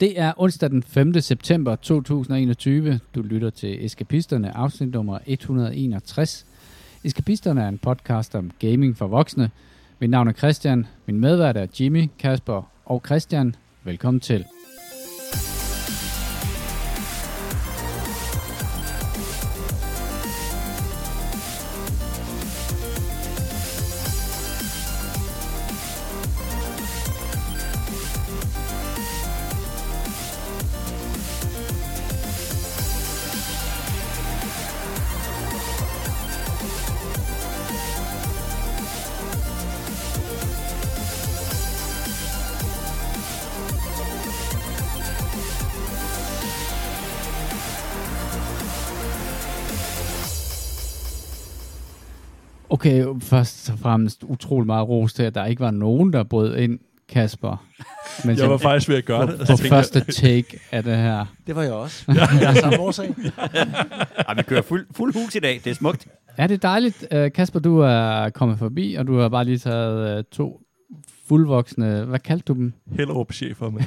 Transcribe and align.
Det 0.00 0.20
er 0.20 0.32
onsdag 0.36 0.70
den 0.70 0.82
5. 0.82 1.20
september 1.20 1.76
2021. 1.76 3.00
Du 3.14 3.22
lytter 3.22 3.50
til 3.50 3.84
Eskapisterne, 3.84 4.56
afsnit 4.56 4.92
nummer 4.92 5.18
161. 5.26 6.46
Eskapisterne 7.04 7.62
er 7.62 7.68
en 7.68 7.78
podcast 7.78 8.34
om 8.34 8.50
gaming 8.58 8.96
for 8.96 9.06
voksne. 9.06 9.50
Mit 9.98 10.10
navn 10.10 10.28
er 10.28 10.32
Christian, 10.32 10.86
min 11.06 11.20
medvært 11.20 11.56
er 11.56 11.66
Jimmy, 11.80 12.08
Kasper 12.18 12.70
og 12.84 13.02
Christian. 13.06 13.54
Velkommen 13.84 14.20
til. 14.20 14.44
Okay, 52.78 53.04
først 53.20 53.70
og 53.70 53.78
fremmest 53.78 54.24
utrolig 54.24 54.66
meget 54.66 54.88
ros 54.88 55.12
til, 55.12 55.22
at 55.22 55.34
der 55.34 55.44
ikke 55.44 55.60
var 55.60 55.70
nogen, 55.70 56.12
der 56.12 56.22
brød 56.22 56.56
ind, 56.56 56.78
Kasper. 57.08 57.66
Men 58.24 58.36
Jeg 58.38 58.50
var 58.50 58.56
faktisk 58.56 58.88
ved 58.88 58.96
at 58.96 59.04
gøre 59.04 59.26
på, 59.26 59.32
det. 59.32 59.48
på 59.48 59.56
første 59.68 60.12
take 60.12 60.60
af 60.72 60.84
det 60.84 60.96
her. 60.96 61.24
Det 61.46 61.56
var 61.56 61.62
jeg 61.62 61.72
også. 61.72 62.04
Jeg 62.08 62.50
er 62.50 62.54
samme 62.54 62.80
årsag. 62.80 63.14
Ej, 64.28 64.34
vi 64.34 64.42
kører 64.42 64.62
fuld, 64.62 64.86
fuld 64.96 65.14
hus 65.14 65.34
i 65.34 65.38
dag. 65.38 65.60
Det 65.64 65.70
er 65.70 65.74
smukt. 65.74 66.08
Ja, 66.38 66.42
det 66.46 66.54
er 66.54 66.58
dejligt. 66.58 67.06
Uh, 67.14 67.32
Kasper, 67.34 67.60
du 67.60 67.78
er 67.78 68.30
kommet 68.30 68.58
forbi, 68.58 68.94
og 68.94 69.06
du 69.06 69.18
har 69.18 69.28
bare 69.28 69.44
lige 69.44 69.58
taget 69.58 70.18
uh, 70.18 70.24
to 70.32 70.60
fuldvoksne, 71.28 72.04
hvad 72.04 72.18
kaldte 72.18 72.44
du 72.44 72.54
dem? 72.54 72.72
jeg, 72.90 72.96
Hellerup 72.96 73.32
chefer 73.32 73.70
med 73.70 73.82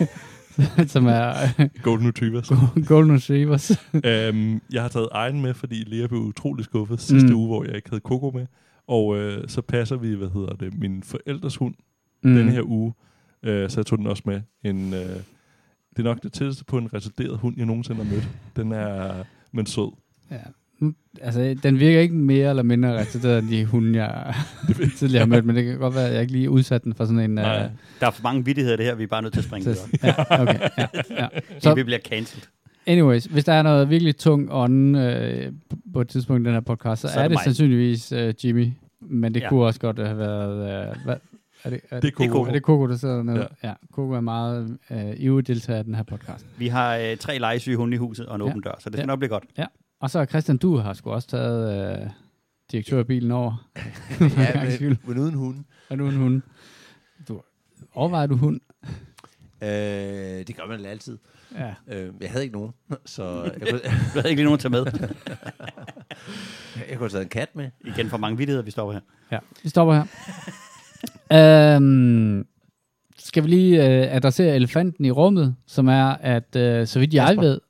Som 0.86 1.06
er 1.06 1.34
Golden 1.82 2.08
Retrievers. 2.08 2.48
Golden 2.88 3.14
Retrievers. 3.14 3.70
øhm, 4.04 4.60
jeg 4.72 4.82
har 4.82 4.88
taget 4.88 5.08
egen 5.12 5.42
med, 5.42 5.54
fordi 5.54 5.74
Lea 5.74 6.06
blev 6.06 6.20
utrolig 6.20 6.64
skuffet 6.64 7.00
sidste 7.00 7.28
Mm. 7.28 7.36
uge, 7.38 7.46
hvor 7.46 7.64
jeg 7.64 7.76
ikke 7.76 7.90
havde 7.90 8.00
Coco 8.04 8.30
med. 8.34 8.46
Og 8.86 9.16
øh, 9.16 9.48
så 9.48 9.62
passer 9.62 9.96
vi, 9.96 10.14
hvad 10.14 10.28
hedder 10.28 10.54
det, 10.54 10.78
min 10.78 11.02
forældres 11.02 11.56
hund 11.56 11.74
Mm. 12.22 12.30
mm. 12.30 12.36
denne 12.36 12.50
her 12.52 12.62
uge. 12.62 12.94
Øh, 13.42 13.70
så 13.70 13.80
jeg 13.80 13.86
tog 13.86 13.98
den 13.98 14.06
også 14.06 14.22
med. 14.26 14.40
En, 14.64 14.94
øh, 14.94 15.00
det 15.90 15.98
er 15.98 16.02
nok 16.02 16.22
det 16.22 16.32
tætteste 16.32 16.64
på 16.64 16.78
en 16.78 16.94
retarderet 16.94 17.38
hund, 17.38 17.54
jeg 17.56 17.66
nogensinde 17.66 18.04
har 18.04 18.10
mødt. 18.12 18.28
Den 18.56 18.72
er 18.72 19.24
men 19.52 19.66
sød. 19.66 19.92
Ja. 20.30 20.36
Altså, 21.20 21.56
den 21.62 21.80
virker 21.80 22.00
ikke 22.00 22.14
mere 22.14 22.50
eller 22.50 22.62
mindre 22.62 22.98
retarderet 22.98 23.38
end 23.38 23.48
de 23.48 23.64
hunde, 23.64 24.04
jeg 24.04 24.34
tidligere 24.98 25.20
har 25.20 25.26
mødt, 25.26 25.44
men 25.44 25.56
det 25.56 25.64
kan 25.64 25.78
godt 25.78 25.94
være, 25.94 26.06
at 26.08 26.12
jeg 26.12 26.20
ikke 26.20 26.32
lige 26.32 26.50
udsat 26.50 26.84
den 26.84 26.94
for 26.94 27.04
sådan 27.04 27.18
en... 27.20 27.30
Nej. 27.30 27.64
Uh, 27.64 27.70
Der 28.00 28.06
er 28.06 28.10
for 28.10 28.22
mange 28.22 28.44
vittigheder 28.44 28.76
det 28.76 28.86
her, 28.86 28.94
vi 28.94 29.02
er 29.02 29.06
bare 29.06 29.22
nødt 29.22 29.32
til 29.32 29.40
at 29.40 29.44
springe 29.44 29.74
så, 29.74 29.80
videre. 29.92 30.14
ja, 30.30 30.42
okay, 30.42 30.58
ja, 30.78 30.86
ja. 31.10 31.28
Så 31.60 31.74
vi 31.74 31.82
bliver 31.82 31.98
cancelled. 31.98 32.46
anyways, 32.86 33.24
hvis 33.24 33.44
der 33.44 33.52
er 33.52 33.62
noget 33.62 33.90
virkelig 33.90 34.16
tung 34.16 34.48
ånde 34.52 34.98
øh, 35.00 35.52
på 35.92 36.00
et 36.00 36.08
tidspunkt 36.08 36.42
i 36.42 36.44
den 36.44 36.52
her 36.54 36.60
podcast, 36.60 37.02
så, 37.02 37.08
Så 37.08 37.14
er 37.14 37.18
er 37.18 37.22
det 37.22 37.30
det 37.30 37.34
mig. 37.36 37.44
sandsynligvis 37.44 38.12
øh, 38.12 38.34
Jimmy, 38.44 38.68
men 39.00 39.34
det 39.34 39.40
Ja. 39.40 39.44
ja. 39.44 39.48
kunne 39.50 39.64
også 39.64 39.80
godt 39.80 39.98
have 39.98 40.18
været... 40.18 40.88
Øh, 40.88 40.96
hvad, 41.04 41.16
er 41.64 41.70
det, 41.70 41.80
er, 41.90 42.00
Det 42.00 42.08
er 42.08 42.12
Coco. 42.28 42.42
Er 42.44 42.52
det 42.52 42.62
Coco, 42.62 42.86
der 42.86 42.96
sidder 42.96 43.14
dernede? 43.16 43.38
Ja. 43.38 43.44
Ja. 43.62 43.68
ja. 43.68 43.74
Coco 43.92 44.12
er 44.12 44.20
meget 44.20 44.78
øh, 44.90 44.98
ivrig 45.16 45.46
deltager 45.46 45.80
i 45.80 45.82
den 45.82 45.94
her 45.94 46.02
podcast. 46.02 46.46
Vi 46.58 46.68
har 46.68 46.96
øh, 46.96 47.16
tre 47.16 47.38
legesyge 47.38 47.76
hunde 47.76 47.94
i 47.94 47.98
huset 47.98 48.26
og 48.26 48.34
en 48.36 48.42
Ja. 48.42 48.48
åben 48.48 48.60
dør, 48.62 48.74
så 48.80 48.90
det 48.90 48.96
skal 48.96 49.02
Ja. 49.02 49.06
nok 49.06 49.18
blive 49.18 49.28
godt. 49.28 49.44
Og 50.04 50.10
så 50.10 50.24
Christian, 50.24 50.56
du 50.56 50.76
har 50.76 50.92
sgu 50.92 51.10
også 51.10 51.28
taget 51.28 51.92
øh, 52.02 52.10
direktørbilen 52.72 53.30
over. 53.30 53.68
Ja, 54.20 54.76
men, 54.80 54.98
men 55.06 55.18
uden 55.18 55.34
hunden. 55.34 55.66
Er 55.90 55.96
du 55.96 56.08
en 56.08 56.16
hund? 56.16 56.42
Du, 57.28 57.40
overvejer 57.94 58.26
du 58.26 58.36
hund? 58.36 58.60
Øh, 59.62 59.68
det 60.46 60.56
gør 60.56 60.66
man 60.66 60.84
altid. 60.84 61.18
Ja. 61.58 61.74
Øh, 61.88 62.12
jeg 62.20 62.30
havde 62.30 62.44
ikke 62.44 62.56
nogen, 62.56 62.72
så 63.06 63.42
jeg 63.42 63.68
kunne, 63.70 63.80
Du 64.14 64.20
havde 64.20 64.30
ikke 64.30 64.42
lige 64.42 64.44
nogen 64.44 64.58
til 64.58 64.70
med. 64.70 64.86
jeg 66.76 66.88
kunne 66.88 66.98
have 66.98 67.08
taget 67.08 67.22
en 67.22 67.28
kat 67.28 67.56
med. 67.56 67.70
Igen 67.84 68.08
for 68.08 68.16
mange 68.16 68.36
vittigheder, 68.38 68.64
vi 68.64 68.70
står 68.70 68.92
her. 68.92 69.00
Ja, 69.32 69.38
vi 69.62 69.68
stopper 69.68 69.94
her. 69.94 70.04
øhm, 71.76 72.46
skal 73.18 73.44
vi 73.44 73.48
lige 73.48 73.86
øh, 73.86 74.16
adressere 74.16 74.56
elefanten 74.56 75.04
i 75.04 75.10
rummet, 75.10 75.56
som 75.66 75.88
er, 75.88 76.04
at 76.06 76.56
øh, 76.56 76.86
så 76.86 76.98
vidt 76.98 77.14
jeg 77.14 77.26
Kasper. 77.26 77.42
ved, 77.42 77.60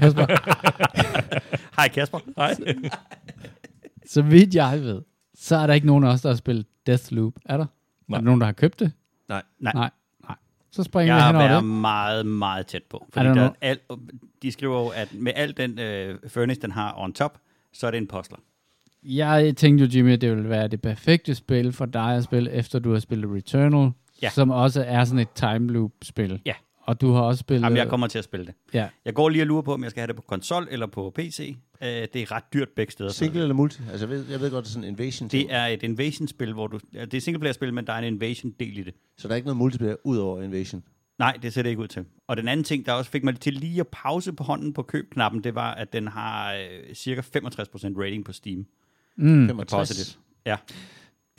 Kasper, 0.00 0.26
Hej 1.80 1.88
Kasper. 1.88 2.18
Nej. 2.36 2.54
så 4.14 4.22
vidt 4.22 4.54
jeg 4.54 4.80
ved, 4.82 5.02
så 5.34 5.56
er 5.56 5.66
der 5.66 5.74
ikke 5.74 5.86
nogen 5.86 6.04
af 6.04 6.08
os, 6.08 6.20
der 6.22 6.28
har 6.28 6.36
spillet 6.36 6.66
Deathloop. 6.86 7.32
Er 7.44 7.56
der? 7.56 7.66
Nej. 8.08 8.16
Er 8.16 8.20
der 8.20 8.24
nogen, 8.24 8.40
der 8.40 8.46
har 8.46 8.52
købt 8.52 8.80
det? 8.80 8.92
Nej. 9.28 9.42
Nej. 9.60 9.72
Nej. 9.74 9.90
Nej. 10.28 10.36
Så 10.70 10.82
springer 10.82 11.14
Jeg 11.14 11.18
vi 11.18 11.22
har 11.22 11.28
hen 11.32 11.36
over 11.36 11.48
været 11.48 11.62
det. 11.62 11.70
meget, 11.70 12.26
meget 12.26 12.66
tæt 12.66 12.82
på. 12.90 13.06
Fordi 13.12 13.26
der 13.26 13.34
der 13.34 13.40
noget- 13.40 13.52
al, 13.60 13.78
de 14.42 14.52
skriver 14.52 14.80
jo, 14.80 14.88
at 14.88 15.14
med 15.14 15.32
al 15.36 15.56
den 15.56 15.78
øh, 15.78 16.18
furnace, 16.28 16.60
den 16.60 16.72
har 16.72 16.94
on 16.98 17.12
top, 17.12 17.38
så 17.72 17.86
er 17.86 17.90
det 17.90 17.98
en 17.98 18.06
postler. 18.06 18.38
Jeg 19.02 19.56
tænkte 19.56 19.84
jo, 19.84 19.90
Jimmy, 19.94 20.12
at 20.12 20.20
det 20.20 20.30
ville 20.36 20.48
være 20.48 20.68
det 20.68 20.80
perfekte 20.82 21.34
spil 21.34 21.72
for 21.72 21.86
dig 21.86 22.14
at 22.16 22.24
spille, 22.24 22.50
efter 22.52 22.78
du 22.78 22.92
har 22.92 22.98
spillet 22.98 23.30
Returnal, 23.30 23.90
Ja. 24.22 24.30
som 24.30 24.50
også 24.50 24.84
er 24.86 25.04
sådan 25.04 25.18
et 25.18 25.30
time 25.34 25.72
loop-spil. 25.72 26.40
Ja. 26.46 26.52
Og 26.90 27.00
du 27.00 27.12
har 27.12 27.20
også 27.20 27.40
spillet... 27.40 27.62
Jamen, 27.64 27.76
jeg 27.76 27.88
kommer 27.88 28.06
til 28.06 28.18
at 28.18 28.24
spille 28.24 28.46
det. 28.46 28.54
Ja. 28.74 28.88
Jeg 29.04 29.14
går 29.14 29.28
lige 29.28 29.42
og 29.42 29.46
lurer 29.46 29.62
på, 29.62 29.74
om 29.74 29.82
jeg 29.82 29.90
skal 29.90 30.00
have 30.00 30.06
det 30.06 30.16
på 30.16 30.22
konsol 30.22 30.68
eller 30.70 30.86
på 30.86 31.12
PC. 31.14 31.56
Øh, 31.82 31.88
det 31.88 32.16
er 32.16 32.32
ret 32.32 32.42
dyrt 32.54 32.68
begge 32.76 32.92
steder. 32.92 33.10
Single 33.10 33.42
eller 33.42 33.54
multi? 33.54 33.80
Altså, 33.90 34.06
jeg 34.06 34.16
ved, 34.16 34.24
jeg 34.30 34.40
ved 34.40 34.50
godt, 34.50 34.64
det 34.64 34.70
er 34.70 34.72
sådan 34.72 34.88
en 34.88 34.94
invasion 34.94 35.28
Det 35.28 35.46
er 35.54 35.66
et 35.66 35.82
invasion-spil, 35.82 36.52
hvor 36.52 36.66
du... 36.66 36.80
ja, 36.94 37.04
Det 37.04 37.14
er 37.14 37.20
singleplayer-spil, 37.20 37.74
men 37.74 37.86
der 37.86 37.92
er 37.92 37.98
en 37.98 38.04
invasion-del 38.04 38.78
i 38.78 38.82
det. 38.82 38.94
Så 39.18 39.28
der 39.28 39.34
er 39.34 39.36
ikke 39.36 39.46
noget 39.46 39.56
multiplayer 39.56 39.96
ud 40.04 40.18
over 40.18 40.42
invasion. 40.42 40.82
Nej, 41.18 41.38
det 41.42 41.52
ser 41.52 41.62
det 41.62 41.70
ikke 41.70 41.82
ud 41.82 41.88
til. 41.88 42.04
Og 42.26 42.36
den 42.36 42.48
anden 42.48 42.64
ting, 42.64 42.86
der 42.86 42.92
også 42.92 43.10
fik 43.10 43.24
mig 43.24 43.40
til 43.40 43.52
lige 43.52 43.80
at 43.80 43.88
pause 43.88 44.32
på 44.32 44.44
hånden 44.44 44.72
på 44.72 44.82
købknappen, 44.82 45.44
det 45.44 45.54
var, 45.54 45.74
at 45.74 45.92
den 45.92 46.08
har 46.08 46.54
øh, 46.54 46.94
cirka 46.94 47.20
65% 47.20 47.24
rating 48.00 48.24
på 48.24 48.32
Steam. 48.32 48.66
Mm. 49.16 49.46
65. 49.46 49.88
Positivt. 49.88 50.18
Ja. 50.46 50.56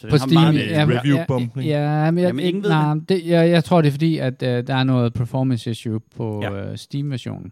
Så 0.02 0.08
På 0.10 0.18
den 0.18 0.30
Steam, 0.30 0.44
har 0.44 0.52
meget- 0.52 0.72
ja, 0.72 0.86
review 0.90 1.18
ja, 1.66 2.06
ja, 2.06 2.12
men 2.12 2.18
jeg, 2.24 2.28
Jamen, 2.28 2.46
ingen 2.46 2.64
ved 2.64 2.70
nej, 2.70 2.96
det, 3.10 3.26
jeg, 3.28 3.50
jeg 3.50 3.64
tror, 3.64 3.82
det 3.82 3.88
er 3.88 3.92
fordi, 3.92 4.18
at 4.18 4.34
uh, 4.44 4.48
der 4.48 4.76
er 4.76 4.84
noget 4.84 5.14
performance 5.14 5.72
issue 5.72 6.00
på 6.16 6.40
Ja. 6.44 6.70
uh, 6.72 6.76
Steam-versionen. 6.78 7.52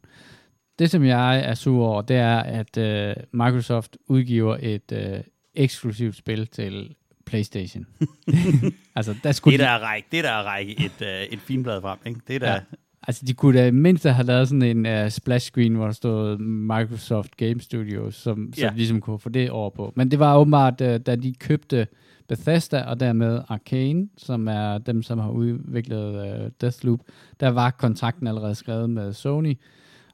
Det, 0.80 0.90
som 0.90 1.04
jeg 1.06 1.40
er 1.40 1.54
sur 1.54 1.86
over, 1.88 2.02
det 2.02 2.16
er, 2.18 2.38
at 2.40 2.78
uh, 2.78 3.24
Microsoft 3.34 3.98
udgiver 4.08 4.58
et 4.62 4.92
uh, 4.92 5.20
eksklusivt 5.56 6.16
spil 6.16 6.48
til 6.48 6.96
PlayStation. 7.26 7.86
altså, 8.96 9.16
der 9.24 9.32
skulle 9.32 9.52
Det 9.54 9.60
de, 9.60 9.66
der 9.66 9.72
er 9.72 9.80
række, 9.80 10.08
det 10.12 10.24
der 10.24 10.30
er 10.32 10.44
række 10.44 10.72
et, 10.86 11.02
øh, 11.02 11.24
et 11.32 11.40
finblad 11.40 11.82
frem, 11.82 11.98
ikke? 12.06 12.20
Det 12.28 12.42
der, 12.42 12.52
Ja. 12.54 12.60
altså, 13.08 13.26
de 13.26 13.34
kunne 13.34 13.60
da 13.60 13.72
mindst 13.72 14.06
have 14.08 14.26
lavet 14.28 14.48
sådan 14.48 14.62
en 14.78 15.04
uh, 15.04 15.10
splash 15.10 15.46
screen, 15.52 15.76
hvor 15.76 15.86
der 15.86 15.92
stod 15.94 16.38
Microsoft 16.78 17.38
Game 17.38 17.62
Studios, 17.62 18.16
som, 18.16 18.54
som 18.54 18.64
Ja. 18.64 18.70
ligesom 18.76 19.02
kunne 19.02 19.20
få 19.20 19.30
det 19.30 19.50
over 19.50 19.70
på. 19.70 19.94
Men 19.96 20.12
det 20.12 20.20
var 20.20 20.38
åbenbart, 20.38 20.82
uh, 20.82 20.88
da 20.88 21.16
de 21.16 21.34
købte 21.40 21.88
Bethesda 22.30 22.82
og 22.84 23.00
dermed 23.00 23.42
Arcane, 23.48 24.10
som 24.18 24.48
er 24.48 24.78
dem, 24.78 25.04
som 25.04 25.20
har 25.20 25.30
udviklet 25.30 26.14
uh, 26.46 26.52
Deathloop, 26.62 27.00
der 27.40 27.50
var 27.50 27.72
kontrakten 27.72 28.28
allerede 28.28 28.56
skrevet 28.56 28.90
med 28.90 29.14
Sony, 29.14 29.60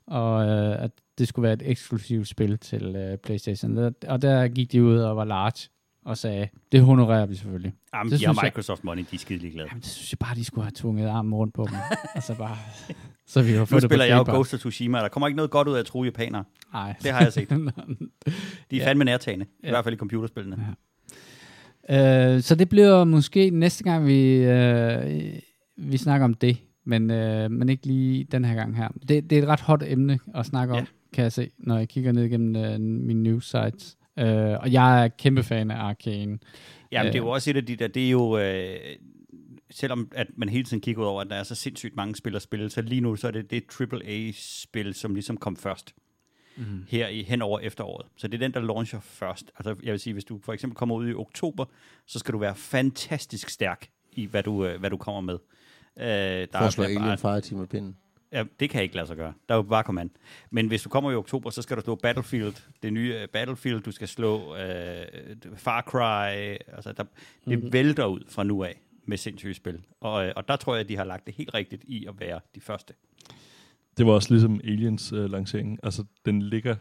og 0.07 0.35
uh, 0.35 0.83
at 0.83 0.91
det 1.17 1.27
skulle 1.27 1.43
være 1.43 1.53
et 1.53 1.61
eksklusivt 1.65 2.27
spil 2.27 2.57
til 2.57 3.11
uh, 3.13 3.19
PlayStation. 3.19 3.77
Og 4.07 4.21
der 4.21 4.47
gik 4.47 4.71
de 4.71 4.83
ud 4.83 4.97
og 4.97 5.17
var 5.17 5.25
large 5.25 5.69
og 6.05 6.17
sagde, 6.17 6.47
det 6.71 6.81
honorerer 6.81 7.25
vi 7.25 7.35
selvfølgelig. 7.35 7.73
jamen, 7.93 8.11
det 8.11 8.19
de 8.19 8.25
har 8.25 8.33
synes 8.33 8.43
jeg- 8.43 8.47
Microsoft 8.47 8.83
Money, 8.83 9.05
de 9.11 9.15
er 9.15 9.19
skide 9.19 9.39
ligeglade. 9.39 9.67
Jamen, 9.71 9.81
det 9.81 9.89
synes 9.89 10.11
jeg 10.13 10.19
bare, 10.19 10.35
de 10.35 10.45
skulle 10.45 10.65
have 10.65 10.71
tvunget 10.75 11.07
armen 11.07 11.33
rundt 11.33 11.53
på 11.53 11.65
dem. 11.69 11.75
altså 12.15 12.35
bare, 12.35 12.57
så 13.27 13.41
vi 13.41 13.51
har 13.51 13.59
Nu 13.59 13.65
fået 13.65 13.81
det 13.81 13.89
på 13.89 13.93
spiller 13.93 14.05
jeg 14.05 14.27
jo. 14.27 14.33
Ghost 14.33 14.53
of 14.53 14.59
Tsushima, 14.59 14.97
der 14.99 15.07
kommer 15.07 15.27
ikke 15.27 15.35
noget 15.37 15.51
godt 15.51 15.67
ud 15.67 15.75
af 15.75 15.79
at 15.79 15.85
true 15.85 16.05
japanere. 16.05 16.43
Nej. 16.73 16.95
Det 17.03 17.11
har 17.11 17.21
jeg 17.21 17.33
set. 17.33 17.49
De 17.51 17.55
er 17.57 17.65
Ja. 18.73 18.87
fandme 18.87 19.03
nærtagende, 19.05 19.45
i 19.45 19.49
Ja. 19.63 19.69
hvert 19.69 19.83
fald 19.83 19.95
i 19.95 19.97
computerspillene. 19.97 20.75
Øh, 21.89 22.41
så 22.41 22.55
det 22.59 22.69
bliver 22.69 23.03
måske 23.03 23.49
næste 23.49 23.83
gang, 23.83 24.07
vi, 24.07 24.33
øh, 24.35 25.33
vi 25.77 25.97
snakker 25.97 26.25
om 26.25 26.33
det, 26.33 26.57
men, 26.85 27.11
øh, 27.11 27.51
men 27.51 27.69
ikke 27.69 27.85
lige 27.87 28.23
den 28.23 28.45
her 28.45 28.55
gang 28.55 28.77
her. 28.77 28.87
Det, 29.07 29.29
det 29.29 29.37
er 29.37 29.41
et 29.41 29.47
ret 29.47 29.61
hot 29.61 29.83
emne 29.87 30.19
at 30.35 30.45
snakke 30.45 30.73
om, 30.73 30.79
Ja. 30.79 30.85
kan 31.13 31.23
jeg 31.23 31.31
se, 31.31 31.49
når 31.57 31.77
jeg 31.77 31.87
kigger 31.89 32.11
ned 32.11 32.23
igennem 32.23 32.55
øh, 32.55 32.79
mine 32.79 33.23
news 33.23 33.45
sites. 33.49 33.97
Øh, 34.19 34.25
og 34.59 34.71
jeg 34.71 35.03
er 35.03 35.07
kæmpe 35.07 35.43
fan 35.43 35.71
af 35.71 35.75
Arcane. 35.75 36.37
Jamen, 36.91 37.13
det 37.13 37.19
er 37.19 37.23
Øh. 37.23 37.27
jo 37.27 37.29
også 37.29 37.49
et 37.49 37.57
af 37.57 37.65
de 37.65 37.75
der, 37.75 37.87
det 37.87 38.05
er 38.05 38.09
jo, 38.09 38.37
øh, 38.37 38.75
selvom 39.71 40.11
at 40.15 40.27
man 40.37 40.49
hele 40.49 40.63
tiden 40.63 40.81
kigger 40.81 41.01
ud 41.01 41.07
over, 41.07 41.21
at 41.21 41.27
der 41.29 41.35
er 41.35 41.43
så 41.43 41.55
sindssygt 41.55 41.95
mange 41.95 42.15
spil 42.15 42.35
at 42.35 42.41
spille, 42.41 42.69
så 42.69 42.81
lige 42.81 43.01
nu 43.01 43.15
så 43.15 43.27
er 43.27 43.31
det 43.31 43.51
det 43.51 43.63
AAA-spil, 43.81 44.93
som 44.93 45.13
ligesom 45.13 45.37
kom 45.37 45.55
først 45.55 45.93
Mm. 46.57 46.85
her 46.89 47.07
i 47.07 47.23
hen 47.23 47.41
over 47.41 47.59
efteråret. 47.59 48.07
Så 48.17 48.27
det 48.27 48.33
er 48.33 48.39
den, 48.39 48.53
der 48.53 48.59
launcher 48.59 48.99
først. 48.99 49.51
Altså, 49.57 49.75
jeg 49.83 49.91
vil 49.91 49.99
sige, 49.99 50.13
hvis 50.13 50.25
du 50.25 50.39
for 50.43 50.53
eksempel 50.53 50.75
kommer 50.77 50.95
ud 50.95 51.09
i 51.09 51.13
oktober, 51.13 51.65
så 52.05 52.19
skal 52.19 52.33
du 52.33 52.37
være 52.37 52.55
fantastisk 52.55 53.49
stærk 53.49 53.89
i, 54.11 54.25
hvad 54.25 54.43
du, 54.43 54.65
øh, 54.65 54.79
hvad 54.79 54.89
du 54.89 54.97
kommer 54.97 55.21
med. 55.21 55.37
Øh, 55.99 56.05
der 56.05 56.47
For 56.53 56.57
at 56.59 56.73
slå 56.73 56.83
er 56.83 56.87
Alien 56.87 57.01
bare, 57.03 57.17
Fireteam 57.17 57.59
med 57.59 57.67
pinden. 57.67 57.97
Ja, 58.31 58.43
det 58.59 58.69
kan 58.69 58.83
ikke 58.83 58.95
lade 58.95 59.07
sig 59.07 59.17
gøre. 59.17 59.33
Der 59.49 59.55
er 59.55 59.57
jo 59.57 59.61
bare 59.63 59.83
command. 59.83 60.09
Men 60.49 60.67
hvis 60.67 60.81
du 60.83 60.89
kommer 60.89 61.11
i 61.11 61.15
oktober, 61.15 61.49
så 61.49 61.61
skal 61.61 61.77
du 61.77 61.81
slå 61.81 61.95
Battlefield, 61.95 62.53
det 62.83 62.93
nye 62.93 63.15
øh, 63.21 63.27
Battlefield, 63.27 63.81
du 63.81 63.91
skal 63.91 64.07
slå 64.07 64.55
øh, 64.55 65.05
Far 65.55 65.81
Cry, 65.81 66.55
altså 66.75 66.93
der, 66.97 67.03
det 67.49 67.63
Mhm. 67.63 67.73
vælter 67.73 68.05
ud 68.05 68.19
fra 68.29 68.43
nu 68.43 68.63
af 68.63 68.81
med 69.05 69.17
sindssyge 69.17 69.53
spil. 69.53 69.81
Og, 70.01 70.25
øh, 70.27 70.33
og 70.35 70.47
der 70.47 70.55
tror 70.55 70.73
jeg, 70.75 70.79
at 70.81 70.89
de 70.89 70.97
har 70.97 71.03
lagt 71.03 71.25
det 71.25 71.33
helt 71.35 71.53
rigtigt 71.53 71.83
i 71.87 72.05
at 72.05 72.19
være 72.19 72.39
de 72.55 72.61
første. 72.61 72.93
Det 73.97 74.05
var 74.05 74.11
også 74.11 74.33
ligesom 74.33 74.61
Aliens 74.63 75.11
øh, 75.11 75.31
lancering. 75.31 75.79
Altså, 75.83 76.03
den 76.25 76.41
ligger 76.41 76.75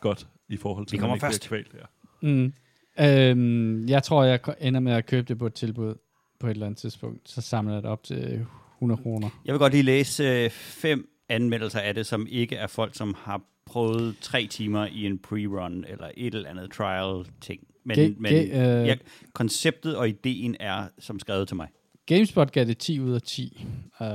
godt 0.00 0.26
i 0.48 0.56
forhold 0.56 0.86
til, 0.86 0.92
Vi 0.96 0.98
kommer 0.98 1.16
først. 1.18 1.48
kvalt 1.48 1.72
her. 1.72 1.86
Mm. 2.22 2.52
Øhm, 3.00 3.88
jeg 3.88 4.02
tror, 4.02 4.24
jeg 4.24 4.40
ender 4.60 4.80
med 4.80 4.92
at 4.92 5.06
købe 5.06 5.28
det 5.28 5.38
på 5.38 5.46
et 5.46 5.54
tilbud 5.54 5.94
på 6.40 6.46
et 6.46 6.50
eller 6.50 6.66
andet 6.66 6.78
tidspunkt. 6.78 7.28
Så 7.30 7.40
samler 7.40 7.72
jeg 7.74 7.82
det 7.82 7.90
op 7.90 8.02
til 8.02 8.46
100 8.78 9.02
kroner. 9.02 9.28
Jeg 9.44 9.52
vil 9.52 9.58
godt 9.58 9.72
lige 9.72 9.82
læse 9.82 10.24
øh, 10.24 10.50
fem 10.50 11.08
anmeldelser 11.28 11.80
af 11.80 11.94
det, 11.94 12.06
som 12.06 12.26
ikke 12.30 12.56
er 12.56 12.66
folk, 12.66 12.94
som 12.96 13.14
har 13.18 13.42
prøvet 13.66 14.16
tre 14.20 14.46
timer 14.46 14.86
i 14.86 15.06
en 15.06 15.18
pre-run 15.26 15.84
eller 15.92 16.10
et 16.16 16.34
eller 16.34 16.48
andet 16.50 16.70
trial-ting. 16.72 17.60
Men, 17.84 17.98
Ge- 17.98 18.14
men 18.18 18.32
ge- 18.32 18.56
øh, 18.56 18.86
ja, 18.86 18.96
konceptet 19.32 19.96
og 19.96 20.08
ideen 20.08 20.56
er 20.60 20.88
som 20.98 21.18
skrevet 21.20 21.48
til 21.48 21.56
mig. 21.56 21.68
GameSpot 22.06 22.52
gav 22.52 22.64
det 22.64 22.78
10 22.78 23.00
ud 23.00 23.12
af 23.14 23.22
10. 23.22 23.66
Øh, 24.02 24.06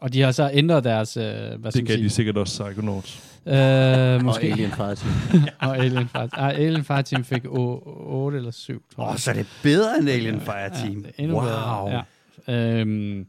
og 0.00 0.12
de 0.12 0.20
har 0.22 0.32
så 0.32 0.50
ændret 0.52 0.84
deres, 0.84 1.16
øh, 1.16 1.22
hvad 1.60 1.72
Det 1.72 1.86
gav 1.86 1.96
de 1.96 2.10
sikkert 2.10 2.36
også 2.38 2.64
Psychonauts. 2.64 3.40
øh, 3.46 3.54
Og 3.54 4.24
måske. 4.24 4.46
Alien 4.52 4.70
Fireteam. 4.70 5.12
og 5.60 5.78
Alien 5.78 6.08
Fireteam. 6.08 6.44
Ah, 6.44 6.54
Alien 6.54 6.84
Fireteam 6.84 7.24
fik 7.24 7.42
8 7.48 8.36
eller 8.38 8.50
7, 8.50 8.82
tror 8.94 9.02
Åh, 9.04 9.06
jeg. 9.06 9.12
oh, 9.12 9.18
så 9.18 9.30
er 9.30 9.34
det 9.34 9.46
bedre 9.62 9.98
end 9.98 10.08
Alien 10.08 10.40
Fire 10.40 10.70
Team. 10.70 10.92
Ja, 10.92 10.98
det 10.98 11.06
er 11.18 11.22
endnu 11.22 11.36
wow. 11.36 11.44
bedre. 11.44 12.04
Ja. 12.48 12.80
Øhm, 12.80 13.26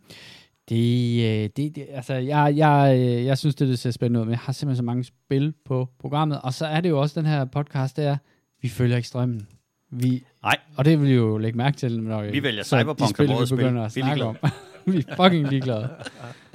det, 0.69 1.23
øh, 1.43 1.49
det, 1.57 1.75
det, 1.75 1.85
altså, 1.93 2.13
jeg, 2.13 2.53
jeg, 2.57 2.95
øh, 2.99 3.25
jeg 3.25 3.37
synes, 3.37 3.55
det, 3.55 3.67
det 3.67 3.79
ser 3.79 3.91
spændende 3.91 4.19
ud, 4.19 4.25
men 4.25 4.31
jeg 4.31 4.39
har 4.39 4.53
simpelthen 4.53 4.77
så 4.77 4.83
mange 4.83 5.03
spil 5.03 5.53
på 5.65 5.89
programmet, 5.99 6.41
og 6.41 6.53
så 6.53 6.65
er 6.65 6.81
det 6.81 6.89
jo 6.89 7.01
også 7.01 7.19
den 7.19 7.29
her 7.29 7.45
podcast, 7.45 7.97
der 7.97 8.17
vi 8.61 8.69
følger 8.69 8.95
ikke 8.95 9.07
strømmen. 9.07 9.47
Vi, 9.91 10.23
Nej, 10.43 10.57
og 10.77 10.85
det 10.85 11.01
vil 11.01 11.09
I 11.09 11.13
jo 11.13 11.37
lægge 11.37 11.57
mærke 11.57 11.77
til, 11.77 12.01
når 12.01 12.23
Vi 12.23 12.43
vælger 12.43 12.63
Cyberpunk 12.63 12.99
de 12.99 13.05
som 13.05 13.15
spil, 13.15 13.29
vi 13.29 13.61
begynder 13.61 13.83
at 13.83 13.95
Vi 13.95 14.01
snakke 14.01 14.23
om. 14.23 14.37
vi 14.93 15.05
er 15.07 15.15
fucking 15.15 15.47
ligeglade. 15.49 15.89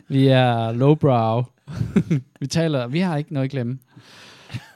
vi 0.08 0.26
er 0.28 0.72
lowbrow. 0.72 1.42
vi 2.40 2.46
taler, 2.46 2.86
vi 2.86 2.98
har 2.98 3.16
ikke 3.16 3.32
noget 3.32 3.44
at 3.44 3.50
glemme. 3.50 3.78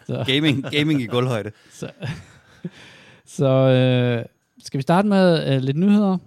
Så, 0.07 0.25
gaming, 0.27 0.65
gaming 0.73 1.03
i 1.03 1.07
gulvhøjde. 1.07 1.51
så, 1.73 1.91
så 3.27 3.47
øh, 3.47 4.25
skal 4.65 4.79
vi 4.79 4.83
starte 4.83 5.09
med 5.09 5.55
øh, 5.55 5.63
lidt 5.63 5.77
nyheder? 5.77 6.19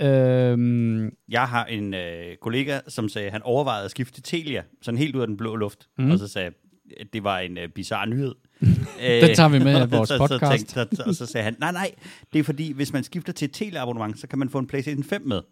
Øhm, 0.00 1.10
Jeg 1.28 1.48
har 1.48 1.64
en 1.64 1.94
øh, 1.94 2.36
kollega, 2.40 2.80
som 2.88 3.08
sagde, 3.08 3.26
at 3.26 3.32
han 3.32 3.42
overvejede 3.42 3.84
at 3.84 3.90
skifte 3.90 4.14
til 4.14 4.22
Telia, 4.22 4.62
sådan 4.82 4.98
helt 4.98 5.16
ud 5.16 5.20
af 5.20 5.26
den 5.26 5.36
blå 5.36 5.56
luft. 5.56 5.88
Mm. 5.98 6.10
Og 6.10 6.18
så 6.18 6.28
sagde 6.28 6.50
at 7.00 7.06
det 7.12 7.24
var 7.24 7.38
en 7.38 7.58
øh, 7.58 7.68
bizarre 7.68 8.08
nyhed. 8.08 8.34
Den 8.60 9.36
tager 9.36 9.48
vi 9.48 9.58
med 9.58 9.82
i 9.86 9.90
vores 9.90 10.08
så, 10.08 10.18
podcast. 10.18 10.70
Så, 10.70 10.74
tænkte, 10.74 10.96
så, 10.96 11.02
og 11.06 11.14
så 11.14 11.26
sagde 11.26 11.44
han, 11.44 11.56
nej, 11.58 11.72
nej, 11.72 11.94
det 12.32 12.38
er 12.38 12.42
fordi, 12.42 12.72
hvis 12.72 12.92
man 12.92 13.04
skifter 13.04 13.32
til 13.32 13.46
et 13.46 13.52
Telia-abonnement, 13.52 14.20
så 14.20 14.26
kan 14.26 14.38
man 14.38 14.50
få 14.50 14.58
en 14.58 14.66
PlayStation 14.66 15.04
5 15.04 15.22
med. 15.22 15.42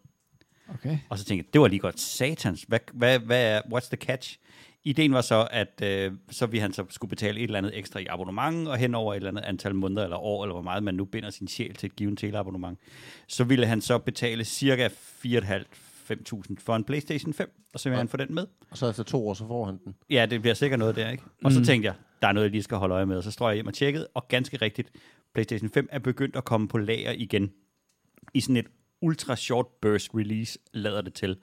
okay. 0.74 0.98
Og 1.08 1.18
så 1.18 1.24
tænkte 1.24 1.46
jeg, 1.46 1.52
det 1.52 1.60
var 1.60 1.68
lige 1.68 1.80
godt 1.80 2.00
satans. 2.00 2.64
Hvad, 2.68 2.80
hvad, 2.92 3.18
hvad 3.18 3.44
er, 3.44 3.60
what's 3.60 3.88
the 3.88 3.96
catch? 3.96 4.38
Ideen 4.86 5.12
var 5.12 5.20
så, 5.20 5.48
at 5.50 5.82
øh, 5.82 6.12
så 6.30 6.46
vi 6.46 6.58
han 6.58 6.72
så 6.72 6.84
skulle 6.90 7.08
betale 7.08 7.38
et 7.38 7.44
eller 7.44 7.58
andet 7.58 7.78
ekstra 7.78 8.00
i 8.00 8.06
abonnement, 8.06 8.68
og 8.68 8.76
hen 8.76 8.94
over 8.94 9.14
et 9.14 9.16
eller 9.16 9.30
andet 9.30 9.42
antal 9.42 9.74
måneder 9.74 10.04
eller 10.04 10.16
år, 10.16 10.44
eller 10.44 10.54
hvor 10.54 10.62
meget 10.62 10.82
man 10.82 10.94
nu 10.94 11.04
binder 11.04 11.30
sin 11.30 11.48
sjæl 11.48 11.74
til 11.74 11.86
et 11.86 11.96
givet 11.96 12.18
teleabonnement, 12.18 12.78
så 13.28 13.44
ville 13.44 13.66
han 13.66 13.80
så 13.80 13.98
betale 13.98 14.44
cirka 14.44 14.88
4.500-5.000 16.10 16.54
for 16.58 16.76
en 16.76 16.84
PlayStation 16.84 17.32
5, 17.34 17.50
og 17.74 17.80
så 17.80 17.88
ville 17.88 17.98
han 17.98 18.08
få 18.08 18.16
den 18.16 18.34
med. 18.34 18.46
Og 18.70 18.78
så 18.78 18.90
efter 18.90 19.02
to 19.02 19.28
år, 19.28 19.34
så 19.34 19.46
får 19.46 19.64
han 19.66 19.78
den. 19.84 19.94
Ja, 20.10 20.26
det 20.26 20.40
bliver 20.40 20.54
sikkert 20.54 20.78
noget 20.78 20.96
der, 20.96 21.10
ikke? 21.10 21.24
Og 21.44 21.52
så 21.52 21.58
Mm. 21.58 21.64
tænkte 21.64 21.86
jeg, 21.86 21.94
der 22.22 22.28
er 22.28 22.32
noget, 22.32 22.44
jeg 22.44 22.50
lige 22.50 22.62
skal 22.62 22.76
holde 22.78 22.94
øje 22.94 23.06
med, 23.06 23.16
og 23.16 23.22
så 23.24 23.30
står 23.30 23.48
jeg 23.48 23.54
hjem 23.54 23.66
og 23.66 23.74
tjekkede, 23.74 24.06
og 24.14 24.28
ganske 24.28 24.56
rigtigt, 24.56 24.90
PlayStation 25.34 25.70
5 25.70 25.88
er 25.92 25.98
begyndt 25.98 26.36
at 26.36 26.44
komme 26.44 26.68
på 26.68 26.78
lager 26.78 27.12
igen. 27.12 27.52
I 28.34 28.40
sådan 28.40 28.56
et 28.56 28.66
ultra 29.02 29.36
short 29.36 29.66
burst 29.82 30.10
release 30.14 30.58
lader 30.72 31.00
det 31.00 31.14
til. 31.14 31.36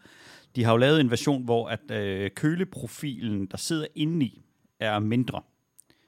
De 0.55 0.63
har 0.63 0.71
jo 0.71 0.77
lavet 0.77 0.99
en 1.01 1.09
version, 1.11 1.43
hvor 1.45 1.67
at 1.69 1.91
øh, 1.91 2.31
køleprofilen, 2.35 3.45
der 3.45 3.57
sidder 3.57 3.87
indeni, 3.95 4.41
er 4.79 4.99
mindre. 4.99 5.41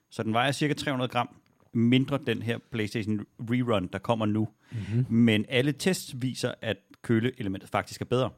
Så 0.10 0.24
den 0.24 0.34
vejer 0.34 0.52
cirka 0.52 0.74
300 0.74 1.08
gram 1.10 1.30
mindre 1.74 2.20
den 2.28 2.42
her 2.42 2.58
PlayStation 2.72 3.20
Rerun, 3.40 3.88
der 3.94 4.00
kommer 4.00 4.26
nu. 4.26 4.48
Mm-hmm. 4.72 5.06
Men 5.10 5.46
alle 5.50 5.72
tests 5.72 6.16
viser, 6.22 6.54
at 6.62 6.78
køleelementet 7.02 7.70
faktisk 7.70 8.02
er 8.02 8.06
bedre. 8.06 8.30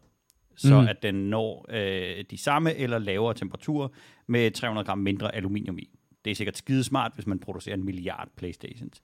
Så 0.55 0.81
Mm. 0.81 0.87
at 0.87 1.03
den 1.03 1.15
når 1.15 1.65
øh, 1.69 2.23
de 2.31 2.37
samme 2.37 2.75
eller 2.75 2.99
lavere 2.99 3.33
temperaturer 3.33 3.87
med 4.27 4.51
300 4.51 4.85
gram 4.85 4.97
mindre 4.97 5.35
aluminium 5.35 5.77
i. 5.77 5.89
Det 6.25 6.31
er 6.31 6.35
sikkert 6.35 6.57
skidesmart, 6.57 7.11
hvis 7.15 7.27
man 7.27 7.39
producerer 7.39 7.75
en 7.75 7.85
milliard 7.85 8.27
Playstations. 8.37 9.01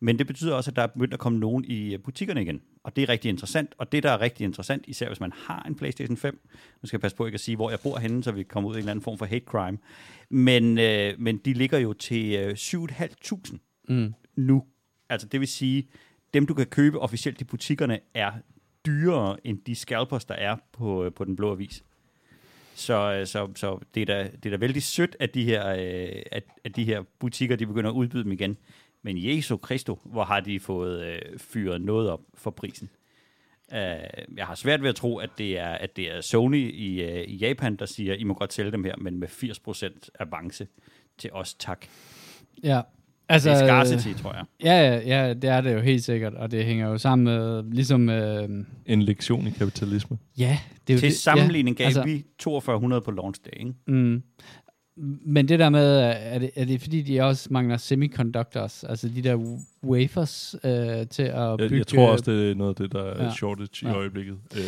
Men 0.00 0.18
det 0.18 0.26
betyder 0.26 0.54
også, 0.54 0.70
at 0.70 0.76
der 0.76 0.82
er 0.82 0.86
begyndt 0.86 1.14
at 1.14 1.20
komme 1.20 1.38
nogen 1.38 1.64
i 1.64 1.94
øh, 1.94 2.00
butikkerne 2.00 2.42
igen. 2.42 2.60
Og 2.84 2.96
det 2.96 3.02
er 3.02 3.08
rigtig 3.08 3.28
interessant. 3.28 3.74
Og 3.78 3.92
det, 3.92 4.02
der 4.02 4.10
er 4.10 4.20
rigtig 4.20 4.44
interessant, 4.44 4.84
især 4.88 5.06
hvis 5.06 5.20
man 5.20 5.32
har 5.36 5.62
en 5.62 5.74
PlayStation 5.74 6.16
5, 6.16 6.40
nu 6.82 6.86
skal 6.86 6.96
jeg 6.96 7.00
passe 7.00 7.16
på 7.16 7.26
ikke 7.26 7.36
at 7.36 7.40
sige, 7.40 7.56
hvor 7.56 7.70
jeg 7.70 7.78
bor 7.82 7.98
henne, 7.98 8.24
så 8.24 8.32
vi 8.32 8.42
kommer 8.42 8.70
ud 8.70 8.74
i 8.74 8.76
en 8.76 8.78
eller 8.78 8.90
anden 8.90 9.02
form 9.02 9.18
for 9.18 9.26
hate 9.26 9.44
crime. 9.46 9.78
Men, 10.30 10.78
øh, 10.78 11.14
men 11.18 11.36
de 11.38 11.52
ligger 11.52 11.78
jo 11.78 11.92
til 11.92 12.34
øh, 12.36 12.56
7.500 12.56 13.58
Mm. 13.88 14.14
nu. 14.36 14.64
Altså 15.08 15.26
det 15.28 15.40
vil 15.40 15.48
sige, 15.48 15.88
dem 16.34 16.46
du 16.46 16.54
kan 16.54 16.66
købe 16.66 16.98
officielt 17.00 17.40
i 17.40 17.44
butikkerne 17.44 17.98
er 18.14 18.32
dyrere 18.88 19.46
end 19.46 19.58
de 19.66 19.74
scalpers, 19.74 20.24
der 20.24 20.34
er 20.34 20.56
på, 20.72 21.04
øh, 21.04 21.12
på 21.12 21.24
den 21.24 21.36
blå 21.36 21.52
avis. 21.52 21.84
Så, 22.74 23.12
øh, 23.12 23.26
så, 23.26 23.48
så 23.54 23.78
det, 23.94 24.00
er 24.00 24.06
da, 24.06 24.30
det 24.42 24.46
er 24.46 24.50
da 24.50 24.56
vældig 24.56 24.82
sødt, 24.82 25.16
at 25.20 25.34
de, 25.34 25.44
her, 25.44 25.68
øh, 25.68 26.22
at, 26.32 26.44
at 26.64 26.76
de 26.76 26.84
her 26.84 27.02
butikker 27.18 27.56
de 27.56 27.66
begynder 27.66 27.90
at 27.90 27.94
udbyde 27.94 28.24
dem 28.24 28.32
igen. 28.32 28.56
Men 29.02 29.24
Jesu 29.24 29.56
Kristo, 29.56 29.98
hvor 30.04 30.24
har 30.24 30.40
de 30.40 30.60
fået 30.60 31.04
øh, 31.04 31.38
fyret 31.38 31.80
noget 31.80 32.10
op 32.10 32.20
for 32.34 32.50
prisen? 32.50 32.90
Uh, 33.72 33.76
jeg 34.36 34.46
har 34.46 34.54
svært 34.54 34.82
ved 34.82 34.88
at 34.88 34.94
tro, 34.94 35.18
at 35.18 35.30
det 35.38 35.58
er, 35.58 35.68
at 35.68 35.96
det 35.96 36.16
er 36.16 36.20
Sony 36.20 36.72
i, 36.72 37.04
i 37.24 37.36
Japan, 37.36 37.76
der 37.76 37.86
siger, 37.86 38.14
I 38.14 38.24
må 38.24 38.34
godt 38.34 38.52
sælge 38.52 38.72
dem 38.72 38.84
her, 38.84 38.96
men 38.96 39.18
med 39.18 39.28
80% 39.28 40.08
avance 40.18 40.66
til 41.18 41.32
os, 41.32 41.54
tak. 41.54 41.86
Ja. 42.62 42.80
Altså, 43.28 43.50
det 43.50 43.60
er 43.62 43.66
scarcity, 43.66 44.22
tror 44.22 44.34
jeg. 44.34 44.44
Ja, 44.64 44.88
ja, 44.96 45.26
ja, 45.26 45.34
det 45.34 45.50
er 45.50 45.60
det 45.60 45.74
jo 45.74 45.80
helt 45.80 46.04
sikkert, 46.04 46.34
og 46.34 46.50
det 46.50 46.64
hænger 46.64 46.88
jo 46.88 46.98
sammen 46.98 47.24
med, 47.24 47.62
ligesom, 47.72 48.08
øh, 48.08 48.48
En 48.86 49.02
lektion 49.02 49.46
i 49.46 49.50
kapitalisme. 49.50 50.18
ja, 50.38 50.58
det 50.86 50.92
er 50.92 50.96
jo 50.96 51.00
Til 51.00 51.08
det, 51.08 51.16
sammenligning 51.16 51.76
gav 51.76 51.84
altså- 51.86 52.04
vi 52.04 52.24
4200 52.42 53.02
på 53.02 53.10
launch 53.10 53.40
day, 53.44 53.58
ikke? 53.60 53.72
Mm. 53.86 54.22
Men 55.26 55.48
det 55.48 55.58
der 55.58 55.68
med, 55.68 55.98
er 56.20 56.38
det, 56.38 56.50
er 56.56 56.64
det 56.64 56.80
fordi, 56.80 57.02
de 57.02 57.20
også 57.20 57.48
mangler 57.50 57.76
semiconductors, 57.76 58.84
altså 58.84 59.08
de 59.08 59.22
der 59.22 59.56
wafers 59.84 60.54
øh, 60.64 60.70
til 61.06 61.22
at 61.22 61.58
bygge... 61.58 61.74
Jeg, 61.74 61.78
jeg 61.78 61.86
tror 61.86 62.08
også, 62.12 62.30
det 62.32 62.50
er 62.50 62.54
noget 62.54 62.70
af 62.70 62.76
det, 62.76 62.92
der 62.92 63.02
er 63.04 63.24
Ja. 63.24 63.32
shortage 63.34 63.86
i 63.86 63.88
Ja. 63.88 63.94
øjeblikket. 63.96 64.36
Øhm, 64.56 64.64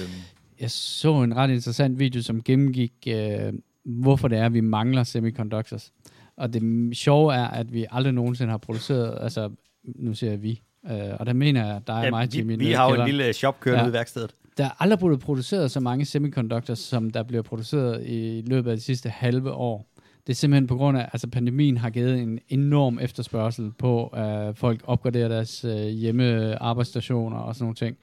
Jeg 0.61 0.71
så 0.71 1.23
en 1.23 1.37
ret 1.37 1.51
interessant 1.51 1.99
video, 1.99 2.23
som 2.23 2.43
gennemgik, 2.43 2.93
øh, 3.09 3.53
hvorfor 3.85 4.29
det 4.29 4.39
er, 4.39 4.47
at 4.47 4.55
vi 4.55 4.61
mangler 4.61 5.03
semiconductors. 5.05 5.93
Og 6.41 6.53
det 6.53 6.97
sjove 6.97 7.35
er, 7.35 7.49
at 7.49 7.73
vi 7.73 7.87
aldrig 7.91 8.15
nogensinde 8.15 8.51
har 8.51 8.59
produceret, 8.59 9.19
altså 9.21 9.51
nu 9.85 10.15
siger 10.15 10.31
jeg 10.31 10.43
vi, 10.43 10.63
øh, 10.91 10.99
og 11.21 11.27
der 11.27 11.33
mener 11.33 11.67
jeg, 11.67 11.81
der 11.87 11.93
er 11.93 12.05
Ja, 12.05 12.11
mig, 12.11 12.29
vi, 12.33 12.39
Jimmy, 12.39 12.51
vi 12.51 12.57
nede 12.57 12.71
i 12.71 12.73
har 12.73 12.91
jo 12.91 13.01
en 13.01 13.07
lille 13.07 13.33
shop 13.33 13.61
kørende 13.61 13.81
ja. 13.81 13.85
ude 13.85 13.91
i 13.91 13.93
værkstedet. 13.93 14.35
Der 14.59 14.65
er 14.65 14.83
aldrig 14.83 14.99
blevet 14.99 15.21
produceret 15.21 15.71
så 15.71 15.81
mange 15.81 16.05
semiconductors, 16.05 16.79
som 16.79 17.11
der 17.11 17.23
bliver 17.23 17.43
produceret 17.43 18.07
i 18.07 18.43
løbet 18.47 18.71
af 18.71 18.77
de 18.77 18.83
sidste 18.83 19.09
halve 19.09 19.53
år. 19.53 19.87
Det 20.27 20.33
er 20.33 20.37
simpelthen 20.37 20.67
på 20.67 20.77
grund 20.77 20.99
af, 20.99 21.09
altså 21.13 21.29
pandemien 21.29 21.77
har 21.77 21.91
givet 21.91 22.19
en 22.19 22.39
enorm 22.49 22.99
efterspørgsel 22.99 23.73
på, 23.79 24.07
at 24.07 24.59
folk 24.59 24.81
opgraderer 24.85 25.29
deres 25.29 25.65
øh, 25.65 25.87
hjemme 25.87 26.63
arbejdsstationer 26.63 27.37
og 27.37 27.55
sådan 27.55 27.65
nogle 27.65 27.75
ting. 27.75 27.97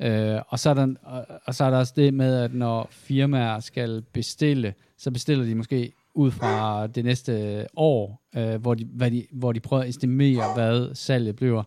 Øh, 0.00 0.40
og, 0.48 0.58
så 0.58 0.70
er 0.70 0.74
der, 0.74 0.94
og, 1.02 1.26
og 1.44 1.54
så 1.54 1.64
er 1.64 1.70
der 1.70 1.78
også 1.78 1.92
det 1.96 2.14
med, 2.14 2.36
at 2.42 2.54
når 2.54 2.88
firmaer 2.90 3.60
skal 3.60 4.02
bestille, 4.12 4.74
så 4.98 5.10
bestiller 5.10 5.44
de 5.44 5.54
måske 5.54 5.92
ud 6.14 6.30
fra 6.30 6.86
det 6.86 7.04
næste 7.04 7.66
år, 7.76 8.22
øh, 8.36 8.60
hvor, 8.60 8.74
de, 8.74 8.88
hvad 8.92 9.10
de, 9.10 9.26
hvor 9.32 9.52
de 9.52 9.60
prøver 9.60 9.82
at 9.82 9.88
estimere, 9.88 10.54
hvad 10.54 10.94
salget 10.94 11.36
bliver. 11.36 11.62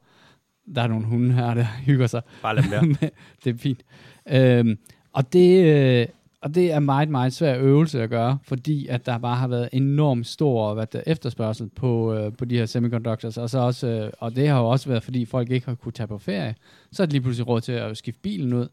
Der 0.75 0.81
er 0.81 0.87
nogle 0.87 1.05
hunde 1.05 1.33
her, 1.33 1.53
der 1.53 1.65
hygger 1.85 2.07
sig. 2.07 2.21
Bare 2.41 2.55
lad 2.55 2.63
dem 2.63 2.97
være. 3.01 3.09
det 3.43 3.55
er 3.55 3.57
fint. 3.57 3.83
Øhm, 4.29 4.77
og, 5.13 5.33
det, 5.33 5.65
øh, 5.65 6.07
og 6.41 6.55
det 6.55 6.71
er 6.71 6.79
meget, 6.79 7.09
meget 7.09 7.33
svær 7.33 7.57
øvelse 7.57 8.03
at 8.03 8.09
gøre, 8.09 8.37
fordi 8.43 8.87
at 8.87 9.05
der 9.05 9.17
bare 9.17 9.35
har 9.35 9.47
været 9.47 9.69
enormt 9.71 10.27
stor 10.27 10.73
hvad 10.73 10.87
der, 10.87 11.01
efterspørgsel 11.07 11.69
på, 11.75 12.13
øh, 12.13 12.33
på 12.37 12.45
de 12.45 12.57
her 12.57 12.65
semiconductors, 12.65 13.37
og, 13.37 13.49
så 13.49 13.59
også, 13.59 13.87
øh, 13.87 14.11
og 14.19 14.35
det 14.35 14.47
har 14.47 14.59
jo 14.59 14.69
også 14.69 14.89
været, 14.89 15.03
fordi 15.03 15.25
folk 15.25 15.51
ikke 15.51 15.67
har 15.67 15.75
kunne 15.75 15.91
tage 15.91 16.07
på 16.07 16.17
ferie. 16.17 16.55
Så 16.91 17.03
er 17.03 17.05
det 17.05 17.13
lige 17.13 17.21
pludselig 17.21 17.47
råd 17.47 17.61
til 17.61 17.71
at 17.71 17.97
skifte 17.97 18.21
bilen 18.21 18.53
ud. 18.53 18.67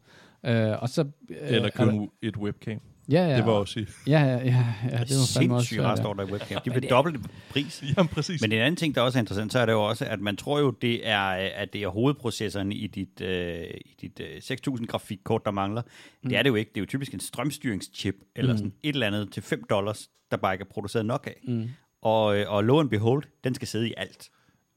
Øh, 0.45 0.81
og 0.81 0.89
så, 0.89 1.01
øh, 1.29 1.37
eller 1.41 1.69
er 1.75 1.85
købe 1.85 2.07
et 2.21 2.37
webcam. 2.37 2.79
Ja, 3.11 3.27
ja. 3.27 3.37
Det 3.37 3.45
var 3.45 3.51
også 3.51 3.79
i... 3.79 3.85
Ja, 4.07 4.19
ja, 4.21 4.37
ja, 4.37 4.65
ja 4.91 4.97
det 4.97 5.15
var 5.15 5.39
fandme 5.39 5.55
også 5.55 5.67
Sindssygt 5.67 5.97
står 5.97 6.13
der 6.13 6.27
i 6.27 6.31
webcam. 6.31 6.61
De 6.65 6.73
vil 6.73 6.81
det- 6.81 6.89
dobbelt 6.89 7.17
pris. 7.49 7.83
Jamen, 7.97 8.07
præcis. 8.07 8.41
Men 8.41 8.51
en 8.51 8.57
anden 8.59 8.75
ting, 8.75 8.95
der 8.95 9.01
også 9.01 9.19
er 9.19 9.21
interessant, 9.21 9.51
så 9.51 9.59
er 9.59 9.65
det 9.65 9.73
jo 9.73 9.83
også, 9.83 10.05
at 10.05 10.19
man 10.19 10.37
tror 10.37 10.59
jo, 10.59 10.71
det 10.71 11.07
er, 11.07 11.19
at 11.55 11.73
det 11.73 11.83
er 11.83 11.87
hovedprocessoren 11.87 12.71
i 12.71 12.87
dit, 12.87 13.21
øh, 13.21 13.63
i 13.85 13.95
dit 14.01 14.19
øh, 14.19 14.37
6.000 14.77 14.85
grafikkort, 14.85 15.45
der 15.45 15.51
mangler. 15.51 15.81
Mm. 16.23 16.29
Det 16.29 16.37
er 16.37 16.43
det 16.43 16.49
jo 16.49 16.55
ikke. 16.55 16.69
Det 16.69 16.77
er 16.77 16.81
jo 16.81 16.85
typisk 16.87 17.13
en 17.13 17.19
strømstyringschip, 17.19 18.15
eller 18.35 18.53
Mm. 18.53 18.57
sådan 18.57 18.73
et 18.83 18.93
eller 18.93 19.07
andet 19.07 19.31
til 19.33 19.43
5 19.43 19.63
dollars, 19.69 20.09
der 20.31 20.37
bare 20.37 20.53
ikke 20.53 20.63
er 20.63 20.73
produceret 20.73 21.05
nok 21.05 21.27
af. 21.27 21.51
Mm. 21.53 21.69
Og, 22.01 22.37
øh, 22.37 22.45
og 22.51 22.63
lo 22.63 22.79
and 22.79 22.89
behold, 22.89 23.23
den 23.43 23.55
skal 23.55 23.67
sidde 23.67 23.89
i 23.89 23.93
alt. 23.97 24.29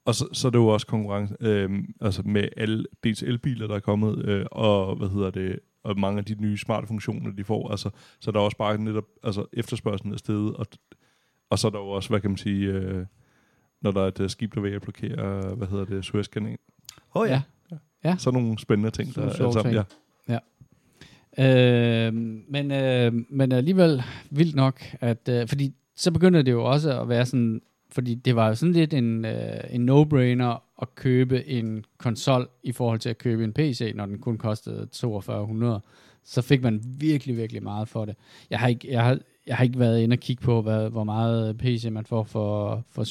Og 0.05 0.15
så, 0.15 0.27
så 0.33 0.47
er 0.47 0.49
det 0.51 0.57
jo 0.59 0.67
også 0.67 0.87
konkurrence 0.87 1.35
øh, 1.41 1.69
altså 2.01 2.21
med 2.25 2.47
alle 2.57 2.85
dels 3.03 3.23
elbiler, 3.23 3.67
der 3.67 3.75
er 3.75 3.79
kommet, 3.79 4.25
øh, 4.25 4.45
og 4.51 4.95
hvad 4.95 5.09
hedder 5.09 5.29
det, 5.31 5.59
og 5.85 5.99
mange 5.99 6.19
af 6.19 6.25
de 6.25 6.35
nye 6.39 6.57
smarte 6.57 6.87
funktioner, 6.87 7.31
de 7.31 7.43
får. 7.43 7.71
Altså, 7.71 7.89
så 8.19 8.29
er 8.29 8.31
der 8.31 8.39
også 8.39 8.57
bare 8.57 8.77
netop 8.77 9.05
altså, 9.23 9.45
efterspørgselen 9.53 10.13
af 10.13 10.19
stedet, 10.19 10.55
og, 10.55 10.65
og 11.49 11.59
så 11.59 11.67
er 11.67 11.71
der 11.71 11.79
jo 11.79 11.89
også, 11.89 12.09
hvad 12.09 12.19
kan 12.19 12.29
man 12.29 12.37
sige, 12.37 12.67
øh, 12.67 13.05
når 13.81 13.91
der 13.91 14.01
er 14.01 14.07
et 14.07 14.19
øh, 14.19 14.29
skib, 14.29 14.55
der 14.55 14.61
er 14.61 14.75
at 14.75 14.81
blokere, 14.81 15.55
hvad 15.55 15.67
hedder 15.67 15.85
det, 15.85 16.05
Suezkanalen. 16.05 16.57
Åh 17.15 17.21
oh, 17.21 17.27
ja. 17.29 17.41
Ja. 17.71 17.77
Ja. 18.03 18.15
Så 18.17 18.29
er 18.29 18.33
nogle 18.33 18.59
spændende 18.59 18.91
ting, 18.91 19.13
Sådan 19.13 19.29
der 19.29 19.47
er 19.47 19.51
sammen. 19.51 19.73
ting. 19.73 19.75
Ja. 19.75 19.85
Øh, 21.37 22.13
men, 22.49 22.71
øh, 22.71 23.13
men 23.29 23.51
alligevel 23.51 24.03
vildt 24.29 24.55
nok, 24.55 24.81
at, 25.01 25.29
øh, 25.29 25.47
fordi 25.47 25.73
så 25.95 26.11
begynder 26.11 26.41
det 26.41 26.51
jo 26.51 26.65
også 26.65 27.01
at 27.01 27.09
være 27.09 27.25
sådan, 27.25 27.61
fordi 27.95 28.15
det 28.15 28.35
var 28.35 28.47
jo 28.47 28.55
sådan 28.55 28.73
lidt 28.73 28.93
en, 28.93 29.25
øh, 29.25 29.59
en 29.69 29.89
no-brainer 29.89 30.81
at 30.81 30.95
købe 30.95 31.47
en 31.47 31.85
konsol 31.97 32.49
i 32.63 32.71
forhold 32.71 32.99
til 32.99 33.09
at 33.09 33.17
købe 33.17 33.43
en 33.43 33.53
PC, 33.53 33.91
når 33.95 34.05
den 34.05 34.19
kun 34.19 34.37
kostede 34.37 34.87
4200. 34.93 35.81
Så 36.23 36.41
fik 36.41 36.63
man 36.63 36.83
virkelig, 36.85 37.37
virkelig 37.37 37.63
meget 37.63 37.87
for 37.87 38.05
det. 38.05 38.15
Jeg 38.49 38.59
har 38.59 38.67
ikke, 38.67 38.91
jeg 38.91 39.03
har, 39.03 39.19
jeg 39.47 39.55
har 39.57 39.63
ikke 39.63 39.79
været 39.79 40.01
inde 40.01 40.13
og 40.13 40.19
kigge 40.19 40.41
på, 40.43 40.61
hvad, 40.61 40.89
hvor 40.89 41.03
meget 41.03 41.57
PC 41.57 41.87
man 41.91 42.05
får 42.05 42.23
for, 42.23 42.83
for 42.89 43.03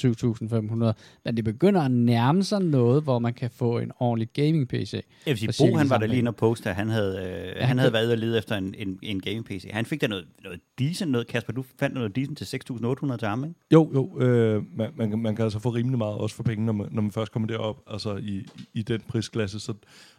7.500, 0.93 1.03
men 1.25 1.37
det 1.37 1.45
begynder 1.45 1.81
at 1.81 1.91
nærme 1.91 2.43
sig 2.45 2.61
noget, 2.63 3.03
hvor 3.03 3.19
man 3.19 3.35
kan 3.35 3.51
få 3.51 3.79
en 3.79 3.91
ordentlig 4.01 4.29
gaming-PC. 4.33 4.93
Jeg 4.93 5.03
vil 5.27 5.39
sige, 5.39 5.71
Bo, 5.71 5.77
han 5.77 5.91
var 5.91 5.99
der 5.99 6.07
lige 6.07 6.19
inde 6.19 6.29
og 6.29 6.37
poste, 6.37 6.71
at 6.71 6.77
han 6.77 6.89
havde, 6.89 7.17
øh, 7.19 7.47
ja, 7.57 7.61
han 7.61 7.69
han 7.69 7.79
havde 7.79 7.93
været 7.93 8.05
ude 8.05 8.13
og 8.13 8.19
lede 8.19 8.39
efter 8.39 8.57
en, 8.57 8.75
en, 8.79 8.99
en 9.03 9.21
gaming-PC. 9.21 9.71
Han 9.73 9.85
fik 9.87 10.01
da 10.01 10.07
noget, 10.07 10.27
noget 10.45 10.61
decent 10.79 11.11
noget, 11.11 11.27
Kasper. 11.27 11.53
Du 11.53 11.65
fandt 11.79 11.95
noget 11.95 12.17
decent 12.17 12.39
til 12.39 12.45
6.800 12.73 13.17
til 13.17 13.29
ham, 13.29 13.45
ikke? 13.45 13.57
Jo, 13.73 13.91
jo. 13.95 14.21
Øh, 14.21 14.63
man, 14.77 14.91
man, 14.97 15.11
kan- 15.11 15.19
man 15.19 15.37
kan 15.37 15.43
altså 15.45 15.59
få 15.59 15.69
rimelig 15.71 15.99
meget 15.99 16.17
også 16.17 16.37
for 16.37 16.43
penge, 16.43 16.65
når 16.67 16.73
man, 16.73 16.87
når 16.91 17.03
man 17.03 17.11
først 17.13 17.33
kommer 17.33 17.47
derop, 17.47 17.77
altså 17.87 18.17
i, 18.17 18.47
i 18.75 18.83
den 18.83 19.01
prisklasse. 19.09 19.61
Så, 19.61 19.73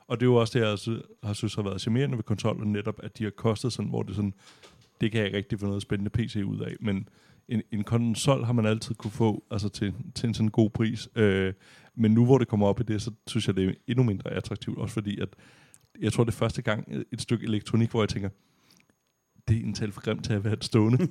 og 0.08 0.20
det 0.20 0.26
er 0.26 0.30
jo 0.30 0.36
også 0.36 0.60
det, 0.60 0.64
jeg 0.64 0.72
altså, 0.72 1.02
har 1.24 1.34
synes 1.34 1.56
har 1.56 1.62
været 1.64 1.82
charmerende 1.82 2.18
ved 2.18 2.24
konsollen, 2.24 2.72
netop 2.72 2.96
at 3.04 3.18
de 3.18 3.24
har 3.24 3.32
kostet 3.32 3.74
sådan, 3.74 3.90
hvor 3.90 4.04
det 4.04 4.16
sådan, 4.16 4.34
det 5.02 5.12
kan 5.12 5.20
jeg 5.20 5.26
ikke 5.26 5.38
rigtig 5.38 5.60
få 5.60 5.66
noget 5.66 5.82
spændende 5.82 6.10
PC 6.10 6.42
ud 6.46 6.60
af, 6.60 6.76
men 6.80 7.10
en, 7.48 7.62
en 7.72 7.84
konsol 7.84 8.44
har 8.44 8.54
man 8.54 8.66
altid 8.66 8.96
kunne 8.96 9.12
få 9.12 9.44
altså 9.52 9.70
til, 9.70 9.94
til 10.16 10.28
en 10.28 10.34
sådan 10.34 10.50
god 10.50 10.70
pris. 10.70 11.10
Øh, 11.16 11.54
men 11.96 12.12
nu 12.12 12.26
hvor 12.26 12.38
det 12.38 12.48
kommer 12.48 12.68
op 12.68 12.80
i 12.80 12.84
det, 12.84 13.02
så 13.02 13.12
synes 13.28 13.48
jeg, 13.48 13.56
det 13.56 13.70
er 13.70 13.74
endnu 13.88 14.04
mindre 14.04 14.32
attraktivt, 14.32 14.78
også 14.78 14.94
fordi 14.94 15.20
at 15.20 15.30
jeg 16.02 16.14
tror, 16.14 16.24
det 16.24 16.32
er 16.32 16.38
første 16.38 16.62
gang 16.62 16.88
et 17.12 17.22
stykke 17.22 17.46
elektronik, 17.46 17.92
hvor 17.92 18.02
jeg 18.02 18.10
tænker, 18.10 18.30
det 19.48 19.58
er 19.58 19.62
en 19.62 19.74
tal 19.74 19.92
for 19.92 20.02
grimt 20.02 20.24
til 20.24 20.34
at 20.34 20.44
være 20.44 20.54
et 20.54 20.64
stående. 20.64 20.98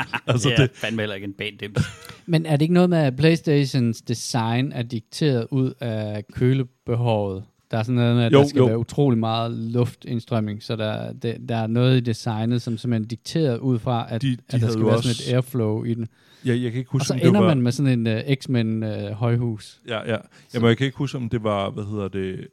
altså, 0.26 0.50
ja, 0.50 0.56
det, 0.56 0.70
fandme 0.74 1.02
heller 1.02 1.14
ikke 1.14 1.24
en 1.24 1.32
band 1.32 1.58
dims. 1.58 1.80
Men 2.26 2.46
er 2.46 2.56
det 2.56 2.62
ikke 2.62 2.74
noget 2.74 2.90
med, 2.90 2.98
at 2.98 3.16
Playstations 3.16 4.02
design 4.02 4.72
er 4.72 4.82
dikteret 4.82 5.46
ud 5.50 5.72
af 5.80 6.26
kølebehovet? 6.32 7.44
Der 7.70 7.78
er 7.78 7.82
sådan 7.82 7.94
noget 7.94 8.16
med, 8.16 8.24
at 8.24 8.32
Jo, 8.32 8.38
der 8.38 8.46
skal 8.46 8.58
jo. 8.58 8.66
være 8.66 8.78
utrolig 8.78 9.18
meget 9.18 9.50
luftindstrømning, 9.52 10.62
så 10.62 10.76
der, 10.76 11.12
det, 11.12 11.48
der 11.48 11.56
er 11.56 11.66
noget 11.66 11.96
i 11.96 12.00
designet, 12.00 12.62
som 12.62 12.78
simpelthen 12.78 13.02
er 13.04 13.08
dikteret 13.08 13.58
ud 13.58 13.78
fra, 13.78 14.06
at, 14.08 14.22
De- 14.22 14.30
de, 14.30 14.36
at 14.48 14.60
der 14.60 14.70
skal 14.70 14.84
være 14.84 14.96
også- 14.96 15.14
sådan 15.14 15.30
et 15.30 15.34
airflow 15.34 15.84
i 15.84 15.94
den. 15.94 16.08
jeg, 16.44 16.62
jeg 16.62 16.70
kan 16.72 16.78
ikke 16.78 16.90
huske, 16.90 17.02
Og 17.02 17.06
så 17.06 17.12
om 17.14 17.20
det 17.20 17.28
ender 17.28 17.40
var... 17.40 17.48
man 17.48 17.62
med 17.62 17.72
sådan 17.72 18.06
en 18.06 18.16
uh, 18.28 18.34
X-Men 18.34 18.82
uh, 18.82 18.88
højhus. 19.10 19.80
Ja, 19.88 20.10
ja. 20.12 20.16
Jamen, 20.54 20.68
jeg 20.68 20.76
kan 20.76 20.84
ikke 20.86 20.98
huske, 20.98 21.16
om 21.18 21.28
det 21.28 21.42
var, 21.44 21.70
hvad 21.70 21.84
hedder 21.84 22.08
det, 22.08 22.48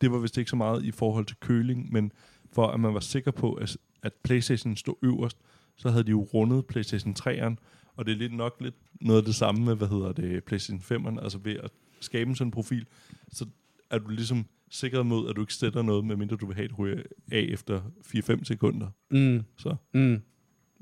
det 0.00 0.12
var 0.12 0.18
vist 0.18 0.38
ikke 0.38 0.50
så 0.50 0.56
meget 0.56 0.84
i 0.84 0.90
forhold 0.90 1.26
til 1.26 1.36
køling, 1.40 1.92
men 1.92 2.12
for 2.52 2.66
at 2.66 2.80
man 2.80 2.94
var 2.94 3.00
sikker 3.00 3.30
på, 3.30 3.52
at, 3.52 3.76
at 4.02 4.12
Playstation 4.24 4.76
stod 4.76 4.94
øverst, 5.02 5.36
så 5.76 5.90
havde 5.90 6.04
de 6.04 6.10
jo 6.10 6.22
rundet 6.34 6.66
Playstation 6.66 7.14
3'eren, 7.20 7.54
og 7.96 8.06
det 8.06 8.12
er 8.12 8.16
lidt 8.16 8.36
nok 8.36 8.56
lidt 8.60 8.74
noget 9.00 9.18
af 9.18 9.24
det 9.24 9.34
samme 9.34 9.64
med, 9.64 9.74
hvad 9.76 9.88
hedder 9.88 10.12
det, 10.12 10.44
Playstation 10.44 11.06
5'eren, 11.06 11.22
altså 11.22 11.38
ved 11.44 11.56
at 11.62 11.70
skabe 12.00 12.34
sådan 12.34 12.46
en 12.46 12.50
profil, 12.50 12.86
så 13.32 13.44
er 13.90 13.98
du 13.98 14.08
ligesom 14.08 14.44
sikret 14.70 15.06
mod, 15.06 15.30
at 15.30 15.36
du 15.36 15.40
ikke 15.40 15.54
sætter 15.54 15.82
noget, 15.82 16.04
medmindre 16.04 16.36
du 16.36 16.46
vil 16.46 16.56
have 16.56 16.68
det 16.68 16.78
ryge 16.78 17.02
af 17.32 17.46
efter 17.48 17.80
4-5 18.06 18.44
sekunder. 18.44 18.86
Mm, 19.10 19.42
Så 19.58 19.76
mm. 19.94 20.22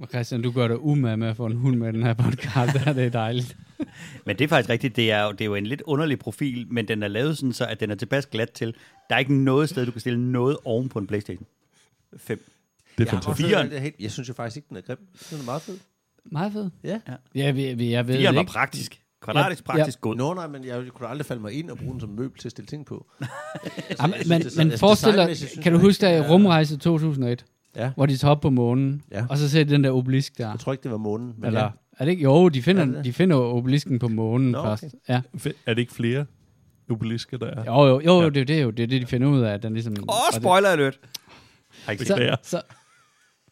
Og 0.02 0.08
Christian, 0.08 0.42
du 0.42 0.50
gør 0.50 0.68
dig 0.68 0.80
umage 0.80 1.16
med 1.16 1.28
at 1.28 1.36
få 1.36 1.46
en 1.46 1.52
hund 1.56 1.76
med 1.76 1.92
den 1.92 2.02
her 2.02 2.14
podcast, 2.14 2.72
der 2.84 2.92
det 2.92 3.04
er 3.04 3.10
dejligt. 3.10 3.56
Men 4.26 4.36
det 4.38 4.44
er 4.44 4.48
faktisk 4.48 4.68
rigtigt, 4.70 4.96
det 4.96 5.10
er, 5.10 5.22
jo, 5.24 5.32
det 5.32 5.40
er 5.40 5.44
jo 5.44 5.54
en 5.54 5.66
lidt 5.66 5.82
underlig 5.82 6.18
profil, 6.18 6.66
men 6.70 6.88
den 6.88 7.02
er 7.02 7.08
lavet 7.08 7.38
sådan, 7.38 7.52
så 7.52 7.66
at 7.66 7.80
den 7.80 7.90
er 7.90 7.94
tilpas 7.94 8.26
glat 8.26 8.50
til. 8.52 8.74
Der 9.08 9.14
er 9.14 9.18
ikke 9.18 9.34
noget 9.34 9.68
sted, 9.68 9.86
du 9.86 9.92
kan 9.92 10.00
stille 10.00 10.32
noget 10.32 10.56
oven 10.64 10.88
på 10.88 10.98
en 10.98 11.06
Playstation 11.06 11.46
5. 12.16 12.38
det 12.38 12.44
er 13.08 13.16
Jeg, 13.16 13.22
fantastisk. 13.22 13.54
er 13.54 13.78
helt- 13.78 13.94
jeg 14.00 14.10
synes 14.12 14.28
jo 14.28 14.34
faktisk 14.34 14.56
ikke, 14.56 14.66
den 14.68 14.76
er 14.76 14.80
grim. 14.80 14.98
Den 15.30 15.38
er 15.40 15.44
meget 15.44 15.62
fed. 15.62 15.78
Meget 16.24 16.52
fed. 16.52 16.70
Ja. 16.84 17.00
Ja, 17.34 17.50
vi, 17.50 17.74
vi, 17.74 17.90
jeg 17.90 18.08
ved 18.08 18.16
Firen 18.16 18.34
var 18.34 18.40
ikke. 18.40 18.52
praktisk. 18.52 19.00
Kvadratisk 19.22 19.62
Ja, 19.68 19.72
praktisk 19.72 20.00
god. 20.00 20.16
Nå, 20.16 20.34
nej, 20.34 20.46
men 20.46 20.64
jeg 20.64 20.82
kunne 20.94 21.08
aldrig 21.08 21.26
falde 21.26 21.42
mig 21.42 21.52
ind 21.52 21.70
og 21.70 21.78
bruge 21.78 21.92
den 21.92 22.00
som 22.00 22.08
møbel 22.10 22.38
til 22.40 22.48
at 22.48 22.52
stille 22.52 22.66
ting 22.66 22.86
på. 22.86 23.06
Altså, 23.90 23.96
Jamen, 24.00 24.14
men, 24.28 24.40
det 24.42 24.56
men 24.56 24.78
forestil 24.78 25.12
dig, 25.12 25.36
kan 25.62 25.72
du 25.72 25.78
huske, 25.78 26.00
der 26.06 26.12
i 26.16 26.20
Rumrejse 26.28 26.76
2001, 26.76 27.44
Ja. 27.76 27.90
hvor 27.96 28.06
de 28.06 28.16
tager 28.16 28.32
op 28.32 28.40
på 28.40 28.50
månen, 28.50 29.02
Ja. 29.12 29.26
og 29.30 29.38
så 29.38 29.48
ser 29.50 29.64
de 29.64 29.70
den 29.70 29.84
der 29.84 29.90
obelisk 29.90 30.38
der. 30.38 30.50
Jeg 30.50 30.60
tror 30.60 30.72
ikke, 30.72 30.82
det 30.82 30.90
var 30.90 30.96
månen. 30.96 31.34
Men 31.38 31.44
Eller, 31.46 31.60
ja. 31.60 31.68
er 31.98 32.04
det 32.04 32.10
ikke? 32.12 32.22
Jo, 32.22 32.48
de 32.48 32.62
finder, 32.62 32.82
Er 32.82 32.86
det? 32.86 33.04
de 33.04 33.12
finder 33.12 33.36
obelisken 33.36 33.98
på 33.98 34.08
månen 34.08 34.50
Nå, 34.50 34.58
okay. 34.58 34.68
først. 34.68 34.84
Ja. 35.08 35.20
Er 35.66 35.74
det 35.74 35.78
ikke 35.78 35.94
flere 35.94 36.26
obelisker, 36.90 37.38
der 37.38 37.46
er? 37.46 37.64
Jo, 37.64 37.86
jo, 37.86 38.00
jo, 38.00 38.18
Ja. 38.18 38.22
jo, 38.24 38.28
det 38.28 38.40
er 38.40 38.44
det 38.44 38.62
jo. 38.62 38.70
Det 38.70 38.82
er 38.82 38.86
det, 38.86 39.00
de 39.00 39.06
finder 39.06 39.28
ud 39.28 39.40
af, 39.40 39.52
at 39.54 39.62
den 39.62 39.72
ligesom... 39.72 39.92
Åh, 40.08 40.14
oh, 40.14 40.40
spoiler 40.40 40.68
alert! 40.68 40.98
Har 41.84 41.92
ikke. 41.92 42.04
Så, 42.04 42.36
så 42.42 42.62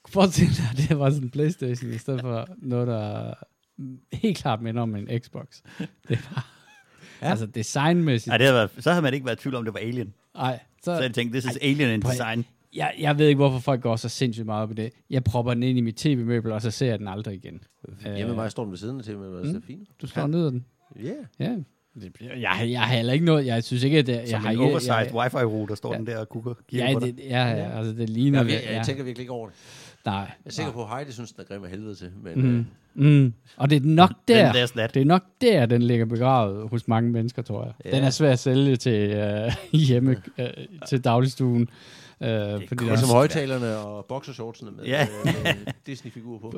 forestil 0.09 0.47
dig, 0.49 0.65
at 0.73 0.89
det 0.89 0.99
var 0.99 1.11
sådan 1.11 1.25
en 1.25 1.31
Playstation, 1.31 1.91
i 1.93 1.99
stedet 1.99 2.21
for 2.21 2.49
noget, 2.59 2.87
der 2.87 3.35
helt 4.23 4.39
klart 4.39 4.63
minder 4.63 4.83
om 4.83 4.97
en 4.97 5.09
Xbox. 5.21 5.47
Det 6.09 6.19
var... 6.31 6.53
Ja. 7.23 7.31
Altså 7.31 7.47
designmæssigt. 7.47 8.33
Ja, 8.33 8.39
det 8.39 8.47
havde 8.47 8.55
været, 8.55 8.71
så 8.79 8.91
havde 8.91 9.03
man 9.03 9.15
ikke 9.15 9.27
været 9.27 9.37
i 9.39 9.43
tvivl 9.43 9.55
om, 9.55 9.65
det 9.65 9.75
var 9.75 9.81
Alien. 9.81 10.15
Ej, 10.35 10.59
så, 10.79 10.85
Så 10.97 11.03
jeg 11.03 11.15
tænkt, 11.15 11.33
this 11.33 11.45
is 11.45 11.57
Alien 11.63 11.91
in 11.91 12.01
design. 12.03 12.45
jeg, 12.75 12.95
jeg 12.99 13.19
ved 13.19 13.27
ikke, 13.29 13.37
hvorfor 13.37 13.59
folk 13.59 13.81
går 13.81 13.97
så 13.97 14.09
sindssygt 14.09 14.47
meget 14.47 14.63
op 14.63 14.71
i 14.71 14.75
det. 14.75 14.91
Jeg 15.11 15.25
propper 15.25 15.55
den 15.55 15.63
ind 15.63 15.79
i 15.79 15.81
mit 15.81 15.95
tv-møbel, 15.97 16.53
og 16.53 16.63
så 16.63 16.71
ser 16.71 16.87
jeg 16.87 16.99
den 16.99 17.09
aldrig 17.09 17.35
igen. 17.35 17.61
Hjemme 18.05 18.27
med 18.27 18.35
mig 18.35 18.51
står 18.51 18.63
den 18.63 18.71
ved 18.71 18.79
siden 18.79 18.99
af 18.99 19.05
til, 19.05 19.19
men 19.19 19.33
det 19.33 19.51
er 19.51 19.53
Mm. 19.55 19.63
fint. 19.63 19.89
Du 20.03 20.07
slår 20.07 20.23
ja. 20.23 20.27
ned 20.29 20.45
af 20.47 20.51
den. 20.53 20.65
Ja. 21.03 21.13
Ja. 21.45 21.55
Det 22.01 22.13
bliver, 22.13 22.35
jeg, 22.35 22.67
jeg 22.71 22.81
har 22.81 22.95
heller 22.97 23.13
ikke 23.13 23.25
noget, 23.25 23.47
jeg 23.47 23.65
synes 23.65 23.83
ikke, 23.85 23.99
at 23.99 24.07
det, 24.07 24.13
jeg 24.17 24.29
Som 24.29 24.41
har 24.41 24.49
en 24.49 24.53
ikke, 24.53 24.65
oversized 24.65 24.95
jeg, 24.95 25.15
wifi 25.15 25.37
router 25.37 25.75
står 25.75 25.93
Ja. 25.93 25.99
den 25.99 26.07
der 26.07 26.19
og 26.19 26.29
kigger 26.33 26.55
kigger 26.69 26.89
ja, 26.91 26.95
det, 27.07 27.19
ja, 27.19 27.47
ja, 27.49 27.79
altså 27.79 27.93
det 27.93 28.11
ligner... 28.11 28.39
Jeg, 28.39 28.47
det, 28.47 28.53
jeg, 28.53 28.63
jeg 28.65 28.73
ja. 28.77 28.83
tænker 28.83 29.05
virkelig 29.05 29.23
ikke 29.23 29.33
over 29.33 29.49
det. 29.49 29.57
Nej. 30.07 30.15
Jeg 30.15 30.29
er 30.45 30.51
sikker 30.51 30.73
på, 30.73 30.83
at 30.83 30.89
Heidi 30.89 31.13
synes, 31.13 31.33
den 31.33 31.43
er 31.43 31.55
grim 31.55 31.65
af 31.65 31.71
helvede 31.71 31.95
til. 31.95 32.11
Men, 32.23 32.35
Mm. 32.43 32.67
mm. 32.95 33.07
Mm. 33.09 33.33
Og 33.57 33.71
det 33.71 33.77
er 33.77 33.81
nok 33.87 34.11
der, 34.29 34.67
det 34.95 34.97
er 35.01 35.05
nok 35.05 35.23
der, 35.41 35.67
den 35.67 35.83
ligger 35.83 36.07
begravet 36.07 36.69
hos 36.71 36.89
mange 36.89 37.11
mennesker, 37.11 37.43
tror 37.43 37.65
jeg. 37.65 37.73
Ja. 37.85 37.97
Den 37.97 38.05
er 38.05 38.11
svær 38.11 38.33
at 38.33 38.39
sælge 38.39 38.77
til 38.77 39.11
uh, 39.11 39.53
hjemme, 39.89 40.17
uh, 40.39 40.45
til 40.89 41.05
dagligstuen. 41.05 41.69
Fordi 42.19 42.67
det 42.71 42.89
er 42.89 42.97
som 42.97 43.09
højtalerne 43.09 43.77
og 43.77 44.05
boxershortsene 44.05 44.71
med, 44.71 44.85
Ja. 44.85 45.07
med 45.25 45.33
Disney-figurer 45.87 46.39
på. 46.39 46.53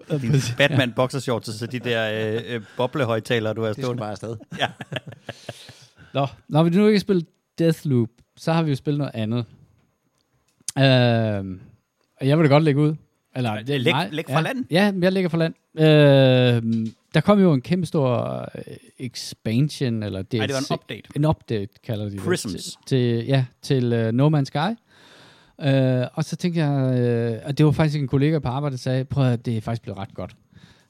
Batman 0.58 0.92
boxershorts, 0.96 1.58
så 1.58 1.66
de 1.66 1.78
der 1.78 2.34
øh, 2.36 2.42
øh, 2.54 2.60
boblehøjtalere, 2.76 3.54
du 3.54 3.60
har 3.62 3.72
Det 3.72 3.84
skal 3.84 3.96
bare 3.96 4.10
afsted. 4.10 4.36
Nå, 6.14 6.26
når 6.48 6.62
vi 6.62 6.70
nu 6.70 6.86
ikke 6.86 6.96
har 6.96 7.00
spillet 7.00 7.26
Deathloop, 7.58 8.08
så 8.36 8.52
har 8.52 8.62
vi 8.62 8.70
jo 8.70 8.76
spillet 8.76 8.98
noget 8.98 9.12
andet. 9.14 9.44
Og 12.20 12.26
jeg 12.26 12.38
vil 12.38 12.44
da 12.44 12.48
godt 12.54 12.64
lægge 12.64 12.80
ud. 12.80 12.94
Eller, 13.38 13.50
er 13.50 13.78
Læg- 13.78 13.92
mig. 13.92 14.08
læg 14.12 14.24
fra 14.26 14.32
ja, 14.34 14.40
land. 14.40 14.64
Ja, 14.70 14.92
jeg 15.02 15.12
lægger 15.12 15.28
fra 15.30 15.38
land. 15.38 15.54
Uh, 15.74 16.86
der 17.14 17.20
kom 17.20 17.40
jo 17.40 17.52
en 17.52 17.60
kæmpe 17.60 17.86
stor 17.86 18.38
uh, 18.54 18.62
expansion, 18.98 20.02
eller 20.02 20.22
DLC. 20.22 20.34
Nej, 20.38 20.46
det 20.46 20.54
var 20.54 20.60
en 20.70 20.74
update. 20.74 21.02
En 21.16 21.24
update, 21.24 21.68
kalder 21.84 22.04
de 22.04 22.10
det. 22.10 22.20
Prisms. 22.20 22.76
Til, 22.86 23.24
ja, 23.26 23.44
til 23.62 23.92
uh, 23.92 24.08
No 24.14 24.28
Man's 24.38 24.44
Sky. 24.44 24.56
Uh, 25.58 26.06
og 26.14 26.24
så 26.24 26.36
tænkte 26.36 26.60
jeg, 26.60 26.70
uh, 27.42 27.46
og 27.48 27.58
det 27.58 27.66
var 27.66 27.72
faktisk 27.72 28.00
en 28.02 28.08
kollega 28.08 28.38
på 28.38 28.48
arbejde, 28.48 28.72
der 28.72 28.78
sagde, 28.78 29.04
prøv 29.04 29.24
at 29.32 29.46
det 29.46 29.56
er 29.56 29.60
faktisk 29.60 29.82
blevet 29.82 29.98
ret 29.98 30.14
godt. 30.14 30.36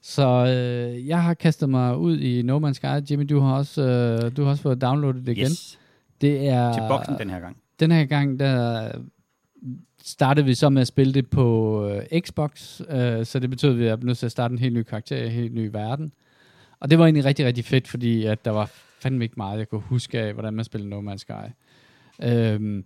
Så 0.03 0.23
øh, 0.47 1.07
jeg 1.09 1.23
har 1.23 1.35
kastet 1.35 1.69
mig 1.69 1.97
ud 1.97 2.19
i 2.19 2.43
No 2.43 2.69
Man's 2.69 2.73
Sky. 2.73 3.11
Jimmy, 3.11 3.25
du 3.29 3.41
har 3.41 3.55
også, 3.55 3.83
øh, 3.83 4.37
du 4.37 4.43
har 4.43 4.51
også 4.51 4.63
fået 4.63 4.81
downloadet 4.83 5.27
det 5.27 5.33
igen. 5.33 5.45
Yes. 5.51 5.79
Det 6.21 6.49
er, 6.49 6.73
Til 6.73 6.83
boksen 6.89 7.15
den 7.19 7.31
her 7.31 7.41
gang. 7.41 7.57
den 7.81 7.91
her 7.91 8.05
gang, 8.05 8.41
der 8.41 8.89
startede 10.09 10.47
vi 10.47 10.55
så 10.55 10.69
med 10.69 10.83
at 10.83 10.89
spille 10.89 11.15
det 11.15 11.31
på 11.31 11.87
øh, 11.89 12.21
Xbox, 12.21 12.81
øh, 12.81 13.27
så 13.27 13.39
det 13.39 13.51
betød, 13.51 13.71
at 13.71 13.79
vi 13.79 13.87
er 13.87 13.97
nødt 13.97 14.19
til 14.19 14.27
at 14.27 14.33
starte 14.33 14.53
en 14.53 14.59
helt 14.59 14.75
ny 14.75 14.83
karakter, 14.83 15.25
en 15.25 15.31
helt 15.31 15.55
ny 15.55 15.69
verden. 15.73 16.13
Og 16.81 16.91
det 16.91 16.99
var 16.99 17.05
egentlig 17.05 17.25
rigtig, 17.25 17.47
rigtig 17.47 17.65
fedt, 17.65 17.89
fordi 17.89 18.25
at 18.25 18.45
der 18.45 18.51
var 18.51 18.71
fandme 19.01 19.25
ikke 19.25 19.35
meget, 19.37 19.59
jeg 19.59 19.69
kunne 19.69 19.81
huske 19.81 20.21
af, 20.21 20.33
hvordan 20.33 20.55
man 20.55 20.65
spillede 20.65 20.91
No 20.91 21.13
Man's 21.13 21.17
Sky. 21.17 21.33
Øhm, 22.23 22.85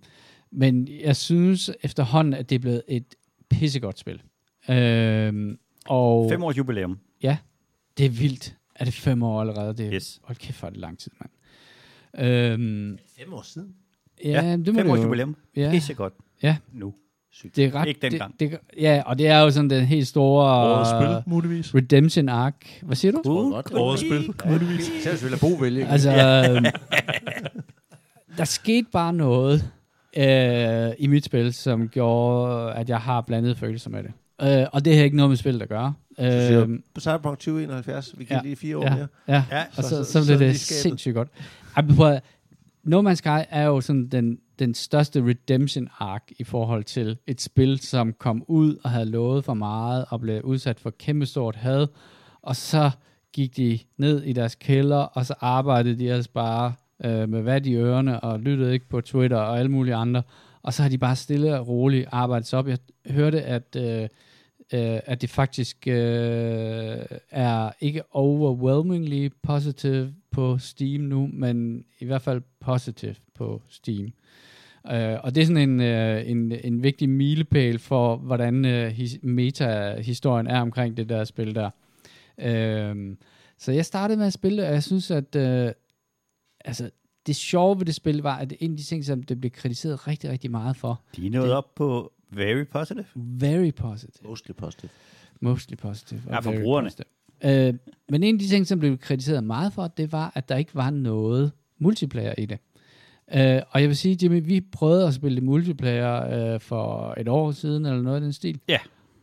men 0.51 0.89
jeg 1.05 1.17
synes 1.17 1.71
efterhånden, 1.83 2.35
at 2.35 2.51
det 2.51 2.55
er 2.55 2.59
blevet 2.61 2.83
et 2.89 3.15
pissegodt 3.51 3.99
spil. 3.99 4.23
Øhm, 4.71 5.59
Og 5.87 6.31
Fem 6.31 6.43
års 6.43 6.59
jubilæum. 6.59 6.99
det 7.99 8.07
er 8.07 8.11
vildt. 8.11 8.57
Er 8.75 8.85
det 8.85 8.95
fem 8.95 9.23
år 9.23 9.41
allerede? 9.41 9.77
Det 9.77 9.87
er, 9.87 9.93
Yes. 9.95 10.21
Hold 10.25 10.37
kæft, 10.39 10.63
er 10.63 10.69
det 10.71 10.79
lang 10.79 10.99
tid, 10.99 11.11
mand. 11.21 11.31
Øhm, 12.29 12.99
Fem 13.19 13.33
år 13.33 13.43
siden. 13.43 13.75
ja, 14.25 14.53
det 14.53 14.59
må 14.59 14.65
fem 14.65 14.75
det 14.75 14.87
års 14.93 15.01
jubilæum. 15.05 15.37
Ja, 15.57 15.71
Pisse 15.71 15.95
godt. 15.95 16.13
Ja. 16.43 16.57
Nu. 16.73 16.95
Sygt. 17.33 17.57
det 17.57 17.65
er 17.65 17.75
ret... 17.75 17.89
Ikke 17.89 18.01
dengang. 18.11 18.41
Det, 18.41 18.51
det, 18.51 18.59
ja, 18.81 19.03
og 19.07 19.19
det 19.19 19.27
er 19.29 19.41
jo 19.41 19.51
sådan 19.51 19.71
den 19.71 19.85
helt 19.85 20.07
store... 20.07 20.45
Årets 20.55 20.91
øh, 20.93 20.99
spil, 21.21 21.33
muligvis. 21.33 21.75
Redemption 21.75 22.29
arc. 22.29 22.55
Hvad 22.83 22.97
siger 22.97 23.13
du? 23.13 23.23
Godt. 23.53 23.73
Årets 23.75 24.01
spil, 24.03 24.35
muligvis. 24.47 24.91
Så 25.05 25.25
vil 25.25 25.31
jeg 25.31 25.41
Bo 25.41 25.47
vælge. 25.61 25.87
Altså, 25.87 26.11
øhm, 26.57 26.65
der 28.39 28.45
skete 28.45 28.87
bare 28.93 29.13
noget 29.13 29.71
øh, 30.17 30.93
i 30.99 31.07
mit 31.07 31.25
spil, 31.25 31.53
som 31.53 31.89
gjorde, 31.89 32.73
at 32.73 32.89
jeg 32.89 32.99
har 32.99 33.21
blandet 33.21 33.59
følelser 33.59 33.91
med 33.91 34.03
det. 34.03 34.13
Øh, 34.61 34.67
og 34.73 34.85
det 34.85 34.97
har 34.97 35.05
ikke 35.05 35.17
noget 35.17 35.31
med 35.31 35.37
spillet 35.37 35.63
at 35.63 35.69
gøre. 35.69 35.95
siger 36.19 36.63
Øh, 36.63 36.79
På 36.95 37.01
Cyberpunk 37.01 37.39
2071, 37.39 38.15
vi 38.19 38.25
giver 38.25 38.37
Ja. 38.39 38.43
lige 38.43 38.57
fire 38.57 38.77
år 38.79 38.83
ja, 38.85 38.95
mere. 38.95 39.07
ja, 39.29 39.45
Ja, 39.51 39.63
og 39.77 39.85
så, 39.85 39.89
så- 39.89 40.05
så, 40.05 40.13
så, 40.13 40.25
så 40.25 40.27
blev 40.27 40.35
er 40.35 40.39
de 40.39 40.49
det 40.49 40.61
skabet. 40.61 40.83
sindssygt 40.83 41.15
godt. 41.15 41.29
Ej, 41.77 41.83
men 41.83 41.97
prøv 41.97 42.19
No 42.85 43.11
Man's 43.11 43.15
Sky 43.15 43.29
er 43.51 43.63
jo 43.67 43.81
sådan 43.81 44.09
den, 44.09 44.39
den 44.63 44.75
største 44.75 45.25
redemption 45.25 45.89
arc 45.99 46.23
i 46.39 46.45
forhold 46.45 46.85
til 46.85 47.19
et 47.27 47.41
spil, 47.41 47.79
som 47.79 48.13
kom 48.13 48.45
ud 48.49 48.77
og 48.85 48.91
havde 48.91 49.11
lovet 49.11 49.45
for 49.45 49.55
meget 49.55 50.05
og 50.09 50.21
blev 50.21 50.43
udsat 50.43 50.81
for 50.81 50.91
kæmpestort 50.91 51.57
had, 51.57 51.87
og 52.43 52.57
så 52.57 52.91
gik 53.33 53.57
de 53.57 53.79
ned 53.97 54.23
i 54.23 54.33
deres 54.33 54.55
kælder, 54.55 54.97
og 54.97 55.27
så 55.27 55.35
arbejdede 55.41 55.99
de 55.99 56.13
altså 56.13 56.31
bare 56.31 56.75
øh, 57.05 57.29
med 57.29 57.43
hvad 57.43 57.67
i 57.67 57.75
ørerne 57.75 58.21
og 58.21 58.41
lyttede 58.41 58.73
ikke 58.73 58.89
på 58.89 59.01
Twitter 59.01 59.37
og 59.37 59.59
alle 59.59 59.71
mulige 59.71 59.95
andre, 59.95 60.23
og 60.63 60.73
så 60.73 60.83
har 60.83 60.91
de 60.91 60.99
bare 60.99 61.17
stille 61.17 61.59
og 61.59 61.69
roligt 61.69 62.09
arbejdet 62.13 62.49
sig 62.49 62.59
op. 62.59 62.69
Jeg 62.69 62.79
hørte, 63.11 63.43
at 63.43 63.77
øh, 63.77 64.09
øh, 64.75 65.01
at 65.07 65.23
det 65.23 65.31
faktisk 65.31 65.87
øh, 65.87 66.99
er 67.31 67.71
ikke 67.81 68.03
overwhelmingly 68.11 69.33
positive 69.43 70.15
på 70.31 70.59
Steam 70.59 71.01
nu, 71.01 71.31
men 71.33 71.85
i 71.99 72.05
hvert 72.05 72.23
fald 72.23 72.43
positive 72.61 73.15
på 73.43 73.63
Steam. 73.69 74.13
Øh, 74.93 75.19
og 75.23 75.35
det 75.35 75.41
er 75.41 75.45
sådan 75.47 75.71
en, 75.71 75.81
øh, 75.81 76.31
en, 76.31 76.53
en 76.65 76.83
vigtig 76.83 77.09
milepæl 77.09 77.79
for, 77.79 78.17
hvordan 78.17 78.65
øh, 78.65 78.89
his, 78.91 79.19
meta-historien 79.23 80.47
er 80.47 80.61
omkring 80.61 80.97
det 80.97 81.09
der 81.09 81.25
spil 81.25 81.55
der. 81.55 81.71
Øh, 82.39 83.17
så 83.59 83.73
jeg 83.73 83.85
startede 83.85 84.19
med 84.19 84.27
at 84.27 84.33
spille 84.33 84.67
og 84.67 84.73
jeg 84.73 84.83
synes, 84.83 85.11
at 85.11 85.37
øh, 85.37 85.73
altså, 86.65 86.91
det 87.27 87.37
sjove 87.37 87.79
ved 87.79 87.87
det 87.87 87.95
spil 87.95 88.19
var, 88.19 88.37
at 88.39 88.53
en 88.61 88.71
af 88.71 88.77
de 88.77 88.83
ting, 88.83 89.05
som 89.05 89.23
det 89.23 89.41
blev 89.41 89.51
kritiseret 89.51 90.09
rigtig, 90.09 90.31
rigtig 90.31 90.51
meget 90.51 90.77
for, 90.77 91.03
De 91.17 91.27
er 91.27 91.31
nået 91.31 91.45
Det- 91.49 91.57
op 91.57 91.75
på 91.75 92.13
very 92.31 92.65
positive. 92.73 93.05
very 93.17 93.71
positive. 93.77 94.29
Mostly 94.29 94.53
positive. 94.53 94.91
Mostly 95.41 95.75
positive. 95.75 96.23
Ja, 96.31 96.39
for 96.39 96.53
brugerne. 96.53 96.87
positive. 96.87 97.07
Øh, 97.69 97.75
men 98.09 98.23
en 98.23 98.35
af 98.35 98.39
de 98.39 98.49
ting, 98.49 98.67
som 98.67 98.79
blev 98.79 98.99
kritiseret 98.99 99.45
meget 99.45 99.73
for, 99.73 99.87
det 99.87 100.13
var, 100.13 100.33
at 100.35 100.49
der 100.49 100.57
ikke 100.57 100.75
var 100.75 100.91
noget 100.91 101.53
multiplayer 101.79 102.35
i 102.39 102.47
det. 102.47 102.59
Øh, 103.35 103.63
og 103.71 103.81
jeg 103.81 103.89
vil 103.89 103.97
sige, 103.97 104.19
Jimmy, 104.23 104.43
vi 104.45 104.61
prøvede 104.61 105.07
at 105.07 105.15
spille 105.15 105.41
multiplayer 105.41 106.55
øh, 106.55 106.61
for 106.61 107.15
et 107.19 107.29
år 107.29 107.53
siden, 107.53 107.87
eller 107.87 108.03
noget 108.03 108.17
af 108.17 108.21
den 108.21 108.33
stil. 108.33 108.61
Ja. 108.69 108.79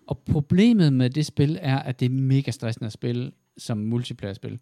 Og 0.08 0.18
problemet 0.32 0.94
med 0.94 1.10
det 1.10 1.26
spil 1.26 1.60
er, 1.62 1.80
at 1.80 2.00
det 2.00 2.06
er 2.06 2.10
mega 2.10 2.52
stressende 2.52 2.86
at 2.86 2.94
spille 2.94 3.32
som 3.58 3.78
multiplayer-spil. 3.78 4.60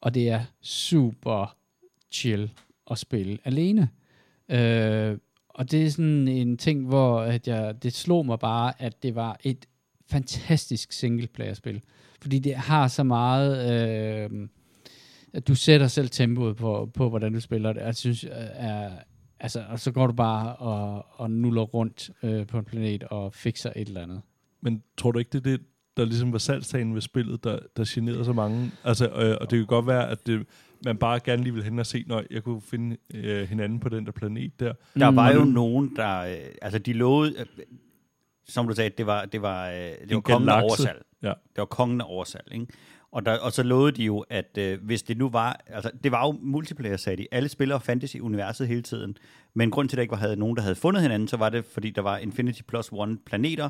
Og 0.00 0.14
det 0.14 0.28
er 0.28 0.40
super 0.62 1.56
chill 2.12 2.50
at 2.90 2.98
spille 2.98 3.38
alene. 3.44 3.88
Øh, 4.48 5.18
og 5.48 5.70
det 5.70 5.86
er 5.86 5.90
sådan 5.90 6.28
en 6.28 6.56
ting, 6.56 6.88
hvor 6.88 7.20
at 7.20 7.48
jeg, 7.48 7.82
det 7.82 7.92
slog 7.92 8.26
mig 8.26 8.38
bare, 8.38 8.72
at 8.78 9.02
det 9.02 9.14
var 9.14 9.36
et 9.44 9.66
fantastisk 10.10 10.92
singleplayer-spil. 10.92 11.82
Fordi 12.20 12.38
det 12.38 12.54
har 12.54 12.88
så 12.88 13.02
meget... 13.02 13.72
Øh, 14.30 14.48
at 15.34 15.48
du 15.48 15.54
sætter 15.54 15.86
selv 15.86 16.08
tempoet 16.08 16.56
på, 16.56 16.90
på 16.94 17.08
hvordan 17.08 17.32
du 17.32 17.40
spiller 17.40 17.72
det. 17.72 17.80
Jeg 17.80 17.96
synes, 17.96 18.24
øh, 18.24 18.30
er, 18.34 18.90
altså, 19.40 19.64
og 19.68 19.80
så 19.80 19.92
går 19.92 20.06
du 20.06 20.12
bare 20.12 20.56
og, 20.56 21.06
og 21.20 21.30
nuller 21.30 21.62
rundt 21.62 22.10
øh, 22.22 22.46
på 22.46 22.58
en 22.58 22.64
planet 22.64 23.02
og 23.02 23.34
fikser 23.34 23.72
et 23.76 23.88
eller 23.88 24.02
andet. 24.02 24.20
Men 24.60 24.82
tror 24.96 25.12
du 25.12 25.18
ikke, 25.18 25.28
det 25.32 25.38
er 25.46 25.50
det, 25.56 25.60
der 25.96 26.04
ligesom 26.04 26.32
var 26.32 26.38
salgstagen 26.38 26.94
ved 26.94 27.00
spillet, 27.00 27.44
der, 27.44 27.58
der 27.76 27.84
generede 27.88 28.24
så 28.24 28.32
mange? 28.32 28.70
Altså, 28.84 29.08
øh, 29.08 29.36
og 29.40 29.50
det 29.50 29.58
kan 29.58 29.66
godt 29.66 29.86
være, 29.86 30.10
at 30.10 30.26
det, 30.26 30.46
man 30.84 30.96
bare 30.96 31.20
gerne 31.24 31.42
lige 31.42 31.54
vil 31.54 31.64
hen 31.64 31.78
og 31.78 31.86
se, 31.86 32.04
når 32.06 32.22
jeg 32.30 32.42
kunne 32.42 32.60
finde 32.60 32.96
øh, 33.14 33.48
hinanden 33.48 33.80
på 33.80 33.88
den 33.88 34.06
der 34.06 34.12
planet 34.12 34.60
der. 34.60 34.72
Der 34.98 35.10
Mm. 35.10 35.16
var 35.16 35.32
jo 35.32 35.44
nogen, 35.44 35.96
der... 35.96 36.18
Øh, 36.20 36.36
altså, 36.62 36.78
de 36.78 36.92
lovede... 36.92 37.34
Øh, 37.38 37.46
som 38.48 38.68
du 38.68 38.74
sagde, 38.74 38.90
det 38.98 39.06
var, 39.06 39.24
det 39.24 39.42
var, 39.42 39.68
øh, 39.70 39.74
det 39.76 39.96
var 40.10 40.16
En 40.16 40.22
kongen 40.22 40.48
af 40.48 40.62
oversalg. 40.62 41.02
Ja. 41.22 41.28
Det 41.28 41.56
var 41.56 41.64
kongen 41.64 42.00
af 42.00 42.04
oversalg, 42.08 42.44
ikke? 42.52 42.66
Og, 43.14 43.26
der, 43.26 43.38
og 43.38 43.52
så 43.52 43.62
lovede 43.62 43.92
de 43.92 44.04
jo, 44.04 44.24
at 44.30 44.58
øh, 44.58 44.82
hvis 44.82 45.02
det 45.02 45.18
nu 45.18 45.28
var... 45.28 45.60
Altså, 45.66 45.90
det 46.04 46.12
var 46.12 46.26
jo 46.26 46.38
multiplayer, 46.42 46.96
sagde 46.96 47.16
de. 47.16 47.26
Alle 47.32 47.48
spillere 47.48 47.80
fandtes 47.80 48.14
i 48.14 48.20
universet 48.20 48.68
hele 48.68 48.82
tiden. 48.82 49.16
Men 49.54 49.70
grund 49.70 49.88
til, 49.88 49.96
at 49.96 49.96
der 49.96 50.02
ikke 50.02 50.12
var 50.12 50.18
havde 50.18 50.36
nogen, 50.36 50.56
der 50.56 50.62
havde 50.62 50.74
fundet 50.74 51.02
hinanden, 51.02 51.28
så 51.28 51.36
var 51.36 51.48
det, 51.48 51.64
fordi 51.64 51.90
der 51.90 52.02
var 52.02 52.18
Infinity 52.18 52.62
Plus 52.68 52.88
One 52.92 53.18
planeter, 53.26 53.68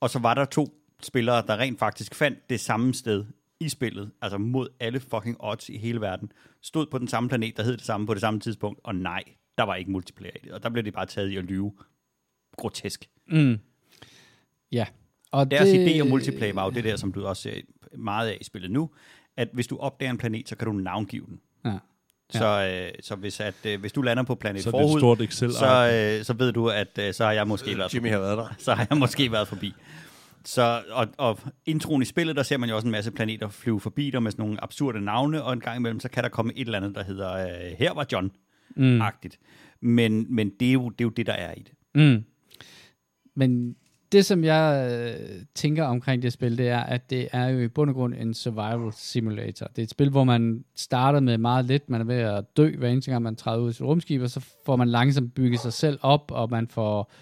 og 0.00 0.10
så 0.10 0.18
var 0.18 0.34
der 0.34 0.44
to 0.44 0.68
spillere, 1.02 1.42
der 1.46 1.56
rent 1.56 1.78
faktisk 1.78 2.14
fandt 2.14 2.50
det 2.50 2.60
samme 2.60 2.94
sted 2.94 3.24
i 3.60 3.68
spillet, 3.68 4.10
altså 4.22 4.38
mod 4.38 4.68
alle 4.80 5.00
fucking 5.00 5.36
odds 5.40 5.68
i 5.68 5.76
hele 5.78 6.00
verden, 6.00 6.32
stod 6.62 6.86
på 6.86 6.98
den 6.98 7.08
samme 7.08 7.28
planet, 7.28 7.56
der 7.56 7.62
hed 7.62 7.76
det 7.76 7.86
samme 7.86 8.06
på 8.06 8.14
det 8.14 8.20
samme 8.20 8.40
tidspunkt, 8.40 8.80
og 8.84 8.94
nej, 8.94 9.22
der 9.58 9.64
var 9.64 9.74
ikke 9.74 9.90
multiplayer 9.90 10.32
i 10.36 10.44
det, 10.44 10.52
og 10.52 10.62
der 10.62 10.68
blev 10.68 10.84
de 10.84 10.92
bare 10.92 11.06
taget 11.06 11.30
i 11.30 11.36
at 11.36 11.44
lyve. 11.44 11.72
Grotesk. 12.56 13.08
Mm. 13.28 13.58
Ja. 14.72 14.86
Og 15.30 15.50
Deres 15.50 15.68
det... 15.68 15.88
idé 15.88 16.00
om 16.00 16.06
multiplayer 16.06 16.54
var 16.54 16.64
jo 16.64 16.70
det 16.70 16.84
der, 16.84 16.96
som 16.96 17.12
du 17.12 17.26
også 17.26 17.42
ser 17.42 17.60
meget 17.98 18.28
af 18.28 18.38
i 18.40 18.44
spillet 18.44 18.70
nu, 18.70 18.90
at 19.36 19.48
hvis 19.52 19.66
du 19.66 19.76
opdager 19.76 20.10
en 20.10 20.18
planet, 20.18 20.48
så 20.48 20.56
kan 20.56 20.66
du 20.66 20.72
navngive 20.72 21.26
den. 21.26 21.40
Ja. 21.64 21.78
Så, 22.30 22.46
øh, 22.46 22.92
så 23.00 23.14
hvis, 23.14 23.40
at, 23.40 23.54
øh, 23.66 23.80
hvis 23.80 23.92
du 23.92 24.02
lander 24.02 24.22
på 24.22 24.34
planet 24.34 24.62
Så 24.62 24.70
Forhud, 24.70 25.00
stort 25.00 25.20
excel 25.20 25.52
så, 25.52 26.16
øh, 26.18 26.24
så 26.24 26.32
ved 26.32 26.52
du, 26.52 26.68
at 26.68 26.98
øh, 26.98 27.14
så 27.14 27.24
har 27.24 27.32
jeg 27.32 27.48
måske 27.48 27.78
været 27.78 27.94
Jimmy 27.94 28.10
har 28.10 28.18
været 28.18 28.38
der. 28.38 28.54
så 28.64 28.74
har 28.74 28.86
jeg 28.90 28.98
måske 28.98 29.32
været 29.32 29.48
forbi. 29.48 29.74
Så, 30.44 30.82
og, 30.90 31.08
og 31.18 31.38
introen 31.66 32.02
i 32.02 32.04
spillet, 32.04 32.36
der 32.36 32.42
ser 32.42 32.56
man 32.56 32.68
jo 32.68 32.74
også 32.76 32.86
en 32.86 32.92
masse 32.92 33.10
planeter 33.10 33.48
flyve 33.48 33.80
forbi 33.80 34.10
der 34.10 34.20
med 34.20 34.30
sådan 34.30 34.42
nogle 34.42 34.64
absurde 34.64 35.00
navne, 35.00 35.42
og 35.42 35.52
en 35.52 35.60
gang 35.60 35.76
imellem, 35.76 36.00
så 36.00 36.08
kan 36.08 36.22
der 36.22 36.28
komme 36.28 36.52
et 36.56 36.60
eller 36.66 36.78
andet, 36.78 36.94
der 36.94 37.04
hedder, 37.04 37.32
øh, 37.32 37.72
her 37.78 37.94
var 37.94 38.06
John-agtigt. 38.12 39.38
Mm. 39.80 39.88
Men, 39.88 40.34
men 40.34 40.50
det, 40.60 40.68
er 40.68 40.72
jo, 40.72 40.88
det 40.88 41.00
er 41.00 41.04
jo 41.04 41.10
det, 41.10 41.26
der 41.26 41.32
er 41.32 41.54
i 41.54 41.62
det. 41.62 41.72
Mm. 41.94 42.24
Men 43.34 43.76
det, 44.12 44.24
som 44.24 44.44
jeg 44.44 44.90
øh, 44.92 45.42
tænker 45.54 45.84
omkring 45.84 46.22
det 46.22 46.32
spil, 46.32 46.58
det 46.58 46.68
er, 46.68 46.80
at 46.80 47.10
det 47.10 47.28
er 47.32 47.48
jo 47.48 47.60
i 47.60 47.68
bund 47.68 47.90
og 47.90 47.96
grund 47.96 48.14
en 48.14 48.34
survival 48.34 48.92
simulator. 48.96 49.66
Det 49.66 49.78
er 49.78 49.82
et 49.82 49.90
spil, 49.90 50.10
hvor 50.10 50.24
man 50.24 50.64
starter 50.74 51.20
med 51.20 51.38
meget 51.38 51.64
lidt. 51.64 51.90
Man 51.90 52.00
er 52.00 52.04
ved 52.04 52.16
at 52.16 52.44
dø 52.56 52.76
hver 52.76 52.88
eneste 52.88 53.10
gang, 53.10 53.22
man 53.22 53.36
træder 53.36 53.58
ud 53.58 53.68
af 53.68 53.74
sit 53.74 53.86
rumskib, 53.86 54.22
og 54.22 54.30
så 54.30 54.46
får 54.66 54.76
man 54.76 54.88
langsomt 54.88 55.34
bygget 55.34 55.60
sig 55.60 55.72
selv 55.72 55.98
op, 56.02 56.30
og 56.30 56.50
man 56.50 56.68
får 56.68 57.12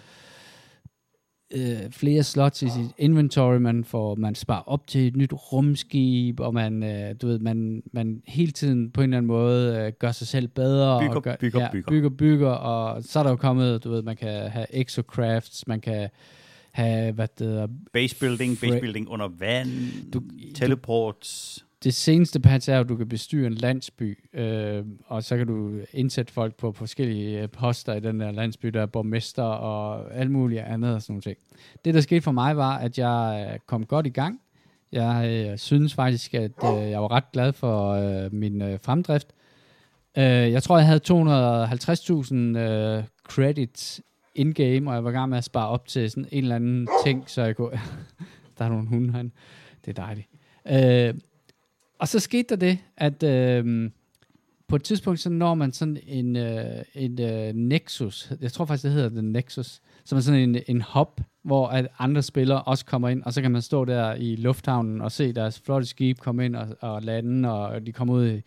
øh, 1.55 1.91
flere 1.91 2.23
slots 2.23 2.61
i 2.61 2.69
sit 2.69 2.91
inventory, 2.97 3.55
man 3.55 3.83
får 3.83 4.15
man 4.15 4.35
sparer 4.35 4.69
op 4.69 4.87
til 4.87 5.07
et 5.07 5.15
nyt 5.15 5.33
rumskib, 5.33 6.39
og 6.39 6.53
man, 6.53 6.83
øh, 6.83 7.15
du 7.21 7.27
ved, 7.27 7.39
man, 7.39 7.83
man 7.93 8.21
hele 8.27 8.51
tiden 8.51 8.91
på 8.91 9.01
en 9.01 9.03
eller 9.03 9.17
anden 9.17 9.27
måde 9.27 9.77
øh, 9.77 9.93
gør 9.99 10.11
sig 10.11 10.27
selv 10.27 10.47
bedre. 10.47 10.99
Bygger, 10.99 11.15
og 11.15 11.23
gør, 11.23 11.35
bygger, 11.39 11.61
ja, 11.61 11.69
bygger. 11.71 11.89
bygger, 11.89 12.09
bygger, 12.09 12.49
og 12.49 13.03
så 13.03 13.19
er 13.19 13.23
der 13.23 13.29
jo 13.29 13.35
kommet, 13.35 13.83
du 13.83 13.89
ved, 13.89 14.01
man 14.01 14.17
kan 14.17 14.49
have 14.49 14.75
exocrafts, 14.75 15.67
man 15.67 15.81
kan 15.81 16.09
have, 16.71 17.11
hvad 17.11 17.27
det 17.39 17.47
hedder, 17.47 17.67
Base 17.93 18.15
building, 18.19 18.57
base 18.61 18.73
Fra- 18.73 18.79
building 18.79 19.09
under 19.09 19.27
vand, 19.39 19.69
Du- 20.13 20.19
du, 20.19 20.23
teleports. 20.55 21.65
det 21.83 21.93
seneste 21.93 22.39
patch 22.39 22.69
er, 22.69 22.79
at 22.79 22.89
du 22.89 22.95
kan 22.95 23.07
bestyre 23.09 23.47
en 23.47 23.53
landsby, 23.53 24.17
øh, 24.33 24.83
og 25.07 25.23
så 25.23 25.37
kan 25.37 25.47
du 25.47 25.71
indsætte 25.93 26.33
folk 26.33 26.55
på 26.55 26.71
forskellige 26.71 27.41
øh, 27.41 27.49
poster 27.49 27.93
i 27.93 27.99
den 27.99 28.19
der 28.19 28.31
landsby, 28.31 28.67
der 28.67 28.81
er 28.81 28.85
borgmester 28.85 29.43
og 29.43 30.13
alt 30.15 30.31
muligt 30.31 30.61
andet 30.61 30.93
og 30.95 31.01
sådan 31.01 31.13
nogle 31.13 31.21
ting. 31.21 31.37
Det, 31.85 31.93
der 31.93 32.01
skete 32.01 32.21
for 32.21 32.31
mig, 32.31 32.57
var, 32.57 32.77
at 32.77 32.97
jeg 32.97 33.49
øh, 33.53 33.59
kom 33.67 33.85
godt 33.85 34.05
i 34.05 34.09
gang. 34.09 34.39
Jeg 34.91 35.45
øh, 35.51 35.57
synes 35.57 35.93
faktisk, 35.93 36.33
at 36.33 36.51
øh, 36.65 36.89
jeg 36.89 37.01
var 37.01 37.11
ret 37.11 37.31
glad 37.33 37.53
for 37.53 37.89
øh, 37.91 38.33
min 38.33 38.61
øh, 38.61 38.79
fremdrift. 38.83 39.27
Øh, 40.17 40.23
jeg 40.23 40.63
tror, 40.63 40.77
jeg 40.77 40.85
havde 40.87 40.99
250.000 41.11 42.35
øh, 42.59 43.03
credits 43.23 44.01
in-game, 44.35 44.89
og 44.89 44.95
jeg 44.95 45.03
var 45.03 45.09
i 45.09 45.13
gang 45.13 45.29
med 45.29 45.37
at 45.37 45.43
spare 45.43 45.67
op 45.67 45.87
til 45.87 46.11
sådan 46.11 46.27
en 46.31 46.43
eller 46.43 46.55
anden 46.55 46.87
ting, 47.05 47.29
så 47.29 47.43
jeg 47.43 47.55
kunne... 47.55 47.71
der 48.57 48.65
er 48.65 48.69
nogle 48.69 48.87
hunde 48.87 49.11
herinde. 49.11 49.31
Det 49.85 49.99
er 49.99 50.03
dejligt. 50.03 50.27
Øh, 50.67 51.13
og 51.99 52.07
så 52.07 52.19
skete 52.19 52.49
der 52.49 52.55
det, 52.55 52.77
at 52.97 53.23
øh, 53.23 53.91
på 54.67 54.75
et 54.75 54.83
tidspunkt, 54.83 55.19
så 55.19 55.29
når 55.29 55.55
man 55.55 55.71
sådan 55.71 55.97
en, 56.07 56.35
øh, 56.35 56.83
en 56.95 57.21
øh, 57.21 57.53
Nexus, 57.53 58.31
jeg 58.41 58.51
tror 58.51 58.65
faktisk, 58.65 58.83
det 58.83 58.91
hedder 58.91 59.09
den 59.09 59.31
Nexus, 59.31 59.81
som 60.03 60.17
er 60.17 60.21
sådan 60.21 60.39
en, 60.39 60.61
en 60.67 60.83
hub, 60.93 61.21
hvor 61.43 61.67
at 61.67 61.87
andre 61.99 62.21
spillere 62.21 62.61
også 62.61 62.85
kommer 62.85 63.09
ind, 63.09 63.23
og 63.23 63.33
så 63.33 63.41
kan 63.41 63.51
man 63.51 63.61
stå 63.61 63.85
der 63.85 64.13
i 64.13 64.35
lufthavnen 64.35 65.01
og 65.01 65.11
se 65.11 65.33
deres 65.33 65.59
flotte 65.59 65.87
skib 65.87 66.19
komme 66.19 66.45
ind 66.45 66.55
og, 66.55 66.67
og 66.79 67.01
lande, 67.01 67.51
og 67.51 67.85
de 67.85 67.91
kommer 67.91 68.13
ud 68.13 68.31
i 68.31 68.41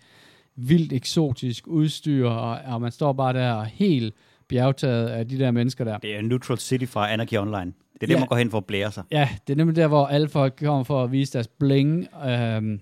vildt 0.56 0.92
eksotisk 0.92 1.66
udstyr, 1.66 2.28
og, 2.28 2.58
og 2.74 2.80
man 2.80 2.92
står 2.92 3.12
bare 3.12 3.32
der 3.32 3.52
og 3.52 3.66
helt 3.66 4.14
bjergtaget 4.48 5.06
af 5.08 5.28
de 5.28 5.38
der 5.38 5.50
mennesker 5.50 5.84
der. 5.84 5.98
Det 5.98 6.16
er 6.16 6.22
Neutral 6.22 6.58
City 6.58 6.84
fra 6.84 7.12
Anarchy 7.12 7.36
Online. 7.38 7.72
Det 7.94 8.02
er 8.02 8.06
der, 8.06 8.12
Ja. 8.14 8.18
man 8.18 8.28
går 8.28 8.36
hen 8.36 8.50
for 8.50 8.58
at 8.58 8.64
blære 8.64 8.92
sig. 8.92 9.02
Ja, 9.10 9.28
det 9.46 9.52
er 9.52 9.56
nemlig 9.56 9.76
der, 9.76 9.86
hvor 9.86 10.06
alle 10.06 10.28
folk 10.28 10.54
kommer 10.64 10.84
for 10.84 11.04
at 11.04 11.12
vise 11.12 11.32
deres 11.32 11.48
bling. 11.48 12.06
Øhm, 12.28 12.80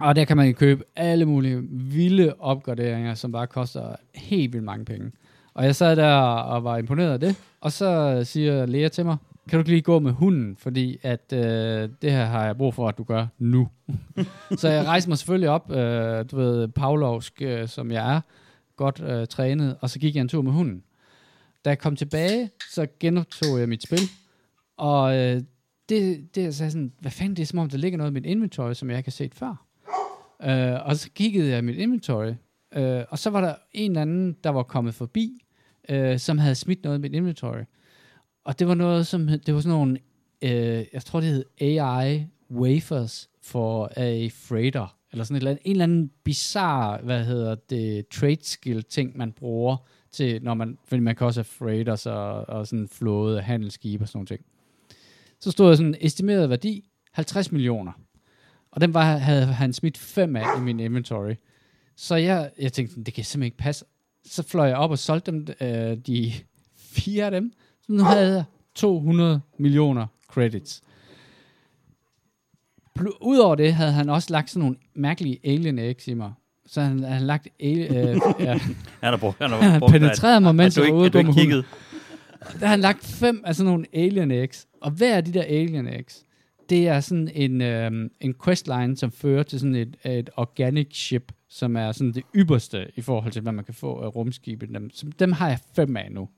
og 0.00 0.16
der 0.16 0.24
kan 0.24 0.36
man 0.36 0.54
købe 0.54 0.84
alle 0.96 1.24
mulige 1.24 1.62
vilde 1.70 2.34
opgraderinger, 2.38 3.14
som 3.14 3.32
bare 3.32 3.46
koster 3.46 3.96
helt 4.14 4.52
vildt 4.52 4.64
mange 4.64 4.84
penge. 4.84 5.12
Og 5.54 5.64
jeg 5.64 5.76
sad 5.76 5.96
der 5.96 6.14
og 6.22 6.64
var 6.64 6.76
imponeret 6.76 7.12
af 7.12 7.20
det, 7.20 7.36
og 7.60 7.72
så 7.72 8.20
siger 8.24 8.66
Lea 8.66 8.88
til 8.88 9.04
mig, 9.06 9.16
kan 9.48 9.56
du 9.56 9.58
ikke 9.60 9.70
lige 9.70 9.82
gå 9.82 9.98
med 9.98 10.12
hunden, 10.12 10.56
fordi 10.56 10.98
at 11.02 11.32
øh, 11.32 11.40
det 12.02 12.12
her 12.12 12.24
har 12.24 12.44
jeg 12.46 12.56
brug 12.56 12.74
for, 12.74 12.88
at 12.88 12.98
du 12.98 13.02
gør 13.04 13.26
nu. 13.38 13.68
så 14.58 14.68
jeg 14.68 14.84
rejste 14.86 15.10
mig 15.10 15.18
selvfølgelig 15.18 15.48
op, 15.50 15.70
øh, 15.70 16.24
du 16.30 16.36
ved, 16.36 16.68
Pavlovsk, 16.68 17.42
øh, 17.42 17.68
som 17.68 17.90
jeg 17.90 18.14
er, 18.16 18.20
godt 18.82 19.00
øh, 19.00 19.26
trænet, 19.26 19.76
og 19.80 19.90
så 19.90 19.98
gik 19.98 20.14
jeg 20.14 20.20
en 20.20 20.28
tur 20.28 20.42
med 20.42 20.52
hunden. 20.52 20.82
Da 21.64 21.70
jeg 21.70 21.78
kom 21.78 21.96
tilbage, 21.96 22.50
så 22.70 22.86
genoptog 23.00 23.58
jeg 23.60 23.68
mit 23.68 23.82
spil, 23.82 24.00
og 24.76 25.16
øh, 25.16 25.42
det, 25.88 26.34
det 26.34 26.54
så 26.54 26.64
er 26.64 26.68
sådan, 26.68 26.92
hvad 27.00 27.10
fanden, 27.10 27.36
det 27.36 27.42
er 27.42 27.46
som 27.46 27.58
om, 27.58 27.68
der 27.68 27.78
ligger 27.78 27.98
noget 27.98 28.10
i 28.10 28.14
mit 28.14 28.26
inventory, 28.26 28.72
som 28.72 28.90
jeg 28.90 28.98
ikke 28.98 29.06
har 29.06 29.12
set 29.12 29.34
før. 29.34 29.66
Øh, 30.42 30.86
og 30.86 30.96
så 30.96 31.10
kiggede 31.14 31.50
jeg 31.50 31.58
i 31.58 31.62
mit 31.62 31.76
inventory, 31.76 32.32
øh, 32.74 33.04
og 33.08 33.18
så 33.18 33.30
var 33.30 33.40
der 33.40 33.54
en 33.72 33.90
eller 33.90 34.02
anden, 34.02 34.36
der 34.44 34.50
var 34.50 34.62
kommet 34.62 34.94
forbi, 34.94 35.44
øh, 35.88 36.18
som 36.18 36.38
havde 36.38 36.54
smidt 36.54 36.84
noget 36.84 36.98
i 36.98 37.00
mit 37.00 37.12
inventory. 37.12 37.62
Og 38.44 38.58
det 38.58 38.68
var 38.68 38.74
noget, 38.74 39.06
som, 39.06 39.26
det 39.26 39.54
var 39.54 39.60
sådan 39.60 39.78
nogle, 39.78 39.98
øh, 40.42 40.84
jeg 40.92 41.02
tror 41.04 41.20
det 41.20 41.28
hed 41.28 41.44
AI 41.60 42.26
wafers 42.50 43.30
for 43.42 43.92
a 43.96 44.28
freighter, 44.28 44.96
eller 45.12 45.24
sådan 45.24 45.36
et 45.36 45.40
eller 45.40 45.50
andet, 45.50 45.62
en 45.64 45.70
eller 45.70 45.84
anden 45.84 46.10
bizarre, 46.24 46.98
hvad 47.02 47.24
hedder 47.24 47.54
det, 47.54 48.08
trade 48.08 48.44
skill 48.44 48.82
ting, 48.82 49.16
man 49.16 49.32
bruger 49.32 49.76
til, 50.12 50.42
når 50.42 50.54
man, 50.54 50.78
fordi 50.84 51.00
man 51.00 51.16
kan 51.16 51.26
også 51.26 51.40
have 51.40 51.44
freighters 51.44 52.06
og, 52.06 52.48
og 52.48 52.66
sådan 52.66 52.88
flåde, 52.88 53.40
handelsskibe 53.40 54.04
og 54.04 54.08
sådan 54.08 54.18
nogle 54.18 54.26
ting. 54.26 54.40
Så 55.40 55.50
stod 55.50 55.68
der 55.68 55.74
sådan 55.74 55.94
en 55.94 55.96
estimeret 56.00 56.50
værdi, 56.50 56.88
50 57.12 57.52
millioner. 57.52 57.92
Og 58.70 58.80
den 58.80 58.94
var, 58.94 59.16
havde 59.16 59.46
han 59.46 59.72
smidt 59.72 59.98
fem 59.98 60.36
af 60.36 60.58
i 60.58 60.60
min 60.60 60.80
inventory. 60.80 61.34
Så 61.96 62.16
jeg, 62.16 62.50
jeg 62.58 62.72
tænkte, 62.72 63.02
det 63.04 63.14
kan 63.14 63.24
simpelthen 63.24 63.46
ikke 63.46 63.56
passe. 63.56 63.84
Så 64.24 64.42
fløj 64.42 64.66
jeg 64.66 64.76
op 64.76 64.90
og 64.90 64.98
solgte 64.98 65.30
dem, 65.30 65.46
øh, 65.60 65.96
de 65.96 66.32
fire 66.76 67.24
af 67.24 67.30
dem. 67.30 67.52
Så 67.80 67.92
nu 67.92 68.02
havde 68.02 68.34
jeg 68.34 68.44
200 68.74 69.40
millioner 69.58 70.06
credits. 70.28 70.82
Udover 73.20 73.54
det 73.54 73.74
havde 73.74 73.92
han 73.92 74.08
også 74.08 74.28
lagt 74.32 74.50
sådan 74.50 74.60
nogle 74.60 74.76
mærkelige 74.94 75.38
alien 75.44 75.78
eggs 75.78 76.08
i 76.08 76.14
mig. 76.14 76.32
Så 76.66 76.80
han 76.80 77.02
havde 77.02 77.24
lagt... 77.24 77.48
Ali- 77.62 77.96
øh, 77.96 78.16
ja, 78.40 78.52
Han 79.00 79.10
har 79.10 79.16
brugt, 79.16 79.36
han 79.38 79.50
har 79.50 79.78
brugt 79.78 79.92
penetreret 79.92 80.42
mig, 80.42 80.54
mens 80.54 80.76
jeg 80.76 80.84
var 80.84 80.92
ude 80.92 81.10
hunden. 81.14 81.34
kiggede. 81.34 81.64
Der 82.60 82.66
har 82.66 82.66
han 82.66 82.80
lagt 82.80 83.04
fem 83.04 83.42
af 83.46 83.54
sådan 83.54 83.70
nogle 83.72 83.86
alien 83.92 84.30
eggs. 84.30 84.66
Og 84.80 84.90
hver 84.90 85.16
af 85.16 85.24
de 85.24 85.32
der 85.32 85.42
alien 85.42 85.86
eggs, 85.86 86.24
det 86.70 86.88
er 86.88 87.00
sådan 87.00 87.30
en, 87.34 87.60
øhm, 87.60 88.10
en 88.20 88.34
questline, 88.44 88.96
som 88.96 89.12
fører 89.12 89.42
til 89.42 89.60
sådan 89.60 89.74
et, 89.74 89.96
et 90.04 90.30
organic 90.36 90.96
ship, 90.96 91.32
som 91.48 91.76
er 91.76 91.92
sådan 91.92 92.12
det 92.12 92.22
ypperste 92.34 92.86
i 92.96 93.00
forhold 93.00 93.32
til, 93.32 93.42
hvad 93.42 93.52
man 93.52 93.64
kan 93.64 93.74
få 93.74 94.00
af 94.00 94.16
rumskibet. 94.16 94.68
Dem, 94.68 94.90
dem 95.18 95.32
har 95.32 95.48
jeg 95.48 95.58
fem 95.76 95.96
af 95.96 96.08
nu. 96.10 96.28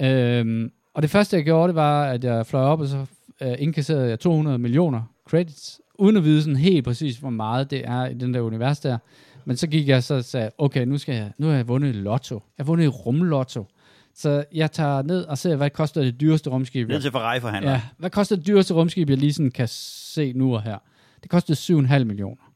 Øhm, 0.00 0.70
og 0.94 1.02
det 1.02 1.10
første, 1.10 1.36
jeg 1.36 1.44
gjorde, 1.44 1.68
det 1.68 1.74
var, 1.74 2.04
at 2.04 2.24
jeg 2.24 2.46
fløj 2.46 2.62
op, 2.62 2.80
og 2.80 2.86
så 2.86 3.06
øh, 3.42 3.54
indkasserede 3.58 4.08
jeg 4.08 4.18
200 4.20 4.58
millioner 4.58 5.02
credits, 5.30 5.80
uden 5.94 6.16
at 6.16 6.24
vide 6.24 6.42
sådan 6.42 6.56
helt 6.56 6.84
præcis, 6.84 7.16
hvor 7.16 7.30
meget 7.30 7.70
det 7.70 7.88
er 7.88 8.06
i 8.06 8.14
den 8.14 8.34
der 8.34 8.40
univers 8.40 8.80
der. 8.80 8.98
Men 9.44 9.56
så 9.56 9.66
gik 9.66 9.88
jeg 9.88 10.02
så 10.02 10.14
og 10.14 10.24
sagde, 10.24 10.50
okay, 10.58 10.84
nu, 10.84 10.98
skal 10.98 11.14
jeg, 11.14 11.32
nu 11.38 11.46
har 11.46 11.54
jeg 11.54 11.68
vundet 11.68 11.94
lotto. 11.94 12.34
Jeg 12.34 12.64
har 12.64 12.64
vundet 12.64 13.06
rumlotto. 13.06 13.66
Så 14.14 14.44
jeg 14.52 14.72
tager 14.72 15.02
ned 15.02 15.24
og 15.24 15.38
ser, 15.38 15.56
hvad 15.56 15.70
koster 15.70 16.02
det 16.02 16.20
dyreste 16.20 16.50
rumskib. 16.50 16.88
Ned 16.88 17.00
til 17.00 17.12
Ferrari 17.12 17.40
for 17.40 17.48
han. 17.48 17.64
Ja, 17.64 17.82
hvad 17.98 18.10
koster 18.10 18.36
det 18.36 18.46
dyreste 18.46 18.74
rumskib, 18.74 19.10
jeg 19.10 19.18
lige 19.18 19.32
sådan 19.32 19.50
kan 19.50 19.68
se 19.68 20.32
nu 20.32 20.54
og 20.54 20.62
her? 20.62 20.78
Det 21.22 21.30
kostede 21.30 21.80
7,5 21.98 22.04
millioner. 22.04 22.52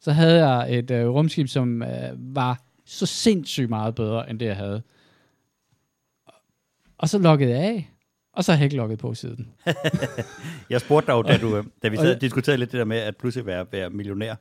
Så 0.00 0.12
havde 0.12 0.46
jeg 0.46 0.78
et 0.78 0.90
øh, 0.90 1.08
rumskib, 1.08 1.48
som 1.48 1.82
øh, 1.82 1.88
var 2.16 2.62
så 2.84 3.06
sindssygt 3.06 3.68
meget 3.68 3.94
bedre, 3.94 4.30
end 4.30 4.38
det 4.38 4.46
jeg 4.46 4.56
havde. 4.56 4.82
Og 6.98 7.08
så 7.08 7.18
loggede 7.18 7.50
jeg 7.50 7.60
af, 7.60 7.93
og 8.36 8.44
så 8.44 8.68
logget 8.72 8.98
på 8.98 9.14
siden. 9.14 9.48
Jeg 10.70 10.80
spurgte 10.80 11.06
dig 11.06 11.12
jo, 11.12 11.22
da, 11.22 11.36
du, 11.36 11.62
da 11.82 11.88
vi 11.88 11.96
sad 11.96 12.14
og 12.14 12.20
diskuterede 12.20 12.58
lidt 12.58 12.72
det 12.72 12.78
der 12.78 12.84
med 12.84 12.96
at 12.98 13.16
pludselig 13.16 13.46
være, 13.46 13.66
være 13.72 13.90
millionær, 13.90 14.34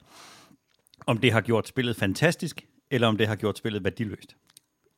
om 1.08 1.18
det 1.18 1.32
har 1.34 1.42
gjort 1.42 1.68
spillet 1.68 1.96
fantastisk, 1.96 2.66
eller 2.92 3.08
om 3.08 3.18
det 3.18 3.28
har 3.28 3.36
gjort 3.36 3.58
spillet 3.58 3.84
værdiløst. 3.84 4.36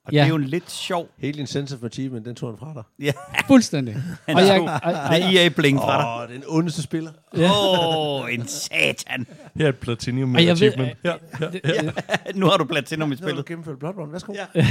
Og 0.05 0.13
Ja. 0.13 0.17
det 0.19 0.23
er 0.25 0.29
jo 0.29 0.35
en 0.35 0.43
lidt 0.43 0.71
sjov... 0.71 1.07
Hele 1.17 1.37
din 1.37 1.47
sense 1.47 1.75
of 1.75 1.83
achievement, 1.83 2.25
den 2.25 2.35
tog 2.35 2.49
han 2.49 2.57
fra 2.57 2.73
dig. 2.73 2.83
Ja, 3.05 3.11
Fuldstændig. 3.47 3.95
han 4.27 4.35
og 4.35 4.41
jeg, 4.41 4.57
tog 4.57 4.65
og, 4.67 4.73
og, 4.83 4.91
det 5.15 5.23
er 5.39 5.41
EA-bling 5.45 5.77
fra 5.79 6.21
dig. 6.27 6.29
Åh, 6.29 6.35
den 6.35 6.43
ondeste 6.47 6.81
spiller. 6.81 7.11
Åh, 7.33 8.21
oh, 8.21 8.33
en 8.33 8.47
satan. 8.47 9.27
Her 9.55 9.65
er 9.65 9.69
et 9.69 9.77
Platinum 9.77 10.35
Og 10.35 10.45
jeg 10.45 10.59
ved- 10.59 10.67
Achievement. 10.67 10.97
Her, 11.03 11.17
her, 11.39 11.51
det, 11.51 11.61
her. 11.65 11.81
det, 12.27 12.35
Nu 12.35 12.45
har 12.45 12.57
du 12.57 12.63
platinum 12.65 13.11
i 13.11 13.15
Så 13.15 13.21
har 13.21 13.25
du 13.25 13.29
spillet. 13.31 13.45
gennemført 13.45 13.79
Bloodborne. 13.79 14.11
Værsgo. 14.11 14.33
Ja. 14.55 14.67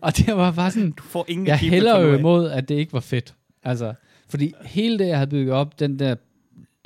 og 0.00 0.16
det 0.16 0.36
var 0.36 0.52
bare 0.52 0.70
sådan, 0.70 0.90
Du 0.90 1.02
får 1.02 1.24
ingen 1.28 1.46
jeg 1.46 1.58
hælder 1.58 2.00
nu 2.02 2.06
jo 2.08 2.16
imod, 2.18 2.50
at 2.50 2.68
det 2.68 2.74
ikke 2.74 2.92
var 2.92 3.00
fedt. 3.00 3.34
Altså, 3.64 3.94
fordi 4.28 4.52
hele 4.64 4.98
det, 4.98 5.06
jeg 5.06 5.16
havde 5.16 5.30
bygget 5.30 5.54
op, 5.54 5.80
den 5.80 5.98
der 5.98 6.14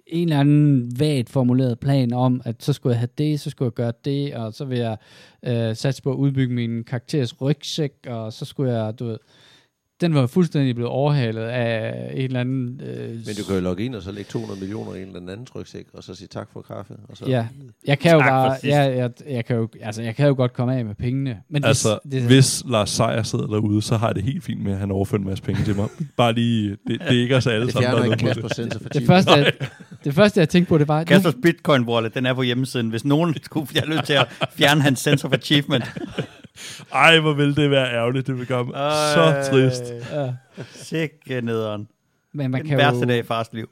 en 0.07 0.29
eller 0.29 0.41
anden 0.41 1.01
vagt 1.01 1.31
formuleret 1.31 1.79
plan 1.79 2.13
om, 2.13 2.43
at 2.45 2.63
så 2.63 2.73
skulle 2.73 2.93
jeg 2.93 2.99
have 2.99 3.09
det, 3.19 3.41
så 3.41 3.51
skulle 3.51 3.67
jeg 3.67 3.73
gøre 3.73 3.93
det, 4.05 4.35
og 4.35 4.55
så 4.55 4.65
vil 4.65 4.79
jeg 4.79 4.97
øh, 5.43 5.77
satse 5.77 6.03
på 6.03 6.13
at 6.13 6.17
udbygge 6.17 6.55
min 6.55 6.85
karakteres 6.85 7.41
rygsæk, 7.41 7.93
og 8.07 8.33
så 8.33 8.45
skulle 8.45 8.73
jeg, 8.73 8.99
du 8.99 9.05
ved, 9.05 9.19
den 10.03 10.15
var 10.15 10.27
fuldstændig 10.27 10.75
blevet 10.75 10.91
overhalet 10.91 11.43
af 11.43 12.11
en 12.15 12.25
eller 12.25 12.41
anden... 12.41 12.81
Øh, 12.85 13.09
Men 13.09 13.35
du 13.39 13.45
kan 13.47 13.55
jo 13.55 13.61
logge 13.61 13.85
ind 13.85 13.95
og 13.95 14.03
så 14.03 14.13
lægge 14.13 14.29
200 14.31 14.61
millioner 14.61 14.95
i 14.95 15.03
en 15.03 15.09
eller 15.17 15.33
anden 15.33 15.47
tryksæk, 15.47 15.87
og 15.95 16.03
så 16.05 16.15
sige 16.15 16.29
tak 16.29 16.49
for 16.53 16.61
kaffe. 16.63 16.95
Og 17.09 17.17
så 17.17 17.25
Ja, 17.27 17.47
jeg 17.87 17.99
kan 17.99 18.13
jo 18.13 18.19
Tak 18.19 18.27
for 18.29 18.31
bare, 18.31 18.51
sidst. 18.61 18.65
jeg, 18.65 18.97
jeg, 18.97 19.11
jeg, 19.31 19.45
kan 19.45 19.57
jo, 19.57 19.69
altså, 19.83 20.03
jeg 20.03 20.17
kan 20.17 20.27
jo 20.29 20.35
godt 20.35 20.53
komme 20.53 20.77
af 20.77 20.85
med 20.85 20.95
pengene. 20.95 21.37
Men 21.51 21.65
Altså, 21.65 21.99
det, 22.05 22.13
det, 22.13 22.23
hvis 22.23 22.63
Lars 22.67 22.91
Seier 22.91 23.23
sidder 23.23 23.47
derude, 23.47 23.83
så 23.83 23.97
har 23.97 24.07
jeg 24.07 24.15
det 24.15 24.23
helt 24.25 24.45
fint 24.45 24.63
med, 24.63 24.73
at 24.73 24.79
han 24.79 24.91
overfører 24.91 25.21
en 25.21 25.27
masse 25.27 25.45
penge 25.45 25.65
til 25.65 25.77
mig. 25.77 25.89
Bare 26.17 26.33
lige, 26.33 26.71
det, 26.71 26.79
det 26.87 27.01
er 27.01 27.23
ikke 27.23 27.37
os 27.37 27.47
alle 27.47 27.65
det 27.67 27.73
sammen, 27.73 27.93
der 27.93 27.99
er 27.99 28.05
ikke 28.13 28.25
noget 28.25 28.57
det. 28.83 28.93
det, 28.95 29.07
første, 29.07 29.31
jeg, 29.33 29.53
det 30.05 30.15
første, 30.15 30.41
jeg 30.41 30.49
tænkte 30.49 30.69
på, 30.69 30.79
det 30.79 30.89
var, 30.89 30.99
nu, 30.99 31.05
Kasters 31.05 31.35
Bitcoin 31.43 31.83
Wallet, 31.83 32.15
den 32.15 32.27
er 32.27 32.35
på 32.35 32.43
hjemmesiden. 32.43 32.89
Hvis 32.89 33.05
nogen 33.05 33.35
skulle 33.43 33.67
have 33.75 33.95
lyst 33.97 34.05
til 34.05 34.13
at 34.13 34.27
fjerne 34.55 34.83
hans 34.83 34.99
sense 34.99 35.27
of 35.27 35.33
achievement. 35.33 35.85
Ej, 36.93 37.21
hvor 37.21 37.33
ville 37.33 37.55
det 37.55 37.71
være 37.71 37.93
ærgerligt. 37.95 38.27
Det 38.27 38.39
vil 38.39 38.47
gøre 38.47 38.65
mig 38.65 38.75
så 39.15 39.51
trist. 39.51 39.83
ja, 40.13 40.35
Sikke 40.73 41.41
nederen. 41.41 41.89
men 42.33 42.51
man 42.51 42.61
Den 42.61 42.69
kan 42.69 42.79
værste 42.79 43.01
jo, 43.01 43.07
dag 43.07 43.19
i 43.19 43.23
fars 43.23 43.53
liv. 43.53 43.71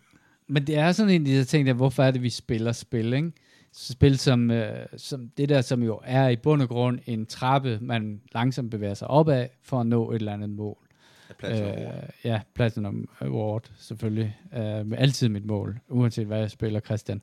Men 0.48 0.66
det 0.66 0.76
er 0.78 0.92
sådan 0.92 1.10
en 1.14 1.20
af 1.20 1.26
de 1.26 1.44
ting, 1.44 1.66
der, 1.66 1.72
hvorfor 1.72 2.02
er 2.02 2.10
det, 2.10 2.22
vi 2.22 2.30
spiller 2.30 2.72
spil, 2.72 3.12
ikke? 3.12 3.32
Spil 3.72 4.18
som, 4.18 4.50
øh, 4.50 4.86
som 4.96 5.28
det 5.36 5.48
der, 5.48 5.60
som 5.60 5.82
jo 5.82 6.00
er 6.04 6.28
i 6.28 6.36
bund 6.36 6.62
og 6.62 6.68
grund 6.68 6.98
en 7.06 7.26
trappe, 7.26 7.78
man 7.80 8.20
langsomt 8.34 8.70
bevæger 8.70 8.94
sig 8.94 9.08
opad 9.08 9.46
for 9.62 9.80
at 9.80 9.86
nå 9.86 10.10
et 10.10 10.14
eller 10.16 10.32
andet 10.32 10.50
mål. 10.50 10.76
Plads 11.38 11.60
Øh, 11.60 11.86
ja, 12.24 12.40
Platinum 12.54 13.08
Award, 13.20 13.64
selvfølgelig. 13.78 14.36
Øh, 14.56 14.86
med 14.86 14.98
altid 14.98 15.28
mit 15.28 15.44
mål, 15.44 15.78
uanset 15.88 16.26
hvad 16.26 16.38
jeg 16.38 16.50
spiller, 16.50 16.80
Christian. 16.80 17.22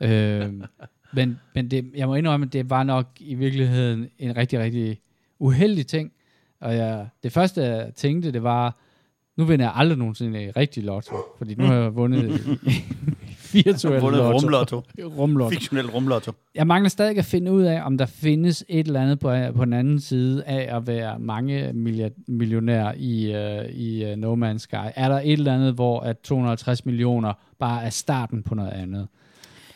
Øh, 0.00 0.52
men 1.12 1.38
men 1.54 1.70
det, 1.70 1.90
jeg 1.96 2.06
må 2.08 2.14
indrømme, 2.14 2.46
at 2.46 2.52
det 2.52 2.70
var 2.70 2.82
nok 2.82 3.06
i 3.20 3.34
virkeligheden 3.34 4.08
en 4.18 4.36
rigtig, 4.36 4.58
rigtig 4.58 4.98
uheldig 5.38 5.86
ting. 5.86 6.12
Og 6.60 6.76
jeg, 6.76 7.08
det 7.22 7.32
første, 7.32 7.62
jeg 7.62 7.92
tænkte, 7.94 8.32
det 8.32 8.42
var, 8.42 8.76
nu 9.36 9.44
vinder 9.44 9.64
jeg 9.64 9.72
aldrig 9.76 9.98
nogensinde 9.98 10.52
rigtig 10.56 10.82
lotto, 10.84 11.16
fordi 11.38 11.54
nu 11.54 11.64
har 11.64 11.74
jeg 11.74 11.94
vundet 11.96 12.40
virtuel 13.52 14.00
Vundet 14.00 14.18
lotto. 14.18 14.38
rumlotto. 14.38 14.82
rumlotto. 15.18 15.50
Fiktionel 15.50 15.86
rumlotto. 15.90 16.32
Jeg 16.54 16.66
mangler 16.66 16.88
stadig 16.88 17.18
at 17.18 17.24
finde 17.24 17.52
ud 17.52 17.62
af, 17.62 17.82
om 17.86 17.98
der 17.98 18.06
findes 18.06 18.64
et 18.68 18.86
eller 18.86 19.00
andet 19.00 19.18
på, 19.18 19.34
på 19.56 19.64
den 19.64 19.72
anden 19.72 20.00
side 20.00 20.44
af 20.44 20.76
at 20.76 20.86
være 20.86 21.18
mange 21.18 21.72
milliard, 21.72 22.12
millionær 22.28 22.92
i, 22.96 23.34
uh, 23.34 23.70
i 23.70 24.12
uh, 24.12 24.18
No 24.18 24.34
Man's 24.34 24.58
Sky. 24.58 24.74
Er 24.94 25.08
der 25.08 25.20
et 25.20 25.32
eller 25.32 25.54
andet, 25.54 25.74
hvor 25.74 26.00
at 26.00 26.18
250 26.18 26.86
millioner 26.86 27.32
bare 27.58 27.84
er 27.84 27.90
starten 27.90 28.42
på 28.42 28.54
noget 28.54 28.70
andet? 28.70 29.08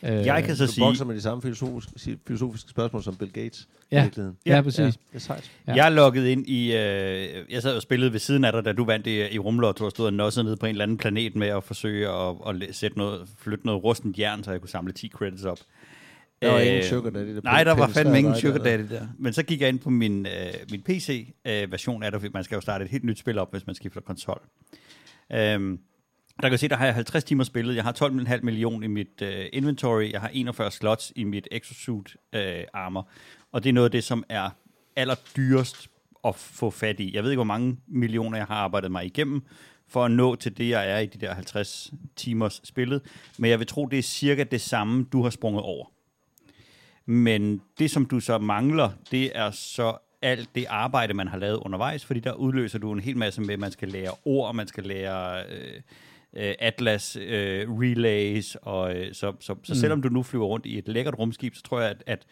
Uh, 0.03 0.09
Jeg 0.09 0.45
kan 0.45 0.57
så 0.57 0.67
Du 0.67 0.73
sige, 0.73 0.85
bokser 0.85 1.05
med 1.05 1.15
de 1.15 1.21
samme 1.21 1.43
filosofiske, 1.43 2.19
filosofiske 2.27 2.71
spørgsmål 2.71 3.03
som 3.03 3.17
Bill 3.17 3.33
Gates. 3.33 3.69
Ja. 3.93 3.99
I 3.99 4.03
virkeligheden. 4.03 4.37
Ja, 4.47 4.55
ja, 4.57 4.63
præcis. 4.63 4.79
Ja, 4.79 4.85
det 4.87 4.97
er 5.15 5.19
sejt. 5.19 5.51
Ja. 5.67 5.75
Jeg 5.75 5.87
er 5.87 5.91
logget 5.91 6.27
ind 6.27 6.47
i... 6.49 6.67
Øh, 6.77 7.29
jeg 7.51 7.63
sad 7.63 7.77
og 7.77 7.83
spillede 7.83 8.13
ved 8.13 8.19
siden 8.21 8.45
af 8.45 8.53
dig, 8.53 8.65
da 8.65 8.73
du 8.73 8.85
vandt 8.85 9.07
i, 9.07 9.29
i 9.35 9.39
rumlotto 9.39 9.85
og 9.85 9.91
stod 9.91 10.07
og 10.07 10.13
nossede 10.13 10.45
nede 10.45 10.57
på 10.57 10.67
en 10.67 10.71
eller 10.71 10.83
anden 10.83 10.97
planet 10.97 11.37
med 11.37 11.49
at 11.49 11.65
forsøge 11.65 12.09
at, 12.09 12.35
at 12.47 12.75
sætte 12.75 12.99
noget, 12.99 13.29
flytte 13.39 13.67
noget 13.67 13.85
rustent 13.85 14.19
jern, 14.19 14.45
så 14.45 14.51
jeg 14.51 14.61
kunne 14.61 14.69
samle 14.71 14.93
10 14.93 15.09
credits 15.09 15.45
op. 15.45 15.59
Der 16.43 16.51
var 16.51 16.59
Øh, 16.61 16.67
ingen 16.67 16.85
sugar 16.85 17.11
daddy, 17.11 17.35
der 17.35 17.41
Nej, 17.45 17.65
der 17.65 17.75
var 17.75 17.89
fandme 17.89 18.19
ingen 18.19 18.37
sugar 18.37 18.57
der. 18.59 18.65
daddy 18.65 18.83
der. 18.91 19.07
Men 19.19 19.33
så 19.33 19.43
gik 19.43 19.61
jeg 19.61 19.69
ind 19.69 19.79
på 19.79 19.91
min, 19.91 20.27
øh, 20.27 20.33
min 20.71 20.83
PC-version 20.83 22.03
af 22.03 22.13
det, 22.13 22.35
man 22.35 22.45
skal 22.45 22.55
jo 22.55 22.61
starte 22.61 22.85
et 22.85 22.91
helt 22.91 23.05
nyt 23.05 23.19
spil 23.19 23.39
op, 23.39 23.51
hvis 23.53 23.67
man 23.67 23.75
skifter 23.75 24.01
konsol. 24.01 24.41
Øhm, 25.33 25.79
der 26.43 26.49
kan 26.49 26.51
jeg 26.51 26.61
se, 26.61 26.69
der 26.69 26.77
har 26.77 26.85
jeg 26.85 26.95
50 26.95 27.25
timer 27.25 27.45
spillet. 27.45 27.77
Jeg 27.77 27.85
har 27.85 27.93
12,5 27.93 28.41
millioner 28.43 28.85
i 28.85 28.89
mit 28.89 29.23
øh, 29.23 29.47
inventory. 29.53 30.13
Jeg 30.13 30.21
har 30.21 30.31
41 30.33 30.71
slots 30.71 31.13
i 31.17 31.25
mit 31.25 31.49
exosuit 31.51 32.17
øh, 32.33 32.65
armor. 32.73 33.09
Og 33.53 33.65
det 33.65 33.69
er 33.69 33.73
noget 33.73 33.85
af 33.85 33.91
det, 33.91 34.05
som 34.05 34.25
er 34.29 34.51
allerdyrest 34.97 35.89
at 36.25 36.35
få 36.35 36.71
fat 36.71 37.01
i. 37.01 37.15
Jeg 37.15 37.23
ved 37.23 37.31
ikke, 37.31 37.39
hvor 37.39 37.45
mange 37.45 37.77
millioner 37.87 38.39
jeg 38.39 38.47
har 38.47 38.55
arbejdet 38.55 38.93
mig 38.93 39.07
igennem 39.07 39.43
for 39.89 40.05
at 40.05 40.11
nå 40.11 40.35
til 40.35 40.59
det, 40.59 40.69
jeg 40.69 40.91
er 40.91 40.99
i 40.99 41.07
de 41.07 41.19
der 41.19 41.35
50 41.35 41.93
timers 42.17 42.61
spillet. 42.65 43.03
Men 43.39 43.51
jeg 43.51 43.59
vil 43.59 43.67
tro, 43.67 43.87
det 43.87 43.99
er 43.99 44.03
cirka 44.03 44.45
det 44.45 44.61
samme, 44.61 45.07
du 45.13 45.23
har 45.23 45.31
sprunget 45.31 45.63
over. 45.63 45.87
Men 47.07 47.61
det, 47.79 47.91
som 47.91 48.07
du 48.07 48.21
så 48.21 48.39
mangler, 48.39 48.91
det 49.11 49.39
er 49.39 49.51
så 49.51 49.97
alt 50.23 50.55
det 50.55 50.67
arbejde, 50.69 51.15
man 51.15 51.29
har 51.29 51.39
lavet 51.39 51.57
undervejs, 51.57 52.05
fordi 52.05 52.21
der 52.21 52.33
udløser 52.33 52.79
du 52.79 52.93
en 52.93 53.01
hel 53.01 53.17
masse 53.17 53.41
med, 53.41 53.55
at 53.55 53.61
man 53.61 53.71
skal 53.71 53.89
lære 53.89 54.11
ord, 54.25 54.55
man 54.55 54.69
skal 54.69 54.85
lære 54.85 55.45
øh, 55.49 55.81
øh, 56.37 56.55
Atlas 56.59 57.17
øh, 57.17 57.67
relays, 57.71 58.57
og 58.63 58.97
øh, 58.97 59.15
så, 59.15 59.33
så, 59.41 59.55
så 59.63 59.73
Mm. 59.73 59.75
selvom 59.75 60.03
du 60.03 60.09
nu 60.09 60.23
flyver 60.23 60.47
rundt 60.47 60.67
i 60.67 60.79
et 60.79 60.89
lækkert 60.89 61.19
rumskib, 61.19 61.55
så 61.55 61.63
tror 61.63 61.81
jeg, 61.81 61.91
at, 61.91 62.03
at 62.07 62.27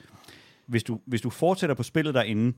hvis, 0.67 0.83
du, 0.83 1.01
hvis 1.07 1.21
du 1.21 1.31
fortsætter 1.31 1.75
på 1.75 1.83
spillet 1.83 2.15
derinde, 2.15 2.57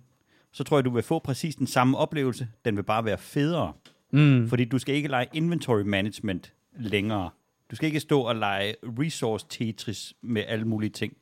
så 0.52 0.64
tror 0.64 0.76
jeg, 0.76 0.84
du 0.84 0.90
vil 0.90 1.02
få 1.02 1.18
præcis 1.18 1.56
den 1.56 1.66
samme 1.66 1.98
oplevelse. 1.98 2.48
Den 2.64 2.76
vil 2.76 2.82
bare 2.82 3.04
være 3.04 3.18
federe. 3.18 3.72
Mm. 4.12 4.48
Fordi 4.48 4.64
du 4.64 4.78
skal 4.78 4.94
ikke 4.94 5.08
lege 5.08 5.26
inventory 5.32 5.80
management 5.82 6.52
længere. 6.78 7.30
Du 7.70 7.76
skal 7.76 7.86
ikke 7.86 8.00
stå 8.00 8.20
og 8.20 8.36
lege 8.36 8.74
resource 8.82 9.46
Tetris 9.48 10.14
med 10.22 10.44
alle 10.48 10.64
mulige 10.64 10.90
ting. 10.90 11.12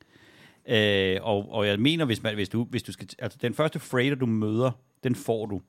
Øh, 0.67 1.17
og, 1.21 1.51
og 1.51 1.67
jeg 1.67 1.79
mener, 1.79 2.05
hvis, 2.05 2.23
man, 2.23 2.35
hvis, 2.35 2.49
du, 2.49 2.63
hvis 2.63 2.83
du 2.83 2.91
skal... 2.91 3.07
Altså, 3.19 3.39
den 3.41 3.53
første 3.53 3.79
freighter, 3.79 4.15
du 4.15 4.25
møder, 4.25 4.71
den 5.03 5.15
får 5.15 5.45
du. 5.45 5.61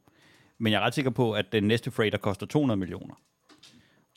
Men 0.58 0.72
jeg 0.72 0.78
er 0.82 0.86
ret 0.86 0.94
sikker 0.94 1.10
på, 1.10 1.32
at 1.32 1.52
den 1.52 1.64
næste 1.64 1.90
freighter 1.90 2.18
koster 2.18 2.46
200 2.46 2.78
millioner. 2.78 3.14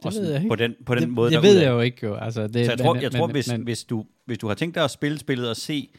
Det 0.04 0.08
Og 0.08 0.13
sådan 0.13 0.26
ved 0.26 0.34
jeg 0.34 0.42
ikke. 0.42 0.50
På 0.50 0.56
den, 0.56 0.76
på 0.86 0.96
den 0.96 1.04
det, 1.04 1.10
måde, 1.10 1.32
det 1.32 1.44
ved 1.44 1.60
jeg 1.62 1.70
jo 1.70 1.80
ikke 1.80 2.06
jo. 2.08 2.16
Altså, 2.16 2.48
det, 2.48 2.66
Så 2.66 2.72
jeg 2.72 2.80
tror, 2.80 2.94
men- 2.94 3.04
jeg 3.04 3.12
tror 3.12 3.28
men- 3.28 3.32
hvis, 3.36 3.52
men- 3.52 3.62
hvis, 3.62 3.84
du, 3.84 4.06
hvis 4.26 4.38
du 4.38 4.48
har 4.48 4.54
tænkt 4.56 4.76
dig 4.76 4.84
at 4.84 4.92
spille 4.92 5.18
spillet 5.20 5.50
og 5.50 5.56
se, 5.56 5.89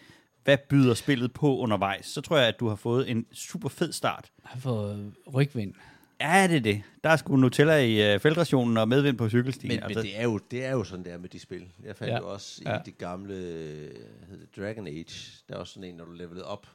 hvad 0.44 0.58
byder 0.68 0.94
spillet 0.94 1.32
på 1.32 1.58
undervejs, 1.58 2.06
så 2.06 2.20
tror 2.20 2.36
jeg, 2.38 2.48
at 2.48 2.60
du 2.60 2.68
har 2.68 2.76
fået 2.76 3.10
en 3.10 3.26
super 3.32 3.68
fed 3.68 3.92
start. 3.92 4.30
har 4.44 4.60
fået 4.60 5.12
rygvind. 5.34 5.74
Ja, 6.20 6.46
det 6.50 6.56
er 6.56 6.60
det. 6.60 6.82
Der 7.04 7.10
er 7.10 7.16
sgu 7.16 7.36
Nutella 7.36 7.76
i 7.76 8.14
uh, 8.14 8.20
feltrationen 8.20 8.76
og 8.76 8.88
medvind 8.88 9.18
på 9.18 9.28
cykelstien. 9.28 9.68
Men, 9.72 9.80
men 9.88 9.96
det, 9.96 10.18
er 10.18 10.22
jo, 10.22 10.38
det 10.50 10.64
er 10.64 10.70
jo 10.70 10.84
sådan 10.84 11.04
der 11.04 11.18
med 11.18 11.28
de 11.28 11.38
spil. 11.38 11.66
Jeg 11.84 11.96
fandt 11.96 12.12
Ja. 12.12 12.18
jo 12.18 12.32
også 12.32 12.62
i 12.62 12.64
Ja. 12.68 12.72
ja. 12.72 12.78
det 12.86 12.98
gamle 12.98 13.34
hedder 13.34 14.36
det, 14.40 14.56
Dragon 14.56 14.86
Age, 14.86 15.42
der 15.48 15.54
er 15.54 15.58
også 15.58 15.72
sådan 15.74 15.88
en, 15.88 15.94
når 15.94 16.04
du 16.04 16.12
levelede 16.12 16.44
op. 16.44 16.66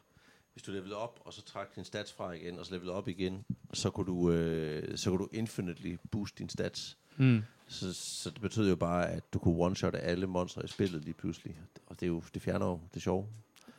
Hvis 0.53 0.63
du 0.63 0.71
levelede 0.71 0.95
op, 0.95 1.19
og 1.25 1.33
så 1.33 1.41
trak 1.45 1.75
din 1.75 1.83
stats 1.83 2.13
fra 2.13 2.31
igen, 2.31 2.59
og 2.59 2.65
så 2.65 2.73
levelede 2.73 2.93
op 2.95 3.07
igen, 3.07 3.43
så 3.73 3.89
kunne 3.89 4.05
du, 4.07 4.31
øh, 4.31 4.97
så 4.97 5.09
kunne 5.09 5.19
du 5.19 5.27
infinitely 5.33 5.95
boost 6.11 6.37
din 6.39 6.49
stats. 6.49 6.97
Mm. 7.17 7.43
Så, 7.67 7.93
så 7.93 8.29
det 8.29 8.41
betød 8.41 8.69
jo 8.69 8.75
bare, 8.75 9.09
at 9.09 9.33
du 9.33 9.39
kunne 9.39 9.55
one-shotte 9.65 9.99
alle 9.99 10.27
monstre 10.27 10.65
i 10.65 10.67
spillet 10.67 11.03
lige 11.03 11.13
pludselig. 11.13 11.59
Og 11.87 11.99
det, 11.99 12.03
er 12.05 12.07
jo, 12.07 12.23
det 12.33 12.41
fjerner 12.41 12.65
jo 12.65 12.79
det 12.93 13.01
sjove. 13.01 13.25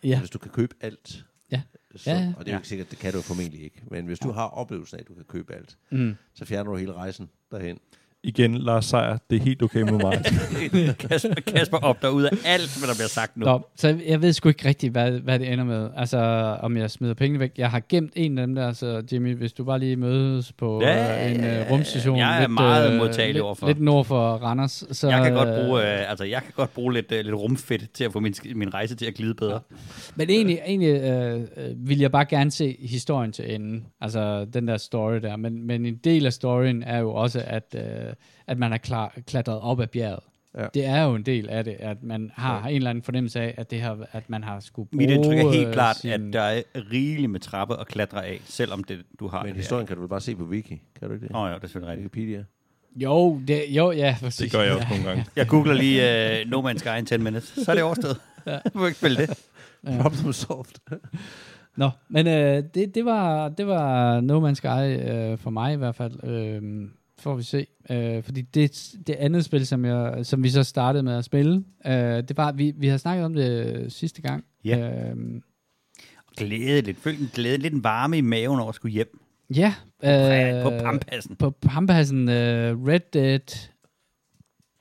Ja. 0.05 0.19
Hvis 0.19 0.31
du 0.31 0.39
kan 0.39 0.51
købe 0.51 0.75
alt. 0.81 1.25
Ja. 1.51 1.63
Så, 1.97 2.11
Ja, 2.11 2.17
ja. 2.19 2.33
Og 2.37 2.45
det 2.45 2.51
er 2.51 2.55
jo 2.55 2.59
ikke 2.59 2.69
sikkert, 2.69 2.91
det 2.91 2.99
kan 2.99 3.13
du 3.13 3.21
formentlig 3.23 3.63
ikke. 3.63 3.83
Men 3.91 4.07
hvis 4.07 4.19
du 4.19 4.31
har 4.31 4.47
oplevelsen 4.49 4.97
af, 4.99 5.03
at 5.03 5.09
du 5.09 5.15
kan 5.15 5.25
købe 5.25 5.55
alt, 5.55 5.79
Mm. 5.91 6.17
så 6.35 6.45
fjerner 6.45 6.71
du 6.71 6.77
hele 6.77 6.93
rejsen 6.93 7.31
derhen. 7.51 7.79
Igen, 8.25 8.55
Lars 8.59 8.85
Seier, 8.85 9.19
det 9.31 9.37
er 9.37 9.41
helt 9.41 9.63
okay 9.63 9.81
med 9.83 9.93
mig. 9.93 10.23
Kasper, 11.09 11.35
Kasper 11.47 11.77
opdager 11.79 12.13
ud 12.15 12.23
af 12.23 12.31
alt, 12.45 12.79
hvad 12.79 12.89
der 12.89 12.95
bliver 12.95 13.09
sagt 13.09 13.37
nu. 13.37 13.47
Nå, 13.47 13.61
så 13.77 13.99
jeg 14.09 14.23
ved 14.23 14.33
sgu 14.33 14.49
ikke 14.49 14.69
rigtigt, 14.69 14.93
hvad, 14.93 15.11
hvad 15.13 15.39
det 15.39 15.53
ender 15.53 15.65
med. 15.65 15.91
Altså, 15.97 16.19
om 16.63 16.77
jeg 16.77 16.91
smider 16.91 17.15
pengene 17.15 17.41
væk. 17.41 17.53
Jeg 17.59 17.71
har 17.71 17.83
gemt 17.89 18.13
en 18.17 18.39
af 18.39 18.47
dem 18.47 18.55
der, 18.55 18.73
så 18.73 19.03
Jimmy, 19.13 19.37
hvis 19.37 19.53
du 19.53 19.65
bare 19.65 19.79
lige 19.79 19.97
mødes 19.97 20.53
på 20.53 20.81
Ja, 20.83 21.27
øh, 21.27 21.35
en 21.35 21.41
ja, 21.41 21.61
øh, 21.65 21.71
rumstation. 21.71 22.19
jeg 22.19 22.43
er 22.43 22.49
meget 22.49 22.97
modtagelig 22.97 23.35
lidt, 23.35 23.45
overfor. 23.45 23.67
Lidt 23.67 23.81
nord 23.81 24.05
for 24.05 24.33
Randers. 24.33 24.85
Så, 24.93 25.09
Jeg 25.09 25.25
kan 25.25 25.33
godt 25.35 25.49
øh, 25.49 25.65
bruge, 25.65 25.81
øh, 25.83 26.11
altså, 26.11 26.25
jeg 26.25 26.43
kan 26.43 26.53
godt 26.57 26.75
bruge 26.75 26.93
lidt, 26.93 27.13
øh, 27.13 27.25
lidt 27.25 27.35
rumfedt 27.35 27.93
til 27.93 28.05
at 28.05 28.13
få 28.13 28.21
min, 28.21 28.35
min 28.55 28.75
rejse 28.75 28.95
til 28.95 29.07
at 29.07 29.15
glide 29.15 29.35
bedre. 29.35 29.61
Men 30.15 30.31
egentlig, 30.31 30.59
egentlig 30.67 30.89
øh, 31.03 31.41
øh, 31.57 31.89
vil 31.89 31.99
jeg 31.99 32.13
bare 32.13 32.25
gerne 32.25 32.51
se 32.51 32.77
historien 32.81 33.33
til 33.33 33.55
enden. 33.55 33.87
Altså 34.01 34.45
den 34.45 34.69
der 34.69 34.77
story 34.77 35.15
der. 35.17 35.37
Men, 35.37 35.67
men 35.67 35.87
en 35.87 35.97
del 36.05 36.27
af 36.27 36.33
storyen 36.33 36.83
er 36.83 36.99
jo 36.99 37.15
også, 37.15 37.43
at, 37.47 37.75
øh, 37.77 37.83
at 38.47 38.59
man 38.59 38.73
er 38.73 38.77
klar, 38.77 39.15
klatret 39.27 39.61
op 39.61 39.81
ad 39.81 39.87
bjerget. 39.87 40.21
Ja. 40.59 40.67
Det 40.75 40.85
er 40.85 41.03
jo 41.03 41.15
en 41.15 41.23
del 41.23 41.49
af 41.49 41.65
det, 41.65 41.77
at 41.79 42.03
man 42.03 42.31
har 42.35 42.69
en 42.69 42.77
eller 42.77 42.91
anden 42.91 43.05
fornemmelse 43.05 43.41
af, 43.41 43.55
at, 43.57 43.71
det 43.71 43.81
har, 43.81 43.99
at 44.13 44.31
man 44.31 44.45
har 44.45 44.61
skulle 44.61 44.89
bruge 44.89 45.07
Mit 45.07 45.11
indtryk 45.11 45.39
er 45.39 45.51
helt 45.51 45.69
øh, 45.69 45.73
klart, 45.73 45.97
sin, 45.97 46.11
at 46.11 46.21
der 46.33 46.41
er 46.41 46.63
rigeligt 46.93 47.31
med 47.31 47.41
trapper 47.41 47.77
at 47.77 47.87
klatre 47.87 48.27
af, 48.27 48.41
selvom 48.45 48.85
det, 48.85 49.03
du 49.21 49.29
har 49.29 49.43
Men 49.43 49.49
det 49.49 49.57
historien 49.57 49.87
kan 49.87 49.97
du 49.97 50.03
vel 50.03 50.09
bare 50.09 50.21
se 50.21 50.37
på 50.37 50.45
Wiki, 50.45 50.83
kan 50.99 51.09
du 51.09 51.15
ikke 51.15 51.27
det? 51.27 51.37
Åh 51.37 51.43
oh, 51.43 51.49
ja, 51.49 51.55
det 51.55 51.63
er 51.65 51.67
selvfølgelig 51.67 51.91
rigtigt. 51.91 52.17
Wikipedia. 52.17 52.45
Jo, 52.97 53.41
det, 53.49 53.65
jo, 53.69 53.93
ja, 53.93 54.17
præcis. 54.21 54.51
Det 54.51 54.53
gør 54.53 54.65
jeg 54.65 54.73
også 54.73 54.89
nogle 54.91 55.05
gange. 55.05 55.27
Jeg 55.37 55.49
googler 55.49 55.75
lige 55.75 56.03
uh, 56.45 56.51
No 56.51 56.71
Man's 56.71 56.79
Sky 56.79 56.99
in 56.99 57.07
10 57.07 57.17
minutes, 57.19 57.45
så 57.65 57.71
er 57.71 57.75
det 57.75 57.85
overstået. 57.85 58.17
Ja. 58.47 58.53
Jeg 58.53 58.73
må 58.75 58.87
ikke 58.87 58.99
spille 58.99 59.17
det. 59.17 59.39
Ja. 59.87 60.03
Problem 60.03 60.33
solved. 60.33 61.01
Nå, 61.77 61.91
men 62.09 62.27
øh, 62.27 62.65
det, 62.75 62.95
det, 62.95 63.05
var, 63.05 63.49
det 63.49 63.67
var 63.67 64.21
No 64.21 64.49
Man's 64.49 64.55
Sky 64.55 65.11
øh, 65.11 65.39
for 65.39 65.51
mig 65.51 65.73
i 65.73 65.77
hvert 65.77 65.95
fald. 65.95 66.25
Øh, 66.25 66.89
får 67.21 67.35
vi 67.37 67.43
se. 67.43 67.67
Øh, 67.91 68.23
fordi 68.23 68.41
det, 68.43 68.93
det 69.07 69.15
andet 69.15 69.45
spil, 69.45 69.67
som, 69.67 69.85
jeg, 69.85 70.27
som 70.27 70.43
vi 70.43 70.51
så 70.51 70.63
startede 70.65 71.03
med 71.03 71.15
at 71.17 71.25
spille, 71.25 71.65
øh, 71.87 71.93
det 71.93 72.37
var, 72.37 72.53
vi, 72.53 72.73
vi 72.77 72.89
har 72.89 72.97
snakket 72.97 73.25
om 73.25 73.35
det 73.35 73.93
sidste 73.93 74.23
gang. 74.23 74.45
Ja. 74.65 75.11
Øh, 75.11 75.17
Glæde 76.37 76.81
lidt. 76.81 76.97
Følg 76.99 77.21
en 77.21 77.31
glæde, 77.35 77.59
lidt 77.59 77.75
en 77.75 77.85
varme 77.85 78.19
i 78.19 78.21
maven 78.21 78.61
over 78.61 78.69
at 78.69 78.75
skulle 78.75 78.93
hjem. 78.93 79.21
ja. 79.55 79.75
Øh, 80.05 80.63
på 80.63 80.71
pampassen. 80.71 81.37
På 81.37 81.51
pampassen 81.51 82.29
øh, 82.29 82.87
Red 82.87 83.01
Dead 83.13 83.69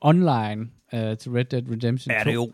Online 0.02 0.67
øh, 0.93 1.17
til 1.17 1.32
Red 1.32 1.45
Dead 1.45 1.63
Redemption 1.71 2.12
Er 2.15 2.23
2. 2.23 2.30
det 2.30 2.36
jo. 2.36 2.52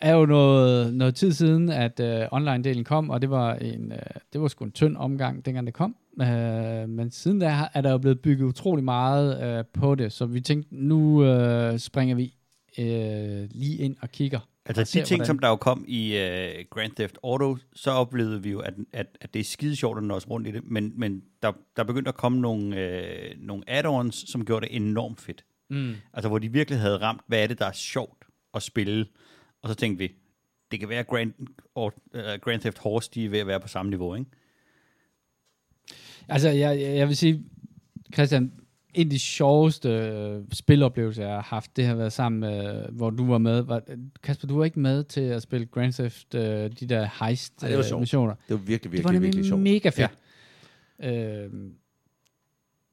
er 0.00 0.14
jo 0.14 0.26
noget, 0.26 0.94
noget 0.94 1.14
tid 1.14 1.32
siden, 1.32 1.68
at 1.68 2.00
øh, 2.00 2.26
online-delen 2.32 2.82
kom, 2.82 3.10
og 3.10 3.22
det 3.22 3.30
var 3.30 3.54
en, 3.54 3.92
øh, 3.92 3.98
det 4.32 4.40
var 4.40 4.48
sgu 4.48 4.64
en 4.64 4.72
tynd 4.72 4.96
omgang, 4.96 5.44
dengang 5.46 5.66
det 5.66 5.74
kom. 5.74 5.96
Øh, 6.20 6.88
men 6.88 7.10
siden 7.10 7.38
da 7.38 7.68
er 7.74 7.80
der 7.80 7.90
jo 7.90 7.98
blevet 7.98 8.20
bygget 8.20 8.46
utrolig 8.46 8.84
meget 8.84 9.58
øh, 9.58 9.64
på 9.72 9.94
det, 9.94 10.12
så 10.12 10.26
vi 10.26 10.40
tænkte, 10.40 10.74
nu 10.74 11.24
øh, 11.24 11.78
springer 11.78 12.14
vi 12.14 12.34
øh, 12.78 13.48
lige 13.50 13.76
ind 13.78 13.96
og 14.00 14.08
kigger. 14.10 14.40
Altså 14.66 14.80
og 14.80 14.86
de 14.86 14.90
ser, 14.90 15.04
ting, 15.04 15.18
hvordan- 15.18 15.26
som 15.26 15.38
der 15.38 15.48
jo 15.48 15.56
kom 15.56 15.84
i 15.88 16.10
uh, 16.16 16.64
Grand 16.70 16.92
Theft 16.92 17.18
Auto, 17.24 17.56
så 17.74 17.90
oplevede 17.90 18.42
vi 18.42 18.50
jo, 18.50 18.58
at, 18.60 18.74
at, 18.92 19.06
at 19.20 19.34
det 19.34 19.40
er 19.40 19.44
skide 19.44 19.76
sjovt 19.76 19.98
at 19.98 20.04
nå 20.04 20.14
os 20.14 20.30
rundt 20.30 20.48
i 20.48 20.50
det, 20.50 20.62
men, 20.64 20.92
men 20.96 21.22
der, 21.42 21.52
der 21.76 21.84
begyndte 21.84 22.08
at 22.08 22.14
komme 22.14 22.40
nogle, 22.40 22.76
øh, 22.76 23.30
nogle 23.38 23.64
add-ons, 23.70 24.30
som 24.30 24.44
gjorde 24.44 24.66
det 24.66 24.76
enormt 24.76 25.20
fedt. 25.20 25.44
Mm. 25.70 25.94
Altså 26.14 26.28
hvor 26.28 26.38
de 26.38 26.52
virkelig 26.52 26.80
havde 26.80 26.96
ramt, 26.96 27.20
hvad 27.26 27.42
er 27.42 27.46
det, 27.46 27.58
der 27.58 27.66
er 27.66 27.72
sjovt 27.72 28.24
at 28.54 28.62
spille. 28.62 29.06
Og 29.62 29.68
så 29.68 29.74
tænkte 29.74 29.98
vi, 29.98 30.12
det 30.70 30.80
kan 30.80 30.88
være 30.88 31.04
Grand, 31.04 31.32
or, 31.74 31.92
uh, 32.14 32.20
Grand 32.40 32.60
Theft 32.60 32.78
Horse, 32.78 33.10
de 33.14 33.24
er 33.24 33.28
ved 33.28 33.38
at 33.38 33.46
være 33.46 33.60
på 33.60 33.68
samme 33.68 33.90
niveau, 33.90 34.14
ikke? 34.14 34.30
Altså, 36.30 36.48
jeg, 36.48 36.80
jeg 36.80 37.08
vil 37.08 37.16
sige, 37.16 37.42
Christian, 38.14 38.52
en 38.94 39.06
af 39.06 39.10
de 39.10 39.18
sjoveste 39.18 39.88
øh, 39.88 40.40
spiloplevelser, 40.52 41.22
jeg 41.22 41.34
har 41.34 41.42
haft, 41.42 41.76
det 41.76 41.84
har 41.86 41.94
været 41.94 42.12
sammen 42.12 42.40
med, 42.40 42.82
hvor 42.92 43.10
du 43.10 43.26
var 43.26 43.38
med. 43.38 43.60
Var, 43.60 43.82
Kasper, 44.22 44.46
du 44.48 44.56
var 44.58 44.64
ikke 44.64 44.80
med 44.80 45.04
til 45.04 45.20
at 45.20 45.42
spille 45.42 45.66
Grand 45.66 45.92
Theft, 45.92 46.34
øh, 46.34 46.42
de 46.80 46.86
der 46.88 47.08
heist 47.24 47.62
Ej, 47.62 47.68
det 47.68 47.76
var 47.76 47.84
øh, 47.84 47.88
sjovt. 47.88 48.00
missioner. 48.00 48.34
Det 48.48 48.54
var 48.54 48.56
virkelig, 48.56 48.92
Det 48.92 49.04
var 49.04 49.10
virkelig, 49.12 49.12
nemlig 49.12 49.26
virkelig 49.26 49.46
sjovt. 49.46 49.62
mega 49.62 49.88
fedt. 49.88 50.10
Ja. 51.02 51.44
Øhm, 51.44 51.72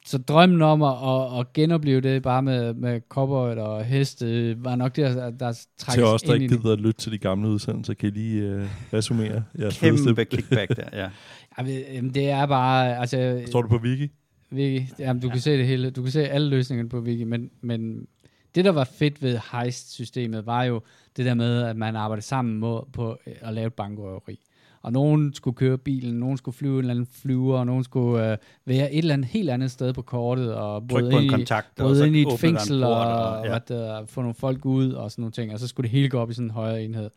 så 0.06 0.17
drømmen 0.17 0.62
om 0.62 0.82
at, 0.82 0.93
at, 1.04 1.39
at 1.39 1.54
genopleve 1.54 2.02
det 2.02 2.21
bare 2.23 2.41
med, 2.43 2.73
med 2.73 3.02
cowboy 3.10 3.56
og 3.56 3.86
heste, 3.86 4.56
var 4.63 4.76
nok 4.76 4.95
det, 4.95 5.15
der, 5.15 5.30
der 5.30 5.65
trækkes 5.78 5.93
Til 5.93 6.04
os, 6.04 6.21
der 6.21 6.34
ind 6.34 6.41
i 6.41 6.43
ikke 6.45 6.56
det. 6.56 6.62
gider 6.63 6.73
at 6.73 6.80
lytte 6.82 7.02
til 7.02 7.12
de 7.12 7.17
gamle 7.17 7.50
udsendelser, 7.50 7.93
kan 7.93 8.10
I 8.10 8.12
lige 8.12 8.56
uh, 8.56 8.63
resumere 8.93 9.43
jeres 9.60 9.80
Kæmpe 9.80 10.04
fedeste... 10.04 10.26
kickback 10.26 10.76
der, 10.76 11.02
ja. 11.04 11.10
Ja, 11.58 11.63
men, 11.63 11.74
jamen, 11.93 12.13
det 12.13 12.30
er 12.30 12.46
bare, 12.46 12.98
altså, 12.98 13.43
Står 13.48 13.62
du 13.62 13.67
på 13.67 13.78
Wiki? 13.78 14.12
Wiki, 14.54 14.88
jamen, 15.00 15.22
du 15.22 15.30
kan 15.30 15.39
se 15.39 15.58
det 15.58 15.67
hele, 15.67 15.89
du 15.89 16.02
kan 16.02 16.12
se 16.12 16.28
alle 16.30 16.50
løsningerne 16.50 16.89
på 16.89 17.00
Wiki, 17.00 17.24
men, 17.24 17.50
men 17.62 18.08
det, 18.56 18.65
der 18.65 18.72
var 18.72 18.84
fedt 18.84 19.24
ved 19.24 19.39
heist-systemet, 19.52 20.46
var 20.46 20.63
jo 20.63 20.82
det 21.17 21.26
der 21.26 21.34
med, 21.34 21.62
at 21.63 21.78
man 21.78 21.96
arbejdede 21.96 22.26
sammen 22.26 22.62
på, 22.62 22.88
på 22.93 23.17
at 23.41 23.54
lave 23.54 23.67
et 23.67 23.74
bankrøveri. 23.74 24.39
Og 24.82 24.91
nogen 24.93 25.34
skulle 25.34 25.56
køre 25.56 25.78
bilen, 25.78 26.13
nogen 26.20 26.38
skulle 26.38 26.56
flyve 26.58 26.74
en 26.74 26.80
eller 26.80 26.91
anden 26.93 27.08
flyver, 27.22 27.58
og 27.58 27.65
nogen 27.65 27.84
skulle 27.84 28.32
øh, 28.32 28.38
være 28.65 28.91
et 28.93 28.98
eller 28.98 29.13
andet 29.13 29.28
helt 29.28 29.50
andet 29.50 29.72
sted 29.72 29.93
på 29.93 30.02
kortet, 30.02 30.54
og 30.56 30.84
en 30.91 31.12
ind, 31.12 31.24
i, 31.24 31.28
kontakt, 31.28 31.80
og 31.80 31.96
så 31.96 32.04
ind 32.06 32.15
i 32.15 32.22
et 32.22 32.39
fængsel, 32.39 32.84
og, 32.84 32.91
og- 33.00 33.30
og 33.38 33.46
ja. 33.46 33.50
hvad 33.50 33.60
der, 33.67 34.06
få 34.06 34.22
nogle 34.22 34.34
folk 34.34 34.65
ud, 34.65 34.91
og 34.91 35.12
sådan 35.12 35.22
nogle 35.22 35.32
ting, 35.32 35.54
og 35.54 35.60
så 35.60 35.67
skulle 35.67 35.84
det 35.86 35.91
hele 35.91 36.10
gå 36.10 36.20
op 36.20 36.30
i 36.30 36.34
sådan 36.34 36.46
en 36.48 36.52
højere 36.52 36.84
enhed. 36.84 37.10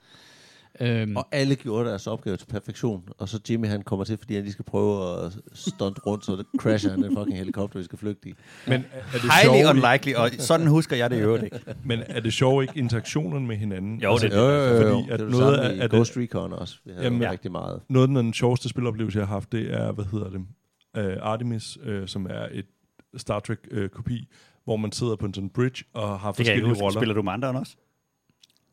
Øhm, 0.81 1.17
Og 1.17 1.29
alle 1.33 1.55
gjorde 1.55 1.89
deres 1.89 2.07
opgave 2.07 2.37
til 2.37 2.47
perfektion. 2.47 3.05
Og 3.19 3.29
så 3.29 3.41
Jimmy, 3.51 3.67
han 3.67 3.83
kommer 3.83 4.05
til, 4.05 4.19
fordi 4.19 4.35
han 4.35 4.43
lige 4.43 4.53
skal 4.53 4.65
prøve 4.65 5.25
at 5.25 5.33
stunt 5.53 5.99
rundt, 6.07 6.25
så 6.25 6.37
det 6.37 6.47
crasher 6.59 6.91
han 6.91 7.03
den 7.03 7.17
fucking 7.17 7.37
helikopter, 7.39 7.79
vi 7.79 7.85
skal 7.85 7.99
flygte 7.99 8.29
i. 8.29 8.33
Men 8.67 8.75
er 8.75 8.81
det 9.13 9.21
Highly 9.23 9.63
sjovt, 9.63 9.77
unlikely, 9.77 10.15
og 10.15 10.31
sådan 10.39 10.67
husker 10.67 10.97
jeg 10.97 11.11
det 11.11 11.17
i 11.17 11.21
øvrigt 11.21 11.45
ikke. 11.45 11.59
men 11.85 12.01
er 12.07 12.21
det 12.21 12.33
sjovt 12.33 12.63
ikke 12.63 12.79
interaktionerne 12.79 13.47
med 13.47 13.57
hinanden? 13.57 14.01
Jo, 14.01 14.17
det- 14.19 14.33
Jo, 14.33 14.39
jo, 14.41 14.51
jo. 14.51 14.75
jo. 14.75 14.83
Fordi 14.83 15.11
at 15.11 15.21
det 15.21 15.27
er 15.27 15.31
noget 15.31 15.57
af- 15.59 15.79
det- 15.89 15.91
Ghost 15.91 16.17
Recon 16.17 16.53
også. 16.53 16.77
Vi 16.85 16.91
havde 16.91 17.05
Jamen, 17.05 17.17
Jamen, 17.17 17.23
ja. 17.27 17.33
rigtig 17.33 17.53
meget. 17.53 17.81
Noget 17.89 18.09
af 18.17 18.23
den 18.23 18.33
sjoveste 18.35 18.69
spiloplevelse, 18.69 19.19
jeg 19.19 19.27
har 19.27 19.35
haft, 19.35 19.53
det 19.53 19.73
er, 19.75 19.93
hvad 19.93 20.05
hedder 20.05 20.31
det, 20.31 20.41
uh, 21.17 21.27
Artemis, 21.31 21.79
uh, 21.89 22.07
som 22.07 22.27
er 22.31 22.47
et 22.53 22.67
Star 23.17 23.41
Trek-kopi, 23.41 24.29
hvor 24.65 24.77
man 24.77 24.93
sidder 24.93 25.17
på 25.17 25.27
en 25.27 25.35
sådan 25.35 25.51
bridge 25.51 25.85
og 25.95 26.21
har 26.21 26.33
Det 26.33 26.37
kan 26.37 26.47
jeg 26.47 26.55
ikke 26.55 26.67
forskellige 26.67 26.69
huske. 26.69 26.83
roller 26.85 27.01
Spiller 27.01 27.15
du 27.15 27.23
med 27.23 27.33
andre 27.33 27.49
også? 27.49 27.77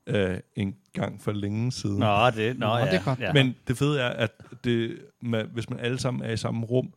Uh, 0.09 0.37
en 0.55 0.75
gang 0.93 1.21
for 1.21 1.31
længe 1.31 1.71
siden. 1.71 1.99
Nå, 1.99 2.29
det, 2.29 2.59
nå, 2.59 2.67
Nå, 2.67 2.77
ja. 2.77 2.85
det 2.85 2.93
er 2.93 3.03
godt. 3.03 3.19
Ja. 3.19 3.33
Men 3.33 3.55
det 3.67 3.77
fede 3.77 4.01
er, 4.01 4.09
at 4.09 4.31
det, 4.63 4.99
man, 5.21 5.49
hvis 5.53 5.69
man 5.69 5.79
alle 5.79 5.99
sammen 5.99 6.23
er 6.23 6.31
i 6.31 6.37
samme 6.37 6.65
rum, 6.65 6.93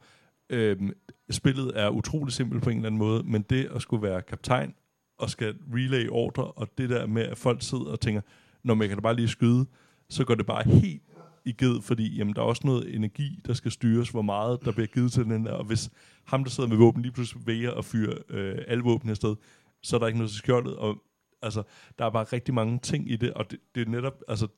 øhm, 0.50 0.92
spillet 1.30 1.72
er 1.74 1.88
utrolig 1.88 2.32
simpelt 2.32 2.62
på 2.62 2.70
en 2.70 2.76
eller 2.76 2.86
anden 2.86 2.98
måde, 2.98 3.22
men 3.22 3.42
det 3.42 3.68
at 3.74 3.82
skulle 3.82 4.02
være 4.02 4.22
kaptajn 4.22 4.74
og 5.18 5.30
skal 5.30 5.54
relay 5.74 6.08
ordre, 6.08 6.44
og 6.44 6.68
det 6.78 6.90
der 6.90 7.06
med, 7.06 7.22
at 7.22 7.38
folk 7.38 7.62
sidder 7.62 7.84
og 7.84 8.00
tænker, 8.00 8.20
når 8.62 8.74
man 8.74 8.88
kan 8.88 8.96
da 8.96 9.00
bare 9.00 9.16
lige 9.16 9.28
skyde, 9.28 9.66
så 10.08 10.24
går 10.24 10.34
det 10.34 10.46
bare 10.46 10.62
helt 10.68 11.02
i 11.44 11.52
ged, 11.52 11.82
fordi 11.82 12.16
jamen, 12.16 12.34
der 12.34 12.40
er 12.40 12.46
også 12.46 12.62
noget 12.64 12.94
energi, 12.94 13.40
der 13.46 13.52
skal 13.52 13.70
styres, 13.70 14.08
hvor 14.08 14.22
meget 14.22 14.64
der 14.64 14.72
bliver 14.72 14.86
givet 14.86 15.12
til 15.12 15.24
den 15.24 15.46
der, 15.46 15.52
og 15.52 15.64
hvis 15.64 15.90
ham, 16.24 16.44
der 16.44 16.50
sidder 16.50 16.68
med 16.68 16.76
våben, 16.76 17.02
lige 17.02 17.12
pludselig 17.12 17.46
vælger 17.46 17.70
at 17.70 17.84
fyre 17.84 18.14
øh, 18.28 18.58
alle 18.68 18.84
våben 18.84 19.10
afsted, 19.10 19.36
så 19.82 19.96
er 19.96 20.00
der 20.00 20.06
ikke 20.06 20.18
noget 20.18 20.30
til 20.30 20.38
skjoldet, 20.38 20.76
og 20.76 21.02
altså, 21.42 21.62
der 21.98 22.04
er 22.04 22.10
bare 22.10 22.24
rigtig 22.24 22.54
mange 22.54 22.78
ting 22.78 23.10
i 23.10 23.16
det, 23.16 23.32
og 23.34 23.50
det, 23.50 23.58
det 23.74 23.86
er 23.86 23.90
netop, 23.90 24.22
altså, 24.28 24.48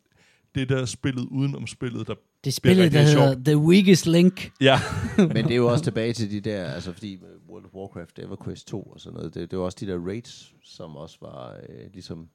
det 0.54 0.68
der 0.68 0.84
spillet 0.84 1.24
udenom 1.30 1.66
spillet, 1.66 2.06
der 2.06 2.14
Det 2.44 2.54
spillet, 2.54 2.92
der 2.92 3.02
hedder. 3.02 3.34
The 3.44 3.58
Weakest 3.58 4.06
Link. 4.06 4.52
Ja, 4.60 4.78
Men 5.18 5.36
det 5.36 5.50
er 5.50 5.56
jo 5.56 5.66
også 5.66 5.84
tilbage 5.84 6.12
til 6.12 6.30
de 6.30 6.40
der, 6.40 6.64
altså 6.64 6.92
fordi 6.92 7.20
World 7.48 7.64
of 7.64 7.74
Warcraft, 7.74 8.18
EverQuest 8.18 8.66
2 8.68 8.82
og 8.82 9.00
sådan 9.00 9.16
noget, 9.16 9.34
det, 9.34 9.50
det 9.50 9.58
var 9.58 9.64
også 9.64 9.78
de 9.80 9.86
der 9.86 10.06
raids, 10.06 10.54
som 10.62 10.96
også 10.96 11.18
var 11.20 11.56
øh, 11.68 11.92
ligesom, 11.92 12.28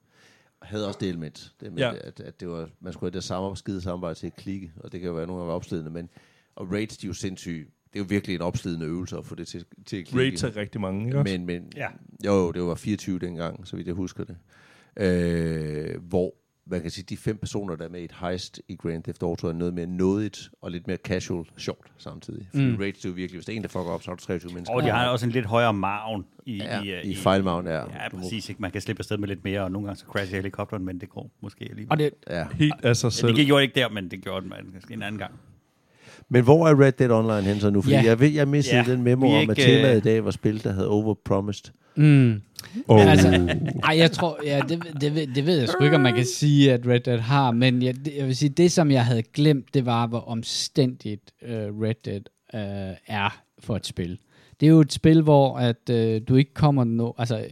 havde 0.62 0.88
også 0.88 0.98
det 1.02 1.10
element, 1.10 1.52
det 1.62 1.74
med, 1.74 1.80
Ja. 1.82 1.94
at, 2.02 2.20
at 2.20 2.40
det 2.40 2.50
var, 2.50 2.70
man 2.80 2.94
skulle 2.94 3.12
have 3.12 3.16
det 3.16 3.24
samme 3.24 3.58
skide 3.58 3.82
samarbejde 3.82 4.20
til 4.20 4.28
at 4.28 4.36
klikke, 4.36 4.72
og 4.78 4.92
det 4.92 5.00
kan 5.00 5.08
jo 5.08 5.16
være 5.16 5.28
nogle 5.28 5.42
gange 5.42 5.54
opslidende, 5.56 5.92
men 5.92 6.10
og 6.56 6.72
raids, 6.72 6.98
de 6.98 7.08
er 7.08 7.10
jo 7.10 7.14
sindssyge, 7.14 7.60
det 7.66 7.72
er 7.98 8.04
jo 8.04 8.06
virkelig 8.10 8.36
en 8.36 8.42
opslidende 8.42 8.86
øvelse 8.86 9.18
at 9.18 9.26
få 9.26 9.36
det 9.36 9.48
til, 9.48 9.66
til 9.86 9.98
at 9.98 10.06
klikke. 10.06 10.20
raids 10.30 10.44
er 10.44 10.56
rigtig 10.62 10.82
mange, 10.82 11.06
ikke 11.06 11.20
også? 11.20 11.32
Men, 11.38 11.46
men 11.46 11.64
Ja. 11.76 11.88
jo, 12.26 12.52
det 12.52 12.62
var 12.64 12.76
24 12.76 13.20
dengang, 13.20 13.68
så 13.68 13.76
vidt 13.76 13.88
jeg 13.88 13.96
husker 13.96 14.24
det. 14.24 14.36
Øh, 15.00 16.02
hvor 16.02 16.34
man 16.70 16.82
kan 16.82 16.92
sige, 16.92 17.06
de 17.10 17.18
fem 17.18 17.38
personer, 17.38 17.76
der 17.76 17.86
er 17.86 17.90
med 17.90 18.02
i 18.02 18.04
et 18.04 18.12
heist 18.22 18.62
i 18.68 18.76
Grand 18.76 19.04
Theft 19.04 19.24
Auto, 19.24 19.48
er 19.48 19.54
noget 19.54 19.74
mere 19.74 19.86
nådigt 19.86 20.50
og 20.62 20.72
lidt 20.72 20.88
mere 20.88 20.98
casual 20.98 21.46
sjovt 21.58 21.88
samtidig. 21.98 22.48
Fordi 22.52 22.66
Mm. 22.72 22.76
raids, 22.76 22.98
det 22.98 23.06
er 23.06 23.10
jo 23.10 23.14
virkelig, 23.16 23.38
hvis 23.38 23.46
der 23.46 23.54
er 23.54 23.56
en, 23.58 23.62
der 23.62 23.68
fucker 23.68 23.92
op, 23.92 24.04
så 24.04 24.12
har 24.12 24.16
du 24.16 24.24
23 24.24 24.52
mennesker. 24.54 24.76
Og 24.76 24.84
de 24.84 24.90
har 24.90 25.08
også 25.10 25.26
en 25.26 25.32
lidt 25.32 25.46
højere 25.46 25.74
maven 25.74 26.26
i, 26.46 26.58
ja, 26.58 26.82
i, 26.84 26.90
øh, 26.92 27.04
i, 27.04 27.12
i 27.12 27.16
fejlmagen, 27.16 27.66
ja. 27.66 27.74
Ja, 27.80 28.10
præcis. 28.10 28.50
Ikke? 28.50 28.62
Man 28.62 28.72
kan 28.72 28.82
slippe 28.82 29.00
afsted 29.00 29.18
med 29.18 29.28
lidt 29.28 29.44
mere, 29.44 29.62
og 29.64 29.72
nogle 29.72 29.88
gange 29.88 30.00
så 30.00 30.06
crasher 30.06 30.36
helikopteren, 30.38 30.86
men 30.86 31.02
det 31.02 31.10
går 31.10 31.32
måske 31.42 31.62
alligevel. 31.70 31.92
Og 31.92 31.98
det, 32.00 32.12
Ja. 32.30 32.48
Helt 32.52 32.74
af 32.84 32.96
sig 32.96 33.08
Ja, 33.08 33.10
selv. 33.12 33.36
det 33.36 33.46
gjorde 33.46 33.62
det 33.62 33.68
ikke 33.68 33.80
der, 33.80 33.90
men 33.90 34.12
det 34.12 34.22
gjorde 34.22 34.42
det 34.42 34.50
man, 34.50 34.74
en 34.92 35.02
anden 35.02 35.20
gang. 35.20 35.34
Men 36.30 36.44
hvor 36.44 36.68
er 36.68 36.82
Red 36.82 36.92
Dead 36.92 37.12
Online 37.12 37.42
hen 37.42 37.60
så 37.60 37.70
nu? 37.70 37.82
Fordi 37.82 37.96
Ja. 37.96 38.04
jeg 38.06 38.20
ved, 38.20 38.30
jeg 38.30 38.48
mistede 38.48 38.78
Ja, 38.88 38.92
den 38.92 39.04
memo 39.04 39.28
om, 39.28 39.50
at 39.50 39.58
ikke, 39.58 39.72
temaet 39.72 39.92
øh, 39.92 39.98
i 39.98 40.00
dag 40.00 40.26
var 40.26 40.32
spil, 40.32 40.64
der 40.64 40.72
havde 40.74 40.88
overpromised. 40.90 41.66
mm. 41.96 42.42
Oh. 42.88 43.00
Men 43.00 43.08
altså, 43.08 43.56
ej, 43.84 43.98
jeg 43.98 44.12
tror, 44.12 44.40
ja, 44.46 44.62
det, 44.70 44.84
det, 45.02 45.16
ved- 45.16 45.28
det 45.36 45.46
ved 45.46 45.60
jeg 45.60 45.68
sgu 45.70 45.84
ikke, 45.84 45.96
om 45.96 46.02
man 46.02 46.16
kan 46.16 46.26
sige, 46.26 46.74
at 46.74 46.88
Red 46.88 47.00
Dead 47.00 47.20
har, 47.20 47.52
men 47.52 47.82
jeg, 47.84 47.96
jeg 48.18 48.26
vil 48.28 48.36
sige, 48.36 48.50
det 48.50 48.72
som 48.72 48.92
jeg 48.92 49.06
havde 49.06 49.24
glemt, 49.24 49.74
det 49.74 49.86
var, 49.86 50.08
hvor 50.08 50.20
omstændigt 50.20 51.32
uh, 51.42 51.50
Red 51.82 51.96
Dead 52.06 52.22
uh, 52.54 52.98
er 53.08 53.42
for 53.60 53.76
et 53.76 53.86
spil. 53.86 54.18
Det 54.60 54.66
er 54.66 54.70
jo 54.70 54.80
et 54.80 54.94
spil, 54.94 55.22
hvor 55.22 55.58
at 55.58 55.90
uh, 55.90 56.28
du 56.28 56.36
ikke 56.36 56.54
kommer 56.54 56.84
no, 56.84 57.12
altså, 57.18 57.38
øh, 57.38 57.44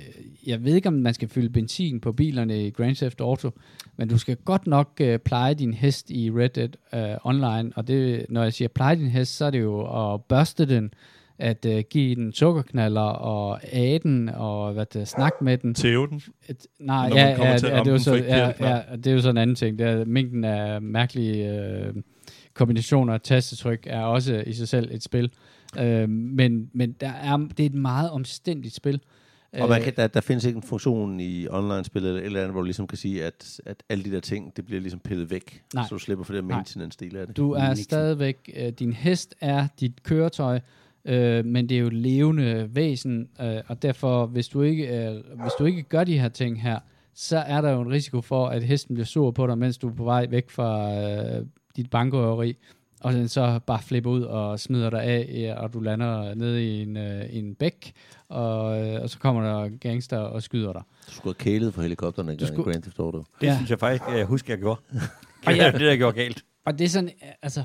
jeg 0.48 0.64
ved 0.64 0.76
ikke, 0.76 0.88
om 0.88 0.94
man 0.94 1.14
skal 1.14 1.28
fylde 1.28 1.50
benzin 1.50 2.00
på 2.00 2.12
bilerne 2.12 2.68
i 2.68 2.70
Grand 2.70 2.96
Theft 2.96 3.22
Auto, 3.22 3.52
men 3.98 4.08
du 4.08 4.18
skal 4.18 4.36
godt 4.36 4.68
nok 4.68 5.02
uh, 5.04 5.16
pleje 5.26 5.54
din 5.54 5.74
hest 5.74 6.10
i 6.10 6.32
Red 6.32 6.50
Dead 6.50 6.70
uh, 6.94 7.26
Online, 7.26 7.72
og 7.76 7.88
det, 7.88 8.26
når 8.30 8.44
jeg 8.44 8.54
siger 8.54 8.68
pleje 8.68 8.96
din 8.96 9.08
hest, 9.08 9.38
så 9.38 9.46
er 9.46 9.50
det 9.50 9.62
jo 9.62 10.14
at 10.14 10.24
børste 10.24 10.66
den, 10.66 10.94
at 11.40 11.66
uh, 11.70 11.80
give 11.90 12.16
den 12.16 12.34
sukkerknaller 12.34 13.02
og 13.02 13.60
ade 13.72 14.00
den 14.00 14.30
og 14.30 14.74
hvad 14.74 14.86
det, 14.86 15.08
snakke 15.08 15.44
med 15.44 15.58
den. 15.58 15.74
Tæve 15.74 16.08
den. 16.08 16.22
Et, 16.50 16.68
nej, 16.80 17.12
ja, 17.14 17.28
ja, 17.28 17.50
ja, 17.50 17.58
det 17.58 17.88
er 17.88 17.92
jo 17.92 17.98
så, 17.98 18.16
ja, 18.16 18.52
ja, 18.60 18.82
det 18.96 19.08
er 19.08 19.14
jo 19.14 19.22
sådan 19.22 19.38
en 19.38 19.42
anden 19.42 19.56
ting. 19.56 19.80
Det 19.80 19.88
er, 19.88 20.06
mængden 20.06 20.44
af 20.44 20.82
mærkelige 20.82 21.60
øh, 21.60 21.94
kombinationer 22.54 23.14
af 23.14 23.22
tastetryk 23.22 23.88
er 23.88 24.02
også 24.02 24.44
i 24.48 24.54
sig 24.54 24.68
selv 24.68 24.90
et 24.92 25.04
spil. 25.04 25.32
Øh, 25.80 26.10
men 26.10 26.70
men 26.74 26.92
der 26.92 27.10
er, 27.10 27.38
det 27.38 27.60
er 27.60 27.66
et 27.66 27.74
meget 27.74 28.12
omstændigt 28.12 28.76
spil. 28.76 29.00
Og 29.62 29.70
man 29.70 29.82
kan, 29.82 29.94
der, 29.96 30.08
der 30.08 30.22
findes 30.22 30.46
ikke 30.46 30.58
en 30.58 30.64
funktion 30.64 31.20
i 31.20 31.48
online-spil 31.48 32.06
eller 32.06 32.20
et 32.20 32.26
eller 32.26 32.40
andet, 32.40 32.54
hvor 32.54 32.62
du 32.62 32.66
ligesom 32.66 32.88
kan 32.88 32.98
sige, 32.98 33.24
at, 33.26 33.60
at 33.66 33.84
alle 33.90 34.04
de 34.04 34.12
der 34.12 34.20
ting, 34.20 34.56
det 34.58 34.66
bliver 34.66 34.82
ligesom 34.82 35.00
pillet 35.00 35.32
væk, 35.32 35.64
Nej. 35.74 35.84
så 35.84 35.96
du 35.96 36.00
slipper 36.00 36.26
for 36.26 36.34
det 36.34 36.44
maintenance-del 36.44 37.18
af 37.18 37.28
det. 37.28 37.38
Du 37.38 37.52
er 37.52 37.70
Nixon. 37.70 37.84
stadigvæk, 37.84 38.50
øh, 38.56 38.70
din 38.70 38.94
hest 38.94 39.36
er 39.42 39.68
dit 39.80 40.04
køretøj, 40.04 40.60
øh, 41.06 41.46
men 41.46 41.70
det 41.70 41.76
er 41.76 41.80
jo 41.80 41.88
et 41.88 41.94
levende 41.94 42.70
væsen, 42.76 43.28
øh, 43.42 43.58
og 43.68 43.82
derfor, 43.82 44.26
hvis 44.26 44.48
du, 44.48 44.62
ikke, 44.62 45.08
øh, 45.08 45.14
hvis 45.16 45.54
du 45.60 45.66
ikke 45.66 45.84
gør 45.84 46.04
de 46.04 46.20
her 46.20 46.30
ting 46.30 46.62
her, 46.62 46.80
så 47.14 47.38
er 47.38 47.62
der 47.62 47.72
jo 47.72 47.82
en 47.82 47.92
risiko 47.92 48.22
for, 48.22 48.48
at 48.48 48.64
hesten 48.64 48.94
bliver 48.96 49.06
sur 49.06 49.32
på 49.32 49.48
dig, 49.48 49.58
mens 49.58 49.78
du 49.78 49.90
er 49.90 49.94
på 49.94 50.04
vej 50.04 50.28
væk 50.30 50.50
fra 50.50 50.96
øh, 51.04 51.46
dit 51.76 51.90
bankrøveri, 51.90 52.58
og 53.02 53.14
den 53.14 53.28
så 53.28 53.60
bare 53.68 53.82
flipper 53.82 54.12
ud 54.12 54.22
og 54.22 54.60
smider 54.60 54.90
dig 54.90 55.04
af, 55.04 55.54
og 55.58 55.74
du 55.74 55.80
lander 55.80 56.34
nede 56.34 56.66
i 56.66 56.82
en, 56.82 56.98
øh, 56.98 57.26
en 57.30 57.56
bæk, 57.56 57.92
og, 58.30 58.82
øh, 58.88 59.02
og 59.02 59.10
så 59.10 59.20
kommer 59.20 59.42
der 59.44 59.70
gangster 59.78 60.18
og 60.18 60.44
skyder 60.44 60.74
dig. 60.74 60.82
Du 61.08 61.12
skulle 61.12 61.36
have 61.40 61.44
kælet 61.52 61.74
for 61.74 61.82
helikopterne 61.82 62.32
engang 62.32 62.48
skulle- 62.48 62.70
i 62.70 62.72
Grand 62.72 62.84
Theft 62.84 63.00
Auto. 63.00 63.24
Det 63.42 63.48
Ja. 63.48 63.56
synes 63.56 63.70
jeg 63.70 63.80
faktisk, 63.80 64.04
jeg 64.18 64.26
husker, 64.26 64.54
jeg 64.54 64.60
gjorde. 64.60 64.80
Og 65.46 65.52
det 65.54 65.58
ja. 65.58 65.68
er 65.68 65.72
det, 65.78 65.86
jeg 65.88 65.98
gjorde 65.98 66.16
galt. 66.18 66.44
Og 66.66 66.80
det 66.80 66.86
er 66.86 66.90
sådan, 66.90 67.10
altså, 67.42 67.64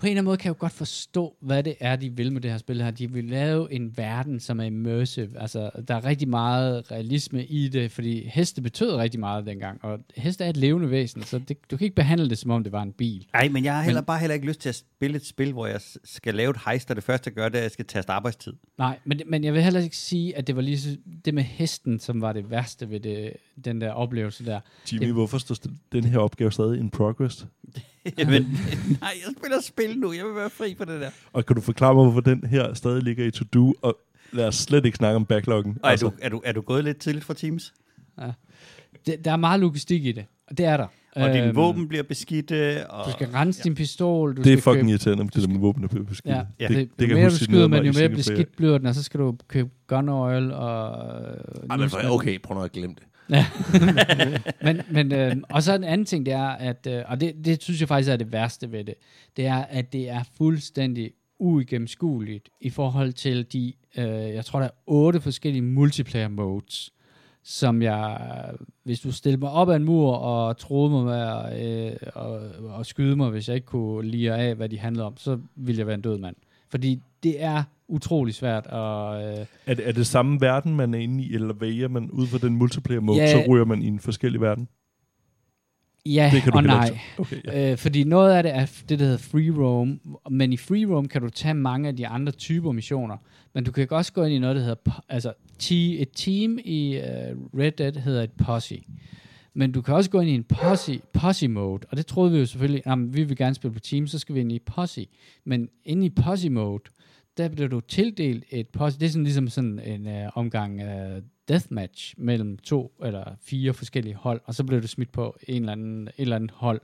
på 0.00 0.06
en 0.06 0.10
eller 0.10 0.20
anden 0.20 0.24
måde 0.24 0.36
kan 0.36 0.44
jeg 0.48 0.54
jo 0.56 0.60
godt 0.60 0.72
forstå, 0.72 1.36
hvad 1.40 1.62
det 1.62 1.74
er, 1.80 1.96
de 1.96 2.10
vil 2.10 2.32
med 2.32 2.40
det 2.40 2.50
her 2.50 2.58
spil 2.58 2.82
her. 2.82 2.90
De 2.90 3.12
vil 3.12 3.24
lave 3.24 3.72
en 3.72 3.96
verden, 3.96 4.40
som 4.40 4.60
er 4.60 4.64
immersive. 4.64 5.28
Altså, 5.40 5.70
der 5.88 5.94
er 5.94 6.04
rigtig 6.04 6.28
meget 6.28 6.90
realisme 6.90 7.44
i 7.46 7.68
det, 7.68 7.92
fordi 7.92 8.26
heste 8.28 8.62
betød 8.62 8.94
rigtig 8.96 9.20
meget 9.20 9.46
dengang, 9.46 9.84
og 9.84 9.98
heste 10.16 10.44
er 10.44 10.50
et 10.50 10.56
levende 10.56 10.90
væsen, 10.90 11.22
så 11.22 11.38
det, 11.38 11.70
du 11.70 11.76
kan 11.76 11.84
ikke 11.84 11.96
behandle 11.96 12.30
det, 12.30 12.38
som 12.38 12.50
om 12.50 12.62
det 12.64 12.72
var 12.72 12.82
en 12.82 12.92
bil. 12.92 13.26
Nej, 13.32 13.48
men 13.48 13.64
jeg 13.64 13.74
har 13.76 13.82
heller, 13.82 14.00
Men- 14.00 14.06
bare 14.06 14.18
heller 14.18 14.34
ikke 14.34 14.46
lyst 14.46 14.60
til 14.60 14.68
at 14.68 14.74
spille 14.74 15.16
et 15.16 15.26
spil, 15.26 15.52
hvor 15.52 15.66
jeg 15.66 15.80
skal 16.04 16.34
lave 16.34 16.50
et 16.50 16.56
heist, 16.66 16.90
og 16.90 16.96
det 16.96 17.04
første, 17.04 17.28
jeg 17.28 17.34
gør, 17.34 17.48
det 17.48 17.54
er, 17.54 17.58
at 17.58 17.62
jeg 17.62 17.70
skal 17.70 17.84
taste 17.86 18.12
arbejdstid. 18.12 18.52
Nej, 18.78 18.98
men, 19.04 19.20
men 19.26 19.44
jeg 19.44 19.52
vil 19.54 19.62
heller 19.62 19.80
ikke 19.80 19.96
sige, 19.96 20.36
at 20.36 20.46
det 20.46 20.56
var 20.56 20.62
lige 20.62 20.98
det 21.24 21.34
med 21.34 21.42
hesten, 21.42 21.98
som 22.00 22.20
var 22.20 22.32
det 22.32 22.50
værste 22.50 22.90
ved 22.90 23.00
det, 23.00 23.32
den 23.64 23.80
der 23.80 23.90
oplevelse 23.92 24.44
der. 24.46 24.60
Jimmy, 24.92 25.04
Det- 25.06 25.14
hvorfor 25.14 25.38
står 25.38 25.56
den 25.92 26.04
her 26.04 26.18
opgave 26.18 26.52
stadig 26.52 26.78
in 26.80 26.90
progress? 26.90 27.46
men, 28.26 28.42
nej, 29.00 29.10
jeg 29.26 29.34
spiller 29.38 29.60
spil 29.62 29.98
nu. 29.98 30.12
Jeg 30.12 30.24
vil 30.24 30.34
være 30.34 30.50
fri 30.50 30.74
for 30.78 30.84
det 30.84 31.00
der. 31.00 31.10
Og 31.32 31.46
kan 31.46 31.56
du 31.56 31.62
forklare 31.62 31.94
mig, 31.94 32.04
hvorfor 32.04 32.20
den 32.20 32.44
her 32.44 32.74
stadig 32.74 33.02
ligger 33.02 33.24
i 33.24 33.30
to-do? 33.30 33.74
Og 33.82 33.98
lad 34.32 34.46
os 34.46 34.54
slet 34.54 34.84
ikke 34.84 34.96
snakke 34.96 35.16
om 35.16 35.26
backloggen. 35.26 35.78
Og 35.82 35.92
er, 35.92 35.96
du, 35.96 36.12
er, 36.20 36.28
du, 36.28 36.42
er 36.44 36.52
du 36.52 36.60
gået 36.60 36.84
lidt 36.84 36.98
tidligt 36.98 37.24
fra 37.24 37.34
Teams? 37.34 37.74
Det, 39.06 39.24
der 39.24 39.32
er 39.32 39.36
meget 39.36 39.60
logistik 39.60 40.06
i 40.06 40.12
det, 40.12 40.24
og 40.46 40.58
det 40.58 40.66
er 40.66 40.76
der. 40.76 40.86
Og 41.16 41.28
dine 41.32 41.46
Øhm, 41.46 41.56
våben 41.56 41.88
bliver 41.88 42.02
beskidte, 42.02 42.90
og... 42.90 43.06
Du 43.06 43.10
skal 43.10 43.28
rense 43.28 43.60
ja. 43.60 43.68
din 43.68 43.74
pistol. 43.74 44.36
Du 44.36 44.42
det 44.42 44.52
er 44.52 44.56
skal 44.56 44.62
fucking 44.62 44.80
købe, 44.82 44.90
irriterende, 44.90 45.24
det 45.24 45.42
der 45.42 45.48
med 45.48 45.60
våben, 45.60 45.82
der 45.82 45.88
bliver 45.88 46.04
beskidt. 46.04 46.34
Ja, 46.34 46.42
Ja, 46.60 46.68
det, 46.68 46.76
det 46.76 46.90
det, 46.98 47.08
kan 47.08 47.08
jo 47.08 47.14
mere 47.16 47.30
du 47.30 47.34
det 47.34 47.40
skyder, 47.40 47.68
men 47.68 47.84
jo 47.84 47.92
mere 47.92 48.22
single 48.22 48.46
bliver 48.56 48.78
den, 48.78 48.86
og 48.86 48.94
så 48.94 49.02
skal 49.02 49.20
du 49.20 49.36
købe 49.48 49.70
gun 49.86 50.08
oil 50.08 50.52
og... 50.52 51.06
Ej, 51.70 51.76
men 51.76 51.90
for, 51.90 51.98
okay, 52.10 52.38
prøv 52.42 52.58
nu 52.58 52.64
at 52.64 52.72
glemme 52.72 52.96
det. 52.98 53.04
Ja. 53.30 53.46
men, 54.66 54.82
men, 54.90 55.12
øh, 55.12 55.36
og 55.50 55.62
så 55.62 55.74
en 55.74 55.84
anden 55.84 56.04
ting, 56.04 56.26
det 56.26 56.34
er, 56.34 56.48
at, 56.48 56.86
øh, 56.86 57.02
og 57.06 57.20
det, 57.20 57.44
det 57.44 57.62
synes 57.62 57.80
jeg 57.80 57.88
faktisk 57.88 58.10
er 58.10 58.16
det 58.16 58.32
værste 58.32 58.72
ved 58.72 58.84
det, 58.84 58.94
det 59.36 59.46
er, 59.46 59.64
at 59.64 59.92
det 59.92 60.08
er 60.08 60.22
fuldstændig 60.36 61.12
uigennemskueligt 61.38 62.48
i 62.60 62.70
forhold 62.70 63.12
til 63.12 63.52
de, 63.52 63.72
øh, 63.96 64.04
jeg 64.34 64.44
tror 64.44 64.58
der 64.58 64.66
er 64.66 64.72
otte 64.86 65.20
forskellige 65.20 65.62
multiplayer 65.62 66.28
modes, 66.28 66.92
som 67.42 67.82
jeg, 67.82 68.18
hvis 68.84 69.00
du 69.00 69.12
stillede 69.12 69.40
mig 69.40 69.50
op 69.50 69.70
ad 69.70 69.76
en 69.76 69.84
mur 69.84 70.14
og 70.14 70.56
troede 70.56 70.90
mig 70.90 71.04
med 71.04 71.20
at, 71.20 71.90
øh, 71.92 71.96
og, 72.14 72.40
og 72.68 72.86
skyde 72.86 73.16
mig, 73.16 73.30
hvis 73.30 73.48
jeg 73.48 73.54
ikke 73.54 73.66
kunne 73.66 74.08
lide 74.08 74.34
af, 74.34 74.54
hvad 74.54 74.68
de 74.68 74.78
handlede 74.78 75.06
om, 75.06 75.16
så 75.16 75.38
ville 75.56 75.78
jeg 75.78 75.86
være 75.86 75.94
en 75.94 76.00
død 76.00 76.18
mand. 76.18 76.36
Fordi 76.70 77.00
det 77.22 77.42
er 77.42 77.62
utrolig 77.88 78.34
svært 78.34 78.66
at... 78.66 79.38
Øh, 79.40 79.46
Er 79.66 79.74
det, 79.74 79.88
er 79.88 79.92
det 79.92 80.06
samme 80.06 80.40
verden, 80.40 80.76
man 80.76 80.94
er 80.94 80.98
inde 80.98 81.24
i, 81.24 81.34
eller 81.34 81.54
vælger 81.54 81.88
man 81.88 82.10
ud 82.10 82.26
fra 82.26 82.38
den 82.38 82.56
multiplayer 82.56 83.00
mode, 83.00 83.18
Ja. 83.18 83.32
så 83.32 83.44
ryger 83.48 83.64
man 83.64 83.82
i 83.82 83.86
en 83.86 84.00
forskellig 84.00 84.40
verden? 84.40 84.68
ja 86.06 86.30
Det 86.34 86.42
kan 86.42 86.52
du 86.52 86.58
og 86.58 86.64
nej. 86.64 86.84
ikke- 86.86 87.00
Okay, 87.18 87.36
ja. 87.44 87.70
Øh, 87.72 87.78
fordi 87.78 88.04
noget 88.04 88.32
af 88.32 88.42
det 88.42 88.54
er 88.54 88.66
det, 88.88 88.98
der 88.98 89.04
hedder 89.04 89.18
free 89.18 89.64
roam, 89.64 90.00
men 90.30 90.52
i 90.52 90.56
free 90.56 90.86
roam 90.94 91.08
kan 91.08 91.22
du 91.22 91.28
tage 91.30 91.54
mange 91.54 91.88
af 91.88 91.96
de 91.96 92.06
andre 92.06 92.32
typer 92.32 92.72
missioner, 92.72 93.16
men 93.54 93.64
du 93.64 93.72
kan 93.72 93.86
også 93.92 94.12
gå 94.12 94.22
ind 94.24 94.34
i 94.34 94.38
noget, 94.38 94.56
der 94.56 94.62
hedder, 94.62 95.02
altså 95.08 95.32
te- 95.58 95.98
et 95.98 96.08
team 96.14 96.58
i 96.64 96.96
uh, 96.96 97.58
Red 97.60 97.72
Dead 97.72 97.92
hedder 97.92 98.22
et 98.22 98.32
posse. 98.32 98.82
Men 99.54 99.72
du 99.72 99.82
kan 99.82 99.94
også 99.94 100.10
gå 100.10 100.20
ind 100.20 100.30
i 100.30 100.34
en 100.34 100.44
posse, 100.44 101.00
posse 101.12 101.48
mode, 101.48 101.86
og 101.90 101.96
det 101.96 102.06
troede 102.06 102.32
vi 102.32 102.38
jo 102.38 102.46
selvfølgelig, 102.46 102.82
jamen, 102.86 103.14
vi 103.14 103.24
vil 103.24 103.36
gerne 103.36 103.54
spille 103.54 103.74
på 103.74 103.80
team, 103.80 104.06
så 104.06 104.18
skal 104.18 104.34
vi 104.34 104.40
ind 104.40 104.52
i 104.52 104.58
posse. 104.58 105.06
Men 105.44 105.68
inde 105.84 106.06
i 106.06 106.10
posse 106.10 106.50
mode, 106.50 106.82
der 107.36 107.48
bliver 107.48 107.68
du 107.68 107.80
tildelt 107.80 108.44
et 108.50 108.68
posse, 108.68 109.00
det 109.00 109.06
er 109.06 109.10
sådan 109.10 109.24
ligesom 109.24 109.48
sådan 109.48 109.78
en 109.78 110.06
uh, 110.06 110.36
omgang 110.36 110.82
uh, 110.82 111.22
deathmatch 111.48 112.14
mellem 112.18 112.58
to 112.58 112.92
eller 113.04 113.24
fire 113.42 113.74
forskellige 113.74 114.14
hold, 114.14 114.40
og 114.44 114.54
så 114.54 114.64
bliver 114.64 114.80
du 114.80 114.86
smidt 114.86 115.12
på 115.12 115.36
en 115.48 115.62
eller 115.62 115.72
anden, 115.72 116.08
et 116.08 116.12
eller 116.18 116.36
andet 116.36 116.50
hold. 116.50 116.80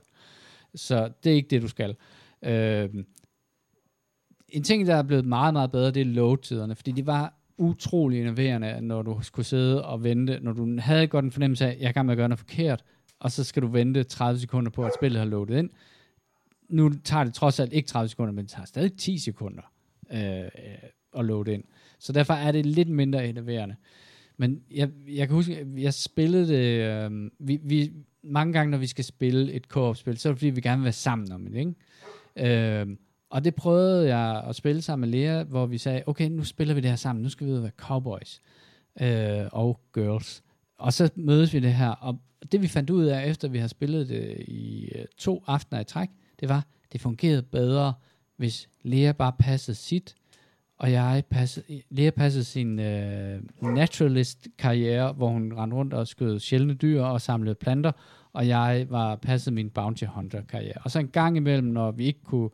Så 0.75 1.11
det 1.23 1.31
er 1.31 1.35
ikke 1.35 1.49
det, 1.49 1.61
du 1.61 1.67
skal. 1.67 1.95
Øh, 2.41 2.89
en 4.49 4.63
ting, 4.63 4.87
der 4.87 4.95
er 4.95 5.03
blevet 5.03 5.25
meget, 5.25 5.53
meget 5.53 5.71
bedre, 5.71 5.91
det 5.91 6.01
er 6.01 6.05
load-tiderne, 6.05 6.75
fordi 6.75 6.91
det 6.91 7.05
var 7.05 7.36
utrolig 7.57 8.19
innoverende, 8.19 8.81
når 8.81 9.01
du 9.01 9.19
skulle 9.21 9.45
sidde 9.45 9.85
og 9.85 10.03
vente, 10.03 10.39
når 10.41 10.53
du 10.53 10.79
havde 10.79 11.07
godt 11.07 11.25
en 11.25 11.31
fornemmelse 11.31 11.65
af, 11.65 11.69
at 11.69 11.81
jeg 11.81 11.93
er 11.95 12.03
med 12.03 12.13
at 12.13 12.17
gøre 12.17 12.29
noget 12.29 12.39
forkert, 12.39 12.83
og 13.19 13.31
så 13.31 13.43
skal 13.43 13.61
du 13.61 13.67
vente 13.67 14.03
30 14.03 14.39
sekunder 14.39 14.71
på, 14.71 14.85
at 14.85 14.93
spillet 14.93 15.19
har 15.19 15.25
loadet 15.25 15.59
ind. 15.59 15.69
Nu 16.69 16.93
tager 17.03 17.23
det 17.23 17.33
trods 17.33 17.59
alt 17.59 17.73
ikke 17.73 17.87
30 17.87 18.09
sekunder, 18.09 18.33
men 18.33 18.45
det 18.45 18.51
tager 18.51 18.65
stadig 18.65 18.93
10 18.93 19.17
sekunder. 19.17 19.61
Øh, 20.11 20.39
øh, 20.39 20.89
at 21.17 21.25
loade 21.25 21.53
ind. 21.53 21.63
Så 21.99 22.13
derfor 22.13 22.33
er 22.33 22.51
det 22.51 22.65
lidt 22.65 22.89
mindre 22.89 23.27
enerverende. 23.27 23.75
Men 24.37 24.61
jeg, 24.71 24.89
jeg 25.07 25.27
kan 25.27 25.35
huske, 25.35 25.57
at 25.57 25.67
jeg 25.77 25.93
spillede 25.93 26.47
det, 26.47 26.81
øh, 27.05 27.31
vi, 27.39 27.59
vi, 27.63 27.91
mange 28.23 28.53
gange, 28.53 28.71
når 28.71 28.77
vi 28.77 28.87
skal 28.87 29.05
spille 29.05 29.53
et 29.53 29.63
co-op-spil, 29.63 30.17
så 30.17 30.29
er 30.29 30.33
det 30.33 30.39
fordi, 30.39 30.49
vi 30.49 30.61
gerne 30.61 30.77
vil 30.77 30.83
være 30.83 30.93
sammen 30.93 31.31
om 31.31 31.45
det, 31.45 31.55
ikke? 31.55 32.79
Øh, 32.79 32.87
og 33.29 33.43
det 33.43 33.55
prøvede 33.55 34.15
jeg 34.15 34.43
at 34.47 34.55
spille 34.55 34.81
sammen 34.81 35.09
med 35.09 35.19
Lea, 35.19 35.43
hvor 35.43 35.65
vi 35.65 35.77
sagde, 35.77 36.03
okay, 36.07 36.29
nu 36.29 36.43
spiller 36.43 36.73
vi 36.73 36.81
det 36.81 36.89
her 36.89 36.97
sammen, 36.97 37.23
nu 37.23 37.29
skal 37.29 37.47
vi 37.47 37.51
ud 37.51 37.57
og 37.57 37.63
være 37.63 37.71
cowboys 37.77 38.41
øh, 39.01 39.45
og 39.51 39.79
girls. 39.93 40.43
Og 40.77 40.93
så 40.93 41.09
mødes 41.15 41.53
vi 41.53 41.59
det 41.59 41.73
her, 41.73 41.89
og 41.89 42.19
det 42.51 42.61
vi 42.61 42.67
fandt 42.67 42.89
ud 42.89 43.05
af, 43.05 43.29
efter 43.29 43.47
vi 43.47 43.57
har 43.57 43.67
spillet 43.67 44.09
det 44.09 44.43
i 44.47 44.91
øh, 44.95 45.05
to 45.17 45.43
aftener 45.47 45.81
i 45.81 45.83
træk, 45.83 46.09
det 46.39 46.49
var, 46.49 46.65
det 46.91 47.01
fungerede 47.01 47.41
bedre, 47.41 47.93
hvis 48.37 48.69
Lea 48.83 49.11
bare 49.11 49.33
passede 49.39 49.77
sit, 49.77 50.15
og 50.77 50.91
jeg 50.91 51.23
passede, 51.29 51.81
Lea 51.89 52.09
passede 52.09 52.43
sin 52.43 52.79
øh, 52.79 53.41
naturalist-karriere, 53.61 55.13
hvor 55.13 55.29
hun 55.29 55.53
rendte 55.53 55.77
rundt 55.77 55.93
og 55.93 56.07
skød 56.07 56.39
sjældne 56.39 56.73
dyr 56.73 57.01
og 57.01 57.21
samlede 57.21 57.55
planter, 57.55 57.91
og 58.33 58.47
jeg 58.47 58.85
var 58.89 59.15
passet 59.15 59.53
min 59.53 59.69
bounty 59.69 60.03
hunter-karriere. 60.03 60.77
Og 60.83 60.91
så 60.91 60.99
en 60.99 61.07
gang 61.07 61.37
imellem, 61.37 61.67
når 61.67 61.91
vi 61.91 62.05
ikke 62.05 62.23
kunne, 62.23 62.49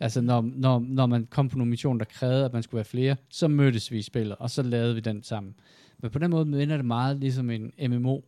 altså 0.00 0.20
når, 0.20 0.50
når, 0.54 0.84
når 0.88 1.06
man 1.06 1.26
kom 1.30 1.48
på 1.48 1.58
nogle 1.58 1.70
missioner, 1.70 1.98
der 1.98 2.04
krævede, 2.04 2.44
at 2.44 2.52
man 2.52 2.62
skulle 2.62 2.78
være 2.78 2.84
flere, 2.84 3.16
så 3.30 3.48
mødtes 3.48 3.92
vi 3.92 3.98
i 3.98 4.02
spillet, 4.02 4.36
og 4.36 4.50
så 4.50 4.62
lavede 4.62 4.94
vi 4.94 5.00
den 5.00 5.22
sammen. 5.22 5.54
Men 5.98 6.10
på 6.10 6.18
den 6.18 6.30
måde 6.30 6.44
minder 6.44 6.76
det 6.76 6.84
meget 6.84 7.16
ligesom 7.16 7.50
en 7.50 7.72
MMO. 7.88 8.20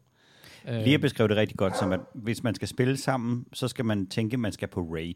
Øh. 0.68 0.83
Lige 0.83 0.95
at 0.95 1.01
beskrive 1.01 1.29
det 1.29 1.37
rigtig 1.37 1.57
godt, 1.57 1.79
som 1.79 1.93
at 1.93 2.01
hvis 2.14 2.43
man 2.43 2.55
skal 2.55 2.68
spille 2.68 2.97
sammen, 2.97 3.47
så 3.53 3.68
skal 3.68 3.85
man 3.85 4.07
tænke, 4.07 4.35
at 4.35 4.41
man 4.41 4.53
skal 4.53 4.68
på 4.68 4.81
raid. 4.81 5.14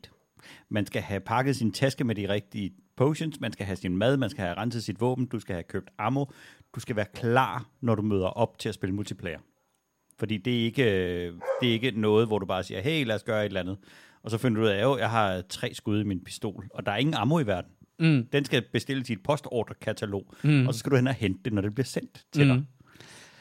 Man 0.69 0.87
skal 0.87 1.03
have 1.03 1.21
pakket 1.21 1.57
sin 1.57 1.73
taske 1.73 2.05
med 2.05 2.15
de 2.15 2.29
rigtige 2.29 2.73
potions, 2.97 3.41
man 3.41 3.53
skal 3.53 3.67
have 3.67 3.77
sin 3.77 3.97
mad, 3.97 4.17
man 4.17 4.31
skal 4.31 4.45
have 4.45 4.57
renset 4.57 4.85
sit 4.85 5.01
våben, 5.01 5.27
du 5.27 5.39
skal 5.39 5.55
have 5.55 5.63
købt 5.63 5.91
ammo, 5.99 6.25
du 6.75 6.81
skal 6.81 6.97
være 6.97 7.07
klar, 7.15 7.69
når 7.81 7.95
du 7.95 8.03
møder 8.03 8.27
op 8.27 8.59
til 8.59 8.69
at 8.69 8.75
spille 8.75 8.95
multiplayer. 8.95 9.39
Fordi 10.19 10.37
det 10.37 10.61
er 10.61 10.65
ikke, 10.65 10.83
øh, 10.83 11.33
det 11.61 11.69
er 11.69 11.73
ikke 11.73 11.91
noget, 11.91 12.27
hvor 12.27 12.39
du 12.39 12.47
bare 12.47 12.63
siger, 12.63 12.81
hey, 12.81 13.07
lad 13.07 13.15
os 13.15 13.23
gøre 13.23 13.41
et 13.41 13.47
eller 13.47 13.61
andet. 13.61 13.79
Og 14.25 14.31
så 14.31 14.39
finder 14.39 14.61
du 14.61 14.67
ud 14.67 14.71
af, 14.71 14.95
at 14.95 15.01
jeg 15.01 15.11
har 15.11 15.43
tre 15.49 15.75
skud 15.75 16.01
i 16.01 16.05
min 16.05 16.21
pistol, 16.25 16.65
og 16.75 16.87
der 16.87 16.93
er 16.93 16.97
ingen 16.97 17.15
ammo 17.15 17.39
i 17.39 17.47
verden. 17.47 17.71
Mm. 17.99 18.27
Den 18.33 18.45
skal 18.45 18.63
bestilles 18.73 19.11
i 19.11 19.13
et 19.13 19.23
postordrekatalog, 19.25 20.25
Mm. 20.43 20.67
og 20.67 20.75
så 20.75 20.79
skal 20.81 20.91
du 20.93 20.97
hen 20.97 21.07
og 21.07 21.15
hente 21.15 21.41
det, 21.45 21.53
når 21.53 21.63
det 21.63 21.75
bliver 21.75 21.85
sendt 21.85 22.23
til 22.33 22.49
dig. 22.49 22.57
Mm. 22.57 22.67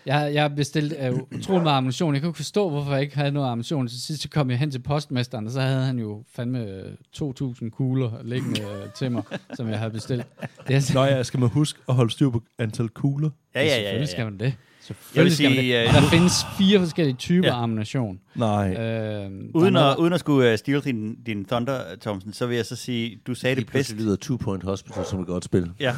Jeg, 0.05 0.31
jeg 0.34 0.55
bestilte 0.55 0.95
uh, 1.11 1.19
utrolig 1.39 1.63
meget 1.63 1.77
ammunition. 1.77 2.13
Jeg 2.13 2.21
kunne 2.21 2.29
ikke 2.29 2.38
forstå, 2.38 2.69
hvorfor 2.69 2.91
jeg 2.93 3.01
ikke 3.01 3.15
havde 3.15 3.31
noget 3.31 3.47
ammunition. 3.51 3.88
Så 3.89 4.01
sidst 4.01 4.21
så 4.21 4.29
kom 4.29 4.49
jeg 4.49 4.59
hen 4.59 4.71
til 4.71 4.79
postmesteren, 4.79 5.45
og 5.45 5.51
så 5.51 5.61
havde 5.61 5.86
han 5.86 5.99
jo 5.99 6.23
fandme 6.36 6.65
øh, 6.65 6.91
2.000 7.17 7.69
kugler 7.69 8.23
liggende 8.23 8.61
øh, 8.61 8.93
til 8.97 9.11
mig, 9.11 9.23
som 9.57 9.67
jeg 9.69 9.77
havde 9.79 9.91
bestilt. 9.91 10.25
Det 10.67 10.75
er, 10.75 10.93
Nå 10.93 11.03
ja, 11.03 11.23
skal 11.23 11.39
man 11.39 11.49
huske 11.49 11.79
at 11.89 11.95
holde 11.95 12.11
styr 12.11 12.29
på 12.29 12.43
antal 12.59 12.89
kugler? 12.89 13.29
Ja, 13.55 13.61
ja, 13.61 13.65
ja. 13.67 13.71
ja, 13.71 13.79
Selvfølgelig 13.81 14.07
skal 14.09 14.21
ja. 14.23 14.29
man 14.29 14.39
det. 14.39 14.53
Jeg 14.89 14.95
Selvfølgelig 14.97 15.23
vil 15.23 15.31
skal 15.36 15.49
man 15.49 15.57
sige, 15.57 15.79
det. 15.81 15.88
øh, 15.88 15.93
Der 15.93 16.01
findes 16.09 16.34
fire 16.57 16.79
forskellige 16.79 17.15
typer 17.15 17.47
Ja. 17.47 17.53
ja. 17.55 17.63
ammunition. 17.63 18.19
Nej. 18.36 18.73
Øh, 18.73 19.31
Uden 19.53 19.75
at, 19.75 19.95
uden 19.97 20.13
at 20.13 20.19
skulle 20.19 20.51
uh, 20.53 20.57
stjæle 20.57 20.81
din, 20.81 21.15
din 21.25 21.45
Thunder, 21.45 21.79
Thomsen, 22.01 22.34
så 22.34 22.45
vil 22.45 22.55
jeg 22.55 22.65
så 22.65 22.75
sige, 22.75 23.19
du 23.27 23.36
sagde 23.36 23.55
det 23.55 23.63
bedst. 23.65 23.71
pludselig 23.71 24.01
lyder 24.05 24.15
Two 24.15 24.38
Point 24.38 24.63
Hospital 24.63 25.05
som 25.05 25.19
et 25.19 25.27
godt 25.27 25.45
spil. 25.45 25.71
Ja. 25.79 25.93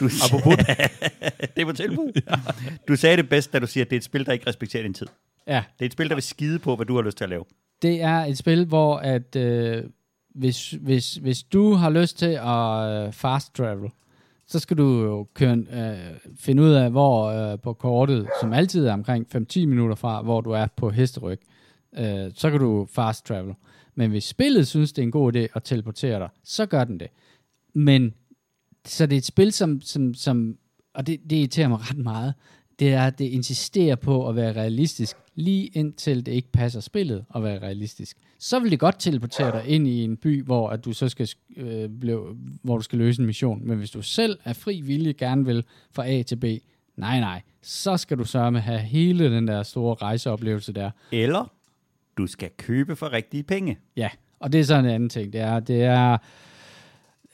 Du, 0.00 0.04
Apropos 0.26 0.56
det 1.56 1.62
er 1.62 1.64
på 1.64 1.72
tilbud. 1.72 2.20
Du 2.88 2.96
sagde 2.96 3.16
det 3.16 3.28
bedst, 3.28 3.52
da 3.52 3.58
du 3.58 3.66
siger, 3.66 3.84
at 3.84 3.90
det 3.90 3.96
er 3.96 4.00
et 4.00 4.04
spil, 4.04 4.26
der 4.26 4.32
ikke 4.32 4.46
respekterer 4.46 4.82
din 4.82 4.94
tid. 4.94 5.06
Ja, 5.46 5.62
Det 5.78 5.84
er 5.84 5.86
et 5.86 5.92
spil, 5.92 6.08
der 6.08 6.14
vil 6.14 6.22
skide 6.22 6.58
på, 6.58 6.76
hvad 6.76 6.86
du 6.86 6.94
har 6.94 7.02
lyst 7.02 7.16
til 7.16 7.24
at 7.24 7.30
lave. 7.30 7.44
det 7.82 8.02
er 8.02 8.24
et 8.24 8.38
spil, 8.38 8.64
hvor 8.64 8.96
at 8.96 9.36
øh, 9.36 9.82
hvis, 10.34 10.70
hvis, 10.70 11.14
hvis 11.14 11.42
du 11.42 11.74
har 11.74 11.90
lyst 11.90 12.18
til 12.18 12.38
at 12.42 13.06
øh, 13.06 13.12
fast 13.12 13.54
travel, 13.54 13.90
så 14.46 14.58
skal 14.58 14.78
du 14.78 15.02
jo 15.02 15.26
køre, 15.34 15.56
øh, 15.56 16.30
finde 16.38 16.62
ud 16.62 16.70
af, 16.70 16.90
hvor 16.90 17.24
øh, 17.26 17.58
på 17.58 17.72
kortet, 17.72 18.28
som 18.40 18.52
altid 18.52 18.86
er 18.86 18.92
omkring 18.92 19.26
5-10 19.36 19.66
minutter 19.66 19.94
fra, 19.96 20.22
hvor 20.22 20.40
du 20.40 20.50
er 20.50 20.66
på 20.76 20.90
hesteryg, 20.90 21.40
øh, 21.98 22.30
så 22.34 22.50
kan 22.50 22.60
du 22.60 22.86
fast 22.90 23.26
travel. 23.26 23.54
Men 23.94 24.10
hvis 24.10 24.24
spillet 24.24 24.66
synes, 24.66 24.92
det 24.92 25.02
er 25.02 25.06
en 25.06 25.10
god 25.10 25.36
idé 25.36 25.46
at 25.54 25.62
teleportere 25.64 26.18
dig, 26.18 26.28
så 26.44 26.66
gør 26.66 26.84
den 26.84 27.00
det. 27.00 27.08
Men 27.74 28.14
så 28.84 29.06
det 29.06 29.16
er 29.16 29.18
et 29.18 29.24
spil, 29.24 29.52
som, 29.52 29.80
som, 29.80 30.14
som 30.14 30.58
og 30.94 31.06
det, 31.06 31.20
det 31.30 31.36
irriterer 31.36 31.68
mig 31.68 31.78
ret 31.90 31.98
meget, 31.98 32.34
det 32.78 32.92
er, 32.92 33.06
at 33.06 33.18
det 33.18 33.24
insisterer 33.24 33.96
på 33.96 34.28
at 34.28 34.36
være 34.36 34.52
realistisk, 34.52 35.16
lige 35.36 35.66
indtil 35.66 36.26
det 36.26 36.32
ikke 36.32 36.52
passer 36.52 36.80
spillet 36.80 37.24
at 37.34 37.42
være 37.42 37.58
realistisk. 37.58 38.16
Så 38.38 38.60
vil 38.60 38.70
det 38.70 38.78
godt 38.78 38.96
teleportere 38.98 39.52
dig 39.52 39.66
ind 39.66 39.88
i 39.88 40.04
en 40.04 40.16
by, 40.16 40.44
hvor 40.44 40.70
at 40.70 40.84
du 40.84 40.92
så 40.92 41.08
skal, 41.08 41.28
øh, 41.56 41.88
blive, 42.00 42.36
hvor 42.62 42.76
du 42.76 42.82
skal 42.82 42.98
løse 42.98 43.20
en 43.20 43.26
mission. 43.26 43.60
Men 43.68 43.78
hvis 43.78 43.90
du 43.90 44.02
selv 44.02 44.38
er 44.44 44.52
fri 44.52 44.80
vilje 44.80 45.12
gerne 45.12 45.44
vil 45.44 45.64
fra 45.92 46.08
A 46.08 46.22
til 46.22 46.36
B, 46.36 46.44
nej 46.96 47.20
nej, 47.20 47.42
så 47.62 47.96
skal 47.96 48.18
du 48.18 48.24
sørge 48.24 48.50
med 48.50 48.60
at 48.60 48.64
have 48.64 48.80
hele 48.80 49.36
den 49.36 49.48
der 49.48 49.62
store 49.62 49.94
rejseoplevelse 49.94 50.72
der. 50.72 50.90
Eller 51.12 51.52
du 52.18 52.26
skal 52.26 52.50
købe 52.56 52.96
for 52.96 53.12
rigtige 53.12 53.42
penge. 53.42 53.78
Ja, 53.96 54.08
og 54.40 54.52
det 54.52 54.60
er 54.60 54.64
så 54.64 54.74
en 54.74 54.86
anden 54.86 55.08
ting. 55.08 55.32
Det 55.32 55.40
er, 55.40 55.60
det 55.60 55.82
er 55.82 56.18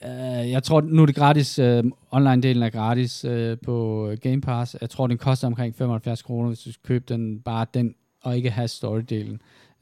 øh, 0.05 0.51
jeg 0.51 0.63
tror, 0.63 0.81
nu 0.81 1.01
er 1.01 1.05
det 1.05 1.15
gratis, 1.15 1.59
Uh, 1.59 1.65
online-delen 2.11 2.63
er 2.63 2.69
gratis 2.69 3.25
uh, 3.25 3.57
på 3.65 4.09
Game 4.21 4.41
Pass. 4.41 4.77
Jeg 4.81 4.89
tror, 4.89 5.07
den 5.07 5.17
koster 5.17 5.47
omkring 5.47 5.75
75 5.75 6.21
kroner, 6.21 6.47
hvis 6.47 6.59
du 6.59 6.71
skal 6.71 6.87
købe 6.87 7.05
den, 7.07 7.39
bare 7.39 7.65
den, 7.73 7.95
og 8.21 8.37
ikke 8.37 8.49
have 8.49 8.67
story-delen. 8.67 9.37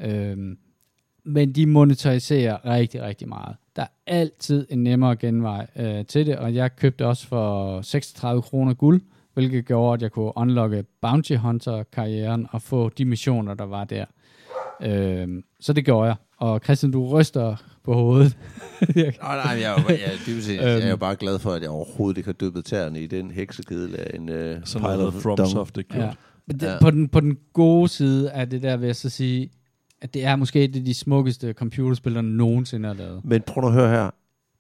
Uh, 0.06 0.56
men 1.24 1.52
de 1.52 1.66
monetariserer 1.66 2.66
rigtig, 2.66 3.02
rigtig 3.02 3.30
meget. 3.30 3.56
Der 3.76 3.82
er 3.82 3.88
altid 4.08 4.68
en 4.70 4.84
nemmere 4.84 5.16
genvej 5.16 5.68
uh, 5.76 6.06
til 6.06 6.26
det, 6.26 6.38
og 6.38 6.56
jeg 6.56 6.76
købte 6.76 7.08
også 7.08 7.28
for 7.28 7.82
36 7.82 8.42
kroner 8.42 8.74
guld, 8.74 9.02
hvilket 9.34 9.66
gjorde, 9.66 9.94
at 9.94 10.02
jeg 10.02 10.12
kunne 10.12 10.38
unlocke 10.38 10.84
Bounty 11.02 11.36
Hunter-karrieren 11.36 12.48
og 12.52 12.62
få 12.62 12.90
de 12.90 13.06
missioner, 13.06 13.54
der 13.54 13.66
var 13.66 13.84
der. 13.84 14.06
Øh, 14.86 15.28
så 15.60 15.74
det 15.74 15.86
gjorde 15.86 16.08
jeg. 16.08 16.16
Og 16.38 16.62
Christian, 16.64 16.92
du 16.92 17.08
ryster 17.08 17.56
på 17.84 17.94
hovedet. 17.94 18.38
Jeg- 18.96 19.14
Nej, 19.22 19.36
nej, 19.46 19.62
jeg 19.62 19.72
er, 19.78 19.82
jo, 19.84 19.90
jeg, 19.90 20.12
det 20.26 20.50
jeg 20.56 20.64
er 20.82 20.86
jo 20.86 20.92
Øhm. 20.92 21.00
bare 21.00 21.16
glad 21.16 21.40
for, 21.40 21.52
at 21.52 21.62
jeg 21.62 21.70
overhovedet 21.70 22.18
ikke 22.18 22.28
har 22.28 22.34
dyppet 22.34 22.66
tæerne 22.66 23.02
i 23.02 23.08
den 23.08 23.32
heksekedel 23.32 23.96
af 24.00 24.12
en 24.16 24.30
uh, 24.30 24.36
Sådan 24.64 24.98
noget 24.98 25.14
FromSoft, 25.14 25.76
det 25.76 25.86
ja. 25.96 26.12
det, 26.52 26.62
Ja. 26.64 26.78
på, 26.82 26.92
den, 26.92 27.10
på 27.10 27.20
den 27.20 27.38
gode 27.54 27.88
side 27.88 28.32
af 28.32 28.50
det 28.50 28.62
der, 28.62 28.78
vil 28.78 28.86
jeg 28.86 28.96
så 28.96 29.10
sige, 29.10 29.50
at 30.02 30.14
det 30.14 30.26
er 30.26 30.36
måske 30.36 30.64
et 30.64 30.76
af 30.76 30.86
de 30.86 30.94
smukkeste 30.94 31.54
computerspil, 31.54 32.16
der 32.16 32.22
nogensinde 32.22 32.90
er 32.90 32.94
lavet. 32.94 33.22
Men 33.26 33.42
prøv 33.42 33.62
nu 33.62 33.68
at 33.68 33.74
høre 33.74 33.90
her. 33.90 34.10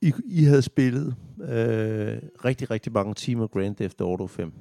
I, 0.01 0.13
I 0.25 0.43
havde 0.43 0.61
spillet 0.61 1.15
øh, 1.49 2.17
rigtig, 2.45 2.71
rigtig 2.71 2.91
mange 2.93 3.13
timer 3.13 3.47
Grand 3.47 3.75
Theft 3.75 4.01
Auto 4.01 4.27
5. 4.27 4.51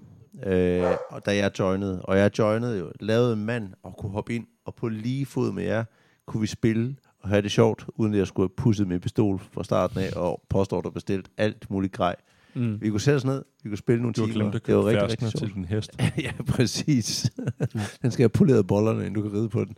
Øh, 0.46 0.82
og 1.10 1.26
da 1.26 1.36
jeg 1.36 1.50
joinede, 1.58 2.02
og 2.02 2.18
jeg 2.18 2.38
joinede 2.38 2.78
jo, 2.78 2.92
lavede 3.00 3.32
en 3.32 3.44
mand 3.44 3.68
og 3.82 3.94
kunne 3.98 4.12
hoppe 4.12 4.34
ind, 4.34 4.46
og 4.64 4.74
på 4.74 4.88
lige 4.88 5.26
fod 5.26 5.52
med 5.52 5.64
jer, 5.64 5.84
kunne 6.26 6.40
vi 6.40 6.46
spille 6.46 6.96
og 7.20 7.28
have 7.28 7.42
det 7.42 7.50
sjovt, 7.50 7.86
uden 7.94 8.12
at 8.12 8.18
jeg 8.18 8.26
skulle 8.26 8.48
have 8.48 8.54
pusset 8.56 8.88
min 8.88 9.00
pistol 9.00 9.40
fra 9.52 9.64
starten 9.64 9.98
af, 9.98 10.10
og 10.16 10.42
påstår 10.48 10.80
bestilt 10.80 11.30
alt 11.36 11.70
muligt 11.70 11.92
grej. 11.92 12.16
Mm. 12.54 12.80
Vi 12.80 12.90
kunne 12.90 13.00
sætte 13.00 13.16
os 13.16 13.24
ned, 13.24 13.44
vi 13.62 13.68
kunne 13.68 13.78
spille 13.78 14.02
nogle 14.02 14.14
Du 14.14 14.26
timer. 14.26 14.34
glemt 14.34 14.54
at 14.54 14.66
det 14.66 14.76
var 14.76 14.82
købe 14.82 15.02
rigtig, 15.02 15.22
rigtig 15.22 15.40
til 15.40 15.54
din 15.54 15.64
hest. 15.64 15.90
ja, 16.24 16.32
præcis. 16.46 17.30
den 18.02 18.10
skal 18.10 18.22
have 18.22 18.28
poleret 18.28 18.66
bollerne, 18.66 19.06
inden 19.06 19.14
du 19.14 19.22
kan 19.22 19.32
ride 19.38 19.48
på 19.48 19.64
den. 19.64 19.76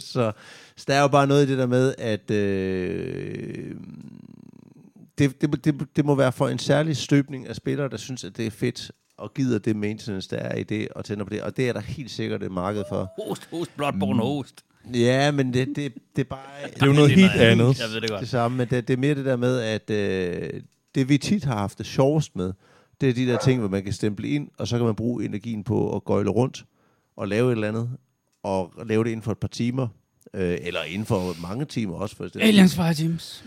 så, 0.00 0.32
så 0.76 0.84
der 0.88 0.94
er 0.94 1.00
jo 1.00 1.08
bare 1.08 1.26
noget 1.26 1.46
i 1.46 1.50
det 1.50 1.58
der 1.58 1.66
med, 1.66 1.94
at 1.98 2.30
øh, 2.30 3.74
det, 5.18 5.40
det, 5.40 5.64
det, 5.64 5.86
det 5.96 6.04
må 6.04 6.14
være 6.14 6.32
for 6.32 6.48
en 6.48 6.58
særlig 6.58 6.96
støbning 6.96 7.48
af 7.48 7.56
spillere, 7.56 7.88
der 7.88 7.96
synes, 7.96 8.24
at 8.24 8.36
det 8.36 8.46
er 8.46 8.50
fedt, 8.50 8.92
og 9.18 9.34
gider 9.34 9.58
det 9.58 9.76
maintenance, 9.76 10.30
der 10.30 10.36
er 10.36 10.56
i 10.56 10.62
det, 10.62 10.88
og 10.88 11.04
tænder 11.04 11.24
på 11.24 11.30
det. 11.30 11.42
Og 11.42 11.56
det 11.56 11.68
er 11.68 11.72
der 11.72 11.80
helt 11.80 12.10
sikkert 12.10 12.42
et 12.42 12.52
marked 12.52 12.84
for. 12.88 13.12
Host, 13.28 13.48
host, 13.50 13.76
Bloodborne 13.76 14.22
host. 14.22 14.64
Ja, 14.94 15.30
men 15.30 15.54
det, 15.54 15.68
det, 15.76 15.94
det 16.16 16.22
er 16.22 16.28
bare... 16.28 16.70
Det 16.74 16.82
er 16.82 16.86
jo 16.86 16.92
noget 16.92 17.10
helt 17.10 17.32
andet. 17.32 17.80
Jeg 17.80 17.88
ved 17.94 18.00
det 18.00 18.10
godt. 18.10 18.20
det 18.20 18.28
samme, 18.28 18.56
men 18.56 18.68
det, 18.70 18.88
det 18.88 18.94
er 18.94 18.98
mere 18.98 19.14
det 19.14 19.24
der 19.24 19.36
med, 19.36 19.60
at 19.60 19.90
øh, 19.90 20.60
det 20.94 21.08
vi 21.08 21.18
tit 21.18 21.44
har 21.44 21.56
haft 21.56 21.78
det 21.78 21.86
sjovest 21.86 22.36
med, 22.36 22.52
det 23.00 23.08
er 23.08 23.14
de 23.14 23.26
der 23.26 23.38
ting, 23.38 23.60
hvor 23.60 23.68
man 23.68 23.84
kan 23.84 23.92
stemple 23.92 24.28
ind, 24.28 24.48
og 24.58 24.68
så 24.68 24.76
kan 24.76 24.86
man 24.86 24.94
bruge 24.94 25.24
energien 25.24 25.64
på 25.64 25.96
at 25.96 26.04
gøjle 26.04 26.30
rundt 26.30 26.64
og 27.16 27.28
lave 27.28 27.48
et 27.48 27.52
eller 27.52 27.68
andet, 27.68 27.90
og 28.42 28.72
lave 28.86 29.04
det 29.04 29.10
inden 29.10 29.22
for 29.22 29.32
et 29.32 29.38
par 29.38 29.48
timer, 29.48 29.88
øh, 30.34 30.58
eller 30.60 30.82
inden 30.82 31.06
for 31.06 31.42
mange 31.42 31.64
timer 31.64 31.94
også. 31.94 32.16
For 32.16 32.28
Aliens 32.40 32.74
Fire 32.74 32.94
Teams. 32.94 33.44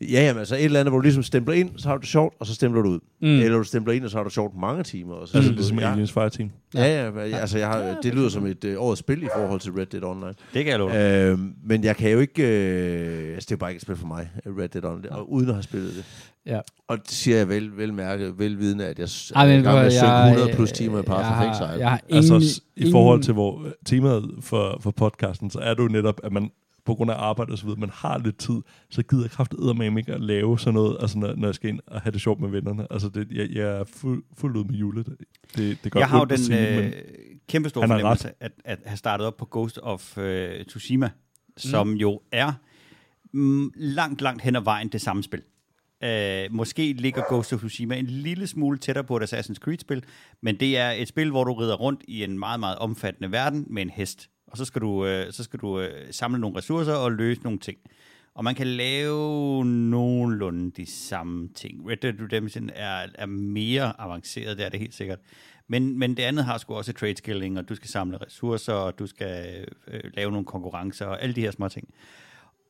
Ja, 0.00 0.06
jamen, 0.22 0.38
altså 0.38 0.54
et 0.56 0.64
eller 0.64 0.80
andet, 0.80 0.92
hvor 0.92 0.98
du 0.98 1.02
ligesom 1.02 1.22
stempler 1.22 1.54
ind, 1.54 1.70
så 1.76 1.88
har 1.88 1.96
du 1.96 2.00
det 2.00 2.08
sjovt, 2.08 2.34
og 2.40 2.46
så 2.46 2.54
stempler 2.54 2.82
du 2.82 2.88
ud. 2.88 2.98
Mm. 3.22 3.26
Eller 3.28 3.58
du 3.58 3.64
stempler 3.64 3.94
ind, 3.94 4.04
og 4.04 4.10
så 4.10 4.16
har 4.16 4.24
du 4.24 4.30
sjovt 4.30 4.56
mange 4.60 4.82
timer. 4.82 5.14
Og 5.14 5.28
så 5.28 5.36
Altså 5.36 5.50
du- 5.50 5.56
ligesom 5.56 5.78
ja, 5.78 5.92
Aliens 5.92 6.12
Fireteam. 6.12 6.50
ja, 6.74 6.84
ja, 7.10 7.26
ja, 7.26 7.36
altså 7.36 7.58
jeg 7.58 7.68
har, 7.68 7.98
det 8.02 8.14
lyder 8.14 8.28
som 8.28 8.46
et 8.46 8.64
øh, 8.64 8.74
årets 8.82 8.98
spil 8.98 9.22
i 9.22 9.28
forhold 9.36 9.60
til 9.60 9.72
Red 9.72 9.86
Dead 9.86 10.02
Online. 10.04 10.34
Det 10.54 10.64
kan 10.64 10.66
jeg 10.66 10.78
love. 10.78 11.30
Øh, 11.32 11.38
men 11.64 11.84
jeg 11.84 11.96
kan 11.96 12.10
jo 12.10 12.18
ikke... 12.20 12.42
Øh, 12.42 13.34
altså, 13.34 13.46
det 13.48 13.52
er 13.52 13.56
bare 13.56 13.70
ikke 13.70 13.78
et 13.78 13.82
spil 13.82 13.96
for 13.96 14.06
mig, 14.06 14.30
Red 14.46 14.68
Dead 14.68 14.84
Online, 14.84 15.12
og 15.12 15.32
uden 15.32 15.48
at 15.48 15.54
have 15.54 15.62
spillet 15.62 15.94
det. 15.96 16.04
Ja. 16.46 16.60
Og 16.88 16.98
det 16.98 17.10
siger 17.10 17.36
jeg 17.36 17.48
vel, 17.48 17.76
vel 17.76 17.94
mærket, 17.94 18.38
velvidende, 18.38 18.86
at 18.86 18.98
jeg 18.98 19.08
Ej, 19.34 19.46
men 19.48 19.60
i 19.60 19.62
gang 19.62 19.76
med 19.78 19.86
at 19.86 19.92
jeg- 19.94 20.00
synge 20.00 20.30
100 20.36 20.56
plus 20.56 20.72
timer 20.72 20.98
i 20.98 21.02
Path 21.02 21.18
of 21.18 21.24
har- 21.24 21.50
Exile. 21.52 21.68
Jeg 21.80 21.90
har 21.90 22.00
Altså 22.10 22.34
ingen, 22.34 22.48
s- 22.48 22.60
i 22.76 22.90
forhold 22.90 23.22
til 23.22 23.32
hvor 23.34 23.66
temaet 23.86 24.30
for, 24.40 24.78
for 24.82 24.90
podcasten, 24.90 25.50
så 25.50 25.58
er 25.58 25.74
det 25.74 25.82
jo 25.82 25.88
netop, 25.88 26.20
at 26.24 26.32
man 26.32 26.50
på 26.86 26.94
grund 26.94 27.10
af 27.10 27.14
arbejde 27.14 27.52
og 27.52 27.58
så 27.58 27.64
videre, 27.64 27.80
man 27.80 27.90
har 27.92 28.18
lidt 28.18 28.38
tid, 28.38 28.62
så 28.90 29.02
gider 29.02 29.22
jeg 29.22 29.30
kraftedet 29.30 29.98
ikke 29.98 30.12
at 30.12 30.20
lave 30.20 30.58
sådan 30.58 30.74
noget, 30.74 30.96
altså 31.00 31.18
når, 31.18 31.34
når 31.34 31.48
jeg 31.48 31.54
skal 31.54 31.70
ind 31.70 31.80
og 31.86 32.00
have 32.00 32.12
det 32.12 32.20
sjovt 32.20 32.40
med 32.40 32.48
vennerne. 32.48 32.86
Altså 32.90 33.08
det, 33.08 33.28
jeg, 33.32 33.50
jeg 33.50 33.78
er 33.78 33.84
fuld, 33.84 34.24
fuld 34.36 34.56
ud 34.56 34.64
med 34.64 34.74
Jule. 34.74 35.04
Det, 35.04 35.16
det, 35.56 35.84
det 35.84 35.92
gør 35.92 36.00
Jeg 36.00 36.08
har 36.08 36.18
jo 36.18 36.24
den 36.24 36.38
sige, 36.38 36.78
øh, 36.78 36.92
kæmpe 37.48 37.68
store 37.68 37.88
fornemmelse, 37.88 38.30
at, 38.40 38.52
at 38.64 38.78
have 38.86 38.96
startet 38.96 39.26
op 39.26 39.36
på 39.36 39.48
Ghost 39.50 39.78
of 39.82 40.18
øh, 40.18 40.64
Tsushima, 40.64 41.10
som 41.56 41.92
jo 41.92 42.20
er 42.32 42.52
mm, 43.32 43.70
langt, 43.74 44.20
langt 44.20 44.42
hen 44.42 44.56
ad 44.56 44.60
vejen 44.60 44.88
det 44.88 45.00
samme 45.00 45.22
spil. 45.22 45.42
Øh, 46.04 46.44
måske 46.50 46.92
ligger 46.92 47.22
Ghost 47.28 47.52
of 47.52 47.58
Tsushima 47.58 47.96
en 47.96 48.06
lille 48.06 48.46
smule 48.46 48.78
tættere 48.78 49.04
på 49.04 49.16
et 49.16 49.32
Assassin's 49.32 49.54
Creed-spil, 49.54 50.04
men 50.42 50.60
det 50.60 50.78
er 50.78 50.90
et 50.90 51.08
spil, 51.08 51.30
hvor 51.30 51.44
du 51.44 51.52
rider 51.52 51.74
rundt 51.74 52.04
i 52.08 52.24
en 52.24 52.38
meget, 52.38 52.60
meget 52.60 52.78
omfattende 52.78 53.32
verden 53.32 53.66
med 53.70 53.82
en 53.82 53.90
hest. 53.90 54.30
Og 54.46 54.56
så 54.56 54.64
skal 54.64 54.80
du, 54.80 55.06
øh, 55.06 55.32
så 55.32 55.44
skal 55.44 55.60
du 55.60 55.80
øh, 55.80 56.12
samle 56.12 56.40
nogle 56.40 56.56
ressourcer 56.56 56.92
og 56.92 57.12
løse 57.12 57.42
nogle 57.42 57.58
ting. 57.58 57.78
Og 58.34 58.44
man 58.44 58.54
kan 58.54 58.66
lave 58.66 59.64
nogenlunde 59.64 60.70
de 60.70 60.86
samme 60.86 61.48
ting. 61.48 61.90
Red 61.90 61.96
Dead 61.96 62.14
Redemption 62.20 62.70
er, 62.74 63.06
er 63.14 63.26
mere 63.26 64.00
avanceret, 64.00 64.58
det 64.58 64.66
er 64.66 64.68
det 64.68 64.80
helt 64.80 64.94
sikkert. 64.94 65.18
Men, 65.68 65.98
men 65.98 66.16
det 66.16 66.22
andet 66.22 66.44
har 66.44 66.58
sgu 66.58 66.74
også 66.74 66.92
trade 66.92 67.16
skilling, 67.16 67.58
og 67.58 67.68
du 67.68 67.74
skal 67.74 67.88
samle 67.88 68.18
ressourcer, 68.26 68.72
og 68.72 68.98
du 68.98 69.06
skal 69.06 69.66
øh, 69.88 70.00
lave 70.14 70.30
nogle 70.30 70.46
konkurrencer, 70.46 71.06
og 71.06 71.22
alle 71.22 71.34
de 71.34 71.40
her 71.40 71.50
små 71.50 71.68
ting. 71.68 71.88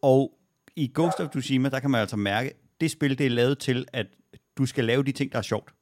Og 0.03 0.39
i 0.77 0.91
Ghost 0.95 1.21
of 1.21 1.29
Tsushima, 1.29 1.69
der 1.69 1.81
kan 1.81 1.91
man 1.91 2.01
altså 2.01 2.17
mærke, 2.17 2.53
det 2.81 2.91
spil, 2.91 3.19
det 3.19 3.27
er 3.27 3.31
lavet 3.31 3.59
til, 3.59 3.87
at 3.93 4.07
du 4.59 4.67
skal 4.67 4.85
lave 4.85 5.05
de 5.05 5.13
ting, 5.13 5.33
der 5.33 5.39
er 5.39 5.43
sjovt. 5.43 5.75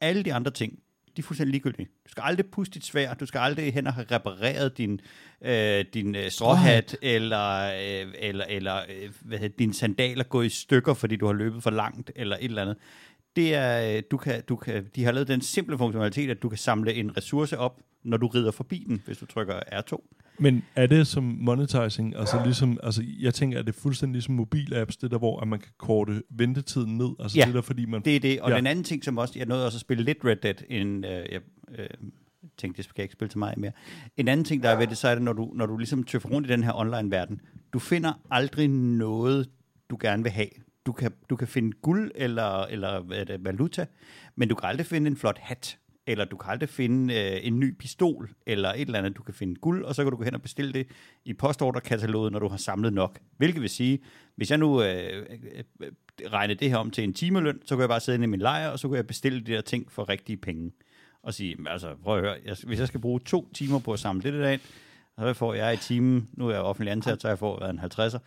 Alle 0.00 0.22
de 0.22 0.34
andre 0.34 0.50
ting, 0.50 0.78
de 1.18 1.22
er 1.22 1.26
fuldstændig 1.26 1.52
ligegyldige. 1.52 1.86
Du 1.86 2.10
skal 2.10 2.22
aldrig 2.26 2.46
puste 2.46 2.74
dit 2.74 2.84
svær, 2.84 3.14
du 3.14 3.26
skal 3.26 3.38
aldrig 3.38 3.74
hen 3.74 3.86
og 3.86 3.94
have 3.94 4.06
repareret 4.10 4.78
din, 4.78 5.00
øh, 5.42 5.84
din 5.94 6.14
øh, 6.14 6.30
stråhat, 6.30 6.96
eller, 7.02 7.58
øh, 7.58 8.14
eller, 8.18 8.44
eller 8.48 8.76
øh, 8.76 9.10
hvad 9.20 9.38
hedder, 9.38 9.56
dine 9.58 9.74
sandaler 9.74 10.24
gå 10.24 10.42
i 10.42 10.48
stykker, 10.48 10.94
fordi 10.94 11.16
du 11.16 11.26
har 11.26 11.32
løbet 11.32 11.62
for 11.62 11.70
langt, 11.70 12.10
eller 12.16 12.36
et 12.36 12.44
eller 12.44 12.62
andet. 12.62 12.76
Det 13.38 13.54
er, 13.54 13.96
øh, 13.96 14.02
du 14.10 14.16
kan, 14.16 14.42
du 14.48 14.56
kan, 14.56 14.86
de 14.96 15.04
har 15.04 15.12
lavet 15.12 15.28
den 15.28 15.40
simple 15.40 15.78
funktionalitet, 15.78 16.30
at 16.30 16.42
du 16.42 16.48
kan 16.48 16.58
samle 16.58 16.94
en 16.94 17.16
ressource 17.16 17.58
op, 17.58 17.80
når 18.04 18.16
du 18.16 18.26
rider 18.26 18.50
forbi 18.50 18.84
den, 18.88 19.02
hvis 19.06 19.18
du 19.18 19.26
trykker 19.26 19.54
R2. 19.72 20.14
Men 20.38 20.64
er 20.76 20.86
det 20.86 21.06
som 21.06 21.24
monetizing, 21.40 22.16
altså 22.16 22.40
ligesom, 22.44 22.78
altså 22.82 23.02
jeg 23.20 23.34
tænker, 23.34 23.58
at 23.58 23.66
det 23.66 23.76
er 23.76 23.80
fuldstændig 23.80 24.12
ligesom 24.12 24.34
mobilapps, 24.34 24.96
det 24.96 25.10
der, 25.10 25.18
hvor 25.18 25.40
at 25.40 25.48
man 25.48 25.58
kan 25.58 25.72
korte 25.78 26.22
ventetiden 26.30 26.96
ned, 26.98 27.08
altså 27.20 27.38
Ja, 27.38 27.44
det 27.44 27.54
der, 27.54 27.60
fordi 27.60 27.86
man... 27.86 28.02
Det 28.04 28.16
er 28.16 28.20
det. 28.20 28.40
Og 28.40 28.50
Ja. 28.50 28.56
den 28.56 28.66
anden 28.66 28.84
ting, 28.84 29.04
som 29.04 29.18
også, 29.18 29.34
jeg 29.36 29.46
nåede 29.46 29.66
også 29.66 29.76
at 29.76 29.80
spille 29.80 30.04
lidt 30.04 30.18
Red 30.24 30.36
Dead, 30.36 30.54
en, 30.68 31.04
øh, 31.04 31.10
jeg 31.10 31.40
øh, 31.78 31.86
tænkte, 32.58 32.76
det 32.76 32.84
skal 32.84 32.94
jeg 32.96 33.04
ikke 33.04 33.12
spille 33.12 33.30
til 33.30 33.38
mig 33.38 33.54
mere. 33.56 33.72
En 34.16 34.28
anden 34.28 34.44
ting, 34.44 34.62
der 34.62 34.68
er 34.68 34.78
ved 34.78 34.86
det, 34.86 34.96
så 34.96 35.08
er 35.08 35.14
det, 35.14 35.22
når 35.24 35.32
du, 35.32 35.52
når 35.54 35.66
du 35.66 35.76
ligesom 35.76 36.04
tøffer 36.04 36.28
rundt 36.28 36.48
i 36.48 36.52
den 36.52 36.62
her 36.64 36.72
online-verden, 36.74 37.40
du 37.72 37.78
finder 37.78 38.12
aldrig 38.30 38.68
noget, 38.68 39.48
du 39.90 39.98
gerne 40.00 40.22
vil 40.22 40.32
have. 40.32 40.48
Du 40.88 40.92
kan, 40.92 41.12
du 41.30 41.36
kan 41.36 41.48
finde 41.48 41.72
guld 41.82 42.10
eller, 42.14 42.64
eller 42.64 43.00
hvad 43.00 43.26
det, 43.26 43.44
valuta, 43.44 43.86
men 44.36 44.48
du 44.48 44.54
kan 44.54 44.68
aldrig 44.68 44.86
finde 44.86 45.10
en 45.10 45.16
flot 45.16 45.38
hat, 45.38 45.78
eller 46.06 46.24
du 46.24 46.36
kan 46.36 46.50
aldrig 46.50 46.68
finde 46.68 47.14
øh, 47.14 47.40
en 47.42 47.60
ny 47.60 47.74
pistol, 47.78 48.30
eller 48.46 48.68
et 48.68 48.80
eller 48.80 48.98
andet. 48.98 49.16
Du 49.16 49.22
kan 49.22 49.34
finde 49.34 49.54
guld, 49.54 49.84
og 49.84 49.94
så 49.94 50.02
kan 50.02 50.10
du 50.10 50.16
gå 50.16 50.24
hen 50.24 50.34
og 50.34 50.42
bestille 50.42 50.72
det 50.72 50.86
i 51.24 51.34
postorderkataloget, 51.34 52.32
når 52.32 52.38
du 52.38 52.48
har 52.48 52.56
samlet 52.56 52.92
nok. 52.92 53.18
Hvilket 53.36 53.62
vil 53.62 53.70
sige, 53.70 53.98
hvis 54.36 54.50
jeg 54.50 54.58
nu 54.58 54.82
øh, 54.82 55.26
øh, 55.80 55.90
regner 56.26 56.54
det 56.54 56.70
her 56.70 56.76
om 56.76 56.90
til 56.90 57.04
en 57.04 57.14
timeløn, 57.14 57.60
så 57.64 57.76
kan 57.76 57.80
jeg 57.80 57.88
bare 57.88 58.00
sidde 58.00 58.16
inde 58.16 58.24
i 58.24 58.28
min 58.28 58.40
lejr, 58.40 58.68
og 58.68 58.78
så 58.78 58.88
kan 58.88 58.96
jeg 58.96 59.06
bestille 59.06 59.40
de 59.40 59.52
der 59.52 59.60
ting 59.60 59.92
for 59.92 60.08
rigtige 60.08 60.36
penge. 60.36 60.72
Og 61.22 61.34
sige, 61.34 61.56
altså, 61.66 61.94
prøv 62.02 62.16
at 62.16 62.22
høre, 62.22 62.36
jeg, 62.44 62.56
hvis 62.66 62.78
jeg 62.78 62.88
skal 62.88 63.00
bruge 63.00 63.20
to 63.20 63.52
timer 63.54 63.78
på 63.78 63.92
at 63.92 63.98
samle 63.98 64.22
det 64.22 64.32
der 64.32 64.48
ind, 64.48 64.60
så 65.18 65.34
får 65.34 65.54
jeg 65.54 65.74
i 65.74 65.76
timen, 65.76 66.28
nu 66.32 66.48
er 66.48 66.52
jeg 66.52 66.60
offentlig 66.60 66.92
ansat, 66.92 67.22
så 67.22 67.28
jeg 67.28 67.38
får 67.38 67.58
været 67.60 67.70
en 67.70 67.80
50'er, 67.80 68.18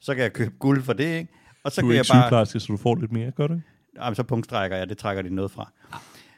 så 0.00 0.14
kan 0.14 0.22
jeg 0.22 0.32
købe 0.32 0.54
guld 0.58 0.82
for 0.82 0.92
det, 0.92 1.18
ikke? 1.18 1.32
Og 1.64 1.72
så 1.72 1.80
du 1.80 1.86
kan 1.86 1.90
er 1.90 1.94
jeg 1.94 2.00
ikke 2.04 2.12
bare, 2.12 2.22
sygeplejerske, 2.22 2.60
så 2.60 2.66
du 2.72 2.76
får 2.76 2.94
lidt 2.94 3.12
mere, 3.12 3.30
gør 3.30 3.46
du 3.46 3.54
ikke? 3.54 3.66
jamen, 4.02 4.14
så 4.14 4.22
punktstrækker 4.22 4.76
jeg, 4.76 4.88
det 4.88 4.98
trækker 4.98 5.22
de 5.22 5.34
noget 5.34 5.50
fra. 5.50 5.72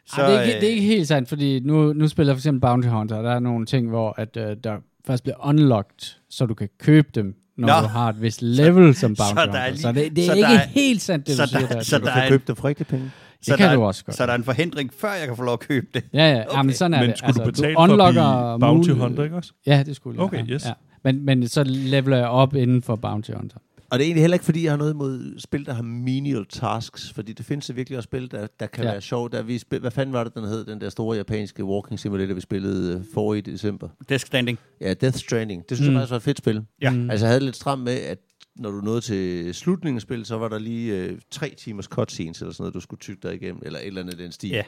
Så, 0.06 0.26
det, 0.26 0.34
er 0.36 0.40
ikke, 0.42 0.54
øh, 0.54 0.60
det 0.60 0.68
er 0.68 0.72
ikke 0.72 0.86
helt 0.86 1.08
sandt, 1.08 1.28
fordi 1.28 1.60
nu, 1.60 1.92
nu 1.92 2.08
spiller 2.08 2.32
jeg 2.32 2.36
for 2.36 2.40
eksempel 2.40 2.60
Bounty 2.60 2.88
Hunter, 2.88 3.16
og 3.16 3.24
der 3.24 3.30
er 3.30 3.38
nogle 3.40 3.66
ting, 3.66 3.88
hvor 3.88 4.14
at, 4.18 4.36
uh, 4.36 4.42
der 4.64 4.76
først 5.06 5.22
bliver 5.22 5.46
unlocked, 5.48 6.16
så 6.30 6.46
du 6.46 6.54
kan 6.54 6.68
købe 6.78 7.08
dem, 7.14 7.34
når 7.56 7.68
Nå. 7.68 7.72
du 7.82 7.86
har 7.88 8.08
et 8.08 8.22
vist 8.22 8.42
level 8.42 8.94
som 8.94 9.16
Så 9.16 9.22
Bounty 9.22 9.34
der 9.52 9.58
er 9.58 9.70
Hunter. 9.70 9.70
lige- 9.70 9.80
Så 9.82 9.92
det, 9.92 10.16
det 10.16 10.22
er 10.24 10.26
så 10.26 10.32
ikke 10.34 10.46
er- 10.46 10.66
helt 10.66 11.02
sandt, 11.02 11.26
det 11.26 11.36
så 11.36 11.42
du 11.42 11.48
siger 11.48 11.66
der- 11.66 11.74
der. 11.74 11.82
så 11.82 11.98
Du 11.98 12.04
der 12.04 12.10
kan- 12.12 12.18
er 12.18 12.22
kan 12.24 12.30
købe 12.30 12.44
det 12.46 12.56
for 12.58 12.68
rigtige 12.68 12.84
penge. 12.84 13.10
så 13.42 13.56
kan 13.56 13.68
der, 13.68 13.74
du 13.74 13.82
også 13.82 14.04
godt. 14.04 14.16
Så 14.16 14.26
der 14.26 14.32
er 14.32 14.36
en 14.36 14.44
forhindring, 14.44 14.90
før 14.94 15.12
jeg 15.12 15.26
kan 15.26 15.36
få 15.36 15.42
lov 15.42 15.52
at 15.52 15.60
købe 15.60 15.86
det. 15.94 16.04
Ja, 16.12 16.32
ja, 16.32 16.44
okay. 16.46 16.56
Jamen 16.56 16.72
sådan 16.74 16.94
er 16.94 17.00
Men 17.00 17.10
det. 17.10 17.18
skulle 17.18 17.34
du 17.40 17.44
betale 17.44 17.74
for 17.74 18.52
at 18.54 18.60
Bounty 18.60 18.90
Hunter, 18.90 19.24
ikke 19.24 19.36
også? 19.36 19.52
Ja, 19.66 19.82
det 19.86 19.96
skulle 19.96 20.16
jeg. 20.16 20.24
Okay, 20.24 20.48
ja. 20.48 20.52
yes. 20.54 20.66
Ja. 20.66 20.72
Men, 21.04 21.24
men 21.24 21.48
så 21.48 21.62
leveler 21.64 22.16
jeg 22.16 22.26
op 22.28 22.54
inden 22.54 22.82
for 22.82 22.96
Bounty 22.96 23.30
Hunter. 23.30 23.56
Og 23.90 23.98
det 23.98 24.04
er 24.04 24.06
egentlig 24.06 24.22
heller 24.22 24.34
ikke, 24.34 24.44
fordi 24.44 24.64
jeg 24.64 24.72
har 24.72 24.76
noget 24.76 24.92
imod 24.94 25.34
spil, 25.38 25.66
der 25.66 25.72
har 25.72 25.82
menial 25.82 26.46
tasks, 26.46 27.12
fordi 27.12 27.32
det 27.32 27.46
findes 27.46 27.76
virkelig 27.76 27.96
også 27.98 28.06
spil, 28.06 28.30
der, 28.30 28.46
der 28.60 28.66
kan 28.66 28.84
Ja. 28.84 28.90
være 28.90 29.00
sjovt. 29.00 29.32
Der 29.32 29.42
vi 29.42 29.58
spil, 29.58 29.80
hvad 29.80 29.90
fanden 29.90 30.12
var 30.12 30.24
det, 30.24 30.34
den 30.34 30.44
hed? 30.44 30.64
Den 30.64 30.80
der 30.80 30.88
store 30.88 31.16
japanske 31.16 31.64
walking 31.64 32.00
simulator, 32.00 32.34
vi 32.34 32.40
spillede 32.40 32.94
øh, 32.98 33.04
for 33.14 33.34
i 33.34 33.40
december. 33.40 33.88
Desk 34.08 34.26
standing. 34.26 34.58
Ja, 34.80 34.94
Death 34.94 35.18
Stranding. 35.18 35.68
Det 35.68 35.76
synes 35.76 35.88
Mm. 35.88 35.94
jeg 35.94 36.00
faktisk 36.00 36.10
var 36.10 36.16
et 36.16 36.22
fedt 36.22 36.38
spil. 36.38 36.62
Ja. 36.82 36.90
Mm. 36.90 37.10
Altså 37.10 37.26
jeg 37.26 37.30
havde 37.32 37.44
lidt 37.44 37.56
stramt 37.56 37.82
med, 37.82 37.92
at 37.92 38.18
når 38.56 38.70
du 38.70 38.80
nåede 38.80 39.00
til 39.00 39.54
slutningen 39.54 39.96
af 39.96 40.02
spillet, 40.02 40.26
så 40.26 40.38
var 40.38 40.48
der 40.48 40.58
lige 40.58 40.96
øh, 40.96 41.18
tre 41.30 41.54
timers 41.58 41.84
cutscenes 41.84 42.40
eller 42.40 42.52
sådan 42.52 42.62
noget, 42.62 42.74
du 42.74 42.80
skulle 42.80 43.00
tygge 43.00 43.28
dig 43.28 43.34
igennem, 43.42 43.62
eller 43.64 43.78
et 43.78 43.86
eller 43.86 44.02
andet 44.02 44.18
den 44.18 44.32
stil. 44.32 44.50
Ja. 44.50 44.62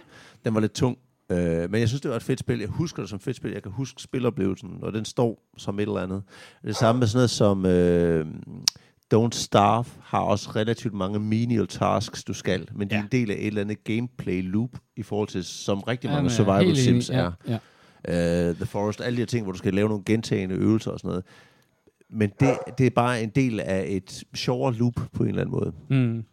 Den 0.45 0.55
var 0.55 0.61
lidt 0.61 0.73
tung. 0.73 0.99
Øh, 1.33 1.71
men 1.71 1.81
jeg 1.81 1.89
synes, 1.89 2.01
det 2.01 2.11
var 2.11 2.17
et 2.17 2.23
fedt 2.23 2.41
spil. 2.41 2.59
Jeg 2.59 2.69
husker 2.69 3.03
det 3.03 3.11
som 3.11 3.17
et 3.17 3.23
fedt 3.23 3.37
spil. 3.37 3.51
Jeg 3.51 3.63
kan 3.63 3.73
huske 3.73 4.03
spiloplevelsen, 4.03 4.71
og 4.83 4.93
den 4.93 5.05
står 5.05 5.51
som 5.59 5.79
et 5.79 5.83
eller 5.83 5.97
andet. 6.01 6.23
Det 6.65 6.77
samme 6.77 6.99
med 6.99 7.07
sådan 7.07 7.19
noget 7.19 7.31
som 7.31 7.67
øh, 7.67 8.27
Don't 9.15 9.31
Starve 9.33 9.85
har 10.03 10.19
også 10.21 10.51
relativt 10.57 10.95
mange 10.95 11.19
menial 11.19 11.67
tasks, 11.67 12.25
du 12.25 12.33
skal, 12.35 12.69
men 12.75 12.89
de 12.91 12.95
er 12.95 12.99
Ja. 12.99 13.05
en 13.05 13.09
del 13.13 13.31
af 13.31 13.35
et 13.35 13.47
eller 13.47 13.61
andet 13.61 13.85
gameplay 13.85 14.43
loop, 14.51 14.71
i 14.97 15.03
forhold 15.03 15.29
til, 15.29 15.45
som 15.45 15.81
rigtig 15.81 16.11
mange 16.11 16.25
er 16.25 16.29
survival 16.31 16.65
enig. 16.65 16.77
sims 16.79 17.11
er. 17.11 17.33
Ja, 17.49 17.59
ja. 18.09 18.51
Uh, 18.51 18.57
The 18.57 18.67
Forest, 18.67 19.01
alle 19.01 19.17
de 19.17 19.21
her 19.21 19.27
ting, 19.27 19.43
hvor 19.43 19.53
du 19.53 19.59
skal 19.59 19.75
lave 19.75 19.89
nogle 19.89 20.05
gentagende 20.05 20.55
øvelser 20.55 20.91
og 20.91 20.99
sådan 20.99 21.09
noget. 21.09 21.25
Men 22.11 22.31
det, 22.41 22.49
det 22.79 22.87
er 22.87 22.91
bare 22.91 23.23
en 23.23 23.29
del 23.31 23.61
af 23.61 23.85
et 23.89 24.25
sjovere 24.35 24.75
loop 24.75 24.95
på 25.13 25.23
en 25.23 25.29
eller 25.29 25.41
anden 25.43 25.53
måde. 25.53 25.73
Mm. 25.91 26.25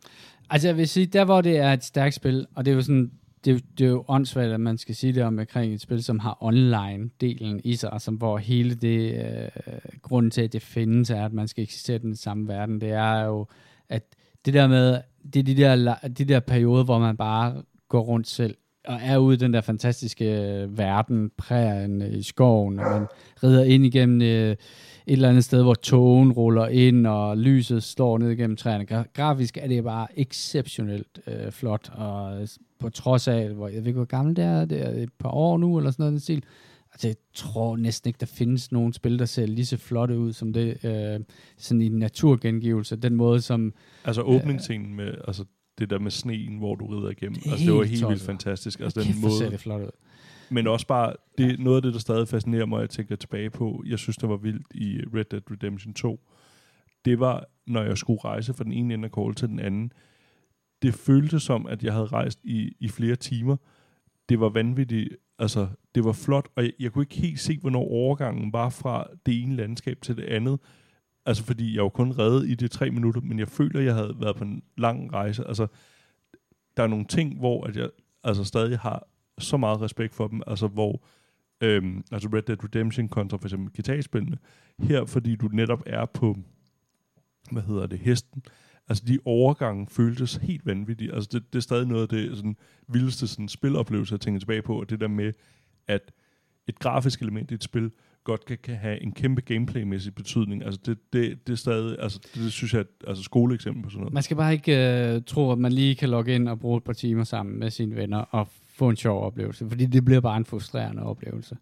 Altså 0.50 0.68
jeg 0.68 0.78
vil 0.78 0.88
sige, 0.88 1.06
der 1.06 1.26
hvor 1.26 1.42
det 1.42 1.58
er 1.58 1.74
et 1.74 1.84
stærkt 1.84 2.16
spil, 2.16 2.46
og 2.56 2.66
det 2.66 2.72
er 2.72 2.76
jo 2.76 2.82
sådan, 2.82 3.12
det, 3.46 3.64
det 3.78 3.86
er 3.86 3.90
jo 3.90 4.06
åndssvagt, 4.08 4.52
at 4.52 4.60
man 4.60 4.78
skal 4.78 4.96
sige 4.96 5.14
det 5.14 5.24
om 5.24 5.40
omkring 5.40 5.74
et 5.74 5.82
spil, 5.82 6.04
som 6.04 6.20
har 6.20 6.38
online-delen 6.42 7.62
i 7.64 7.76
sig, 7.76 7.94
og 7.94 8.02
som, 8.02 8.16
hvor 8.16 8.38
hele 8.38 8.76
det, 8.76 9.14
øh, 9.14 9.50
grund 10.02 10.32
til, 10.32 10.42
at 10.42 10.54
det 10.54 10.62
findes, 10.62 11.10
er, 11.10 11.26
at 11.26 11.34
man 11.34 11.48
skal 11.48 11.64
eksistere 11.64 11.96
i 11.96 12.00
den 12.00 12.16
samme 12.16 12.48
verden. 12.48 12.82
Det 12.82 12.90
er 12.90 13.22
jo, 13.22 13.48
at 13.90 14.04
det 14.46 14.54
der 14.54 14.68
med, 14.68 15.02
det 15.34 15.40
er 15.40 15.44
de 15.44 15.58
der, 15.58 15.96
de 15.96 16.26
der 16.26 16.40
perioder, 16.40 16.84
hvor 16.84 17.00
man 17.00 17.18
bare 17.18 17.64
går 17.90 18.02
rundt 18.02 18.28
selv, 18.28 18.56
og 18.88 19.00
er 19.04 19.18
ude 19.18 19.34
i 19.34 19.38
den 19.38 19.54
der 19.54 19.62
fantastiske 19.62 20.42
øh, 20.42 20.78
verden, 20.78 21.32
prærien 21.38 22.02
i 22.02 22.24
skoven, 22.24 22.80
og 22.80 22.92
man 22.92 23.08
rider 23.44 23.64
ind 23.64 23.86
igennem 23.86 24.22
øh, 24.22 24.56
et 25.10 25.14
eller 25.14 25.30
andet 25.30 25.44
sted, 25.44 25.64
hvor 25.64 25.74
togen 25.74 26.32
ruller 26.32 26.68
ind, 26.68 27.08
og 27.08 27.38
lyset 27.38 27.84
står 27.84 28.18
ned 28.18 28.30
igennem 28.32 28.56
træerne. 28.56 28.86
Gra- 28.92 29.12
grafisk 29.14 29.58
er 29.58 29.68
det 29.68 29.84
bare 29.84 30.20
exceptionelt 30.20 31.20
øh, 31.28 31.52
flot, 31.52 31.90
og 31.94 32.48
på 32.80 32.90
trods 32.90 33.28
af, 33.28 33.50
hvor 33.50 33.68
jeg 33.68 33.78
ved 33.78 33.88
ikke, 33.88 33.98
hvor 33.98 34.06
gammel 34.06 34.36
det 34.36 34.44
er, 34.44 34.66
det 34.66 34.82
er 34.82 34.90
et 34.90 35.14
par 35.20 35.30
år 35.30 35.58
nu, 35.58 35.78
eller 35.78 35.92
sådan 35.92 36.04
noget 36.04 36.12
den 36.12 36.20
stil. 36.20 36.44
Altså, 36.94 37.08
jeg 37.08 37.16
tror 37.34 37.78
næsten 37.78 38.10
ikke, 38.10 38.18
der 38.20 38.26
findes 38.26 38.72
nogen 38.72 38.94
spil, 38.94 39.20
der 39.20 39.26
ser 39.26 39.46
lige 39.46 39.66
så 39.66 39.78
flotte 39.78 40.18
ud 40.18 40.34
som 40.34 40.54
det, 40.54 40.86
øh, 40.86 41.20
sådan 41.58 41.82
i 41.82 41.86
en 41.86 41.92
naturgengivelse. 42.00 42.96
Den 42.96 43.16
måde, 43.16 43.42
som 43.42 43.74
Altså 44.06 44.22
åbningsscenen 44.22 44.96
med, 44.96 45.14
altså 45.28 45.46
det 45.80 45.90
der 45.90 46.00
med 46.00 46.12
sneen, 46.12 46.58
hvor 46.58 46.76
du 46.76 46.86
rider 46.86 47.10
igennem. 47.10 47.36
Det 47.36 47.52
altså 47.52 47.66
det 47.66 47.74
var 47.74 47.84
helt 47.84 48.00
helt 48.00 48.10
vildt 48.10 48.22
fantastisk. 48.22 48.80
Altså 48.80 49.02
den 49.02 49.22
måde, 49.22 49.52
det 49.52 49.60
flot 49.60 49.82
ud 49.82 49.92
men 50.52 50.68
også 50.68 50.88
bare, 50.88 51.14
det 51.38 51.52
ja. 51.52 51.64
noget 51.64 51.76
af 51.76 51.82
det, 51.82 51.94
der 51.94 52.00
stadig 52.00 52.28
fascinerer 52.28 52.66
mig, 52.66 52.82
jeg 52.82 52.90
tænker 52.90 53.16
tilbage 53.16 53.50
på, 53.50 53.84
jeg 53.86 54.00
synes, 54.00 54.18
der 54.18 54.28
var 54.28 54.38
vildt 54.38 54.68
i 54.76 55.02
Red 55.14 55.26
Dead 55.26 55.52
Redemption 55.52 55.94
2, 55.94 56.20
det 57.06 57.20
var, 57.20 57.46
når 57.68 57.84
jeg 57.84 57.98
skulle 57.98 58.20
rejse 58.24 58.54
fra 58.54 58.64
den 58.64 58.72
ene 58.74 58.94
ende 58.94 59.06
af 59.06 59.12
Call 59.12 59.36
til 59.36 59.48
den 59.48 59.60
anden, 59.60 59.94
det 60.82 60.94
føltes 60.94 61.44
som, 61.44 61.68
at 61.68 61.84
jeg 61.84 61.94
havde 61.94 62.06
rejst 62.06 62.40
i, 62.44 62.76
i 62.80 62.88
flere 62.88 63.16
timer. 63.16 63.58
Det 64.30 64.40
var 64.40 64.50
vanvittigt, 64.50 65.16
altså 65.40 65.68
det 65.96 66.04
var 66.04 66.12
flot, 66.12 66.48
og 66.56 66.64
jeg, 66.64 66.74
jeg 66.80 66.92
kunne 66.92 67.04
ikke 67.04 67.16
helt 67.16 67.40
se, 67.40 67.58
hvornår 67.58 67.80
overgangen 67.80 68.54
var 68.54 68.70
fra 68.70 69.08
det 69.26 69.44
ene 69.44 69.56
landskab 69.56 70.02
til 70.02 70.18
det 70.18 70.24
andet. 70.24 70.60
Altså 71.26 71.44
fordi 71.44 71.76
jeg 71.76 71.84
var 71.84 71.90
kun 71.90 72.12
reddet 72.12 72.50
i 72.50 72.56
de 72.56 72.68
tre 72.68 72.90
minutter, 72.92 73.22
men 73.22 73.40
jeg 73.40 73.48
føler, 73.48 73.80
at 73.80 73.86
jeg 73.86 73.96
havde 73.96 74.16
været 74.20 74.36
på 74.36 74.44
en 74.44 74.64
lang 74.78 75.14
rejse. 75.14 75.48
Altså, 75.48 75.68
der 76.78 76.84
er 76.84 76.88
nogle 76.88 77.06
ting, 77.06 77.40
hvor 77.40 77.64
at 77.68 77.78
jeg 77.78 77.90
altså 78.24 78.44
stadig 78.44 78.80
har 78.80 79.08
så 79.40 79.58
meget 79.58 79.82
respekt 79.82 80.16
for 80.16 80.28
dem, 80.28 80.42
altså 80.48 80.68
hvor 80.68 81.02
øhm, 81.62 82.04
altså 82.12 82.30
Red 82.34 82.42
Dead 82.42 82.64
Redemption 82.64 83.08
kontra 83.08 83.38
for 83.38 83.46
eksempel 83.46 83.74
guitarspillene, 83.76 84.38
her 84.80 85.06
fordi 85.06 85.36
du 85.36 85.48
netop 85.48 85.84
er 85.86 86.06
på, 86.06 86.38
hvad 87.52 87.64
hedder 87.64 87.88
det, 87.88 88.00
hesten, 88.00 88.44
altså 88.88 89.04
de 89.08 89.20
overgange 89.26 89.88
føltes 89.88 90.36
helt 90.36 90.66
vanvittige, 90.66 91.14
altså 91.14 91.30
det, 91.34 91.54
det 91.54 91.60
er 91.60 91.64
stadig 91.64 91.88
noget 91.88 92.02
af 92.02 92.10
det 92.10 92.38
sådan, 92.38 92.56
vildeste 92.88 93.28
sådan, 93.28 93.48
spiloplevelse, 93.48 94.14
jeg 94.14 94.22
tænker 94.22 94.40
tilbage 94.40 94.62
på, 94.62 94.80
og 94.80 94.90
det 94.90 95.00
der 95.00 95.08
med, 95.08 95.34
at 95.88 96.12
et 96.68 96.80
grafisk 96.80 97.22
element 97.22 97.52
i 97.52 97.54
et 97.54 97.64
spil 97.64 97.92
godt 98.24 98.46
kan, 98.46 98.58
kan 98.64 98.76
have 98.76 99.04
en 99.04 99.12
kæmpe 99.12 99.42
gameplaymæssig 99.42 100.16
betydning. 100.16 100.64
Altså 100.66 100.80
det, 100.86 100.98
det, 101.14 101.48
det 101.48 101.54
er 101.54 101.58
stadig, 101.58 101.98
altså 102.00 102.20
det, 102.24 102.44
det 102.44 102.52
synes 102.52 102.74
jeg 102.74 102.80
er 102.80 103.08
altså 103.08 103.24
skoleeksempel 103.24 103.84
på 103.84 103.90
sådan 103.90 104.00
noget. 104.00 104.14
Man 104.14 104.24
skal 104.24 104.38
bare 104.38 104.54
ikke 104.54 105.14
øh, 105.16 105.22
tro, 105.26 105.52
at 105.52 105.58
man 105.58 105.72
lige 105.72 105.96
kan 105.96 106.10
logge 106.10 106.36
ind 106.36 106.50
og 106.50 106.60
bruge 106.60 106.78
et 106.78 106.84
par 106.84 106.94
timer 106.94 107.24
sammen 107.24 107.60
med 107.60 107.70
sine 107.70 107.96
venner 107.96 108.18
og 108.18 108.48
få 108.80 108.90
en 108.90 108.96
sjov 108.96 109.24
oplevelse, 109.24 109.70
fordi 109.70 109.86
det 109.86 110.06
bliver 110.06 110.22
bare 110.22 110.38
en 110.38 110.46
frustrerende 110.46 111.04
oplevelse. 111.04 111.58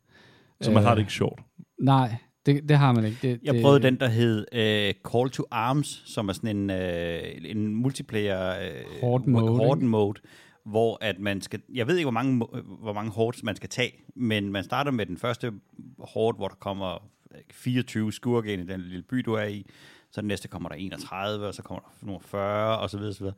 Så 0.61 0.72
man 0.72 0.84
har 0.84 0.89
det 0.89 0.97
Øh, 0.97 1.01
ikke 1.01 1.13
sjovt. 1.13 1.41
Nej, 1.82 2.15
det, 2.45 2.70
det 2.70 2.78
har 2.78 2.93
man 2.93 3.05
ikke. 3.05 3.18
Det, 3.22 3.39
Jeg 3.43 3.53
det, 3.53 3.61
prøvede 3.61 3.84
den, 3.84 3.99
der 3.99 4.07
hed 4.07 4.45
uh, 4.53 5.11
Call 5.11 5.30
to 5.30 5.43
Arms, 5.51 6.03
som 6.05 6.30
er 6.30 6.34
sådan 6.34 6.57
en, 6.57 6.70
uh, 6.70 7.51
en 7.51 7.76
multiplayer 7.76 8.55
uh, 8.55 9.01
Horde 9.01 9.30
mode, 9.30 9.57
horde 9.57 9.86
mode 9.86 10.20
hvor 10.68 10.97
at 11.01 11.20
man 11.20 11.41
skal, 11.41 11.61
jeg 11.74 11.88
ved 11.88 11.95
ikke, 11.95 12.05
hvor 12.05 12.11
mange, 12.11 12.45
hvor 12.82 12.93
mange 12.93 13.11
hordes 13.11 13.43
man 13.43 13.55
skal 13.55 13.70
tage, 13.70 13.93
men 14.15 14.51
man 14.51 14.63
starter 14.63 14.91
med 14.91 15.05
den 15.05 15.18
første 15.18 15.51
horde, 15.99 16.36
hvor 16.38 16.47
der 16.47 16.55
kommer 16.55 17.09
24 17.51 18.13
skurke 18.13 18.53
ind 18.53 18.61
i 18.61 18.74
den 18.74 18.82
lille 18.82 19.03
by, 19.03 19.18
du 19.18 19.34
er 19.34 19.43
i, 19.43 19.65
så 20.11 20.22
den 20.22 20.28
næste 20.28 20.47
kommer 20.47 20.70
der 20.70 20.76
31, 20.76 21.47
og 21.47 21.53
så 21.53 21.63
kommer 21.63 21.82
der 21.82 22.05
nummer 22.05 22.20
40, 22.20 22.80
og 22.80 22.89
så 22.89 22.97
videre, 22.97 23.13
så 23.13 23.20
videre. 23.20 23.36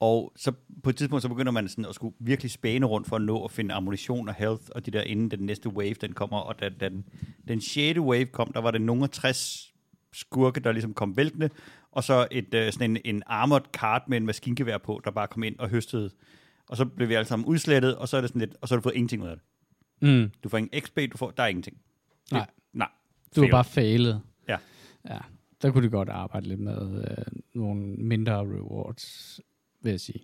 Og 0.00 0.32
så 0.36 0.52
på 0.82 0.90
et 0.90 0.96
tidspunkt, 0.96 1.22
så 1.22 1.28
begynder 1.28 1.52
man 1.52 1.68
sådan 1.68 1.84
at 1.84 1.94
skulle 1.94 2.14
virkelig 2.20 2.50
spæne 2.50 2.86
rundt 2.86 3.06
for 3.08 3.16
at 3.16 3.22
nå 3.22 3.44
at 3.44 3.50
finde 3.50 3.74
ammunition 3.74 4.28
og 4.28 4.34
health, 4.34 4.62
og 4.74 4.86
de 4.86 4.90
der 4.90 5.02
inden 5.02 5.30
den 5.30 5.40
næste 5.40 5.68
wave, 5.68 5.94
den 5.94 6.12
kommer, 6.12 6.38
og 6.38 6.60
da, 6.60 6.68
den, 6.68 7.04
den 7.48 7.60
6. 7.60 7.98
wave 7.98 8.26
kom, 8.26 8.52
der 8.52 8.60
var 8.60 8.70
det 8.70 8.80
nogle 8.80 9.02
af 9.02 9.10
60 9.10 9.74
skurke, 10.12 10.60
der 10.60 10.72
ligesom 10.72 10.94
kom 10.94 11.16
væltende, 11.16 11.50
og 11.92 12.04
så 12.04 12.28
et, 12.30 12.54
øh, 12.54 12.72
sådan 12.72 12.90
en, 12.90 12.98
en 13.04 13.22
armored 13.26 13.62
cart 13.72 14.02
med 14.08 14.16
en 14.16 14.26
maskingevær 14.26 14.78
på, 14.78 15.00
der 15.04 15.10
bare 15.10 15.26
kom 15.28 15.42
ind 15.42 15.58
og 15.58 15.68
høstede. 15.68 16.10
Og 16.68 16.76
så 16.76 16.84
blev 16.84 17.08
vi 17.08 17.14
alle 17.14 17.26
sammen 17.26 17.46
udslettet, 17.46 17.96
og 17.96 18.08
så 18.08 18.16
er 18.16 18.20
det 18.20 18.30
sådan 18.30 18.40
lidt, 18.40 18.56
og 18.60 18.68
så 18.68 18.74
har 18.74 18.80
du 18.80 18.82
fået 18.82 18.94
ingenting 18.94 19.22
ud 19.22 19.28
af 19.28 19.36
det. 19.36 19.44
Mm, 20.08 20.30
Du 20.44 20.48
får 20.48 20.58
ingen 20.58 20.80
XP, 20.80 20.98
du 21.12 21.18
får, 21.18 21.30
der 21.30 21.42
er 21.42 21.46
ingenting. 21.46 21.76
Det- 21.76 22.32
Nej. 22.32 22.46
Nej. 22.72 22.88
du 23.36 23.40
har 23.40 23.50
bare 23.50 23.64
failet. 23.64 24.22
Ja. 24.48 24.56
Ja, 25.08 25.18
der 25.62 25.70
kunne 25.70 25.84
de 25.86 25.90
godt 25.90 26.08
arbejde 26.08 26.48
lidt 26.48 26.60
med 26.60 27.04
øh, 27.10 27.24
nogle 27.54 27.82
mindre 27.82 28.38
rewards, 28.40 29.40
vil 29.86 29.90
jeg 29.90 30.00
sige. 30.00 30.20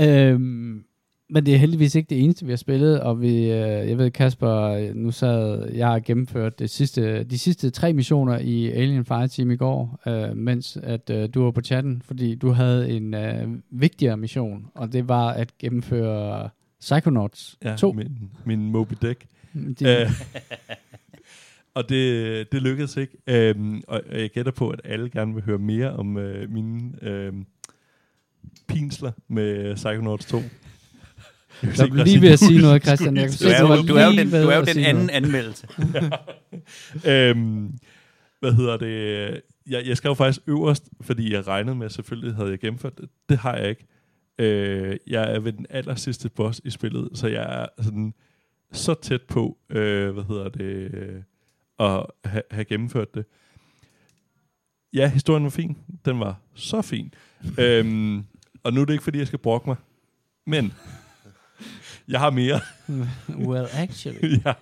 Øhm, 0.00 0.84
men 1.30 1.46
det 1.46 1.54
er 1.54 1.58
heldigvis 1.58 1.94
ikke 1.94 2.10
det 2.10 2.24
eneste, 2.24 2.44
vi 2.46 2.52
har 2.52 2.56
spillet, 2.56 3.00
og 3.00 3.20
vi, 3.20 3.42
øh, 3.42 3.88
jeg 3.88 3.98
ved, 3.98 4.10
Kasper, 4.10 4.92
nu 4.94 5.10
sad 5.10 5.70
jeg 5.72 5.88
har 5.88 6.00
gennemført 6.00 6.58
det 6.58 6.70
sidste, 6.70 7.24
de 7.24 7.38
sidste 7.38 7.70
tre 7.70 7.92
missioner 7.92 8.38
i 8.38 8.70
Alien 8.70 9.04
Fireteam 9.04 9.50
i 9.50 9.56
går, 9.56 10.00
øh, 10.06 10.36
mens 10.36 10.78
at 10.82 11.10
øh, 11.10 11.28
du 11.34 11.42
var 11.42 11.50
på 11.50 11.60
chatten, 11.60 12.02
fordi 12.04 12.34
du 12.34 12.50
havde 12.50 12.90
en 12.90 13.14
øh, 13.14 13.48
vigtigere 13.70 14.16
mission, 14.16 14.66
og 14.74 14.92
det 14.92 15.08
var 15.08 15.28
at 15.28 15.58
gennemføre 15.58 16.48
Psychonauts 16.80 17.56
Ja, 17.64 17.76
2. 17.76 17.92
min, 17.92 18.30
min 18.44 18.70
Moby 18.70 18.94
Dick. 19.02 19.24
De, 19.54 20.00
Øh, 20.02 20.10
og 21.76 21.88
det, 21.88 22.52
det 22.52 22.62
lykkedes 22.62 22.96
ikke. 22.96 23.16
Øhm, 23.26 23.82
og 23.88 24.02
og 24.10 24.20
jeg 24.20 24.30
gætter 24.30 24.52
på, 24.52 24.70
at 24.70 24.80
alle 24.84 25.10
gerne 25.10 25.34
vil 25.34 25.44
høre 25.44 25.58
mere 25.58 25.92
om 25.92 26.16
øh, 26.18 26.50
mine 26.50 26.92
øh, 27.02 27.32
pinsler 28.68 29.12
med 29.28 29.74
Psychonauts 29.74 30.26
2. 30.26 30.42
Jeg 31.62 31.90
var 31.90 32.04
lige 32.04 32.22
ved 32.22 32.28
at 32.30 32.38
sige 32.38 32.60
noget, 32.60 32.82
Christian. 32.84 33.16
Jeg 33.16 33.30
Du 33.40 33.46
er, 33.48 33.60
jo, 33.76 33.82
du 33.82 33.94
er 33.94 34.04
jo 34.06 34.12
den, 34.12 34.30
du 34.30 34.36
er 34.36 34.56
jo 34.56 34.64
den 34.64 34.74
sige 34.74 34.86
anden 34.86 35.06
noget. 35.06 35.16
anmeldelse. 35.16 35.66
øhm, 37.12 37.78
hvad 38.40 38.52
hedder 38.52 38.76
det? 38.76 39.40
Jeg, 39.66 39.86
jeg 39.86 39.96
skrev 39.96 40.16
faktisk 40.16 40.40
øverst, 40.46 40.88
fordi 41.00 41.32
jeg 41.32 41.46
regnede 41.46 41.76
med, 41.76 41.86
at 41.86 41.92
selvfølgelig 41.92 42.34
havde 42.34 42.50
jeg 42.50 42.58
gennemført 42.58 42.98
det. 42.98 43.08
Det 43.28 43.38
har 43.38 43.56
jeg 43.56 43.68
ikke. 43.68 43.86
Øh, 44.38 44.96
jeg 45.06 45.34
er 45.34 45.38
ved 45.40 45.52
den 45.52 45.66
aller 45.70 45.94
sidste 45.94 46.28
boss 46.28 46.60
i 46.64 46.70
spillet, 46.70 47.08
så 47.14 47.26
jeg 47.28 47.62
er 47.62 47.82
sådan 47.82 48.14
så 48.72 48.94
tæt 48.94 49.22
på, 49.22 49.58
øh, 49.70 50.10
hvad 50.10 50.24
hedder 50.24 50.48
det, 50.48 50.90
at 51.78 52.06
ha, 52.24 52.40
have 52.50 52.64
gennemført 52.64 53.14
det. 53.14 53.24
Ja, 54.92 55.08
historien 55.08 55.44
var 55.44 55.50
fin. 55.50 55.76
Den 56.04 56.20
var 56.20 56.40
så 56.54 56.82
fin. 56.82 57.14
øhm, 57.58 58.24
og 58.66 58.72
nu 58.72 58.80
er 58.80 58.84
det 58.84 58.92
ikke, 58.92 59.04
fordi 59.04 59.18
jeg 59.18 59.26
skal 59.26 59.38
brokke 59.38 59.70
mig. 59.70 59.76
Men 60.46 60.72
jeg 62.12 62.20
har 62.20 62.30
mere. 62.30 62.60
Well, 63.48 63.66
actually. 63.72 64.36
ja. 64.44 64.52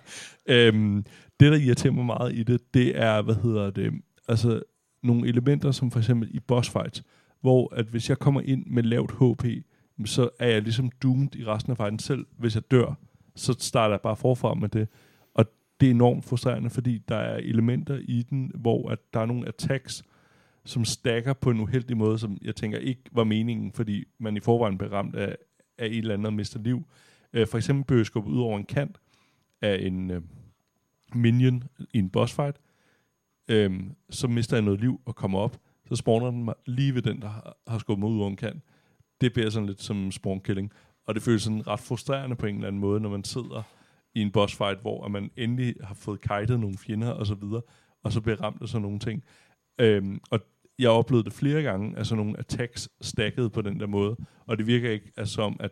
Øhm, 0.45 1.05
det, 1.39 1.51
der 1.51 1.57
irriterer 1.57 1.93
mig 1.93 2.05
meget 2.05 2.35
i 2.35 2.43
det, 2.43 2.73
det 2.73 2.99
er, 2.99 3.21
hvad 3.21 3.35
hedder 3.35 3.69
det, 3.69 3.93
altså 4.27 4.61
nogle 5.03 5.27
elementer, 5.27 5.71
som 5.71 5.91
for 5.91 5.99
eksempel 5.99 6.29
i 6.35 6.39
boss 6.39 6.69
fights, 6.69 7.03
hvor 7.41 7.73
at 7.75 7.85
hvis 7.85 8.09
jeg 8.09 8.19
kommer 8.19 8.41
ind 8.41 8.65
med 8.65 8.83
lavt 8.83 9.11
HP, 9.11 9.45
så 10.05 10.29
er 10.39 10.47
jeg 10.47 10.61
ligesom 10.61 10.89
doomed 11.03 11.35
i 11.35 11.45
resten 11.45 11.71
af 11.71 11.77
fighten 11.77 11.99
selv. 11.99 12.25
Hvis 12.37 12.55
jeg 12.55 12.71
dør, 12.71 12.97
så 13.35 13.55
starter 13.59 13.93
jeg 13.93 14.01
bare 14.01 14.15
forfra 14.15 14.53
med 14.53 14.69
det. 14.69 14.87
Og 15.33 15.45
det 15.79 15.87
er 15.87 15.91
enormt 15.91 16.25
frustrerende, 16.25 16.69
fordi 16.69 16.97
der 16.97 17.15
er 17.15 17.37
elementer 17.37 17.99
i 18.01 18.21
den, 18.29 18.51
hvor 18.55 18.89
at 18.89 18.99
der 19.13 19.19
er 19.19 19.25
nogle 19.25 19.47
attacks, 19.47 20.03
som 20.65 20.85
stakker 20.85 21.33
på 21.33 21.49
en 21.49 21.59
uheldig 21.59 21.97
måde, 21.97 22.19
som 22.19 22.37
jeg 22.41 22.55
tænker 22.55 22.77
ikke 22.77 23.01
var 23.11 23.23
meningen, 23.23 23.71
fordi 23.71 24.03
man 24.17 24.37
i 24.37 24.39
forvejen 24.39 24.77
blev 24.77 24.89
ramt 24.89 25.15
af, 25.15 25.35
af 25.77 25.85
et 25.85 25.97
eller 25.97 26.13
andet 26.13 26.27
og 26.27 26.33
mister 26.33 26.59
liv. 26.59 26.87
Øh, 27.33 27.47
for 27.47 27.57
eksempel 27.57 27.85
blev 27.85 27.97
jeg 27.97 28.05
skubbet 28.05 28.31
ud 28.31 28.39
over 28.39 28.57
en 28.57 28.65
kant 28.65 28.97
af 29.61 29.79
en 29.81 30.11
øh, 30.11 30.21
minion 31.13 31.63
i 31.93 31.99
en 31.99 32.09
boss 32.09 32.33
fight, 32.33 32.57
øhm, 33.47 33.95
så 34.09 34.27
mister 34.27 34.57
jeg 34.57 34.63
noget 34.63 34.79
liv 34.79 35.01
og 35.05 35.15
kommer 35.15 35.39
op, 35.39 35.57
så 35.87 35.95
spawner 35.95 36.31
den 36.31 36.43
mig 36.43 36.53
lige 36.65 36.95
ved 36.95 37.01
den, 37.01 37.21
der 37.21 37.27
har, 37.27 37.57
har 37.67 37.77
skubbet 37.77 37.99
mig 37.99 38.09
ud 38.09 38.19
over 38.19 38.29
en 38.29 38.35
kant. 38.35 38.63
Det 39.21 39.33
bliver 39.33 39.49
sådan 39.49 39.67
lidt 39.67 39.81
som 39.81 40.11
spawn 40.11 40.41
killing, 40.41 40.71
og 41.05 41.15
det 41.15 41.23
føles 41.23 41.43
sådan 41.43 41.67
ret 41.67 41.79
frustrerende 41.79 42.35
på 42.35 42.45
en 42.45 42.55
eller 42.55 42.67
anden 42.67 42.81
måde, 42.81 42.99
når 42.99 43.09
man 43.09 43.23
sidder 43.23 43.63
i 44.13 44.21
en 44.21 44.31
boss 44.31 44.55
fight, 44.55 44.81
hvor 44.81 45.07
man 45.07 45.31
endelig 45.37 45.75
har 45.83 45.93
fået 45.93 46.21
kajtet 46.21 46.59
nogle 46.59 46.77
fjender 46.77 47.09
og 47.09 47.25
så 47.25 47.35
videre, 47.35 47.61
og 48.03 48.11
så 48.11 48.21
bliver 48.21 48.41
ramt 48.41 48.61
af 48.61 48.67
sådan 48.67 48.81
nogle 48.81 48.99
ting. 48.99 49.23
Øhm, 49.79 50.19
og 50.31 50.39
jeg 50.79 50.89
oplevede 50.89 51.25
det 51.25 51.33
flere 51.33 51.61
gange, 51.61 51.97
at 51.97 52.07
sådan 52.07 52.23
nogle 52.25 52.39
attacks 52.39 52.89
stacket 53.01 53.51
på 53.51 53.61
den 53.61 53.79
der 53.79 53.87
måde, 53.87 54.15
og 54.45 54.57
det 54.57 54.67
virker 54.67 54.91
ikke 54.91 55.11
altså, 55.17 55.33
som, 55.33 55.57
at 55.59 55.71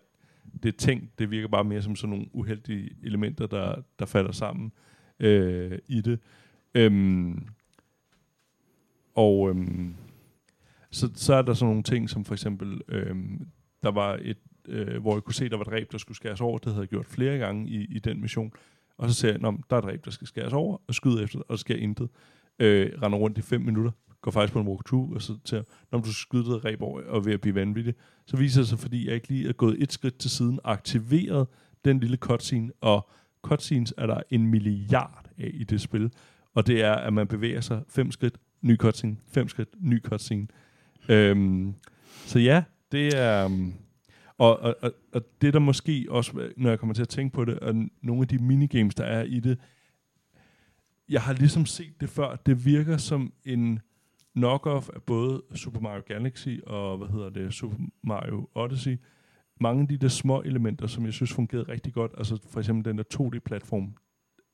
det 0.64 0.74
er 0.74 0.78
tænkt, 0.78 1.20
det 1.20 1.32
virker 1.32 1.48
bare 1.48 1.64
mere 1.64 1.82
som 1.82 1.96
sådan 1.96 2.10
nogle 2.10 2.26
uheldige 2.34 2.90
elementer, 3.04 3.48
der, 3.48 3.76
der 4.00 4.06
falder 4.06 4.32
sammen 4.32 4.72
øh, 5.20 5.80
i 5.88 6.02
det. 6.02 6.20
Øhm, 6.76 7.48
og 9.16 9.50
øhm, 9.50 9.96
så, 10.92 11.12
så 11.16 11.34
er 11.34 11.42
der 11.42 11.54
sådan 11.54 11.70
nogle 11.70 11.84
ting, 11.84 12.10
som 12.10 12.26
for 12.26 12.34
eksempel, 12.34 12.82
øhm, 12.88 13.48
der 13.84 13.92
var 13.92 14.20
et, 14.22 14.38
øh, 14.68 15.02
hvor 15.02 15.14
jeg 15.14 15.24
kunne 15.24 15.34
se, 15.34 15.50
der 15.50 15.58
var 15.58 15.64
et 15.64 15.72
ræb, 15.72 15.92
der 15.92 15.98
skulle 15.98 16.16
skæres 16.16 16.42
over. 16.42 16.58
Det 16.58 16.72
havde 16.74 16.82
jeg 16.82 16.90
gjort 16.90 17.06
flere 17.06 17.38
gange 17.38 17.70
i, 17.70 17.86
i 17.86 18.00
den 18.00 18.22
mission. 18.22 18.54
Og 18.98 19.10
så 19.10 19.16
ser 19.16 19.28
jeg, 19.28 19.36
at 19.36 19.42
der 19.70 19.76
er 19.76 19.80
et 19.80 19.86
ræb, 19.86 20.06
der 20.06 20.12
skal 20.12 20.28
skæres 20.28 20.54
over, 20.54 20.78
og 20.88 20.96
skyder 20.96 21.24
efter 21.24 21.40
og 21.40 21.46
der 21.50 21.56
sker 21.56 21.76
intet. 21.76 22.10
Øh, 22.60 22.92
render 23.02 23.18
rundt 23.18 23.38
i 23.38 23.42
fem 23.42 23.62
minutter, 23.62 23.92
går 24.24 24.32
faktisk 24.32 24.54
på 24.54 24.60
en 24.60 24.68
walkthrough, 24.68 25.12
og 25.12 25.22
så 25.22 25.38
til, 25.46 25.64
når 25.92 26.00
du 26.00 26.14
skyder 26.14 26.54
det 26.54 26.66
ræb 26.66 26.82
over 26.82 27.02
og 27.02 27.26
ved 27.26 27.34
at 27.34 27.42
blive 27.42 27.56
vanvittig, 27.56 27.94
så 28.26 28.38
viser 28.38 28.62
det 28.62 28.70
sig, 28.70 28.80
fordi 28.80 29.08
jeg 29.08 29.16
ikke 29.16 29.28
lige 29.28 29.50
er 29.50 29.54
gået 29.54 29.84
et 29.84 29.92
skridt 29.92 30.18
til 30.18 30.32
siden, 30.32 30.60
aktiveret 30.64 31.48
den 31.86 32.00
lille 32.00 32.18
cutscene, 32.18 32.72
og 32.82 33.10
cutscenes 33.42 33.94
er 33.98 34.08
der 34.08 34.22
en 34.30 34.48
milliard 34.48 35.30
af 35.38 35.52
i 35.54 35.64
det 35.64 35.82
spil, 35.82 36.12
og 36.54 36.68
det 36.68 36.84
er, 36.84 36.94
at 36.94 37.14
man 37.14 37.28
bevæger 37.28 37.62
sig 37.62 37.82
fem 37.90 38.12
skridt, 38.12 38.38
ny 38.62 38.78
cutscene, 38.78 39.18
fem 39.28 39.48
skridt, 39.48 39.70
ny 39.80 40.02
cutscene. 40.02 40.48
Øhm, 41.10 41.74
så 42.26 42.40
ja, 42.40 42.64
det 42.92 43.18
er... 43.18 43.46
Um, 43.46 43.74
og, 44.38 44.60
og, 44.60 44.76
og, 44.82 44.92
og 45.14 45.22
det 45.42 45.54
der 45.54 45.60
måske 45.60 46.06
også, 46.10 46.52
når 46.58 46.70
jeg 46.70 46.80
kommer 46.80 46.94
til 46.94 47.02
at 47.02 47.10
tænke 47.10 47.34
på 47.34 47.46
det, 47.46 47.60
og 47.60 47.76
nogle 48.02 48.22
af 48.22 48.28
de 48.28 48.38
minigames, 48.38 48.96
der 48.96 49.04
er 49.04 49.24
i 49.24 49.40
det, 49.40 49.60
jeg 51.10 51.22
har 51.22 51.34
ligesom 51.34 51.66
set 51.66 52.02
det 52.02 52.10
før, 52.10 52.36
det 52.36 52.66
virker 52.66 52.98
som 52.98 53.34
en 53.46 53.80
knockoff 54.36 54.90
af 54.90 55.02
både 55.04 55.42
Super 55.56 55.80
Mario 55.80 56.02
Galaxy 56.08 56.50
og, 56.68 56.98
hvad 56.98 57.08
hedder 57.08 57.30
det, 57.30 57.54
Super 57.54 57.76
Mario 58.04 58.48
Odyssey. 58.56 58.98
Mange 59.62 59.82
af 59.82 59.88
de 59.88 59.98
der 59.98 60.08
små 60.08 60.42
elementer, 60.42 60.88
som 60.88 61.06
jeg 61.06 61.14
synes 61.14 61.34
fungerede 61.34 61.72
rigtig 61.72 61.94
godt, 61.94 62.12
altså 62.18 62.38
for 62.50 62.60
eksempel 62.60 62.86
den 62.86 62.98
der 62.98 63.04
2D-platform 63.14 63.94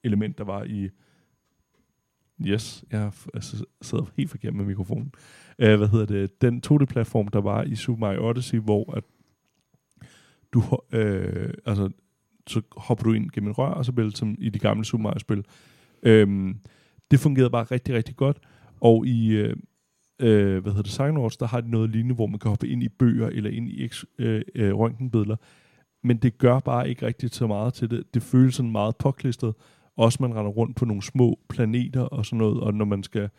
element, 0.04 0.38
der 0.38 0.44
var 0.44 0.64
i 0.64 0.90
Yes, 2.46 2.84
jeg 2.92 3.08
f- 3.08 3.28
altså, 3.34 3.66
sidder 3.82 4.06
helt 4.18 4.30
forkert 4.30 4.54
med 4.54 4.66
mikrofonen. 4.66 5.12
Uh, 5.64 5.76
hvad 5.76 5.88
hedder 5.88 6.06
det? 6.06 6.42
Den 6.42 6.62
2D-platform, 6.68 7.28
der 7.28 7.42
var 7.42 7.64
i 7.64 7.76
Super 7.76 8.00
Mario 8.00 8.30
Odyssey, 8.30 8.60
hvor 8.60 8.94
at 8.98 9.04
du, 10.54 10.60
ho- 10.60 10.98
øh, 10.98 11.54
altså, 11.66 11.90
så 12.48 12.62
hopper 12.78 13.04
du 13.04 13.14
ind 13.14 13.32
gennem 13.32 13.50
en 13.50 13.58
rør, 13.58 13.70
og 13.70 13.86
så 13.86 13.92
bliver 13.92 14.10
som 14.10 14.36
i 14.40 14.50
de 14.50 14.60
gamle 14.60 14.86
Super 14.86 15.04
Mario-spil. 15.04 15.46
Øhm, 16.04 16.60
det 17.12 17.20
fungerede 17.20 17.50
bare 17.50 17.64
rigtig, 17.64 17.96
rigtig 17.96 18.16
godt. 18.16 18.38
Og 18.82 19.08
i, 19.08 19.32
øh, 19.32 19.56
øh, 20.20 20.62
hvad 20.62 20.72
hedder 20.72 20.82
det, 20.84 20.90
Psychonauts, 20.90 21.38
der 21.38 21.48
har 21.48 21.62
de 21.62 21.72
noget 21.72 21.90
lignende, 21.90 22.16
hvor 22.16 22.28
man 22.28 22.40
kan 22.40 22.50
hoppe 22.50 22.68
ind 22.68 22.84
i 22.84 22.90
bøger, 22.90 23.28
eller 23.28 23.50
ind 23.50 23.70
i 23.70 23.86
eks- 23.86 24.04
øh, 24.20 24.42
øh, 24.56 24.74
røntgenbilleder. 24.74 25.36
Men 26.04 26.18
det 26.18 26.38
gør 26.38 26.60
bare 26.60 26.90
ikke 26.90 27.06
rigtig 27.06 27.30
så 27.30 27.48
meget 27.48 27.74
til 27.74 27.92
det. 27.92 28.14
Det 28.14 28.22
føles 28.22 28.56
sådan 28.56 28.72
meget 28.72 28.96
påklistret. 28.98 29.54
Også 29.98 30.18
man 30.22 30.36
render 30.36 30.52
rundt 30.52 30.76
på 30.76 30.86
nogle 30.86 31.02
små 31.02 31.40
planeter 31.50 32.02
og 32.02 32.26
sådan 32.26 32.38
noget, 32.38 32.60
og 32.60 32.74
når 32.74 32.86
man 32.86 33.04
skal, 33.04 33.30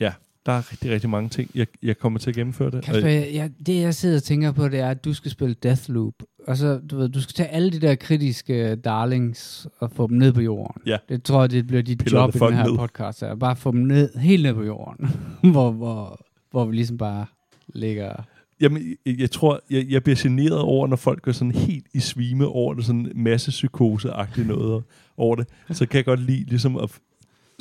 ja, 0.00 0.12
der 0.46 0.52
er 0.52 0.72
rigtig, 0.72 0.90
rigtig 0.90 1.10
mange 1.10 1.28
ting, 1.28 1.50
jeg, 1.54 1.66
jeg 1.82 1.98
kommer 1.98 2.18
til 2.18 2.30
at 2.30 2.36
gennemføre 2.36 2.70
det. 2.70 2.84
Kasper, 2.84 3.08
jeg, 3.08 3.28
jeg, 3.32 3.50
det 3.66 3.80
jeg 3.80 3.94
sidder 3.94 4.16
og 4.16 4.22
tænker 4.22 4.52
på, 4.52 4.68
det 4.68 4.80
er, 4.80 4.90
at 4.90 5.04
du 5.04 5.14
skal 5.14 5.30
spille 5.30 5.54
Deathloop. 5.62 6.14
Og 6.46 6.56
så, 6.56 6.80
du 6.90 6.96
ved, 6.96 7.08
du 7.08 7.20
skal 7.20 7.34
tage 7.34 7.48
alle 7.48 7.70
de 7.70 7.80
der 7.80 7.94
kritiske 7.94 8.76
darlings 8.76 9.66
og 9.78 9.90
få 9.90 10.06
dem 10.06 10.16
ned 10.16 10.32
på 10.32 10.40
jorden. 10.40 10.82
Ja. 10.86 10.96
Det 11.08 11.22
tror 11.22 11.40
jeg, 11.40 11.50
det 11.50 11.66
bliver 11.66 11.82
dit 11.82 11.98
Piller 11.98 12.20
job 12.20 12.34
i 12.34 12.38
den 12.38 12.54
her 12.54 12.66
ned. 12.66 12.76
podcast. 12.76 13.20
Her. 13.20 13.34
Bare 13.34 13.56
få 13.56 13.72
dem 13.72 13.80
ned, 13.80 14.18
helt 14.18 14.42
ned 14.42 14.54
på 14.54 14.62
jorden. 14.62 15.08
hvor, 15.52 15.70
hvor, 15.70 16.20
hvor 16.50 16.64
vi 16.64 16.74
ligesom 16.74 16.98
bare 16.98 17.26
ligger... 17.74 18.12
Jamen, 18.60 18.96
jeg, 19.06 19.20
jeg 19.20 19.30
tror, 19.30 19.60
jeg, 19.70 19.86
jeg 19.88 20.02
bliver 20.02 20.16
generet 20.22 20.58
over, 20.58 20.86
når 20.86 20.96
folk 20.96 21.22
går 21.22 21.32
sådan 21.32 21.52
helt 21.52 21.86
i 21.94 22.00
svime 22.00 22.46
over 22.46 22.74
det, 22.74 22.84
sådan 22.84 23.12
masse 23.14 23.50
psykose-agtigt 23.50 24.46
noget 24.46 24.82
over 25.16 25.36
det. 25.36 25.48
Så 25.70 25.86
kan 25.86 25.96
jeg 25.96 26.04
godt 26.04 26.20
lide 26.20 26.44
ligesom 26.44 26.76
at... 26.76 26.98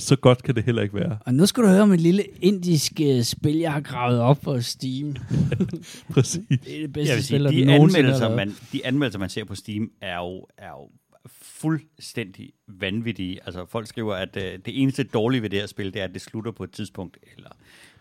Så 0.01 0.15
godt 0.15 0.43
kan 0.43 0.55
det 0.55 0.63
heller 0.63 0.81
ikke 0.81 0.95
være. 0.95 1.17
Og 1.25 1.33
nu 1.33 1.45
skal 1.45 1.63
du 1.63 1.67
høre 1.67 1.81
om 1.81 1.91
et 1.91 2.01
lille 2.01 2.23
indisk 2.41 2.91
uh, 3.01 3.21
spil, 3.21 3.57
jeg 3.57 3.73
har 3.73 3.81
gravet 3.81 4.19
op 4.19 4.37
på 4.43 4.61
Steam. 4.61 5.15
Præcis. 6.13 6.41
Det 6.49 6.75
er 6.75 6.81
det 6.81 6.93
bedste 6.93 7.09
Jeg 7.09 7.15
vil 7.15 7.25
spil, 7.25 7.49
sige, 7.49 7.61
de 7.61 7.65
nogensinde 7.65 8.09
har 8.09 8.25
anmeldelser, 8.25 8.35
man, 8.35 8.55
de 8.71 8.85
anmeldelser, 8.85 9.19
man 9.19 9.29
ser 9.29 9.43
på 9.43 9.55
Steam, 9.55 9.91
er 10.01 10.17
jo, 10.17 10.47
er 10.57 10.69
jo 10.69 10.89
fuldstændig 11.27 12.51
vanvittige. 12.67 13.39
Altså, 13.45 13.65
folk 13.65 13.87
skriver, 13.87 14.15
at 14.15 14.37
øh, 14.37 14.59
det 14.65 14.81
eneste 14.81 15.03
dårlige 15.03 15.41
ved 15.41 15.49
det 15.49 15.59
her 15.59 15.67
spil, 15.67 15.93
det 15.93 15.99
er, 15.99 16.05
at 16.05 16.13
det 16.13 16.21
slutter 16.21 16.51
på 16.51 16.63
et 16.63 16.71
tidspunkt, 16.71 17.17
eller 17.37 17.49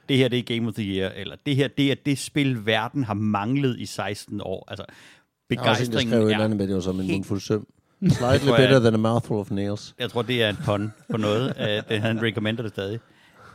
det 0.09 0.16
her, 0.16 0.28
det 0.28 0.38
er 0.38 0.42
Game 0.42 0.68
of 0.68 0.74
the 0.74 0.84
Year, 0.84 1.11
eller 1.11 1.36
det 1.46 1.57
her, 1.57 1.68
det 1.68 1.90
er 1.90 1.94
det 2.07 2.18
spil, 2.18 2.66
verden 2.66 3.05
har 3.05 3.14
manglet 3.14 3.78
i 3.78 3.86
16 3.86 4.40
år. 4.40 4.64
Altså, 4.68 4.84
Der 5.51 5.61
er 5.61 5.70
også 5.70 5.84
en, 5.84 5.92
der 5.92 5.98
skrev 5.98 6.11
begejstringen 6.11 6.14
et 6.14 6.20
eller 6.20 6.38
er... 6.38 6.44
andet 6.44 6.57
med, 6.59 6.66
det 6.66 6.74
var 6.74 6.80
som 6.80 7.01
en 7.01 7.07
mundfuld 7.07 7.40
søm. 7.40 7.66
Slightly 8.09 8.48
tror 8.48 8.57
jeg- 8.59 8.68
better 8.68 8.80
than 8.80 8.94
a 8.94 8.96
mouthful 8.96 9.36
of 9.36 9.51
nails. 9.51 9.94
Jeg 9.98 10.11
tror, 10.11 10.22
det 10.22 10.42
er 10.42 10.48
en 10.51 10.57
pun 10.64 10.92
på 11.11 11.16
noget. 11.16 11.55
Uh, 11.57 11.88
det, 11.88 12.01
han 12.01 12.22
recommender 12.22 12.62
det 12.62 12.72
stadig. 12.72 12.98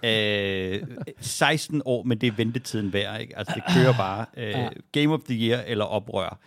Uh, 0.03 0.87
16 1.19 1.81
år, 1.85 2.03
men 2.03 2.17
det 2.17 2.27
er 2.27 2.31
ventetiden 2.37 2.93
værd. 2.93 3.21
Ikke? 3.21 3.37
Altså, 3.37 3.53
det 3.55 3.63
kører 3.75 3.93
bare. 3.97 4.25
Uh, 4.37 4.71
Game 4.91 5.13
of 5.13 5.19
the 5.29 5.47
Year 5.49 5.61
eller 5.67 5.85
oprør. 5.85 6.39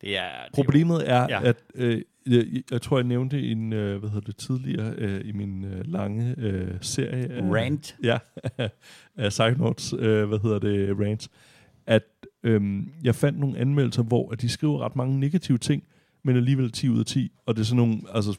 Det 0.00 0.18
er, 0.18 0.22
det 0.22 0.50
er 0.50 0.54
Problemet 0.54 1.10
er, 1.10 1.26
Ja. 1.28 1.40
at 1.48 1.56
øh, 1.74 2.02
jeg, 2.26 2.44
jeg 2.70 2.82
tror, 2.82 2.98
jeg 2.98 3.04
nævnte 3.06 3.40
i 3.40 3.52
en, 3.52 3.72
øh, 3.72 3.98
hvad 3.98 4.10
hedder 4.10 4.26
det, 4.26 4.36
tidligere 4.36 4.94
øh, 4.98 5.20
i 5.24 5.32
min 5.32 5.64
øh, 5.64 5.84
lange 5.92 6.34
øh, 6.38 6.68
serie. 6.80 7.32
af- 7.32 7.42
Rant. 7.42 7.96
Ja, 8.04 8.18
af 9.16 9.28
Psychonauts, 9.28 9.94
øh, 9.98 10.28
hvad 10.28 10.38
hedder 10.42 10.58
det, 10.58 10.96
rants, 11.00 11.28
at 11.86 12.02
øh, 12.42 12.60
jeg 13.04 13.14
fandt 13.14 13.38
nogle 13.38 13.58
anmeldelser, 13.58 14.02
hvor 14.02 14.32
at 14.32 14.40
de 14.40 14.48
skriver 14.48 14.84
ret 14.84 14.96
mange 14.96 15.20
negative 15.20 15.58
ting, 15.58 15.82
men 16.24 16.36
alligevel 16.36 16.72
10 16.72 16.88
ud 16.88 16.98
af 16.98 17.04
10, 17.06 17.30
og 17.46 17.54
det 17.56 17.60
er 17.60 17.64
sådan 17.64 17.76
nogle, 17.76 17.98
altså, 18.14 18.36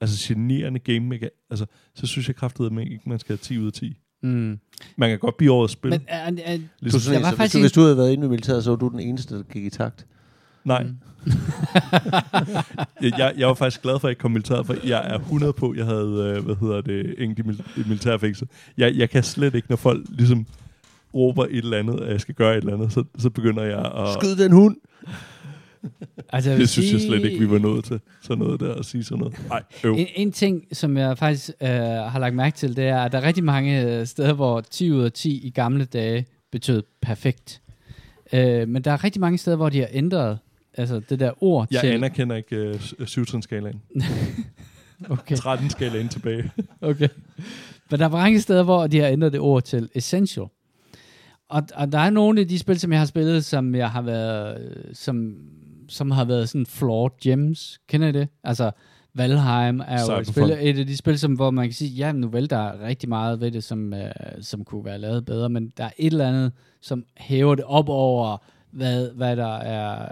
altså 0.00 0.28
generende 0.34 0.78
game 0.78 1.00
mega, 1.00 1.28
altså, 1.50 1.66
så 1.94 2.06
synes 2.06 2.28
jeg 2.28 2.36
kraftedeme 2.36 2.82
ikke, 2.84 3.00
man 3.06 3.18
skal 3.18 3.32
have 3.32 3.38
10 3.42 3.58
ud 3.58 3.66
af 3.66 3.72
10. 3.72 3.96
Mm. 4.22 4.58
Man 4.96 5.10
kan 5.10 5.18
godt 5.18 5.36
blive 5.36 5.52
årets 5.52 5.72
spil. 5.72 5.90
Men 5.90 6.00
Du, 6.00 6.06
er 6.44 6.58
ligesom, 6.80 7.00
sådan 7.00 7.18
en, 7.20 7.24
var 7.24 7.30
så, 7.30 7.36
hvis, 7.36 7.52
du, 7.52 7.58
hvis 7.60 7.72
du 7.72 7.80
havde 7.80 7.96
været 7.96 8.12
inde 8.12 8.26
i 8.26 8.30
militæret, 8.30 8.64
så 8.64 8.70
var 8.70 8.76
du 8.76 8.88
den 8.88 9.00
eneste, 9.00 9.36
der 9.36 9.42
gik 9.42 9.64
i 9.64 9.70
takt. 9.70 10.06
nej, 10.64 10.82
Mm. 10.82 10.96
jeg, 13.02 13.12
jeg, 13.18 13.34
jeg 13.36 13.48
var 13.48 13.54
faktisk 13.54 13.82
glad 13.82 14.00
for, 14.00 14.08
at 14.08 14.12
jeg 14.12 14.18
kom 14.18 14.30
i 14.30 14.32
militæret, 14.32 14.66
for 14.66 14.76
jeg 14.84 15.02
er 15.10 15.18
100 15.18 15.52
på, 15.52 15.74
jeg 15.76 15.84
havde, 15.86 16.34
øh, 16.36 16.44
hvad 16.44 16.56
hedder 16.60 16.80
det, 16.80 17.14
enkelt 17.18 17.46
mil- 17.46 17.62
militærfængsel. 17.76 18.48
Jeg, 18.76 18.94
jeg 18.96 19.10
kan 19.10 19.22
slet 19.22 19.54
ikke, 19.54 19.66
når 19.70 19.76
folk 19.76 20.06
ligesom 20.08 20.46
råber 21.14 21.44
et 21.44 21.56
eller 21.58 21.78
andet, 21.78 22.00
at 22.00 22.12
jeg 22.12 22.20
skal 22.20 22.34
gøre 22.34 22.52
et 22.56 22.60
eller 22.64 22.74
andet, 22.74 22.92
så, 22.92 23.04
så 23.18 23.30
begynder 23.30 23.62
jeg 23.62 23.78
at... 23.96 24.08
Skyd 24.22 24.36
den 24.36 24.52
hund! 24.52 24.76
Altså, 26.28 26.50
jeg 26.50 26.58
Det 26.60 26.68
synes 26.68 26.92
jeg 26.92 27.00
sige- 27.00 27.10
slet 27.10 27.24
ikke, 27.24 27.38
vi 27.38 27.50
var 27.50 27.58
nået 27.58 27.84
til. 27.84 28.00
Sådan 28.22 28.38
noget 28.44 28.60
der 28.60 28.74
at 28.74 28.84
sige 28.84 29.04
sådan 29.04 29.18
noget. 29.18 29.34
Nej, 29.48 29.62
øv. 29.84 29.94
En, 29.98 30.06
en 30.16 30.32
ting, 30.32 30.64
som 30.72 30.96
jeg 30.96 31.18
faktisk 31.18 31.50
øh, 31.62 31.68
har 31.68 32.18
lagt 32.18 32.34
mærke 32.34 32.56
til, 32.56 32.76
det 32.76 32.84
er, 32.84 32.98
at 33.00 33.12
der 33.12 33.18
er 33.18 33.22
rigtig 33.26 33.44
mange 33.44 33.98
øh, 34.00 34.06
steder, 34.06 34.32
hvor 34.32 34.60
10 34.60 34.90
ud 34.92 35.02
af 35.04 35.12
10 35.12 35.40
i 35.46 35.50
gamle 35.50 35.84
dage 35.84 36.26
betød 36.52 36.82
perfekt. 37.02 37.62
Øh, 38.32 38.68
men 38.68 38.82
der 38.82 38.90
er 38.92 39.04
rigtig 39.04 39.20
mange 39.20 39.38
steder, 39.38 39.56
hvor 39.56 39.68
de 39.68 39.78
har 39.78 39.88
ændret 39.92 40.38
altså 40.74 41.00
det 41.08 41.20
der 41.20 41.42
ord 41.44 41.66
Jeg 41.70 41.80
til... 41.80 41.86
anerkender 41.88 42.36
ikke 42.36 42.70
uh, 43.00 43.06
syvtrinsskalaen. 43.06 43.82
Okay, 45.10 45.36
13-skalaen 45.36 46.08
tilbage. 46.08 46.50
okay. 46.80 47.08
Men 47.90 48.00
der 48.00 48.06
er 48.06 48.10
mange 48.10 48.40
steder, 48.40 48.62
hvor 48.62 48.86
de 48.86 48.98
har 49.00 49.08
ændret 49.08 49.32
det 49.32 49.40
ord 49.40 49.62
til 49.62 49.88
essential. 49.94 50.46
Og, 51.48 51.62
og 51.74 51.92
der 51.92 51.98
er 51.98 52.10
nogle 52.10 52.40
af 52.40 52.48
de 52.48 52.58
spil, 52.58 52.80
som 52.80 52.92
jeg 52.92 53.00
har 53.00 53.06
spillet, 53.06 53.44
som 53.44 53.74
jeg 53.74 53.90
har 53.90 54.02
været, 54.02 54.60
øh, 54.60 54.84
som, 54.94 55.34
som 55.90 56.10
har 56.10 56.24
været 56.24 56.48
sådan 56.48 56.66
flawed 56.66 57.10
gems. 57.22 57.80
Kender 57.88 58.08
I 58.08 58.12
det? 58.12 58.28
Altså, 58.44 58.70
Valheim 59.14 59.80
er 59.80 60.00
jo 60.12 60.20
et, 60.20 60.26
spil, 60.26 60.44
et 60.60 60.78
af 60.78 60.86
de 60.86 60.96
spil, 60.96 61.18
som, 61.18 61.32
hvor 61.32 61.50
man 61.50 61.64
kan 61.66 61.72
sige, 61.72 61.90
ja, 61.90 62.12
nu 62.12 62.28
vel, 62.28 62.50
der 62.50 62.56
er 62.56 62.86
rigtig 62.86 63.08
meget 63.08 63.40
ved 63.40 63.50
det, 63.50 63.64
som, 63.64 63.94
øh, 63.94 64.10
som 64.40 64.64
kunne 64.64 64.84
være 64.84 64.98
lavet 64.98 65.24
bedre, 65.24 65.48
men 65.48 65.72
der 65.76 65.84
er 65.84 65.90
et 65.98 66.12
eller 66.12 66.28
andet, 66.28 66.52
som 66.80 67.04
hæver 67.16 67.54
det 67.54 67.64
op 67.64 67.88
over, 67.88 68.36
hvad, 68.70 69.10
hvad 69.16 69.36
der 69.36 69.56
er 69.56 70.08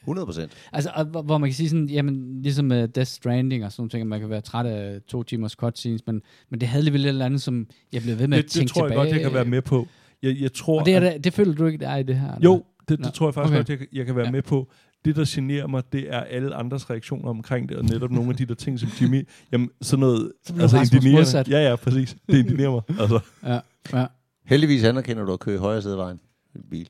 100 0.00 0.26
procent. 0.26 0.52
Altså, 0.72 0.90
og 0.94 1.04
hvor, 1.04 1.38
man 1.38 1.50
kan 1.50 1.54
sige 1.54 1.68
sådan, 1.68 1.88
jamen, 1.88 2.42
ligesom 2.42 2.64
med 2.64 2.88
Death 2.88 3.08
Stranding 3.10 3.64
og 3.64 3.72
sådan 3.72 3.80
nogle 3.80 3.90
ting, 3.90 4.00
at 4.00 4.06
man 4.06 4.20
kan 4.20 4.30
være 4.30 4.40
træt 4.40 4.66
af 4.66 5.00
to 5.08 5.22
timers 5.22 5.52
cutscenes, 5.52 6.06
men, 6.06 6.22
men 6.50 6.60
det 6.60 6.68
havde 6.68 6.80
alligevel 6.80 7.04
et 7.04 7.08
eller 7.08 7.26
andet, 7.26 7.42
som 7.42 7.66
jeg 7.92 8.02
blev 8.02 8.18
ved 8.18 8.28
med 8.28 8.38
at 8.38 8.44
Det, 8.44 8.50
tænke 8.50 8.68
det 8.68 8.74
tror 8.74 8.82
jeg 8.82 8.90
tilbage. 8.90 9.06
godt, 9.06 9.14
jeg 9.16 9.24
kan 9.24 9.34
være 9.34 9.44
med 9.44 9.62
på. 9.62 9.88
Jeg, 10.22 10.36
jeg 10.40 10.52
tror, 10.52 10.80
Og 10.80 10.86
det, 10.86 10.94
er, 10.94 11.00
at, 11.00 11.14
det, 11.14 11.24
det 11.24 11.32
føler 11.32 11.54
du 11.54 11.66
ikke, 11.66 11.78
der 11.78 11.88
er 11.88 11.96
i 11.96 12.02
det 12.02 12.16
her? 12.16 12.34
eller? 12.34 12.50
jo, 12.50 12.64
det, 12.88 13.00
Nå, 13.00 13.06
det 13.06 13.14
tror 13.14 13.26
jeg 13.26 13.34
faktisk 13.34 13.50
okay. 13.52 13.58
godt, 13.58 13.68
jeg, 13.70 13.78
kan- 13.78 13.86
jeg 13.92 14.06
kan 14.06 14.16
være 14.16 14.24
Ja. 14.26 14.30
med 14.30 14.42
på. 14.42 14.68
Det, 15.04 15.16
der 15.16 15.24
generer 15.28 15.66
mig, 15.66 15.82
det 15.92 16.14
er 16.14 16.20
alle 16.20 16.54
andres 16.54 16.90
reaktioner 16.90 17.28
omkring 17.28 17.68
det, 17.68 17.76
og 17.76 17.84
netop 17.84 18.10
nogle 18.10 18.30
af 18.30 18.36
de 18.36 18.46
der 18.46 18.54
ting, 18.54 18.80
som 18.80 18.88
Jimmy, 19.00 19.28
jamen 19.52 19.70
sådan 19.80 20.00
noget, 20.00 20.32
Så 20.44 20.52
indignerende. 20.52 21.12
modsat. 21.12 21.48
Ja, 21.48 21.68
ja, 21.68 21.76
præcis. 21.76 22.16
Det 22.30 22.38
indinerer 22.38 22.70
mig. 22.70 22.82
Altså, 23.00 23.20
Ja, 23.44 23.58
ja. 24.00 24.06
Heldigvis 24.46 24.84
anerkender 24.84 25.24
du 25.24 25.32
at 25.32 25.40
køre 25.40 25.54
i 25.54 25.58
højre 25.58 25.82
side 25.82 25.92
af 25.92 25.98
vejen. 25.98 26.20
i 26.54 26.58
en 26.58 26.64
bil. 26.70 26.88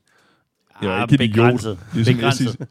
Jeg 0.81 0.89
er 0.89 0.93
Ah, 0.93 1.11
ikke 1.11 1.23
idiot. 1.23 1.35
begrænset. 1.35 1.79
Ligesom 1.93 2.15
begrænset. 2.15 2.59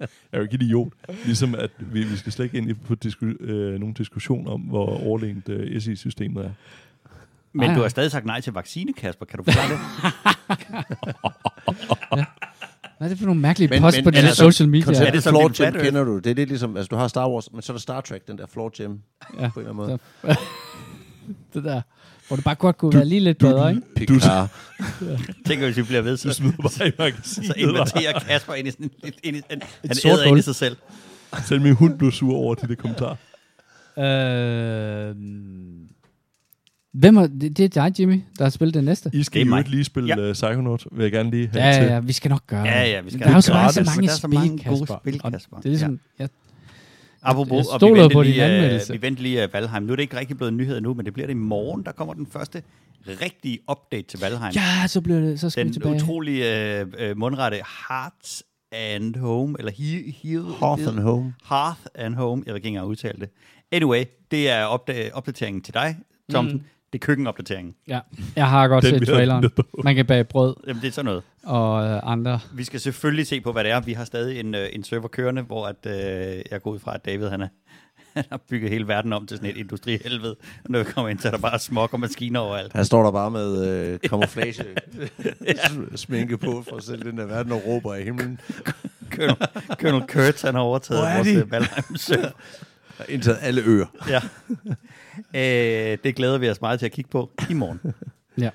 jeg 0.00 0.08
er 0.32 0.36
jo 0.38 0.42
ikke 0.42 0.54
idiot. 0.54 0.92
Ligesom 1.24 1.54
at 1.54 1.70
vi, 1.78 2.02
vi 2.04 2.16
skal 2.16 2.32
slet 2.32 2.44
ikke 2.44 2.58
ind 2.58 2.70
i 2.70 2.74
på 2.74 2.94
disku, 2.94 3.26
øh, 3.26 3.80
nogle 3.80 3.94
diskussion 3.94 4.46
om, 4.48 4.60
hvor 4.60 4.86
overlegent 5.06 5.48
øh, 5.48 5.80
SI-systemet 5.80 6.44
er. 6.44 6.50
Men 7.52 7.62
Ah, 7.70 7.74
du 7.76 7.80
ja. 7.80 7.82
har 7.84 7.88
stadig 7.88 8.10
sagt 8.10 8.26
nej 8.26 8.40
til 8.40 8.52
vaccine, 8.52 8.92
Kasper. 8.92 9.26
Kan 9.26 9.38
du 9.38 9.44
forklare 9.44 9.68
det? 9.72 9.78
Hvad 13.04 13.10
er 13.10 13.14
det 13.14 13.18
for 13.18 13.26
nogle 13.26 13.40
mærkelige 13.40 13.68
Men- 13.68 13.82
posts 13.82 13.98
men- 13.98 14.04
på 14.04 14.10
dine 14.10 14.22
altså, 14.28 14.36
social 14.36 14.68
media? 14.68 15.06
Er 15.06 15.10
det 15.10 15.22
som 15.22 15.30
floor 15.32 15.48
gem 15.72 15.74
kender 15.84 16.04
du. 16.04 16.18
Det 16.18 16.26
er 16.26 16.34
lidt 16.34 16.48
ligesom, 16.48 16.76
altså 16.76 16.88
du 16.88 16.96
har 16.96 17.08
Star 17.08 17.28
Wars, 17.30 17.52
men 17.52 17.62
så 17.62 17.72
er 17.72 17.74
der 17.74 17.80
Star 17.80 18.00
Trek, 18.00 18.26
den 18.28 18.38
der 18.38 18.46
floor 18.46 18.70
gem, 18.76 19.00
Ja. 19.40 19.48
på 19.54 19.60
en 19.60 19.66
eller 19.66 19.82
anden 19.84 19.98
måde. 20.22 20.36
det 21.54 21.64
der, 21.64 21.82
hvor 22.28 22.36
det 22.36 22.44
bare 22.44 22.54
godt 22.54 22.78
kunne 22.78 22.94
være 22.94 23.04
lige 23.04 23.20
lidt 23.20 23.38
bedre, 23.38 23.70
ikke? 23.70 23.82
Picard. 23.96 24.48
Tænker, 25.46 25.66
hvis 25.66 25.76
vi 25.76 25.82
bliver 25.82 26.02
ved, 26.02 26.12
Du 26.12 26.16
så, 26.16 26.32
smider 26.32 26.56
bare 26.62 26.88
i 26.88 26.92
magasinet. 26.98 27.46
så 27.48 27.54
inverterer 27.56 28.18
Kasper 28.20 28.54
ind 28.54 28.68
i 28.68 28.70
sådan 28.70 28.90
en, 29.04 29.12
ind 29.22 29.36
i, 29.36 29.42
en, 29.50 29.62
han 29.84 29.96
æder 30.04 30.24
ind 30.24 30.38
i 30.38 30.42
sig 30.42 30.54
selv. 30.54 30.76
Selv 31.44 31.60
min 31.60 31.74
hund 31.74 31.98
blev 31.98 32.12
sur 32.12 32.34
over 32.34 32.54
de 32.54 32.68
der 32.68 32.74
kommentarer. 32.74 33.16
Øh, 33.98 35.14
hvem 36.94 37.16
er, 37.16 37.26
det, 37.26 37.56
det 37.56 37.64
er 37.64 37.68
dig, 37.88 38.00
Jimmy, 38.00 38.22
der 38.38 38.44
har 38.44 38.50
spillet 38.50 38.74
det 38.74 38.84
næste. 38.84 39.10
I 39.12 39.22
skal 39.22 39.46
jo 39.46 39.56
ikke 39.56 39.70
lige 39.70 39.84
spille 39.84 40.08
Ja. 40.16 40.22
ja. 40.22 40.28
uh, 40.28 40.32
Psychonaut, 40.32 40.86
vil 40.92 41.02
jeg 41.02 41.12
gerne 41.12 41.30
lige 41.30 41.48
have 41.52 41.64
Ja, 41.64 41.72
til. 41.80 41.82
ja, 41.92 42.00
vi 42.00 42.12
skal 42.12 42.28
nok 42.28 42.46
gøre 42.46 42.64
Ja, 42.64 42.84
det. 42.84 42.90
ja, 42.92 43.00
vi 43.00 43.10
skal 43.10 43.20
der 43.20 43.30
er 43.30 43.34
jo 43.34 43.40
så, 43.40 43.46
så 43.46 43.82
mange 43.84 44.02
der 44.06 44.08
er 44.08 44.16
så 44.16 44.16
spil, 44.20 44.34
mange 44.34 44.50
gode 44.50 44.78
Kasper. 44.80 44.98
spil, 45.02 45.20
Og 45.24 45.32
Kasper. 45.32 45.56
Det 45.56 45.64
er 45.64 45.68
ligesom, 45.68 46.00
ja. 46.20 46.26
Apropos, 47.22 47.50
Jeg 47.64 47.72
og 47.72 47.74
vi 47.74 47.78
stoler 47.78 48.02
venter 48.02 48.16
på 48.16 48.22
din 48.22 48.30
lige, 48.32 48.46
øh, 48.46 48.54
anmeldelse. 48.54 48.92
vi 48.92 49.02
venter 49.02 49.22
lige 49.22 49.44
uh, 49.44 49.54
Valheim. 49.54 49.82
Nu 49.82 49.92
er 49.92 49.96
det 49.96 50.02
ikke 50.02 50.16
rigtig 50.18 50.36
blevet 50.36 50.50
en 50.52 50.56
nyhed 50.56 50.80
nu, 50.80 50.94
men 50.94 51.04
det 51.06 51.12
bliver 51.14 51.26
det 51.26 51.34
i 51.34 51.36
morgen. 51.36 51.82
Der 51.84 51.92
kommer 51.92 52.14
den 52.14 52.26
første 52.26 52.62
rigtige 53.22 53.58
update 53.70 54.02
til 54.02 54.20
Valheim. 54.20 54.52
ja, 54.54 54.86
så 54.86 55.00
bliver 55.00 55.20
det, 55.20 55.40
så 55.40 55.50
skal 55.50 55.64
vi 55.64 55.66
den 55.66 55.72
tilbage. 55.72 55.94
utrolige 55.94 56.78
øh, 56.80 56.86
øh, 56.98 57.18
mundrette 57.18 57.56
Hearts 57.88 58.42
and 58.72 59.16
Home, 59.16 59.54
eller 59.58 59.72
he, 59.72 60.12
he, 60.22 60.28
Hearth 60.60 60.88
and 60.88 60.98
Home. 60.98 61.34
Hearth 61.48 61.80
and 61.94 62.14
Home. 62.14 62.42
Jeg 62.46 62.52
ved 62.54 62.58
ikke 62.58 62.68
engang 62.68 62.86
udtale 62.86 63.20
det. 63.20 63.28
Anyway, 63.72 64.04
det 64.30 64.50
er 64.50 64.66
opda- 64.66 65.10
opdateringen 65.12 65.62
til 65.62 65.74
dig, 65.74 65.96
Thomsen. 66.30 66.58
Mm. 66.58 66.64
Det 66.94 67.00
er 67.02 67.06
køkkenopdateringen. 67.06 67.74
Ja, 67.88 68.00
jeg 68.36 68.50
har 68.50 68.68
godt 68.68 68.84
Den 68.84 68.98
set 68.98 69.08
traileren. 69.08 69.50
Man 69.84 69.94
kan 69.94 70.06
bage 70.06 70.24
brød 70.24 70.54
Jamen, 70.66 70.82
det 70.82 70.88
er 70.88 70.92
sådan 70.92 71.04
noget. 71.04 71.22
og 71.42 71.84
øh, 71.84 72.00
andre. 72.04 72.40
Vi 72.52 72.64
skal 72.64 72.80
selvfølgelig 72.80 73.26
se 73.26 73.40
på, 73.40 73.52
hvad 73.52 73.64
det 73.64 73.72
er. 73.72 73.80
Vi 73.80 73.92
har 73.92 74.04
stadig 74.04 74.40
en, 74.40 74.54
øh, 74.54 74.68
en 74.72 74.84
server 74.84 75.08
kørende, 75.08 75.42
hvor 75.42 75.66
at, 75.66 75.86
øh, 75.86 76.42
jeg 76.50 76.62
går 76.62 76.70
ud 76.70 76.78
fra, 76.78 76.94
at 76.94 77.04
David 77.04 77.28
han, 77.28 77.40
er, 77.40 77.48
han 78.14 78.24
har 78.30 78.40
bygget 78.50 78.70
hele 78.70 78.88
verden 78.88 79.12
om 79.12 79.26
til 79.26 79.36
sådan 79.36 79.50
et 79.50 79.56
industrihelvede. 79.56 80.36
Og 80.64 80.70
når 80.70 80.78
vi 80.78 80.84
kommer 80.84 81.08
ind, 81.08 81.18
så 81.18 81.28
er 81.28 81.32
der 81.32 81.38
bare 81.38 81.58
smog 81.58 81.88
og 81.92 82.00
maskiner 82.00 82.40
overalt. 82.40 82.72
Han 82.72 82.84
står 82.84 83.02
der 83.04 83.10
bare 83.10 83.30
med 83.30 83.68
øh, 83.68 83.98
camouflage 83.98 84.64
sminke 85.94 86.38
på 86.38 86.64
for 86.68 86.76
at 86.76 86.82
sælge 86.82 87.04
den 87.04 87.18
der 87.18 87.26
verden 87.26 87.52
og 87.52 87.62
råber 87.66 87.94
i 87.94 88.02
himlen. 88.04 88.40
Colonel, 89.10 89.36
Colonel 89.80 90.06
Kurtz, 90.08 90.42
han 90.42 90.54
har 90.54 90.62
overtaget 90.62 91.00
Hvor 91.00 91.08
er 91.08 91.16
vores 91.16 91.28
øh, 91.28 91.50
Valheim. 91.50 92.30
Har 92.98 93.04
indtaget 93.08 93.38
alle 93.42 93.62
øer. 93.62 93.86
Ja. 94.08 94.20
øh, 95.92 95.98
det 96.04 96.16
glæder 96.16 96.38
vi 96.38 96.50
os 96.50 96.60
meget 96.60 96.78
til 96.78 96.86
at 96.86 96.92
kigge 96.92 97.10
på 97.10 97.30
i 97.50 97.54
morgen. 97.54 97.80
Ja. 98.38 98.50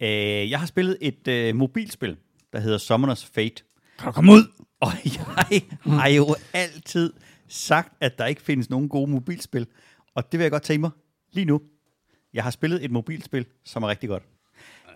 Øh, 0.00 0.50
jeg 0.50 0.58
har 0.58 0.66
spillet 0.66 0.98
et 1.00 1.28
øh, 1.28 1.56
mobilspil, 1.56 2.16
der 2.52 2.60
hedder 2.60 2.78
Summoners 2.78 3.24
Fate. 3.24 3.62
Kan 3.98 4.06
du 4.06 4.12
komme 4.12 4.32
ud? 4.32 4.42
Og 4.80 4.92
jeg 5.16 5.62
har 5.84 6.08
jo 6.08 6.36
altid 6.52 7.12
sagt, 7.48 7.92
at 8.00 8.18
der 8.18 8.26
ikke 8.26 8.42
findes 8.42 8.70
nogen 8.70 8.88
gode 8.88 9.10
mobilspil. 9.10 9.66
Og 10.14 10.32
det 10.32 10.38
vil 10.38 10.44
jeg 10.44 10.50
godt 10.50 10.62
tage 10.62 10.78
mig 10.78 10.90
lige 11.32 11.44
nu. 11.44 11.60
Jeg 12.34 12.42
har 12.42 12.50
spillet 12.50 12.84
et 12.84 12.90
mobilspil, 12.90 13.46
som 13.64 13.82
er 13.82 13.88
rigtig 13.88 14.08
godt. 14.08 14.22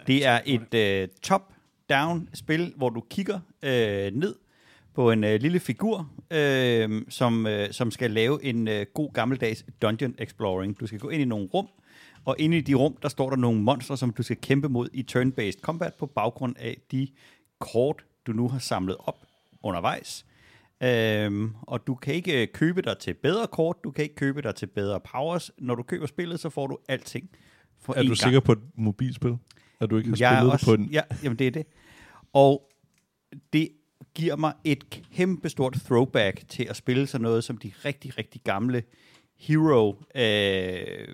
Det 0.07 0.27
er 0.27 0.41
et 0.45 0.75
øh, 0.75 1.09
top-down 1.23 2.29
spil, 2.35 2.73
hvor 2.77 2.89
du 2.89 3.03
kigger 3.11 3.41
øh, 3.63 4.13
ned 4.13 4.35
på 4.95 5.11
en 5.11 5.25
øh, 5.25 5.41
lille 5.41 5.61
figur, 5.61 6.11
øh, 6.31 7.03
som, 7.09 7.47
øh, 7.47 7.73
som 7.73 7.91
skal 7.91 8.11
lave 8.11 8.45
en 8.45 8.69
øh, 8.69 8.87
god 8.95 9.13
gammeldags 9.13 9.65
dungeon 9.83 10.15
exploring. 10.19 10.81
Du 10.81 10.87
skal 10.87 10.99
gå 10.99 11.09
ind 11.09 11.23
i 11.23 11.25
nogle 11.25 11.47
rum, 11.55 11.69
og 12.25 12.37
inde 12.39 12.59
i 12.59 12.61
de 12.61 12.75
rum, 12.75 12.97
der 13.03 13.09
står 13.09 13.31
der 13.31 13.37
nogle 13.37 13.63
monstre, 13.63 13.97
som 13.97 14.11
du 14.11 14.23
skal 14.23 14.37
kæmpe 14.37 14.69
mod 14.69 14.89
i 14.93 15.07
turn-based 15.13 15.61
combat 15.61 15.95
på 15.95 16.07
baggrund 16.07 16.57
af 16.59 16.77
de 16.93 17.09
kort, 17.59 18.05
du 18.27 18.33
nu 18.33 18.49
har 18.49 18.59
samlet 18.59 18.97
op 18.99 19.27
undervejs. 19.63 20.27
Øhm, 20.83 21.55
og 21.63 21.87
du 21.87 21.95
kan 21.95 22.15
ikke 22.15 22.43
øh, 22.43 22.49
købe 22.55 22.83
dig 22.83 22.99
til 22.99 23.15
bedre 23.15 23.47
kort, 23.47 23.77
du 23.85 23.91
kan 23.91 24.03
ikke 24.03 24.15
købe 24.15 24.43
dig 24.43 24.55
til 24.55 24.67
bedre 24.67 25.01
powers. 25.01 25.51
Når 25.59 25.75
du 25.75 25.83
køber 25.83 26.07
spillet, 26.07 26.41
så 26.41 26.51
får 26.51 26.67
du 26.67 26.79
alting 26.89 27.31
for 27.81 27.93
Er 27.93 28.03
du 28.03 28.09
gang. 28.09 28.17
sikker 28.17 28.41
på 28.41 28.53
et 28.53 28.59
mobilspil? 28.75 29.37
At 29.81 29.91
du 29.91 29.97
ikke 29.97 30.09
har 30.09 30.17
Jeg 30.21 30.33
er 30.35 30.39
spillet 30.39 30.53
også, 30.53 30.71
det 30.73 30.79
på 30.79 30.83
en... 30.83 30.91
Ja, 30.91 31.01
jamen 31.23 31.39
det 31.39 31.47
er 31.47 31.51
det. 31.51 31.67
Og 32.33 32.73
det 33.53 33.69
giver 34.15 34.37
mig 34.37 34.53
et 34.65 35.03
kæmpestort 35.15 35.73
throwback 35.73 36.49
til 36.49 36.65
at 36.65 36.77
spille 36.77 37.07
sådan 37.07 37.23
noget 37.23 37.45
som 37.45 37.57
de 37.57 37.73
rigtig, 37.85 38.19
rigtig 38.19 38.41
gamle 38.45 38.83
Hero 39.37 39.97
øh, 40.15 41.09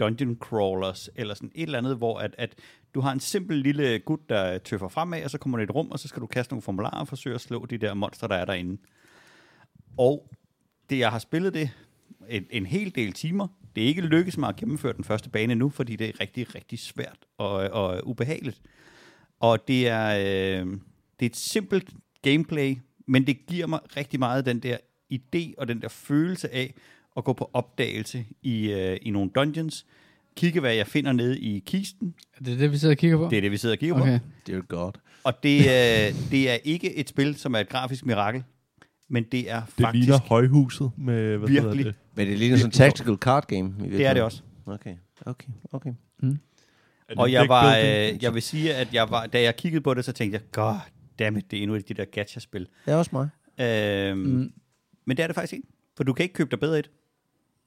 Dungeon 0.00 0.36
Crawlers, 0.40 1.10
eller 1.16 1.34
sådan 1.34 1.52
et 1.54 1.62
eller 1.62 1.78
andet, 1.78 1.96
hvor 1.96 2.18
at, 2.18 2.34
at 2.38 2.54
du 2.94 3.00
har 3.00 3.12
en 3.12 3.20
simpel 3.20 3.56
lille 3.56 3.98
gut, 3.98 4.28
der 4.28 4.58
tøffer 4.58 4.88
fremad, 4.88 5.24
og 5.24 5.30
så 5.30 5.38
kommer 5.38 5.58
du 5.58 5.60
i 5.60 5.64
et 5.64 5.74
rum, 5.74 5.90
og 5.90 5.98
så 5.98 6.08
skal 6.08 6.20
du 6.20 6.26
kaste 6.26 6.52
nogle 6.52 6.62
formularer 6.62 7.00
og 7.00 7.08
forsøge 7.08 7.34
at 7.34 7.40
slå 7.40 7.66
de 7.66 7.78
der 7.78 7.94
monstre, 7.94 8.28
der 8.28 8.34
er 8.34 8.44
derinde. 8.44 8.82
Og 9.98 10.30
det, 10.90 10.98
jeg 10.98 11.10
har 11.10 11.18
spillet 11.18 11.54
det 11.54 11.70
en, 12.28 12.46
en 12.50 12.66
hel 12.66 12.94
del 12.94 13.12
timer. 13.12 13.48
Det 13.76 13.82
er 13.82 13.86
ikke 13.86 14.02
lykkedes 14.02 14.38
mig 14.38 14.48
at 14.48 14.56
gennemføre 14.56 14.92
den 14.92 15.04
første 15.04 15.30
bane 15.30 15.54
nu, 15.54 15.68
fordi 15.68 15.96
det 15.96 16.08
er 16.08 16.20
rigtig, 16.20 16.54
rigtig 16.54 16.78
svært 16.78 17.18
og, 17.38 17.52
og 17.52 18.06
ubehageligt. 18.06 18.60
Og 19.40 19.68
det 19.68 19.88
er, 19.88 20.08
øh, 20.08 20.66
det 21.20 21.26
er 21.26 21.30
et 21.30 21.36
simpelt 21.36 21.90
gameplay, 22.22 22.76
men 23.06 23.26
det 23.26 23.46
giver 23.46 23.66
mig 23.66 23.80
rigtig 23.96 24.18
meget 24.18 24.46
den 24.46 24.60
der 24.60 24.76
idé 25.12 25.54
og 25.58 25.68
den 25.68 25.82
der 25.82 25.88
følelse 25.88 26.54
af 26.54 26.74
at 27.16 27.24
gå 27.24 27.32
på 27.32 27.50
opdagelse 27.52 28.24
i, 28.42 28.72
øh, 28.72 28.98
i 29.02 29.10
nogle 29.10 29.30
dungeons, 29.34 29.86
kigge 30.36 30.60
hvad 30.60 30.74
jeg 30.74 30.86
finder 30.86 31.12
nede 31.12 31.40
i 31.40 31.58
kisten. 31.66 32.14
Er 32.40 32.44
det 32.44 32.58
det, 32.58 32.72
vi 32.72 32.78
sidder 32.78 32.94
og 32.94 32.98
kigger 32.98 33.16
på? 33.16 33.28
Det 33.30 33.36
er 33.36 33.40
det, 33.40 33.50
vi 33.50 33.56
sidder 33.56 33.74
og 33.74 33.78
kigger 33.78 33.96
på. 33.96 34.02
okay. 34.02 34.18
Dear 34.46 34.60
God. 34.60 34.92
Og 35.24 35.42
det, 35.42 35.58
øh, 35.58 36.30
det 36.30 36.50
er 36.50 36.54
ikke 36.64 36.96
et 36.96 37.08
spil, 37.08 37.36
som 37.36 37.54
er 37.54 37.58
et 37.58 37.68
grafisk 37.68 38.06
mirakel, 38.06 38.44
men 39.08 39.24
det 39.32 39.50
er 39.50 39.60
Det 39.64 39.84
faktisk... 39.84 40.06
ligner 40.06 40.20
højhuset 40.28 40.90
med... 40.96 41.36
Hvad 41.36 41.48
hedder 41.48 41.62
Virkelig. 41.62 41.84
Det? 41.84 41.94
Men 42.14 42.26
det 42.26 42.38
ligner 42.38 42.56
sådan 42.56 42.68
en 42.68 42.72
tactical 42.72 43.14
card 43.16 43.46
game. 43.46 43.74
i 43.86 43.90
Det 43.90 44.06
er 44.06 44.14
det 44.14 44.22
også. 44.22 44.42
Okay, 44.66 44.94
okay, 45.26 45.48
okay. 45.72 45.90
Er 46.22 46.26
det 47.08 47.18
Og 47.18 47.32
jeg 47.32 47.48
var, 47.48 47.76
øh, 47.78 48.22
jeg 48.22 48.34
vil 48.34 48.42
sige, 48.42 48.74
at 48.74 48.94
jeg 48.94 49.10
var, 49.10 49.26
da 49.26 49.42
jeg 49.42 49.56
kiggede 49.56 49.80
på 49.80 49.94
det, 49.94 50.04
så 50.04 50.12
tænkte 50.12 50.34
jeg, 50.34 50.42
god 50.52 50.74
dammit, 51.24 51.50
det 51.50 51.58
er 51.58 51.62
endnu 51.62 51.74
et 51.74 51.78
af 51.78 51.84
de 51.84 51.94
der 51.94 52.04
gacha-spil. 52.04 52.68
Det 52.86 52.92
er 52.92 52.96
også 52.96 53.10
mig. 53.12 53.28
Øhm, 53.60 54.18
Mm. 54.18 54.52
Men 55.04 55.16
det 55.16 55.22
er 55.22 55.26
det 55.26 55.34
faktisk 55.34 55.52
ikke, 55.52 55.68
for 55.96 56.04
du 56.04 56.12
kan 56.12 56.22
ikke 56.22 56.32
købe 56.32 56.50
dig 56.50 56.60
bedre 56.60 56.78
et. 56.78 56.90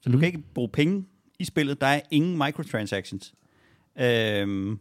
Så 0.01 0.09
du 0.09 0.13
Mm. 0.15 0.19
kan 0.19 0.27
ikke 0.27 0.43
bruge 0.53 0.69
penge 0.69 1.05
i 1.39 1.45
spillet. 1.45 1.81
Der 1.81 1.87
er 1.87 2.01
ingen 2.11 2.37
microtransactions. 2.37 3.33
Øhm, 3.99 4.79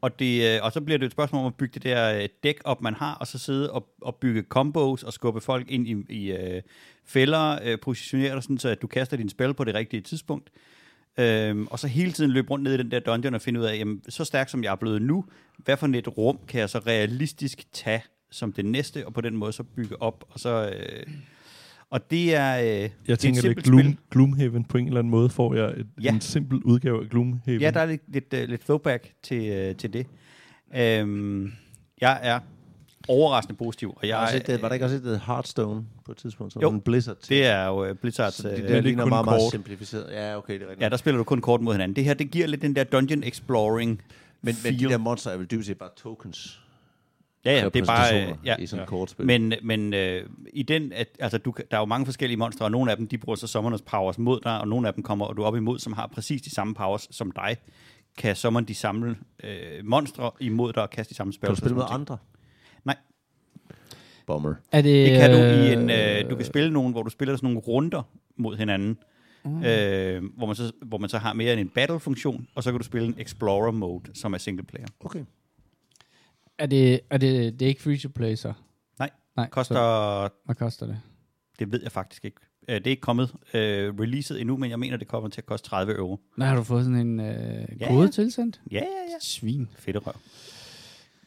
og, 0.00 0.18
det, 0.18 0.54
øh, 0.56 0.58
og 0.64 0.72
så 0.72 0.80
bliver 0.80 0.98
det 0.98 1.06
et 1.06 1.12
spørgsmål 1.12 1.40
om 1.40 1.46
at 1.46 1.54
bygge 1.54 1.74
det 1.74 1.82
der 1.82 2.22
øh, 2.22 2.28
dæk 2.42 2.60
op, 2.64 2.82
man 2.82 2.94
har, 2.94 3.14
og 3.14 3.26
så 3.26 3.38
sidde 3.38 3.72
og, 3.72 3.94
og 4.02 4.16
bygge 4.16 4.42
combos 4.42 5.02
og 5.02 5.12
skubbe 5.12 5.40
folk 5.40 5.70
ind 5.70 5.88
i, 5.88 6.14
i 6.22 6.32
øh, 6.32 6.62
fælder, 7.04 7.58
øh, 7.64 7.78
positionere 7.82 8.34
dig 8.34 8.42
sådan, 8.42 8.58
så 8.58 8.68
at 8.68 8.82
du 8.82 8.86
kaster 8.86 9.16
din 9.16 9.28
spil 9.28 9.54
på 9.54 9.64
det 9.64 9.74
rigtige 9.74 10.00
tidspunkt. 10.00 10.50
Øhm, 11.20 11.66
og 11.66 11.78
så 11.78 11.88
hele 11.88 12.12
tiden 12.12 12.30
løbe 12.30 12.50
rundt 12.50 12.62
ned 12.62 12.74
i 12.74 12.76
den 12.76 12.90
der 12.90 13.00
dungeon 13.00 13.34
og 13.34 13.40
finde 13.40 13.60
ud 13.60 13.64
af, 13.64 13.78
jamen, 13.78 14.02
så 14.08 14.24
stærk 14.24 14.48
som 14.48 14.64
jeg 14.64 14.72
er 14.72 14.76
blevet 14.76 15.02
nu, 15.02 15.24
hvad 15.58 15.76
for 15.76 15.86
et 15.86 16.08
rum 16.18 16.38
kan 16.48 16.60
jeg 16.60 16.70
så 16.70 16.78
realistisk 16.78 17.72
tage 17.72 18.02
som 18.30 18.52
det 18.52 18.64
næste, 18.64 19.06
og 19.06 19.14
på 19.14 19.20
den 19.20 19.36
måde 19.36 19.52
så 19.52 19.62
bygge 19.62 20.02
op. 20.02 20.24
Og, 20.28 20.40
så, 20.40 20.70
øh, 20.70 21.06
og 21.90 22.10
det 22.10 22.34
er, 22.34 22.58
øh, 22.58 22.64
det 22.66 22.92
Jeg 23.06 23.12
et 23.12 23.18
tænker, 23.18 23.40
det 23.42 23.58
er 23.58 23.62
Gloom, 23.62 23.80
spil. 23.80 23.96
Gloomhaven 24.10 24.64
på 24.64 24.78
en 24.78 24.86
eller 24.86 24.98
anden 24.98 25.10
måde, 25.10 25.28
får 25.30 25.54
jeg 25.54 25.68
et, 25.76 25.86
Ja. 26.02 26.12
en 26.12 26.20
simpel 26.20 26.58
udgave 26.64 27.02
af 27.02 27.10
Gloomhaven. 27.10 27.60
Ja, 27.60 27.70
der 27.70 27.80
er 27.80 27.86
lidt, 27.86 28.02
lidt, 28.08 28.34
uh, 28.34 28.48
lidt 28.48 28.60
throwback 28.60 29.12
til, 29.22 29.68
uh, 29.70 29.76
til 29.76 29.92
det. 29.92 30.06
Øhm, 30.76 31.52
jeg 32.00 32.20
er 32.22 32.40
overraskende 33.08 33.58
positiv, 33.58 33.90
og 33.96 34.08
Jeg 34.08 34.16
har 34.16 34.22
jeg, 34.22 34.32
set 34.32 34.46
det, 34.46 34.62
var 34.62 34.68
der 34.68 34.74
ikke 34.74 34.86
også 34.86 34.96
et 34.96 35.04
øh, 35.06 35.20
Hearthstone 35.26 35.84
på 36.04 36.12
et 36.12 36.18
tidspunkt? 36.18 36.52
Sådan 36.52 36.68
Jo, 36.68 36.74
en 36.74 36.80
Blizzard 36.80 37.16
til? 37.16 37.36
det 37.36 37.46
er 37.46 37.66
jo 37.66 37.90
uh, 37.90 37.96
Blizzards... 37.96 38.34
så 38.34 38.48
det, 38.48 38.58
øh, 38.62 38.68
der 38.68 38.76
er 38.76 38.80
ligner 38.80 39.04
meget, 39.04 39.24
meget 39.24 39.40
kort. 39.40 39.50
simplificeret. 39.50 40.12
Ja, 40.12 40.36
okay, 40.36 40.54
det 40.54 40.62
er 40.62 40.66
rigtigt. 40.66 40.82
Ja, 40.82 40.88
der 40.88 40.96
spiller 40.96 41.18
du 41.18 41.24
kun 41.24 41.40
kort 41.40 41.60
mod 41.60 41.74
hinanden. 41.74 41.96
Det 41.96 42.04
her, 42.04 42.14
det 42.14 42.30
giver 42.30 42.46
lidt 42.46 42.62
den 42.62 42.76
der 42.76 42.84
dungeon 42.84 43.22
exploring 43.24 43.90
men, 44.42 44.56
men 44.64 44.72
de 44.72 44.78
feel. 44.78 44.90
der 44.90 44.98
monster 44.98 45.30
er 45.30 45.36
vel 45.36 45.46
dybest 45.50 45.66
set 45.66 45.78
bare 45.78 45.90
tokens. 45.96 46.60
Ja, 47.44 47.60
ja, 47.60 47.68
det 47.68 47.76
er 47.82 47.84
bare... 47.86 48.28
Øh, 48.28 48.34
ja. 48.44 48.56
I 48.56 48.66
sådan 48.66 48.82
et 48.82 48.88
kortspil. 48.88 49.26
Men, 49.26 49.52
men 49.62 49.94
øh, 49.94 50.26
i 50.52 50.62
den, 50.62 50.92
at, 50.92 51.08
altså, 51.18 51.38
du, 51.38 51.54
der 51.70 51.76
er 51.76 51.80
jo 51.80 51.84
mange 51.86 52.04
forskellige 52.06 52.36
monstre, 52.36 52.64
og 52.64 52.70
nogle 52.70 52.90
af 52.90 52.96
dem, 52.96 53.08
de 53.08 53.18
bruger 53.18 53.36
så 53.36 53.46
sommernes 53.46 53.82
powers 53.82 54.18
mod 54.18 54.40
dig, 54.40 54.60
og 54.60 54.68
nogle 54.68 54.88
af 54.88 54.94
dem 54.94 55.02
kommer 55.02 55.32
du 55.32 55.44
op 55.44 55.56
imod, 55.56 55.78
som 55.78 55.92
har 55.92 56.06
præcis 56.06 56.42
de 56.42 56.50
samme 56.50 56.74
powers 56.74 57.08
som 57.10 57.30
dig. 57.30 57.56
Kan 58.18 58.36
sommeren 58.36 58.64
de 58.64 58.74
samle 58.74 59.16
øh, 59.44 59.84
monstre 59.84 60.30
imod 60.40 60.72
dig 60.72 60.82
og 60.82 60.90
kaste 60.90 61.10
de 61.10 61.16
samme 61.16 61.32
spil. 61.32 61.46
kan 61.46 61.54
du 61.54 61.60
spille 61.60 61.76
med 61.76 61.84
andre? 61.88 62.14
Nej. 62.14 62.39
Bomber. 64.32 64.54
Er 64.72 64.82
det, 64.82 65.06
Det 65.10 65.18
kan 65.18 65.30
du 65.30 65.36
i 65.36 65.66
øh, 65.66 65.72
en, 65.82 65.90
øh, 65.90 66.30
du 66.30 66.36
kan 66.36 66.44
spille 66.44 66.70
nogen, 66.72 66.92
hvor 66.92 67.02
du 67.02 67.10
spiller 67.10 67.36
sådan 67.36 67.46
nogle 67.46 67.58
runder 67.58 68.02
mod 68.36 68.56
hinanden, 68.56 68.98
Mm. 69.44 69.64
øh, 69.64 70.22
hvor, 70.36 70.46
man 70.46 70.56
så, 70.56 70.72
hvor 70.82 70.98
man 70.98 71.10
så 71.10 71.18
har 71.18 71.32
mere 71.32 71.52
end 71.52 71.60
en 71.60 71.68
battle-funktion, 71.68 72.46
og 72.54 72.62
så 72.62 72.70
kan 72.70 72.80
du 72.80 72.84
spille 72.84 73.06
en 73.08 73.14
explorer-mode, 73.18 74.10
som 74.14 74.32
er 74.34 74.38
single 74.38 74.64
player. 74.64 74.86
Okay. 75.00 75.24
Er 76.58 76.66
det, 76.66 77.00
er 77.10 77.18
det, 77.18 77.52
det 77.60 77.62
er 77.62 77.68
ikke 77.68 77.82
free 77.82 77.98
to 77.98 78.08
play, 78.08 78.34
så? 78.34 78.52
Nej. 78.98 79.10
Nej, 79.36 79.48
Koster, 79.48 79.74
Så, 79.74 80.28
hvad 80.44 80.54
koster 80.54 80.86
det? 80.86 81.00
det 81.58 81.72
ved 81.72 81.80
jeg 81.82 81.92
faktisk 81.92 82.24
ikke. 82.24 82.36
Øh, 82.68 82.74
det 82.74 82.86
er 82.86 82.90
ikke 82.90 83.00
kommet 83.00 83.32
øh, 83.54 83.94
releaset 84.00 84.40
endnu, 84.40 84.56
men 84.56 84.70
jeg 84.70 84.78
mener, 84.78 84.96
det 84.96 85.08
kommer 85.08 85.28
til 85.28 85.40
at 85.40 85.46
koste 85.46 85.68
30 85.68 85.94
euro. 85.96 86.20
Nej, 86.36 86.48
har 86.48 86.56
du 86.56 86.62
fået 86.62 86.84
sådan 86.84 86.98
en 87.06 87.20
øh, 87.20 87.68
Ja. 87.80 87.88
kode 87.88 88.08
tilsendt? 88.10 88.60
Ja, 88.70 88.76
ja, 88.76 88.80
ja. 88.82 89.16
Svin. 89.20 89.68
Fedt 89.78 90.06
røv. 90.06 90.12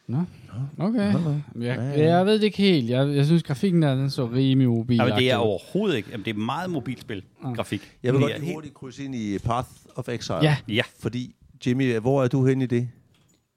Okay. 0.09 1.11
Nå, 1.13 1.19
nå. 1.19 1.29
Jeg, 1.29 1.77
Ja, 1.77 1.83
ja. 1.83 2.15
jeg 2.17 2.25
ved 2.25 2.33
det 2.33 2.43
ikke 2.43 2.57
helt. 2.57 2.89
Jeg, 2.89 3.15
jeg 3.15 3.25
synes, 3.25 3.43
grafikken 3.43 3.81
der, 3.81 3.95
den 3.95 4.09
så 4.09 4.25
rimelig 4.25 4.69
mobil. 4.69 4.97
Ja, 4.97 5.05
men 5.05 5.13
det 5.17 5.31
er 5.31 5.35
overhovedet 5.35 5.97
ikke. 5.97 6.09
Jamen, 6.11 6.25
det 6.25 6.35
er 6.35 6.39
meget 6.39 6.69
mobilspil, 6.69 7.23
grafik. 7.55 7.91
Jeg 8.03 8.13
vil 8.13 8.21
godt 8.21 8.31
lige 8.33 8.41
helt- 8.41 8.53
hurtigt 8.55 8.73
krydse 8.73 9.03
ind 9.05 9.15
i 9.15 9.37
Path 9.39 9.67
of 9.95 10.09
Exile. 10.09 10.37
Ja. 10.41 10.57
Ja, 10.67 10.81
Fordi, 10.99 11.35
Jimmy, 11.65 11.97
hvor 11.99 12.23
er 12.23 12.27
du 12.27 12.45
henne 12.47 12.63
i 12.63 12.67
det? 12.67 12.89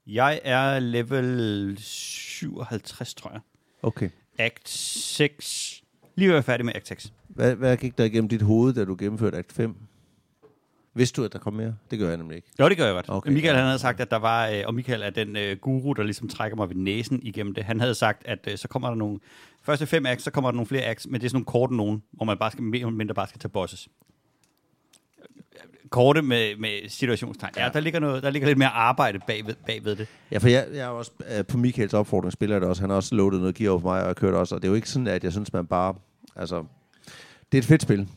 jeg 0.07 0.39
er 0.43 0.79
level 0.79 1.75
57, 1.79 3.13
tror 3.13 3.31
jeg. 3.31 3.39
Okay. 3.83 4.09
Act 4.39 4.69
6. 4.69 5.83
Lige 6.15 6.27
ved 6.27 6.33
at 6.33 6.35
være 6.35 6.43
færdig 6.43 6.65
med 6.65 6.73
Act 6.75 6.87
6. 6.87 7.13
Hvad, 7.29 7.55
hvad 7.55 7.77
gik 7.77 7.97
der 7.97 8.03
igennem 8.03 8.29
dit 8.29 8.41
hoved, 8.41 8.73
da 8.73 8.85
du 8.85 8.95
gennemførte 8.99 9.37
Act 9.37 9.51
5? 9.53 9.75
Vidste 10.97 11.21
du, 11.21 11.25
at 11.25 11.33
der 11.33 11.39
kom 11.39 11.53
mere? 11.53 11.75
Det 11.91 11.99
gør 11.99 12.07
jeg 12.07 12.17
nemlig 12.17 12.35
ikke. 12.35 12.47
Jo, 12.59 12.69
det 12.69 12.77
gør 12.77 12.85
jeg 12.85 12.93
godt. 12.93 13.05
Okay, 13.09 13.31
Michael 13.31 13.53
ja. 13.53 13.57
han 13.57 13.65
havde 13.65 13.79
sagt, 13.79 13.99
at 13.99 14.11
der 14.11 14.17
var, 14.17 14.47
øh, 14.47 14.63
og 14.65 14.75
Michael 14.75 15.01
er 15.01 15.09
den 15.09 15.35
øh, 15.35 15.57
guru, 15.57 15.93
der 15.93 16.03
ligesom 16.03 16.27
trækker 16.27 16.55
mig 16.57 16.69
ved 16.69 16.75
næsen 16.75 17.19
igennem 17.23 17.53
det. 17.53 17.63
Han 17.63 17.79
havde 17.79 17.95
sagt, 17.95 18.21
at 18.25 18.47
øh, 18.51 18.57
så 18.57 18.67
kommer 18.67 18.89
der 18.89 18.95
nogle, 18.95 19.19
første 19.63 19.85
fem 19.85 20.05
acts, 20.05 20.23
så 20.23 20.31
kommer 20.31 20.51
der 20.51 20.55
nogle 20.55 20.67
flere 20.67 20.85
acts, 20.85 21.07
men 21.07 21.21
det 21.21 21.25
er 21.25 21.29
sådan 21.29 21.35
nogle 21.35 21.45
korte 21.45 21.75
nogen, 21.75 22.03
hvor 22.11 22.25
man 22.25 22.37
bare 22.37 22.51
skal, 22.51 22.63
mere 22.63 22.79
eller 22.79 22.91
mindre 22.91 23.15
bare 23.15 23.27
skal 23.27 23.39
tage 23.39 23.49
bosses. 23.49 23.87
Korte 25.89 26.21
med, 26.21 26.55
med 26.55 26.89
situationstegn. 26.89 27.53
Ja, 27.57 27.69
der 27.73 27.79
ligger, 27.79 27.99
noget, 27.99 28.23
der 28.23 28.29
ligger 28.29 28.47
lidt 28.47 28.57
mere 28.57 28.69
arbejde 28.69 29.19
bagved, 29.27 29.55
bagved 29.65 29.95
det. 29.95 30.07
Ja, 30.31 30.37
for 30.37 30.47
jeg, 30.47 30.67
jeg 30.73 30.79
er 30.79 30.87
også 30.87 31.11
øh, 31.37 31.45
på 31.45 31.57
Michaels 31.57 31.93
opfordring 31.93 32.33
spiller 32.33 32.59
det 32.59 32.67
også. 32.67 32.81
Han 32.81 32.89
har 32.89 32.97
også 32.97 33.15
loadet 33.15 33.39
noget 33.39 33.55
gear 33.55 33.71
over 33.71 33.79
for 33.79 33.87
mig, 33.87 34.01
og 34.01 34.07
jeg 34.07 34.15
kørt 34.15 34.33
også. 34.33 34.55
Og 34.55 34.61
det 34.61 34.67
er 34.67 34.69
jo 34.71 34.75
ikke 34.75 34.89
sådan, 34.89 35.07
at 35.07 35.23
jeg 35.23 35.31
synes, 35.31 35.53
man 35.53 35.65
bare... 35.65 35.95
Altså, 36.35 36.63
det 37.51 37.57
er 37.57 37.61
et 37.61 37.65
fedt 37.65 37.81
spil. 37.81 38.07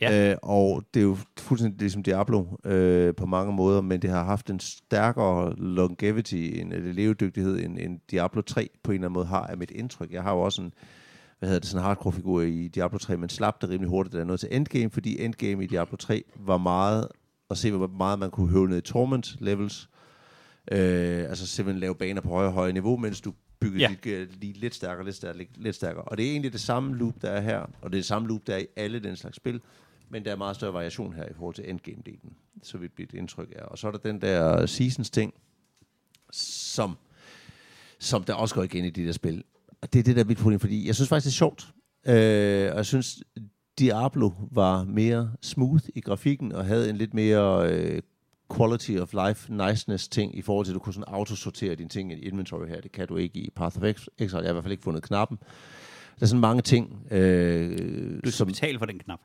Ja. 0.00 0.30
Øh, 0.30 0.36
og 0.42 0.82
det 0.94 1.00
er 1.00 1.04
jo 1.04 1.16
fuldstændig 1.38 1.80
ligesom 1.80 2.02
Diablo 2.02 2.44
øh, 2.64 3.14
på 3.14 3.26
mange 3.26 3.52
måder, 3.52 3.80
men 3.80 4.02
det 4.02 4.10
har 4.10 4.24
haft 4.24 4.50
en 4.50 4.60
stærkere 4.60 5.54
longevity, 5.56 6.34
en 6.34 6.72
eller 6.72 6.92
levedygtighed, 6.92 7.64
end, 7.64 7.78
end 7.78 8.00
Diablo 8.10 8.40
3 8.42 8.68
på 8.82 8.90
en 8.90 8.94
eller 8.94 9.06
anden 9.08 9.14
måde 9.14 9.26
har, 9.26 9.46
af 9.46 9.56
mit 9.56 9.70
indtryk. 9.70 10.12
Jeg 10.12 10.22
har 10.22 10.32
jo 10.32 10.40
også 10.40 10.62
en, 10.62 10.72
hvad 11.38 11.48
hedder 11.48 11.60
det, 11.60 11.68
sådan 11.68 11.80
en 11.82 11.86
hardcore-figur 11.86 12.42
i 12.42 12.68
Diablo 12.68 12.98
3, 12.98 13.16
men 13.16 13.28
slap 13.28 13.60
det 13.62 13.70
rimelig 13.70 13.90
hurtigt, 13.90 14.12
da 14.12 14.18
jeg 14.18 14.26
nåede 14.26 14.40
til 14.40 14.48
endgame, 14.52 14.90
fordi 14.90 15.24
endgame 15.24 15.64
i 15.64 15.66
Diablo 15.66 15.96
3 15.96 16.24
var 16.36 16.58
meget 16.58 17.08
at 17.50 17.58
se, 17.58 17.72
hvor 17.72 17.86
meget 17.86 18.18
man 18.18 18.30
kunne 18.30 18.48
høve 18.48 18.68
ned 18.68 18.78
i 18.78 18.80
torment 18.80 19.36
levels. 19.40 19.88
Øh, 20.72 21.18
altså 21.28 21.46
simpelthen 21.46 21.80
lave 21.80 21.94
baner 21.94 22.20
på 22.20 22.28
højere 22.28 22.48
og 22.48 22.54
højere 22.54 22.72
niveau, 22.72 22.96
mens 22.96 23.20
du 23.20 23.32
bygger 23.60 23.78
Ja. 23.80 23.88
dit 23.88 24.00
gear 24.00 24.26
lige 24.40 24.52
lidt 24.52 24.74
stærkere, 24.74 25.04
lidt 25.04 25.16
stærkere, 25.16 25.38
lidt, 25.38 25.56
lidt 25.56 25.76
stærkere. 25.76 26.02
Og 26.04 26.16
det 26.18 26.26
er 26.26 26.30
egentlig 26.30 26.52
det 26.52 26.60
samme 26.60 26.96
loop, 26.96 27.14
der 27.22 27.28
er 27.30 27.40
her, 27.40 27.58
og 27.58 27.68
det 27.82 27.84
er 27.84 27.90
det 27.90 28.04
samme 28.04 28.28
loop, 28.28 28.40
der 28.46 28.54
er 28.54 28.58
i 28.58 28.66
alle 28.76 28.98
den 28.98 29.16
slags 29.16 29.36
spil, 29.36 29.60
men 30.10 30.24
der 30.24 30.32
er 30.32 30.36
meget 30.36 30.56
større 30.56 30.72
variation 30.72 31.12
her 31.14 31.24
i 31.24 31.32
forhold 31.36 31.54
til 31.54 31.64
endgame-delen, 31.64 32.32
så 32.62 32.78
vidt 32.78 32.98
mit 32.98 33.12
indtryk 33.14 33.52
er. 33.56 33.62
Og 33.62 33.78
så 33.78 33.86
er 33.86 33.90
der 33.90 33.98
den 33.98 34.20
der 34.20 34.66
seasons-ting, 34.66 35.34
som, 36.32 36.96
som 37.98 38.24
der 38.24 38.34
også 38.34 38.54
går 38.54 38.62
igen 38.62 38.84
i 38.84 38.90
de 38.90 39.06
der 39.06 39.12
spil. 39.12 39.44
Og 39.82 39.92
det 39.92 39.98
er 39.98 40.02
det, 40.02 40.16
der 40.16 40.22
er 40.22 40.26
mit 40.26 40.38
problem, 40.38 40.60
fordi 40.60 40.86
jeg 40.86 40.94
synes 40.94 41.08
faktisk, 41.08 41.24
det 41.24 41.30
er 41.32 41.36
sjovt. 41.36 41.68
Øh, 42.06 42.70
og 42.70 42.76
jeg 42.76 42.86
synes, 42.86 43.22
Diablo 43.78 44.30
var 44.50 44.84
mere 44.84 45.32
smooth 45.42 45.84
i 45.94 46.00
grafikken, 46.00 46.52
og 46.52 46.66
havde 46.66 46.90
en 46.90 46.96
lidt 46.96 47.14
mere 47.14 47.72
øh, 47.72 48.02
quality 48.56 48.90
of 48.96 49.12
life, 49.12 49.52
niceness 49.54 50.08
ting, 50.08 50.38
i 50.38 50.42
forhold 50.42 50.66
til, 50.66 50.72
at 50.72 50.74
du 50.74 50.78
kunne 50.80 50.94
sådan 50.94 51.14
autosortere 51.14 51.74
dine 51.74 51.88
ting 51.88 52.12
i 52.12 52.16
inventory 52.16 52.66
her. 52.66 52.80
Det 52.80 52.92
kan 52.92 53.08
du 53.08 53.16
ikke 53.16 53.38
i 53.38 53.50
Path 53.50 53.76
of 53.76 53.82
Ex- 53.82 54.06
Exile. 54.18 54.38
Jeg 54.38 54.44
har 54.44 54.50
i 54.50 54.52
hvert 54.52 54.64
fald 54.64 54.72
ikke 54.72 54.84
fundet 54.84 55.02
knappen. 55.02 55.38
Der 56.18 56.22
er 56.22 56.26
sådan 56.26 56.40
mange 56.40 56.62
ting, 56.62 57.06
øh, 57.10 57.78
Du 58.14 58.18
skal 58.20 58.32
som... 58.32 58.46
betale 58.46 58.78
for 58.78 58.86
den 58.86 58.98
knap. 58.98 59.20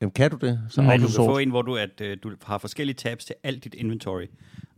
Jamen, 0.00 0.10
kan 0.12 0.30
du 0.30 0.36
det? 0.46 0.60
Så 0.68 0.82
Nej, 0.82 0.96
du 0.96 1.02
kan 1.06 1.14
få 1.14 1.38
en, 1.38 1.50
hvor 1.50 1.62
du, 1.62 1.76
at, 1.76 2.00
øh, 2.00 2.16
du 2.22 2.30
har 2.42 2.58
forskellige 2.58 2.94
tabs 2.94 3.24
til 3.24 3.34
alt 3.42 3.64
dit 3.64 3.74
inventory. 3.74 4.26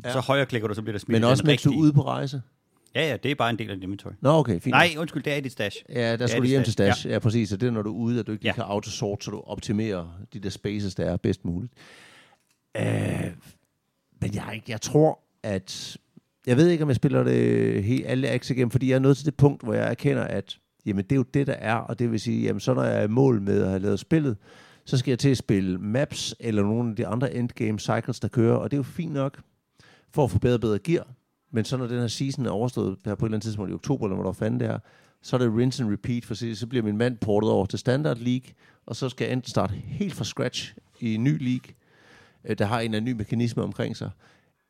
Ja. 0.04 0.12
Så 0.12 0.20
højre 0.20 0.46
klikker 0.46 0.68
du, 0.68 0.74
så 0.74 0.82
bliver 0.82 0.92
der 0.92 0.98
smidt 0.98 1.20
Men 1.20 1.30
også 1.30 1.44
mens 1.46 1.62
du 1.62 1.72
er 1.72 1.76
ude 1.76 1.92
på 1.92 2.02
rejse? 2.02 2.42
Ja, 2.94 3.08
ja, 3.10 3.16
det 3.16 3.30
er 3.30 3.34
bare 3.34 3.50
en 3.50 3.58
del 3.58 3.70
af 3.70 3.76
dit 3.76 3.82
inventory. 3.84 4.12
Nå, 4.20 4.30
okay, 4.30 4.52
fint. 4.60 4.66
Nej, 4.72 4.88
undskyld, 4.98 5.22
det 5.22 5.32
er 5.32 5.36
i 5.36 5.40
dit 5.40 5.52
stash. 5.52 5.76
Ja, 5.88 6.16
der 6.16 6.26
skal 6.26 6.42
du 6.42 6.46
hjem 6.46 6.64
til 6.64 6.72
stash. 6.72 7.06
Ja. 7.06 7.12
ja, 7.12 7.18
præcis. 7.18 7.52
Og 7.52 7.60
det 7.60 7.66
er, 7.66 7.70
når 7.70 7.82
du 7.82 7.90
er 7.90 7.94
ude, 7.98 8.20
at 8.20 8.26
du 8.26 8.32
ikke 8.32 8.44
Ja. 8.46 8.52
kan 8.52 8.62
autosort, 8.66 9.24
så 9.24 9.30
du 9.30 9.40
optimerer 9.46 10.18
de 10.32 10.40
der 10.40 10.48
spaces, 10.50 10.94
der 10.94 11.04
er 11.04 11.16
bedst 11.16 11.44
muligt. 11.44 11.72
Øh, 12.76 12.84
men 14.20 14.34
jeg, 14.34 14.50
ikke- 14.54 14.66
jeg 14.70 14.80
tror, 14.80 15.18
at... 15.42 15.96
Jeg 16.46 16.56
ved 16.56 16.68
ikke, 16.68 16.82
om 16.84 16.88
jeg 16.88 16.96
spiller 16.96 17.22
det 17.22 17.84
helt 17.84 18.06
alle 18.06 18.28
acts 18.28 18.50
igennem, 18.50 18.70
fordi 18.70 18.88
jeg 18.88 18.94
er 18.94 18.98
nået 19.00 19.16
til 19.16 19.26
det 19.26 19.34
punkt, 19.36 19.62
hvor 19.62 19.74
jeg 19.74 19.90
erkender, 19.90 20.22
at 20.24 20.58
jamen, 20.86 21.04
det 21.04 21.12
er 21.12 21.16
jo 21.16 21.22
det, 21.34 21.46
der 21.46 21.52
er, 21.52 21.74
og 21.74 21.98
det 21.98 22.10
vil 22.12 22.20
sige, 22.20 22.42
jamen, 22.42 22.60
så 22.60 22.74
når 22.74 22.82
jeg 22.84 22.98
er 22.98 23.02
i 23.02 23.08
mål 23.08 23.40
med 23.40 23.62
at 23.62 23.68
have 23.68 23.78
lavet 23.80 24.00
spillet, 24.00 24.36
så 24.84 24.98
skal 24.98 25.10
jeg 25.10 25.18
til 25.18 25.28
at 25.28 25.36
spille 25.36 25.78
maps, 25.78 26.34
eller 26.40 26.62
nogle 26.62 26.90
af 26.90 26.96
de 26.96 27.06
andre 27.06 27.34
endgame 27.34 27.78
cycles, 27.78 28.20
der 28.20 28.28
kører, 28.28 28.54
og 28.54 28.70
det 28.70 28.76
er 28.76 28.78
jo 28.78 28.82
fint 28.82 29.12
nok, 29.12 29.40
for 30.10 30.24
at 30.24 30.30
få 30.30 30.38
bedre 30.38 30.58
bedre 30.58 30.78
gear. 30.78 31.06
Men 31.50 31.64
så 31.64 31.76
når 31.76 31.86
den 31.86 32.00
her 32.00 32.06
season 32.06 32.46
er 32.46 32.50
overstået, 32.50 32.96
her 33.04 33.14
på 33.14 33.24
et 33.24 33.28
eller 33.28 33.36
andet 33.36 33.42
tidspunkt 33.42 33.70
i 33.70 33.74
oktober, 33.74 34.06
eller 34.06 34.14
hvor 34.14 34.24
der 34.24 34.32
fanden 34.32 34.60
det 34.60 34.68
er, 34.68 34.78
så 35.22 35.36
er 35.36 35.40
det 35.40 35.56
rinse 35.56 35.82
and 35.82 35.92
repeat, 35.92 36.24
for 36.24 36.34
så 36.34 36.54
så 36.54 36.66
bliver 36.66 36.84
min 36.84 36.96
mand 36.96 37.16
portet 37.16 37.50
over 37.50 37.66
til 37.66 37.78
Standard 37.78 38.18
League, 38.18 38.48
og 38.86 38.96
så 38.96 39.08
skal 39.08 39.24
jeg 39.24 39.32
enten 39.32 39.50
starte 39.50 39.74
helt 39.74 40.14
fra 40.14 40.24
scratch 40.24 40.74
i 41.00 41.14
en 41.14 41.24
ny 41.24 41.42
league, 41.42 41.74
øh, 42.44 42.58
der 42.58 42.64
har 42.64 42.80
en 42.80 42.84
eller 42.84 42.96
anden 42.96 43.14
ny 43.14 43.18
mekanisme 43.18 43.62
omkring 43.62 43.96
sig, 43.96 44.10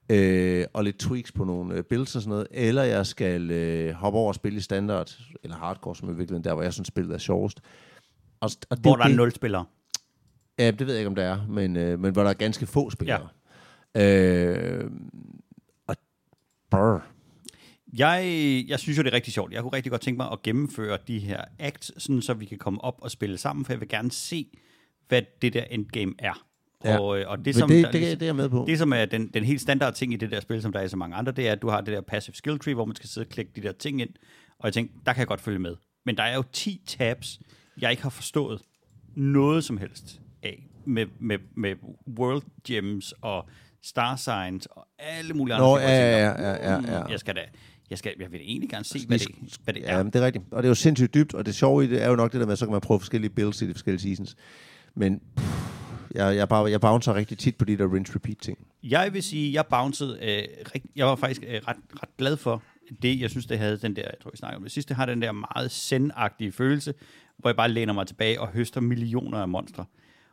øh, 0.09 0.65
og 0.73 0.85
lidt 0.85 0.99
tweaks 0.99 1.33
på 1.33 1.45
nogle 1.45 1.75
øh, 1.75 1.85
builds 1.85 2.17
og 2.17 2.23
sådan 2.23 2.31
noget, 2.31 2.47
eller 2.51 2.83
jeg 2.83 3.07
skal 3.07 3.51
øh, 3.51 3.95
hoppe 3.95 4.19
over 4.19 4.29
og 4.29 4.35
spille 4.35 4.59
i 4.59 4.61
standard, 4.61 5.19
eller 5.43 5.57
hardcore, 5.57 5.97
som 5.97 6.09
er 6.09 6.13
virkelig 6.13 6.45
der, 6.45 6.55
hvor 6.55 6.63
jeg 6.63 6.73
synes, 6.73 6.89
spillet 6.89 7.15
er 7.15 7.19
sjovest. 7.19 7.61
Og, 8.41 8.51
og 8.71 8.77
det, 8.77 8.85
Hvor 8.85 8.97
der 8.97 9.05
er 9.05 9.09
nul 9.09 9.33
spillere. 9.33 9.65
Ja, 10.59 10.71
det 10.71 10.87
ved 10.87 10.95
jeg 10.95 11.01
ikke, 11.01 11.09
om 11.09 11.15
der 11.15 11.25
er, 11.25 11.47
men, 11.47 11.77
øh, 11.77 12.01
men 12.01 12.13
hvor 12.13 12.23
der 12.23 12.31
er 12.31 12.35
ganske 12.35 12.67
få 12.67 12.91
spillere. 12.91 13.29
Ja. 13.95 14.85
Øh, 14.85 14.91
og 15.87 15.97
brr. 16.71 17.07
Jeg, 17.99 18.25
jeg 18.69 18.79
synes 18.79 18.99
jo, 18.99 19.03
det 19.03 19.11
er 19.11 19.15
rigtig 19.15 19.33
sjovt. 19.33 19.53
Jeg 19.53 19.63
kunne 19.63 19.73
rigtig 19.73 19.91
godt 19.91 20.03
tænke 20.03 20.17
mig 20.17 20.33
at 20.33 20.43
gennemføre 20.43 20.99
de 21.09 21.19
her 21.19 21.45
acts, 21.59 22.03
sådan 22.03 22.23
så 22.23 22.35
vi 22.35 22.45
kan 22.45 22.59
komme 22.59 22.85
op 22.85 22.99
og 23.03 23.11
spille 23.11 23.39
sammen, 23.39 23.65
for 23.65 23.73
jeg 23.73 23.81
vil 23.81 23.89
gerne 23.89 24.11
se, 24.11 24.47
hvad 25.09 25.23
det 25.43 25.53
der 25.53 25.65
endgame 25.65 26.15
er. 26.19 26.47
Ja. 26.85 26.99
Og, 26.99 27.21
øh, 27.21 27.29
og 27.29 27.45
det, 27.45 27.55
som, 27.55 27.69
det, 27.69 27.85
der, 27.85 27.91
det, 27.91 28.03
det, 28.03 28.21
det 28.21 28.23
er 28.23 28.27
jeg 28.27 28.37
med 28.37 28.49
på. 28.49 28.65
det, 28.69 28.79
som 28.79 28.93
er 28.93 29.05
den, 29.05 29.29
den 29.29 29.45
helt 29.45 29.61
standard 29.61 29.95
ting 29.95 30.13
i 30.13 30.17
det 30.17 30.31
der 30.31 30.41
spil, 30.41 30.63
som 30.63 30.73
der 30.73 30.81
er 30.81 30.85
i 30.85 30.89
så 30.89 30.97
mange 30.97 31.17
andre, 31.17 31.33
det 31.33 31.49
er, 31.49 31.53
at 31.53 31.63
du 31.63 31.69
har 31.69 31.81
det 31.81 31.95
der 31.95 32.01
passive 32.01 32.35
skill 32.35 32.59
tree, 32.59 32.75
hvor 32.75 32.85
man 32.85 32.97
skal 32.97 33.09
sidde 33.09 33.25
og 33.25 33.29
klikke 33.29 33.53
de 33.57 33.63
der 33.63 33.73
ting 33.73 34.01
ind. 34.01 34.11
Og 34.59 34.67
jeg 34.67 34.73
tænkte, 34.73 34.99
der 35.07 35.13
kan 35.13 35.19
jeg 35.21 35.27
godt 35.27 35.41
følge 35.41 35.59
med. 35.59 35.77
Men 36.07 36.17
der 36.17 36.23
er 36.23 36.35
jo 36.35 36.45
10 36.53 36.83
tabs, 36.87 37.41
jeg 37.81 37.91
ikke 37.91 38.03
har 38.03 38.11
forstået 38.11 38.63
noget 39.15 39.65
som 39.65 39.77
helst. 39.77 40.22
Med, 40.85 41.07
med, 41.21 41.39
med 41.57 41.75
world 42.19 42.43
gems 42.67 43.15
og 43.21 43.49
star 43.83 44.17
signs 44.17 44.67
og 44.67 44.87
alle 44.99 45.35
mulige 45.35 45.55
andre 45.55 45.67
Nå, 45.67 45.79
ting, 45.79 45.89
ja, 45.89 46.19
ja, 46.19 46.43
ja, 46.43 46.73
ja, 46.73 46.79
"Hmm, 46.79 46.89
ja. 46.89 47.05
Jeg 47.05 47.21
skal 47.21 47.35
da, 47.37 47.41
jeg, 47.91 47.99
skal, 47.99 48.13
jeg 48.21 48.33
vil 48.33 48.41
egentlig 48.41 48.71
gerne 48.71 48.85
se, 48.85 49.07
hvad 49.07 49.19
det, 49.19 49.29
hvad 49.65 49.75
det 49.75 49.91
er. 49.91 49.97
Ja, 49.97 50.03
det 50.03 50.17
er 50.17 50.27
rigtigt. 50.27 50.45
Og 50.51 50.63
det 50.63 50.67
er 50.67 50.71
jo 50.71 50.75
sindssygt 50.75 51.15
dybt, 51.15 51.35
og 51.35 51.47
det 51.47 51.55
sjove 51.55 51.85
i 51.85 51.87
det 51.87 52.03
er 52.03 52.09
jo 52.09 52.17
nok 52.17 52.33
det 52.33 52.41
der 52.41 52.47
med, 52.47 52.53
at 52.53 52.59
så 52.59 52.67
kan 52.67 52.73
man 52.73 52.81
prøve 52.81 53.01
forskellige 53.01 53.31
builds 53.31 53.63
i 53.63 53.69
de 53.69 53.75
forskellige 53.75 54.03
seasons. 54.03 54.37
Men 54.95 55.21
pff, 55.37 55.63
jeg, 56.15 56.37
jeg, 56.37 56.49
bare, 56.49 56.71
jeg 56.71 56.81
bouncer 56.81 57.15
rigtig 57.15 57.39
tit 57.39 57.57
på 57.57 57.65
de 57.65 57.77
der 57.79 57.95
rinse-repeat-ting. 57.95 58.59
Jeg 58.83 59.13
vil 59.13 59.23
sige, 59.23 59.53
jeg 59.53 59.67
bouncede, 59.67 60.19
øh, 60.23 60.43
rigt, 60.75 60.87
jeg 60.97 61.07
var 61.07 61.17
faktisk 61.17 61.43
øh, 61.47 61.61
ret, 61.69 61.77
ret 62.03 62.17
glad 62.19 62.37
for 62.37 62.63
det. 63.03 63.21
Jeg 63.21 63.31
synes, 63.31 63.47
det 63.47 63.59
havde 63.59 63.77
den 63.77 63.97
der, 63.97 64.03
jeg 64.03 64.15
tror, 64.23 64.31
vi 64.31 64.37
snakkede 64.37 64.57
om 64.57 64.63
det 64.63 64.73
sidste, 64.73 64.95
har 64.95 65.07
den 65.07 65.23
der 65.23 65.33
meget 65.33 65.71
sendagtige 65.71 66.53
følelse, 66.53 66.95
hvor 67.39 67.51
jeg 67.51 67.57
bare 67.57 67.69
læner 67.69 67.93
mig 67.93 68.07
tilbage 68.07 68.41
og 68.41 68.49
høster 68.49 68.81
millioner 68.81 69.39
af 69.39 69.49
monstre. 69.49 69.85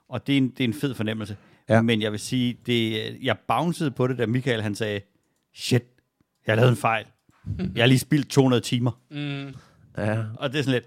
Og 0.10 0.28
det 0.28 0.34
er 0.34 0.38
en, 0.38 0.50
det 0.50 0.60
er 0.60 0.68
en 0.68 0.74
fed 0.74 0.94
fornemmelse. 0.94 1.38
Ja. 1.70 1.82
Men 1.82 2.02
jeg 2.02 2.12
vil 2.12 2.20
sige, 2.20 2.58
det, 2.66 3.00
jeg 3.24 3.36
bouncede 3.48 3.92
på 3.92 4.08
det, 4.08 4.18
da 4.18 4.26
Michael 4.26 4.62
han 4.62 4.76
sagde, 4.76 5.02
shit, 5.56 5.84
jeg 6.48 6.56
lavet 6.56 6.70
en 6.70 6.76
fejl. 6.76 7.06
Jeg 7.76 7.84
har 7.84 7.88
lige 7.88 8.00
spildt 8.00 8.30
200 8.30 8.62
timer. 8.62 8.92
Mm. 9.12 9.54
Ja, 9.98 10.18
Og 10.36 10.52
det 10.52 10.60
er 10.60 10.64
sådan 10.64 10.74
lidt... 10.74 10.86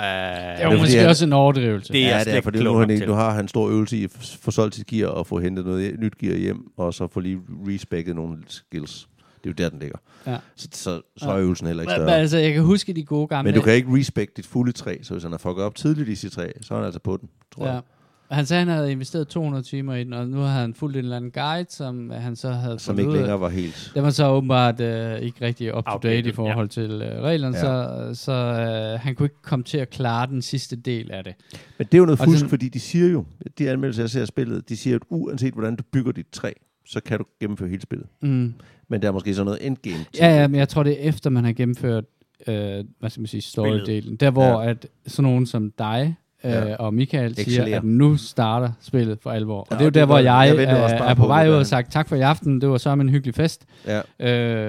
Uh, 0.00 0.04
Det 0.04 0.06
er 0.08 0.64
jo 0.64 0.70
måske 0.70 0.80
fordi, 0.80 0.96
han- 0.96 1.08
også 1.08 1.24
en 1.24 1.32
overdrivelse. 1.32 1.92
Det 1.92 2.04
er 2.06 2.18
ja, 2.18 2.24
det 2.24 2.34
er, 2.34 2.40
fordi 2.40 2.62
nu, 2.62 2.74
han, 2.76 2.88
til. 2.88 3.06
nu 3.08 3.12
har 3.12 3.30
han 3.30 3.48
stor 3.48 3.68
øvelse 3.68 3.96
i 3.96 4.04
at 4.04 4.10
få 4.40 4.50
solgt 4.50 4.74
sit 4.74 4.86
gear 4.86 5.08
og 5.08 5.26
få 5.26 5.38
hentet 5.40 5.64
noget 5.66 6.00
nyt 6.00 6.18
gear 6.18 6.36
hjem, 6.36 6.58
og 6.76 6.94
så 6.94 7.08
få 7.08 7.20
lige 7.20 7.40
respecket 7.68 8.16
nogle 8.16 8.38
skills. 8.48 9.08
Det 9.44 9.50
er 9.50 9.50
jo 9.50 9.64
der, 9.64 9.70
den 9.70 9.78
ligger. 9.78 9.98
Ja. 10.26 10.36
Så, 10.56 10.68
så, 10.72 11.00
så 11.16 11.30
er 11.30 11.38
øvelsen 11.38 11.66
heller 11.66 11.82
ikke 11.82 11.90
Men, 11.90 11.96
større. 11.96 12.06
men 12.10 12.14
altså, 12.20 12.38
jeg 12.38 12.52
kan 12.52 12.62
huske 12.62 12.92
de 12.92 13.04
gode 13.04 13.26
gamle... 13.26 13.50
Men 13.52 13.58
du 13.60 13.64
kan 13.64 13.72
ikke 13.74 13.88
respect 13.98 14.36
dit 14.36 14.46
fulde 14.46 14.72
træ, 14.72 14.96
så 15.02 15.14
hvis 15.14 15.22
han 15.22 15.32
har 15.32 15.38
fucket 15.38 15.64
op 15.64 15.74
tidligt 15.74 16.08
i 16.08 16.14
sit 16.14 16.32
træ, 16.32 16.50
så 16.60 16.74
er 16.74 16.78
han 16.78 16.84
altså 16.86 17.00
på 17.00 17.16
den, 17.16 17.28
tror 17.54 17.66
Ja. 17.66 17.72
jeg. 17.72 17.82
Han 18.30 18.46
sagde, 18.46 18.60
at 18.62 18.66
han 18.68 18.76
havde 18.76 18.92
investeret 18.92 19.28
200 19.28 19.64
timer 19.64 19.94
i 19.94 20.04
den, 20.04 20.12
og 20.12 20.28
nu 20.28 20.36
har 20.38 20.60
han 20.60 20.74
fulgt 20.74 20.96
en 20.96 21.02
eller 21.04 21.16
anden 21.16 21.30
guide, 21.30 21.66
som 21.70 22.10
han 22.10 22.36
så 22.36 22.50
havde 22.50 22.78
Som 22.78 22.98
ikke 22.98 23.12
længere 23.12 23.40
var 23.40 23.48
helt... 23.48 23.92
Den 23.94 24.02
var 24.02 24.10
så 24.10 24.28
åbenbart 24.28 24.80
øh, 24.80 25.18
ikke 25.18 25.44
rigtig 25.46 25.76
up 25.76 25.84
to 25.84 25.90
date 25.90 25.94
Outdated, 25.94 26.26
i 26.26 26.32
forhold 26.32 26.68
til 26.68 26.90
øh, 26.90 27.22
reglerne, 27.22 27.56
Ja. 27.56 27.62
så, 28.14 28.20
så 28.24 28.32
øh, 28.32 29.00
han 29.00 29.14
kunne 29.14 29.26
ikke 29.26 29.42
komme 29.42 29.62
til 29.64 29.78
at 29.78 29.90
klare 29.90 30.26
den 30.26 30.42
sidste 30.42 30.76
del 30.76 31.10
af 31.10 31.24
det. 31.24 31.34
Men 31.78 31.86
det 31.86 31.94
er 31.94 31.98
jo 31.98 32.04
noget 32.04 32.20
Og 32.20 32.24
fusk, 32.24 32.38
sådan- 32.38 32.50
fordi 32.50 32.68
de 32.68 32.80
siger 32.80 33.08
jo, 33.08 33.24
de 33.58 33.70
anmeldelser, 33.70 34.02
jeg 34.02 34.10
ser 34.10 34.20
af 34.20 34.26
spillet, 34.26 34.68
de 34.68 34.76
siger, 34.76 34.96
at 34.96 35.02
uanset 35.10 35.52
hvordan 35.54 35.76
du 35.76 35.82
bygger 35.92 36.12
dit 36.12 36.26
træ, 36.32 36.52
så 36.86 37.00
kan 37.00 37.18
du 37.18 37.24
gennemføre 37.40 37.68
hele 37.68 37.82
spillet. 37.82 38.06
Mm. 38.22 38.54
Men 38.88 39.02
der 39.02 39.08
er 39.08 39.12
måske 39.12 39.34
sådan 39.34 39.44
noget 39.46 39.66
endgame. 39.66 40.04
Ja, 40.18 40.40
ja, 40.40 40.48
men 40.48 40.58
jeg 40.58 40.68
tror, 40.68 40.82
det 40.82 40.92
er 41.04 41.08
efter, 41.08 41.30
man 41.30 41.44
har 41.44 41.52
gennemført, 41.52 42.04
øh, 42.46 42.84
hvad 43.00 43.10
skal 43.10 43.20
man 43.20 43.26
sige, 43.26 43.40
story-delen. 43.40 44.16
Der, 44.16 44.30
hvor 44.30 44.62
Ja. 44.62 44.70
at 44.70 44.86
sådan 45.06 45.30
nogen 45.30 45.46
som 45.46 45.70
dig 45.78 46.14
øh, 46.44 46.50
Ja. 46.52 46.74
og 46.76 46.94
Michael 46.94 47.34
siger, 47.34 47.46
Excellerer. 47.46 47.78
at 47.78 47.84
nu 47.84 48.16
starter 48.16 48.70
spillet 48.82 49.18
for 49.22 49.30
alvor. 49.30 49.60
Og 49.60 49.66
Ja, 49.70 49.74
det 49.76 49.80
er 49.80 49.84
jo 49.84 49.88
og 49.88 49.94
der, 49.94 50.00
det 50.00 50.08
hvor 50.08 50.18
jeg, 50.18 50.54
jeg 50.56 50.60
øh, 50.60 50.98
bare 50.98 51.10
er 51.10 51.14
på, 51.14 51.26
vej 51.26 51.48
ud 51.48 51.54
og 51.54 51.66
sagt, 51.66 51.92
tak 51.92 52.08
for 52.08 52.16
i 52.16 52.20
aften, 52.20 52.60
det 52.60 52.68
var 52.68 52.76
så 52.78 52.92
en 52.92 53.08
hyggelig 53.08 53.34
fest. 53.34 53.64
Ja. 53.86 54.00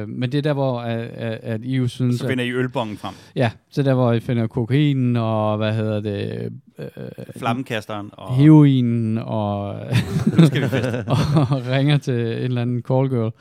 Øh, 0.01 0.09
men 0.09 0.31
det 0.31 0.37
er 0.37 0.41
der, 0.41 0.53
hvor 0.53 0.79
at, 0.79 0.99
at, 0.99 1.39
at 1.43 1.61
I 1.63 1.75
jo 1.75 1.87
synes, 1.87 2.19
Så 2.19 2.25
at, 2.25 2.29
finder 2.29 2.43
I 2.43 2.51
ølbongen 2.51 2.97
frem. 2.97 3.13
ja, 3.35 3.51
så 3.71 3.83
der, 3.83 3.93
hvor 3.93 4.13
I 4.13 4.19
finder 4.19 4.47
kokainen 4.47 5.15
og, 5.15 5.57
hvad 5.57 5.73
hedder 5.73 5.99
det, 6.01 6.49
øh, 6.79 6.87
Flammekasteren. 7.37 8.09
Og 8.13 8.35
heroinen 8.35 9.17
og, 9.17 9.75
nu 10.37 10.45
skal 10.47 10.61
vi 10.61 10.67
feste. 10.67 11.03
og 11.51 11.67
ringer 11.71 11.97
til 11.97 12.13
en 12.13 12.21
eller 12.21 12.61
anden 12.61 12.81
call 12.87 13.09
girl. 13.09 13.31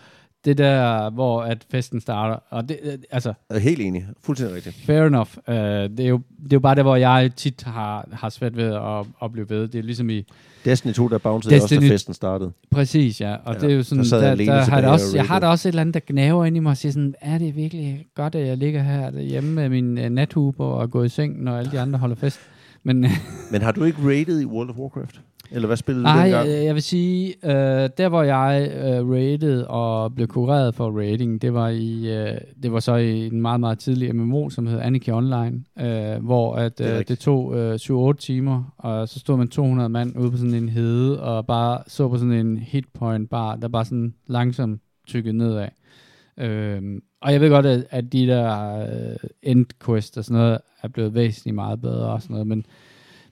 Det 0.44 0.50
er 0.50 0.54
der, 0.54 1.10
hvor 1.10 1.42
at 1.42 1.66
festen 1.70 2.00
starter. 2.00 2.36
Og 2.50 2.68
det, 2.68 2.78
øh, 2.82 2.92
altså, 3.10 3.32
Jeg 3.50 3.56
er 3.56 3.60
helt 3.60 3.80
enig. 3.80 4.06
Fuldstændig 4.22 4.56
rigtigt. 4.56 4.76
fair 4.76 5.02
enough. 5.02 5.30
Uh, 5.48 5.54
det, 5.54 6.00
er 6.00 6.08
jo, 6.08 6.20
det 6.42 6.52
er 6.52 6.56
jo 6.56 6.60
bare 6.60 6.74
der, 6.74 6.82
hvor 6.82 6.96
jeg 6.96 7.30
tit 7.36 7.62
har, 7.66 8.08
har 8.12 8.28
svært 8.28 8.56
ved 8.56 8.64
at, 8.74 9.06
at 9.22 9.32
blive 9.32 9.50
ved. 9.50 9.68
Det 9.68 9.78
er 9.78 9.82
ligesom 9.82 10.10
i... 10.10 10.24
Destiny 10.64 10.92
2, 10.92 11.08
der 11.08 11.18
bouncede 11.18 11.54
også, 11.62 11.80
da 11.80 11.88
festen 11.88 12.14
startede. 12.14 12.52
Præcis, 12.70 13.20
ja. 13.20 13.36
Og 13.44 13.54
Ja, 13.54 13.60
det 13.60 13.70
er 13.70 13.76
jo 13.76 13.82
sådan, 13.82 14.04
der 14.04 14.34
der, 14.34 14.44
der 14.44 14.60
har 14.60 14.76
det 14.80 14.86
og 14.86 14.92
også, 14.92 15.16
jeg 15.16 15.24
har 15.24 15.38
da 15.38 15.46
også 15.46 15.68
et 15.68 15.70
eller 15.70 15.80
andet, 15.80 15.94
der 15.94 16.00
gnaver 16.06 16.44
ind 16.44 16.56
i 16.56 16.60
mig 16.60 16.70
og 16.70 16.76
siger 16.76 16.92
sådan, 16.92 17.14
er 17.20 17.38
det 17.38 17.56
virkelig 17.56 18.06
godt, 18.14 18.34
at 18.34 18.46
jeg 18.46 18.56
ligger 18.56 18.82
her 18.82 19.20
hjemme 19.20 19.50
med 19.50 19.68
min 19.68 19.98
uh, 19.98 20.04
nathuber 20.04 20.64
og 20.66 20.90
går 20.90 21.04
i 21.04 21.08
seng, 21.08 21.42
når 21.42 21.56
alle 21.56 21.70
de 21.70 21.80
andre 21.80 21.98
holder 21.98 22.16
fest? 22.16 22.40
Men 22.82 23.06
Men 23.50 23.62
har 23.62 23.72
du 23.72 23.84
ikke 23.84 23.98
rated 24.02 24.40
i 24.40 24.44
World 24.44 24.70
of 24.70 24.76
Warcraft? 24.76 25.20
Eller 25.50 25.66
hvad 25.66 25.76
spillede 25.76 26.04
du 26.04 26.08
Nej, 26.08 26.22
dengang? 26.22 26.48
jeg, 26.48 26.64
jeg 26.64 26.74
vil 26.74 26.82
sige, 26.82 27.34
øh, 27.44 27.90
der 27.98 28.08
hvor 28.08 28.22
jeg 28.22 28.70
øh, 28.76 29.10
rated 29.10 29.62
og 29.62 30.14
blev 30.14 30.26
kureret 30.26 30.74
for 30.74 31.00
rating, 31.00 31.42
det 31.42 31.54
var 31.54 31.68
i 31.68 32.16
øh, 32.16 32.38
det 32.62 32.72
var 32.72 32.80
så 32.80 32.94
i 32.94 33.26
en 33.26 33.42
meget, 33.42 33.60
meget 33.60 33.78
tidlig 33.78 34.14
MMO, 34.16 34.50
som 34.50 34.66
hed 34.66 34.80
Anarchy 34.80 35.10
Online, 35.10 35.64
øh, 35.80 36.24
hvor 36.24 36.54
at, 36.54 36.78
Det 36.78 36.98
øh, 36.98 37.04
det 37.08 37.18
tog 37.18 37.56
øh, 37.56 37.74
7-8 37.74 38.12
timer, 38.12 38.74
og 38.78 39.08
så 39.08 39.18
stod 39.18 39.36
man 39.36 39.48
200 39.48 39.88
mand 39.88 40.16
ude 40.18 40.30
på 40.30 40.36
sådan 40.36 40.54
en 40.54 40.68
hede, 40.68 41.22
og 41.22 41.46
bare 41.46 41.78
så 41.86 42.08
på 42.08 42.16
sådan 42.16 42.32
en 42.32 42.56
hitpoint 42.58 43.30
bar, 43.30 43.56
der 43.56 43.68
bare 43.68 43.84
sådan 43.84 44.14
langsomt 44.26 44.80
tykkede 45.06 45.36
nedad. 45.36 45.68
Øhm, 46.38 47.02
og 47.22 47.32
jeg 47.32 47.40
ved 47.40 47.50
godt, 47.50 47.66
at, 47.66 47.86
at 47.90 48.12
de 48.12 48.26
der 48.26 48.78
øh, 48.80 49.16
endquests 49.42 50.16
og 50.16 50.24
sådan 50.24 50.42
noget 50.42 50.58
er 50.82 50.88
blevet 50.88 51.14
væsentligt 51.14 51.54
meget 51.54 51.80
bedre 51.80 52.06
og 52.06 52.22
sådan 52.22 52.34
noget, 52.34 52.46
men, 52.46 52.66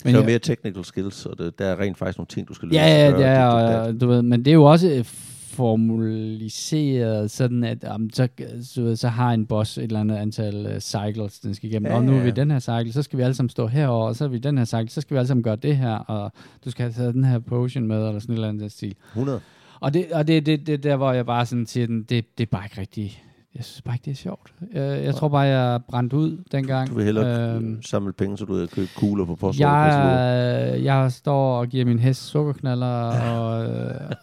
Men 0.05 0.15
det 0.15 0.23
er 0.23 0.27
mere 0.27 0.39
technical 0.39 0.85
skills, 0.85 1.27
og 1.27 1.39
det, 1.39 1.59
der 1.59 1.67
er 1.67 1.81
rent 1.81 1.99
faktisk 1.99 2.19
nogle 2.19 2.27
ting, 2.27 2.49
du 2.49 2.55
skal 2.55 2.69
løse. 2.69 2.81
Ja, 2.81 2.87
ja, 2.87 3.27
er, 3.27 3.51
dat. 3.51 3.89
og, 3.89 4.01
du 4.01 4.07
ved, 4.07 4.23
men 4.23 4.45
det 4.45 4.51
er 4.51 4.55
jo 4.55 4.65
også 4.65 4.89
øh, 4.89 5.05
formaliseret 5.53 7.31
sådan, 7.31 7.65
at 7.65 7.85
um, 7.95 8.11
så, 8.11 8.29
så, 8.63 8.97
så 8.97 9.09
har 9.09 9.33
en 9.33 9.47
boss 9.47 9.79
et 9.79 9.85
eller 9.85 10.01
andet 10.01 10.17
antal 10.17 10.67
uh, 10.67 10.79
cycles, 10.79 11.41
den 11.41 11.55
skal 11.55 11.71
igennem. 11.71 11.87
Ja, 11.87 11.93
Ja, 11.93 11.99
og 11.99 12.05
nu 12.05 12.13
er 12.13 12.17
ja. 12.17 12.25
vi 12.25 12.31
den 12.31 12.51
her 12.51 12.61
cycle, 12.61 12.93
så 12.93 13.03
skal 13.03 13.19
vi 13.19 13.23
alle 13.23 13.35
sammen 13.35 13.51
stå 13.51 13.67
herover, 13.67 14.09
og 14.09 14.17
så 14.17 14.25
er 14.25 14.29
vi 14.29 14.39
den 14.39 14.59
her 14.59 14.65
cycle, 14.65 14.89
så 14.89 15.01
skal 15.01 15.15
vi 15.15 15.19
alle 15.19 15.29
sammen 15.29 15.43
gøre 15.43 15.57
det 15.57 15.77
her, 15.77 15.95
og 15.95 16.33
du 16.65 16.71
skal 16.71 16.83
have 16.83 16.93
taget 16.93 17.15
den 17.15 17.25
her 17.25 17.39
potion 17.39 17.87
med, 17.87 18.07
eller 18.07 18.21
sådan 18.21 18.33
et 18.33 18.37
eller 18.37 18.49
andet 18.49 18.73
stil. 18.73 18.95
100. 19.09 19.41
Og 19.81 19.95
det, 19.95 20.13
og 20.13 20.29
det, 20.29 20.47
det, 20.47 20.67
det 20.67 20.83
der, 20.83 20.97
hvor 20.97 21.13
jeg 21.13 21.27
bare 21.27 21.47
sådan 21.47 21.67
siger, 21.67 21.87
den, 21.87 22.03
det, 22.03 22.39
det 22.39 22.47
er 22.47 22.51
bare 22.51 22.65
ikke 22.65 22.81
rigtig, 22.81 23.23
Jeg 23.57 23.65
synes 23.65 23.83
bare 23.83 23.95
ikke, 23.95 24.05
det 24.05 24.11
er 24.11 24.15
sjovt. 24.17 24.55
Jeg, 24.75 25.05
jeg 25.05 25.15
tror 25.15 25.29
bare, 25.29 25.41
jeg 25.41 25.75
er 25.75 25.79
brændt 25.79 26.13
ud 26.13 26.39
dengang. 26.53 26.91
Du 26.91 26.95
vil 26.95 27.05
hellere 27.05 27.55
Øhm, 27.57 27.83
samle 27.83 28.13
penge, 28.13 28.39
så 28.39 28.45
du 28.45 28.55
vil 28.55 28.69
købe 28.69 28.89
kugler 28.97 29.25
på 29.25 29.35
postordet. 29.37 29.61
jeg, 29.61 30.81
jeg 30.85 31.13
står 31.13 31.59
og 31.59 31.67
giver 31.69 31.85
min 31.85 31.99
hest 31.99 32.23
sukkerknaller 32.27 32.87
og, 32.87 33.67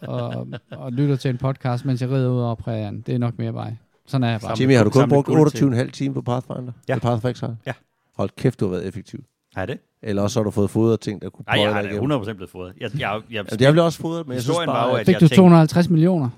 og, 0.02 0.46
og 0.70 0.92
lytter 0.92 1.16
til 1.16 1.30
en 1.30 1.38
podcast, 1.38 1.84
mens 1.84 2.00
jeg 2.02 2.10
rider 2.10 2.30
ud 2.30 2.40
over 2.40 2.54
prærien. 2.54 3.00
Det 3.06 3.14
er 3.14 3.18
nok 3.18 3.38
mere 3.38 3.54
vej. 3.54 3.74
Sådan 4.06 4.24
er 4.24 4.30
jeg 4.30 4.40
bare. 4.40 4.56
Jimmy, 4.60 4.76
har 4.76 4.84
du 4.84 4.90
kun 4.90 5.08
brugt 5.08 5.26
guld 5.26 5.50
til- 5.50 5.64
28,5 5.84 5.90
timer 5.90 6.14
på 6.14 6.22
Pathfinder? 6.22 6.72
Ja. 6.88 6.98
På 6.98 7.16
Pathfinder? 7.18 7.54
Ja. 7.66 7.72
Hold 8.16 8.30
kæft, 8.36 8.60
du 8.60 8.64
har 8.64 8.70
været 8.70 8.86
effektiv. 8.86 9.20
Er 9.56 9.66
det? 9.66 9.78
Eller 10.02 10.22
også 10.22 10.40
har 10.40 10.44
du 10.44 10.50
fået 10.50 10.70
fodret 10.70 11.00
ting, 11.00 11.22
der 11.22 11.30
kunne 11.30 11.44
Nej, 11.48 11.60
jeg 11.64 11.72
har 11.74 11.82
dig 11.82 11.90
da 11.90 11.96
igennem. 11.96 12.20
100% 12.22 12.32
blevet 12.32 12.50
fodret. 12.50 12.72
Jeg, 12.80 12.90
jeg, 12.94 13.00
jeg, 13.00 13.20
Jamen, 13.30 13.48
jeg 13.60 13.72
blev 13.72 13.84
også 13.84 13.98
fodret, 13.98 14.26
men 14.26 14.34
jeg 14.34 14.42
synes 14.42 14.48
Historien 14.56 14.68
var 14.68 14.84
jo, 14.84 14.90
bare, 14.90 15.00
at 15.00 15.06
Fik 15.06 15.12
jeg 15.12 15.20
du 15.20 15.24
tænkte- 15.28 15.36
250 15.36 15.90
millioner? 15.90 16.28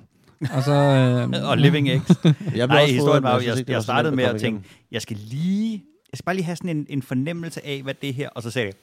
Og 0.56 0.62
så... 0.62 0.72
Øh, 0.72 1.48
og 1.48 1.58
Living 1.58 1.88
X. 1.88 2.08
jeg 2.24 2.34
blev 2.34 2.66
Nej, 2.66 2.82
også 2.82 2.94
historien 2.94 3.22
var 3.22 3.40
jo, 3.40 3.46
jeg, 3.46 3.70
jeg 3.70 3.82
startede 3.82 4.16
med 4.16 4.24
at 4.24 4.40
tænke, 4.40 4.68
jeg 4.90 5.02
skal 5.02 5.16
lige, 5.16 5.84
jeg 6.12 6.18
skal 6.18 6.24
bare 6.24 6.34
lige 6.34 6.44
have 6.44 6.56
sådan 6.56 6.76
en, 6.76 6.86
en 6.88 7.02
fornemmelse 7.02 7.66
af, 7.66 7.82
hvad 7.82 7.94
det 7.94 8.08
er 8.08 8.12
her, 8.12 8.28
og 8.28 8.42
så 8.42 8.50
sagde 8.50 8.66
jeg, 8.66 8.74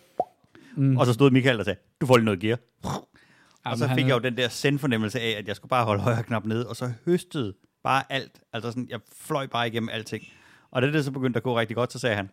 mm, 0.75 0.97
og 0.97 1.05
så 1.05 1.13
stod 1.13 1.31
Michael 1.31 1.59
og 1.59 1.65
sagde, 1.65 1.79
du 2.01 2.05
får 2.05 2.17
lige 2.17 2.25
noget 2.25 2.39
gear. 2.39 2.59
Og 3.65 3.77
så 3.77 3.87
fik 3.87 3.97
han 3.97 4.07
jeg 4.07 4.13
jo 4.13 4.19
den 4.19 4.37
der 4.37 4.49
send-fornemmelse 4.49 5.19
af, 5.19 5.35
at 5.37 5.47
jeg 5.47 5.55
skulle 5.55 5.69
bare 5.69 5.85
holde 5.85 6.01
højre 6.01 6.23
knap 6.23 6.45
nede, 6.45 6.67
og 6.67 6.75
så 6.75 6.91
høstede 7.05 7.53
bare 7.83 8.03
alt. 8.09 8.39
Altså 8.53 8.71
sådan, 8.71 8.87
jeg 8.89 8.99
fløj 9.21 9.47
bare 9.47 9.67
igennem 9.67 9.89
alting. 9.93 10.23
Og 10.71 10.81
det 10.81 10.87
er 10.87 10.91
det, 10.91 11.05
så 11.05 11.11
begyndte 11.11 11.37
at 11.37 11.43
gå 11.43 11.59
rigtig 11.59 11.75
godt, 11.75 11.93
så 11.93 11.99
sagde 11.99 12.15
han, 12.15 12.29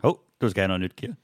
hov, 0.00 0.20
du 0.40 0.48
skal 0.48 0.60
have 0.60 0.68
noget 0.68 0.80
nyt 0.80 0.96
gear. 0.96 1.14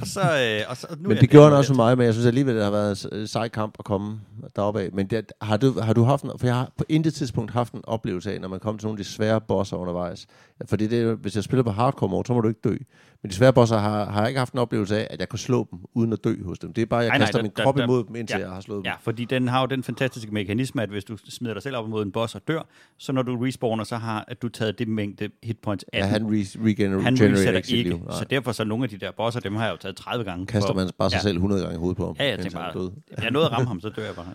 Og 0.00 0.06
så, 0.06 0.20
øh, 0.20 0.70
og 0.70 0.76
så 0.76 0.86
nu 1.00 1.08
Men 1.08 1.18
det 1.18 1.30
gjorde 1.30 1.48
han 1.48 1.58
også 1.58 1.68
for 1.68 1.76
mig, 1.76 1.98
men 1.98 2.04
jeg 2.04 2.14
synes 2.14 2.26
alligevel, 2.26 2.54
det 2.54 2.64
har 2.64 2.70
været 2.70 3.06
en 3.12 3.26
sej 3.26 3.48
kamp 3.48 3.74
at 3.78 3.84
komme 3.84 4.20
deroppe 4.56 4.80
af. 4.80 4.88
Men 4.92 5.06
det, 5.06 5.32
har, 5.42 5.56
du, 5.56 5.80
har 5.80 5.92
du 5.92 6.04
haft 6.04 6.24
en, 6.24 6.30
for 6.38 6.46
jeg 6.46 6.54
har 6.56 6.72
på 6.78 6.84
intet 6.88 7.14
tidspunkt 7.14 7.50
haft 7.52 7.72
en 7.72 7.80
oplevelse 7.84 8.32
af, 8.34 8.40
når 8.40 8.48
man 8.48 8.60
kommer 8.60 8.78
til 8.78 8.86
nogle 8.86 8.98
af 9.00 9.04
de 9.04 9.10
svære 9.10 9.40
bosser 9.40 9.76
undervejs. 9.76 10.26
Fordi 10.68 10.86
det, 10.86 11.02
jo- 11.04 11.14
hvis 11.14 11.36
jeg 11.36 11.44
spiller 11.44 11.62
på 11.62 11.70
hardcore 11.70 12.08
mode, 12.10 12.26
så 12.26 12.32
må 12.34 12.40
du 12.40 12.48
ikke 12.48 12.60
dø. 12.64 12.76
Men 13.24 13.30
de 13.30 13.34
svære 13.36 13.52
bosser 13.52 13.78
har, 13.78 14.04
har 14.10 14.20
jeg 14.20 14.28
ikke 14.28 14.38
haft 14.38 14.52
en 14.52 14.58
oplevelse 14.58 14.96
af, 14.98 15.06
at 15.10 15.20
jeg 15.20 15.28
kunne 15.28 15.38
slå 15.38 15.68
dem, 15.70 15.78
uden 15.94 16.12
at 16.12 16.24
dø 16.24 16.44
hos 16.44 16.58
dem. 16.58 16.72
Det 16.72 16.82
er 16.82 16.86
bare, 16.86 17.00
at 17.00 17.04
jeg 17.04 17.08
Nej, 17.10 17.18
nej, 17.18 17.18
nej, 17.18 17.26
kaster 17.26 17.38
der- 17.38 17.42
min 17.42 17.52
der- 17.56 17.62
krop 17.62 17.76
der- 17.76 17.84
imod 17.84 18.04
dem, 18.04 18.16
indtil 18.16 18.34
ja. 18.38 18.44
jeg 18.46 18.54
har 18.54 18.60
slået 18.60 18.76
dem. 18.78 18.84
Ja, 18.84 18.92
fordi 19.00 19.24
den 19.24 19.48
har 19.48 19.60
jo 19.60 19.66
den 19.66 19.82
fantastiske 19.82 20.30
mekanisme, 20.34 20.82
at 20.82 20.88
hvis 20.88 21.04
du 21.04 21.16
smider 21.28 21.54
dig 21.54 21.62
selv 21.62 21.76
op 21.76 21.86
imod 21.86 22.02
en 22.02 22.12
boss 22.12 22.34
og 22.34 22.40
dør, 22.48 22.60
så 22.98 23.12
når 23.12 23.22
du 23.22 23.36
respawner, 23.44 23.84
så 23.84 23.96
har 23.96 24.24
at 24.28 24.42
du 24.42 24.48
taget 24.48 24.78
det 24.78 24.88
mængde 24.88 25.28
hitpoints 25.42 25.84
af 25.92 25.98
Ja, 25.98 26.06
han 26.06 26.22
re- 26.22 26.28
regener- 26.64 27.00
han 27.00 27.14
resetter 27.32 27.52
ikke 27.52 27.76
ikke. 27.76 28.00
Så 28.10 28.24
derfor 28.30 28.52
så 28.52 28.64
nogle 28.64 28.84
af 28.84 28.90
de 28.90 28.98
der 28.98 29.10
bosser, 29.16 29.40
dem 29.40 29.56
har 29.56 29.64
jeg 29.64 29.72
jo 29.72 29.76
taget 29.76 29.96
30 29.96 30.24
gange. 30.24 30.46
Kaster 30.46 30.68
for- 30.68 30.74
man 30.74 30.90
bare 30.98 31.10
sig 31.10 31.16
ja. 31.16 31.22
selv 31.22 31.36
100 31.36 31.62
gange 31.62 31.74
i 31.76 31.78
hovedet 31.78 31.96
på 31.96 32.06
ham. 32.06 32.16
Ja, 32.18 32.24
jeg 32.24 32.32
indtil 32.32 32.50
tænker 32.50 32.58
han 32.58 32.68
er 32.70 32.72
bare, 32.72 32.82
død. 32.82 33.22
jeg 33.22 33.30
nåede 33.30 33.46
at 33.46 33.52
ramme 33.52 33.66
ham, 33.68 33.80
så 33.80 33.88
dør 33.88 34.04
jeg 34.04 34.14
bare. 34.14 34.26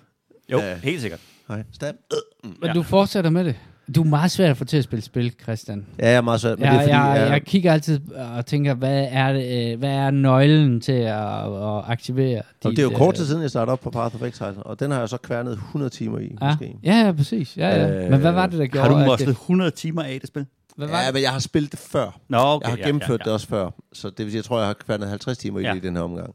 Jo, 0.52 0.58
Ja. 0.68 0.76
helt 0.78 1.02
sikkert. 1.02 1.20
Nej, 1.50 1.64
stab. 1.72 1.96
Men 2.44 2.54
Ja. 2.64 2.74
du 2.74 2.84
fortsætter 2.84 3.30
med 3.30 3.46
det. 3.46 3.56
Du 3.96 4.02
er 4.02 4.06
meget 4.06 4.32
svær 4.32 4.50
at 4.50 4.58
få 4.58 4.66
til 4.66 4.78
at 4.78 4.84
spille 4.84 5.04
spil, 5.04 5.34
Christian. 5.44 5.86
Ja, 6.00 6.08
jeg 6.08 6.16
er 6.16 6.22
meget 6.22 6.42
svært, 6.42 6.60
men 6.60 6.66
Jeg, 6.66 6.74
det 6.74 6.80
er 6.80 6.82
fordi, 6.84 6.92
jeg, 6.96 7.22
jeg, 7.22 7.30
jeg 7.32 7.42
kigger 7.44 7.74
altid 7.74 8.00
og 8.38 8.46
tænker, 8.46 8.74
hvad 8.74 9.08
er, 9.12 9.34
det, 9.34 9.72
øh, 9.74 9.80
hvad 9.80 9.90
er 9.90 10.12
nøglen 10.12 10.82
til 10.82 10.92
at, 10.92 11.18
at 11.18 11.84
aktivere 11.88 12.42
og 12.64 12.72
det 12.72 12.80
er 12.80 12.84
jo 12.84 12.90
dit, 12.90 12.98
kort 12.98 13.14
øh, 13.14 13.18
tid 13.18 13.26
siden, 13.26 13.42
jeg 13.42 13.50
startede 13.50 13.74
op 13.74 13.80
på 13.80 13.90
Path 13.90 14.16
of 14.16 14.22
Exile, 14.22 14.54
og 14.64 14.80
den 14.80 14.92
har 14.92 15.00
jeg 15.00 15.10
så 15.10 15.18
kværnet 15.18 15.52
100 15.54 15.90
timer 15.90 16.20
i, 16.20 16.36
Ja, 16.42 16.48
måske. 16.52 16.76
ja, 16.84 17.06
ja 17.06 17.12
præcis. 17.12 17.58
Ja, 17.58 17.68
ja. 17.70 18.04
Øh, 18.04 18.12
Men 18.12 18.20
hvad 18.20 18.32
var 18.32 18.46
det, 18.46 18.60
der 18.60 18.66
gjorde, 18.68 18.90
Har 18.90 19.06
du 19.06 19.16
det, 19.24 19.28
100 19.30 19.72
timer 19.72 20.04
af 20.04 20.18
det 20.22 20.28
spil? 20.28 20.46
hvad 20.76 20.88
var 20.88 21.00
Ja, 21.00 21.06
det? 21.06 21.14
men 21.14 21.24
jeg 21.24 21.32
har 21.32 21.40
spillet 21.40 21.72
det 21.72 21.80
før. 21.80 22.20
Nå, 22.30 22.38
okay. 22.38 22.66
Jeg 22.68 22.72
har 22.72 22.78
ja, 22.78 22.86
gennemført 22.86 23.20
ja, 23.20 23.24
det 23.24 23.34
også 23.34 23.48
før, 23.48 23.70
så 23.94 24.10
det 24.10 24.20
vil 24.20 24.32
sige, 24.32 24.38
jeg 24.38 24.44
tror, 24.46 24.58
jeg 24.58 24.68
har 24.68 24.74
kværnet 24.74 25.10
50 25.10 25.38
timer 25.38 25.60
i 25.60 25.64
Ja. 25.64 25.70
det 25.70 25.78
i 25.84 25.88
den 25.88 25.96
her 25.96 26.04
omgang. 26.04 26.30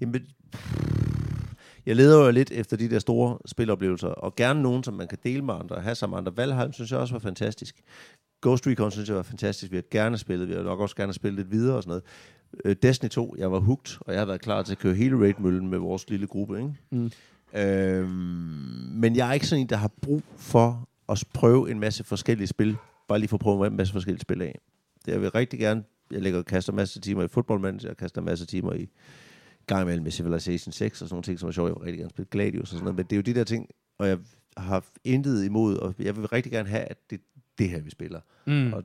Jamen, 0.00 0.20
jeg 1.86 1.96
leder 1.96 2.24
jo 2.24 2.30
lidt 2.30 2.50
efter 2.50 2.76
de 2.76 2.90
der 2.90 2.98
store 2.98 3.38
spiloplevelser, 3.46 4.08
og 4.08 4.36
gerne 4.36 4.62
nogen, 4.62 4.84
som 4.84 4.94
man 4.94 5.08
kan 5.08 5.18
dele 5.24 5.42
med 5.42 5.54
andre, 5.54 5.80
have 5.80 5.94
sammen 5.94 6.14
med 6.14 6.18
andre. 6.18 6.36
Valheim 6.36 6.72
synes 6.72 6.90
jeg 6.90 6.98
også 6.98 7.14
var 7.14 7.18
fantastisk. 7.18 7.80
Ghost 8.42 8.66
Recon 8.66 8.90
synes 8.90 9.08
jeg 9.08 9.16
var 9.16 9.22
fantastisk. 9.22 9.72
Vi 9.72 9.76
har 9.76 9.84
gerne 9.90 10.18
spillet, 10.18 10.48
vi 10.48 10.54
har 10.54 10.62
nok 10.62 10.80
også 10.80 10.96
gerne 10.96 11.12
spillet 11.12 11.38
lidt 11.38 11.50
videre 11.50 11.76
og 11.76 11.82
sådan 11.82 11.90
noget. 11.90 12.04
Øh, 12.64 12.76
Destiny 12.82 13.10
2, 13.10 13.34
jeg 13.38 13.52
var 13.52 13.58
hugt, 13.58 13.98
og 14.00 14.12
jeg 14.12 14.20
har 14.20 14.26
været 14.26 14.40
klar 14.40 14.62
til 14.62 14.72
at 14.72 14.78
køre 14.78 14.94
hele 14.94 15.16
raidmøllen 15.20 15.68
med 15.68 15.78
vores 15.78 16.10
lille 16.10 16.26
gruppe. 16.26 16.56
Ikke? 16.56 16.74
Mm. 16.90 17.10
Øhm, 17.54 18.08
men 18.94 19.16
jeg 19.16 19.28
er 19.28 19.32
ikke 19.32 19.46
sådan 19.46 19.60
en, 19.60 19.68
der 19.68 19.76
har 19.76 19.90
brug 20.02 20.22
for 20.36 20.88
at 21.08 21.24
prøve 21.34 21.70
en 21.70 21.80
masse 21.80 22.04
forskellige 22.04 22.46
spil. 22.46 22.76
Bare 23.08 23.18
lige 23.18 23.28
for 23.28 23.36
at 23.36 23.40
prøve 23.40 23.66
en 23.66 23.76
masse 23.76 23.92
forskellige 23.92 24.20
spil 24.20 24.42
af. 24.42 24.58
Det 25.06 25.12
jeg 25.12 25.20
vil 25.20 25.30
rigtig 25.30 25.58
gerne. 25.58 25.84
Jeg 26.10 26.22
lægger 26.22 26.42
kaster 26.42 26.72
masser 26.72 26.98
af 26.98 27.02
timer 27.02 27.22
i 27.22 27.28
Football 27.28 27.60
Manager, 27.60 27.88
jeg 27.88 27.96
kaster 27.96 28.20
masser 28.20 28.44
af 28.44 28.48
timer 28.48 28.72
i 28.72 28.88
gang 29.66 29.82
imellem 29.82 30.02
med 30.02 30.10
Civilization 30.10 30.72
6 30.72 31.02
og 31.02 31.08
sådan 31.08 31.14
nogle 31.14 31.22
ting, 31.22 31.38
som 31.38 31.48
er 31.48 31.52
sjovt. 31.52 31.68
Jeg 31.68 31.74
vil 31.74 31.82
rigtig 31.84 31.98
gerne 31.98 32.10
spille 32.10 32.28
Gladius 32.30 32.62
og 32.62 32.68
sådan 32.68 32.84
noget. 32.84 32.96
Men 32.96 33.04
det 33.04 33.12
er 33.12 33.16
jo 33.16 33.22
de 33.22 33.34
der 33.34 33.44
ting, 33.44 33.68
og 33.98 34.08
jeg 34.08 34.18
har 34.56 34.84
intet 35.04 35.44
imod, 35.44 35.76
og 35.76 35.94
jeg 35.98 36.16
vil 36.16 36.26
rigtig 36.26 36.52
gerne 36.52 36.68
have, 36.68 36.82
at 36.82 36.98
det 37.10 37.20
det 37.58 37.70
her, 37.70 37.80
vi 37.80 37.90
spiller. 37.90 38.20
Mm. 38.46 38.72
Og 38.72 38.84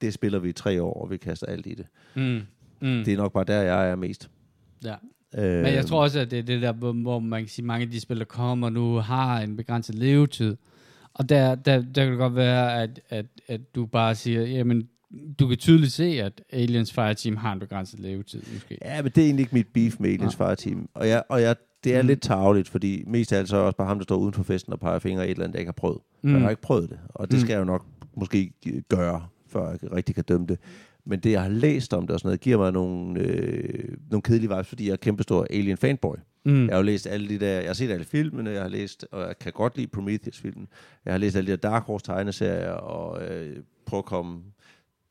det 0.00 0.14
spiller 0.14 0.38
vi 0.38 0.48
i 0.48 0.52
tre 0.52 0.82
år, 0.82 1.02
og 1.02 1.10
vi 1.10 1.16
kaster 1.16 1.46
alt 1.46 1.66
i 1.66 1.74
det. 1.74 1.86
Mm. 2.14 2.40
Mm. 2.80 3.04
Det 3.04 3.08
er 3.08 3.16
nok 3.16 3.32
bare 3.32 3.44
der, 3.44 3.60
jeg 3.60 3.90
er 3.90 3.96
mest. 3.96 4.30
Ja. 4.84 4.94
Øh, 5.34 5.62
Men 5.62 5.74
jeg 5.74 5.86
tror 5.86 6.02
også, 6.02 6.20
at 6.20 6.30
det 6.30 6.38
er 6.38 6.42
det 6.42 6.62
der, 6.62 6.72
hvor, 6.72 7.18
man 7.18 7.42
kan 7.42 7.48
sige, 7.48 7.64
mange 7.64 7.84
af 7.84 7.90
de 7.90 8.00
spil, 8.00 8.18
der 8.18 8.24
kommer 8.24 8.70
nu, 8.70 8.94
har 8.96 9.40
en 9.40 9.56
begrænset 9.56 9.94
levetid. 9.94 10.56
Og 11.14 11.28
der, 11.28 11.54
der, 11.54 11.82
der 11.82 12.02
kan 12.02 12.10
det 12.10 12.18
godt 12.18 12.34
være, 12.34 12.82
at, 12.82 13.00
at, 13.08 13.26
at 13.48 13.74
du 13.74 13.86
bare 13.86 14.14
siger, 14.14 14.42
jamen, 14.42 14.88
du 15.40 15.48
kan 15.48 15.56
tydeligt 15.58 15.92
se, 15.92 16.04
at 16.04 16.42
Aliens 16.52 16.92
Fireteam 16.92 17.36
har 17.36 17.52
en 17.52 17.58
begrænset 17.58 18.00
levetid, 18.00 18.42
måske. 18.54 18.78
Ja, 18.84 19.02
men 19.02 19.12
det 19.14 19.18
er 19.20 19.24
egentlig 19.24 19.42
ikke 19.42 19.54
mit 19.54 19.66
beef 19.74 19.96
med 20.00 20.10
Aliens 20.10 20.38
Nej. 20.38 20.46
Fireteam. 20.48 20.88
Og, 20.94 21.08
jeg, 21.08 21.22
og 21.28 21.42
jeg, 21.42 21.56
det 21.84 21.94
er 21.94 22.02
Mm. 22.02 22.08
lidt 22.08 22.22
tageligt, 22.22 22.68
fordi 22.68 23.04
mest 23.06 23.32
af 23.32 23.38
alt 23.38 23.48
så 23.48 23.56
er 23.56 23.60
også 23.60 23.76
bare 23.76 23.88
ham, 23.88 23.98
der 23.98 24.02
står 24.04 24.16
uden 24.16 24.32
for 24.34 24.42
festen 24.42 24.72
og 24.72 24.80
peger 24.80 24.98
fingre 24.98 25.22
af 25.22 25.26
et 25.26 25.30
eller 25.30 25.44
andet, 25.44 25.54
jeg 25.54 25.60
ikke 25.60 25.68
har 25.68 25.72
prøvet. 25.72 25.98
Mm. 26.22 26.32
Jeg 26.32 26.40
har 26.40 26.50
ikke 26.50 26.62
prøvet 26.62 26.90
det, 26.90 26.98
og 27.08 27.30
det 27.30 27.36
Mm. 27.36 27.40
skal 27.40 27.52
jeg 27.52 27.60
jo 27.60 27.64
nok 27.64 27.86
måske 28.16 28.52
gøre, 28.88 29.26
før 29.48 29.70
jeg 29.82 29.92
rigtig 29.92 30.14
kan 30.14 30.24
dømme 30.24 30.46
det. 30.46 30.58
Men 31.06 31.20
det, 31.20 31.30
jeg 31.32 31.42
har 31.42 31.48
læst 31.48 31.94
om 31.94 32.02
det 32.06 32.10
og 32.10 32.20
sådan 32.20 32.28
noget, 32.28 32.40
giver 32.40 32.58
mig 32.58 32.72
nogle, 32.72 33.20
øh, 33.20 33.96
nogle 34.10 34.22
kedelige 34.22 34.48
vibes, 34.50 34.66
fordi 34.68 34.86
jeg 34.86 34.92
er 34.92 34.96
kæmpestor 34.96 35.46
Alien 35.50 35.76
fanboy. 35.76 36.14
Mm. 36.44 36.64
Jeg 36.66 36.70
har 36.74 36.76
jo 36.76 36.82
læst 36.82 37.06
alle 37.06 37.28
de 37.28 37.38
der, 37.40 37.46
jeg 37.60 37.66
har 37.68 37.74
set 37.74 37.90
alle 37.90 38.04
filmene, 38.04 38.50
jeg 38.50 38.62
har 38.62 38.68
læst, 38.68 39.06
og 39.12 39.20
jeg 39.26 39.38
kan 39.38 39.52
godt 39.52 39.76
lide 39.76 39.86
Prometheus-filmen. 39.86 40.68
Jeg 41.04 41.12
har 41.12 41.18
læst 41.18 41.36
alle 41.36 41.46
de 41.46 41.50
der 41.50 41.68
Dark 41.70 41.82
Horse 41.84 42.04
tegneserier, 42.04 42.70
og 42.72 43.22
øh, 43.30 43.56
prøve 43.86 43.98
at 43.98 44.04
komme 44.04 44.40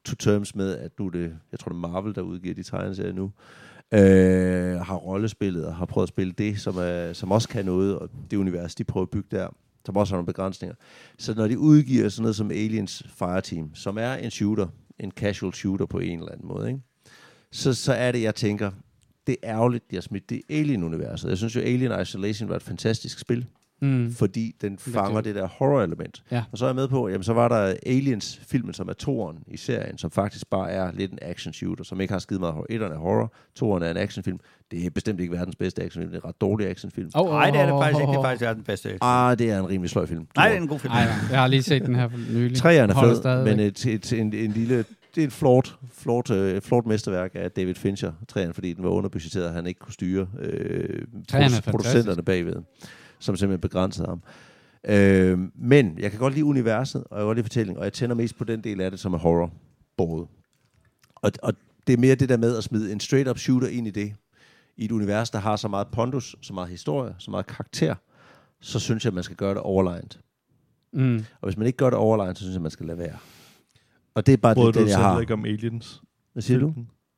to 0.06 0.16
terms 0.16 0.56
med, 0.56 0.78
at 0.78 0.98
du 0.98 1.08
det, 1.08 1.38
jeg 1.52 1.60
tror 1.60 1.70
det 1.70 1.76
er 1.76 1.80
Marvel, 1.80 2.16
der 2.16 2.22
udgiver 2.22 2.56
de 2.56 2.64
tegneserier 2.64 3.14
nu, 3.14 3.32
øh, 3.92 4.80
har 4.80 4.96
rollespillet 4.96 5.66
og 5.66 5.76
har 5.76 5.86
prøvet 5.86 6.06
at 6.06 6.10
spille 6.10 6.34
det, 6.38 6.60
som, 6.60 6.76
er, 6.78 7.14
som 7.14 7.32
også 7.32 7.50
kan 7.50 7.66
noget, 7.66 8.00
og 8.00 8.10
det 8.32 8.38
univers, 8.38 8.76
de 8.76 8.84
prøver 8.84 9.06
at 9.06 9.10
bygge 9.10 9.28
der, 9.32 9.48
som 9.86 9.98
også 9.98 10.14
har 10.14 10.18
nogle 10.18 10.26
begrænsninger. 10.26 10.76
Så 11.18 11.34
når 11.34 11.48
de 11.48 11.60
udgiver 11.60 12.10
sådan 12.10 12.22
noget 12.22 12.36
som 12.36 12.52
Aliens 12.52 13.04
Fireteam, 13.16 13.76
som 13.76 13.98
er 13.98 14.14
en 14.14 14.32
shooter, 14.32 14.68
en 15.00 15.12
casual 15.12 15.54
shooter 15.54 15.86
på 15.86 16.00
en 16.00 16.20
eller 16.20 16.32
anden 16.32 16.48
måde, 16.48 16.68
ikke? 16.68 16.82
Så, 17.52 17.74
så 17.74 17.94
er 17.94 18.12
det, 18.12 18.22
jeg 18.22 18.36
tænker, 18.36 18.72
det 19.28 19.36
er 19.44 19.56
ærgerligt, 19.56 19.92
de 19.92 19.96
har 19.96 20.02
smidt 20.02 20.30
det 20.30 20.42
Alien-universet. 20.50 21.30
Jeg 21.30 21.38
synes 21.38 21.56
jo, 21.56 21.62
Alien 21.62 22.02
Isolation 22.02 22.50
var 22.50 22.56
et 22.56 22.64
fantastisk 22.64 23.20
spil, 23.20 23.46
Mm. 23.82 24.14
fordi 24.14 24.56
den 24.62 24.78
fanger 24.78 25.16
det. 25.16 25.26
det 25.26 25.36
der 25.36 25.48
horror-element. 25.48 26.24
Ja. 26.32 26.44
Og 26.52 26.58
så 26.58 26.66
er 26.66 26.70
jeg 26.70 26.76
med 26.76 26.88
på, 26.88 27.10
jamen 27.10 27.24
så 27.24 27.34
var 27.34 27.48
der 27.48 27.74
Aliens-filmen, 27.86 28.74
som 28.74 28.90
er 28.90 28.94
toeren 28.94 29.38
i 29.48 29.58
serien, 29.58 29.98
som 29.98 30.12
faktisk 30.12 30.50
bare 30.50 30.72
er 30.72 30.92
lidt 30.92 31.12
en 31.12 31.20
action-shooter, 31.22 31.84
som 31.84 32.02
ikke 32.02 32.14
har 32.14 32.20
skide 32.20 32.40
meget 32.40 32.54
horror. 32.54 32.66
Etteren 32.70 32.94
er 32.94 32.98
horror, 32.98 33.34
toeren 33.56 33.84
er 33.84 33.92
en 33.92 33.98
actionfilm. 33.98 34.40
Det 34.72 34.86
er 34.86 34.90
bestemt 34.90 35.20
ikke 35.20 35.34
verdens 35.34 35.56
bedste 35.56 35.84
actionfilm, 35.84 36.12
det 36.12 36.18
er 36.18 36.22
en 36.22 36.30
ret 36.30 36.42
dårlig 36.42 36.68
actionfilm. 36.68 37.12
Oh, 37.16 37.30
Nej, 37.30 37.52
det 37.52 37.60
er 37.60 37.66
det 37.66 37.84
faktisk 37.84 38.02
ikke. 38.02 38.12
Det 38.12 38.18
er 38.18 38.24
faktisk 38.24 38.56
den 38.56 38.64
bedste. 38.64 38.98
Ah, 39.02 39.40
det 39.40 39.52
er 39.52 39.60
en 39.60 39.70
rimelig 39.70 39.90
sløj 39.90 40.06
film. 40.06 40.28
Nej, 40.36 40.48
det 40.48 40.58
er 40.58 40.62
en 40.62 40.68
god 40.68 40.80
film. 40.80 40.94
Ej, 40.94 41.00
jeg 41.32 41.40
har 41.40 41.48
lige 41.48 41.64
set 41.64 41.86
den 41.86 41.96
her 41.96 42.10
for 42.10 42.18
nylig. 42.18 42.58
Træerne 42.58 42.94
er 42.94 43.16
fed, 43.22 43.46
men 43.46 43.60
et, 43.60 43.86
et, 43.86 44.14
en, 44.14 44.34
en 44.34 44.52
lille... 44.52 44.86
Det 45.16 45.24
er 45.24 45.28
et 45.28 45.34
flot, 45.34 45.76
flot, 45.94 46.32
øh, 46.32 46.62
flot 46.62 46.86
mesterværk 46.86 47.32
af 47.34 47.52
David 47.52 47.76
Fincher, 47.76 48.12
træerne, 48.28 48.54
fordi 48.54 48.74
den 48.74 48.84
var 48.84 48.90
underbudgetteret, 48.90 49.46
og 49.48 49.54
han 49.54 49.68
ikke 49.68 49.80
kunne 49.80 49.94
styre 49.94 50.28
øh, 50.40 51.06
er 51.34 51.62
producenterne 51.72 52.24
bagved, 52.24 52.56
som 53.22 53.36
simpelthen 53.36 53.62
begrænsede 53.62 54.08
ham. 54.08 54.22
Øh, 54.88 55.40
men 55.56 56.00
jeg 56.00 56.12
kan 56.12 56.20
godt 56.20 56.34
lide 56.34 56.46
universet, 56.46 57.04
og 57.04 57.18
jeg 57.18 57.22
kan 57.22 57.26
godt 57.26 57.38
lide 57.38 57.44
fortællingen, 57.46 57.78
og 57.78 57.84
jeg 57.84 57.94
tænder 57.94 58.16
mest 58.16 58.38
på 58.38 58.44
den 58.44 58.64
del 58.64 58.82
af 58.82 58.92
det, 58.92 59.00
som 59.00 59.14
er 59.14 59.18
horror 59.18 59.54
både. 59.98 60.28
Og, 61.16 61.32
og 61.44 61.54
det 61.88 61.94
er 61.94 61.98
mere 61.98 62.16
det 62.16 62.30
der 62.30 62.38
med 62.38 62.58
at 62.58 62.64
smide 62.64 62.92
en 62.92 63.00
straight-up 63.00 63.38
shooter 63.38 63.68
ind 63.68 63.88
i 63.88 63.92
det, 63.92 64.14
i 64.78 64.86
et 64.86 64.92
univers, 64.92 65.30
der 65.30 65.40
har 65.40 65.56
så 65.56 65.68
meget 65.68 65.88
pondus, 65.88 66.36
så 66.42 66.54
meget 66.54 66.70
historie, 66.70 67.16
så 67.18 67.32
meget 67.32 67.48
karakter, 67.48 67.96
så 68.60 68.80
synes 68.80 69.06
jeg, 69.06 69.10
at 69.10 69.14
man 69.14 69.24
skal 69.24 69.36
gøre 69.36 69.50
det 69.54 69.62
overlegnet. 69.62 70.20
Mm. 70.94 71.16
Og 71.42 71.48
hvis 71.48 71.58
man 71.58 71.68
ikke 71.68 71.78
gør 71.78 71.90
det 71.90 72.00
overlegnet, 72.00 72.38
så 72.38 72.44
synes 72.44 72.54
jeg, 72.54 72.62
man 72.62 72.72
skal 72.72 72.86
lade 72.86 72.98
være. 72.98 73.18
Og 74.16 74.26
det 74.26 74.34
er 74.34 74.38
bare 74.38 74.56
Brød 74.56 74.68
det, 74.68 74.74
du 74.74 74.80
den, 74.80 74.88
dig 74.88 74.92
jeg 74.92 75.00
har. 75.00 75.20
ikke 75.20 75.34
om 75.34 75.46
Aliens? 75.46 76.02
Hvad 76.34 76.44
siger 76.44 76.60
du? 76.60 76.74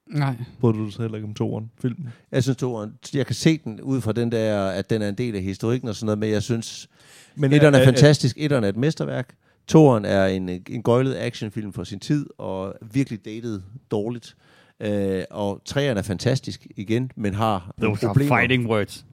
Nej. 0.08 0.36
Brød 0.60 0.74
du 0.74 0.92
så 0.92 1.02
heller 1.02 1.16
ikke 1.18 1.28
om 1.28 1.34
toeren? 1.34 1.72
Filmen? 1.82 2.08
Jeg 2.32 2.44
synes, 2.44 2.58
toeren, 2.58 2.94
jeg 3.14 3.26
kan 3.26 3.36
se 3.36 3.58
den 3.58 3.82
ud 3.82 4.02
fra 4.02 4.12
den 4.12 4.32
der, 4.32 4.66
at 4.68 4.90
den 4.90 5.02
er 5.02 5.10
en 5.10 5.16
del 5.16 5.36
af 5.36 5.42
historikken 5.42 5.90
og 5.90 5.96
sådan 5.96 6.06
noget, 6.06 6.20
men 6.20 6.30
jeg 6.30 6.44
synes, 6.44 6.88
men 7.36 7.54
etteren 7.54 7.76
er, 7.76 7.84
fantastisk. 7.86 8.36
Etteren 8.40 8.64
er 8.64 8.70
et 8.70 8.78
mesterværk. 8.78 9.36
Toeren 9.68 10.06
er 10.06 10.26
en, 10.26 10.50
en 10.50 10.84
gøjlet 10.84 11.16
actionfilm 11.20 11.74
for 11.74 11.84
sin 11.84 12.00
tid, 12.00 12.26
og 12.38 12.76
virkelig 12.94 13.26
dated 13.26 13.62
dårligt. 13.92 14.36
Øh, 14.80 15.24
og 15.32 15.62
treeren 15.66 15.98
er 15.98 16.02
fantastisk 16.02 16.68
igen, 16.78 17.12
men 17.16 17.34
har 17.34 17.74
nogle 17.78 17.96
Those 17.96 18.06
are 18.08 18.14
problemer. 18.14 18.38
fighting 18.38 18.70
words. 18.70 19.06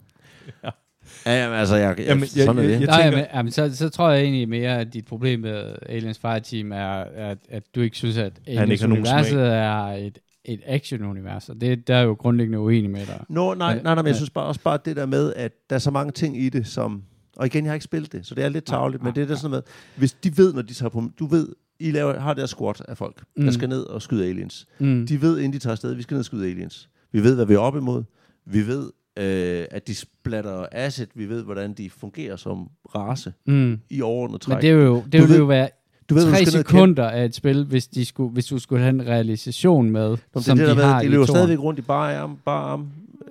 Ja, 1.27 1.43
jamen, 1.43 1.59
altså, 1.59 1.77
jeg, 1.77 1.99
jeg, 1.99 2.07
Jamen, 2.07 2.21
jeg- 2.23 2.29
sådan 2.29 2.59
er 2.59 2.63
jeg- 2.63 2.71
det. 2.73 2.81
jeg- 2.81 2.87
Nej, 2.87 3.03
tænker- 3.03 3.19
men, 3.19 3.27
jamen, 3.35 3.53
så, 3.53 3.77
så 3.77 3.89
tror 3.89 4.11
jeg 4.11 4.23
egentlig 4.23 4.49
mere, 4.49 4.79
at 4.81 4.93
dit 4.95 5.05
problem 5.07 5.41
med 5.41 5.75
Aliens 5.89 6.19
Fireteam 6.19 6.73
er, 6.73 7.05
at, 7.15 7.39
at 7.51 7.63
du 7.75 7.81
ikke 7.81 7.97
synes, 7.97 8.17
at 8.19 8.33
Aliens 8.47 8.83
universet 8.85 9.41
er 9.47 9.75
et, 9.85 10.19
et 10.45 10.61
action-univers, 10.67 11.49
og 11.49 11.61
det 11.61 11.87
der 11.89 11.95
er 11.95 12.03
jo 12.03 12.13
grundlæggende 12.13 12.59
uenig 12.61 12.91
med 12.91 13.07
dig. 13.07 13.25
Nå, 13.29 13.55
nej, 13.55 13.75
nej, 13.75 13.83
nej, 13.83 13.95
men 13.95 14.07
jeg 14.07 14.17
synes 14.17 14.31
bare, 14.31 14.45
også 14.45 14.61
bare 14.61 14.79
det 14.85 14.97
der 14.97 15.07
med, 15.07 15.33
at 15.37 15.53
der 15.71 15.77
er 15.77 15.81
så 15.81 15.91
mange 15.91 16.13
ting 16.13 16.43
i 16.43 16.49
det, 16.49 16.67
som... 16.67 17.03
Og 17.37 17.47
igen, 17.47 17.65
jeg 17.65 17.71
har 17.71 17.75
ikke 17.75 17.85
spillet 17.85 18.13
det, 18.13 18.27
så 18.27 18.35
det 18.35 18.45
er 18.45 18.49
lidt 18.49 18.65
tavligt, 18.65 19.03
men 19.03 19.15
det 19.15 19.23
er 19.23 19.27
der 19.27 19.35
sådan 19.35 19.51
med, 19.51 19.63
hvis 19.97 20.13
de 20.13 20.37
ved, 20.37 20.53
når 20.53 20.63
de 20.63 20.75
tager 20.75 20.91
på... 20.91 21.03
Du 21.19 21.27
ved, 21.27 21.49
I 21.81 21.91
laver, 21.91 22.19
har 22.21 22.35
der 22.35 22.47
squad 22.47 22.75
af 22.89 22.97
folk, 22.97 23.23
mm. 23.37 23.45
Der 23.45 23.51
skal 23.53 23.69
ned 23.69 23.83
og 23.83 24.03
skyde 24.03 24.27
aliens. 24.29 24.67
Mm. 24.79 25.07
De 25.07 25.23
ved, 25.23 25.39
inden 25.39 25.53
de 25.53 25.59
tager 25.59 25.73
afsted, 25.73 25.95
vi 25.95 26.03
skal 26.03 26.15
ned 26.15 26.21
og 26.21 26.25
skyde 26.25 26.47
aliens. 26.51 26.89
Vi 27.13 27.23
ved, 27.23 27.35
hvad 27.35 27.47
vi 27.47 27.55
er 27.55 27.59
op 27.59 27.77
imod. 27.77 28.03
Vi 28.47 28.67
ved, 28.67 28.91
øh, 29.19 29.65
at 29.71 29.87
de 29.87 29.95
splatter 29.95 30.67
acid. 30.73 31.07
Vi 31.15 31.29
ved, 31.29 31.43
hvordan 31.45 31.73
de 31.75 31.91
fungerer 31.91 32.37
som 32.37 32.69
race 32.95 33.33
Mm. 33.47 33.79
i 33.91 34.03
overordnet 34.03 34.41
træk. 34.41 34.55
Men 34.57 34.63
det, 34.63 34.71
er 34.71 34.75
jo, 34.75 34.95
det 34.97 35.05
Du 35.05 35.19
ville 35.19 35.29
ved- 35.29 35.39
jo 35.39 35.45
være 35.45 35.69
du 36.11 36.15
ved, 36.15 36.31
tre 36.33 36.45
du 36.45 36.51
sekunder 36.51 37.09
af 37.11 37.25
et 37.25 37.35
spil, 37.35 37.65
hvis, 37.65 37.87
de 37.87 38.05
skulle, 38.05 38.33
hvis 38.33 38.47
du 38.47 38.59
skulle 38.59 38.83
have 38.83 38.91
en 38.95 39.07
realisation 39.07 39.91
med, 39.91 40.17
Nå, 40.35 40.41
som 40.41 40.57
det 40.59 40.65
er 40.65 40.69
det 40.69 40.77
de 40.77 40.83
der 40.83 40.89
har 40.89 41.03
de 41.03 41.09
løber 41.09 41.27
stadigvæk 41.27 41.59
rundt 41.59 41.79
i 41.79 41.83
bare 41.83 42.17
arm, 42.17 42.39
bare 42.45 42.71
arm, 42.71 42.89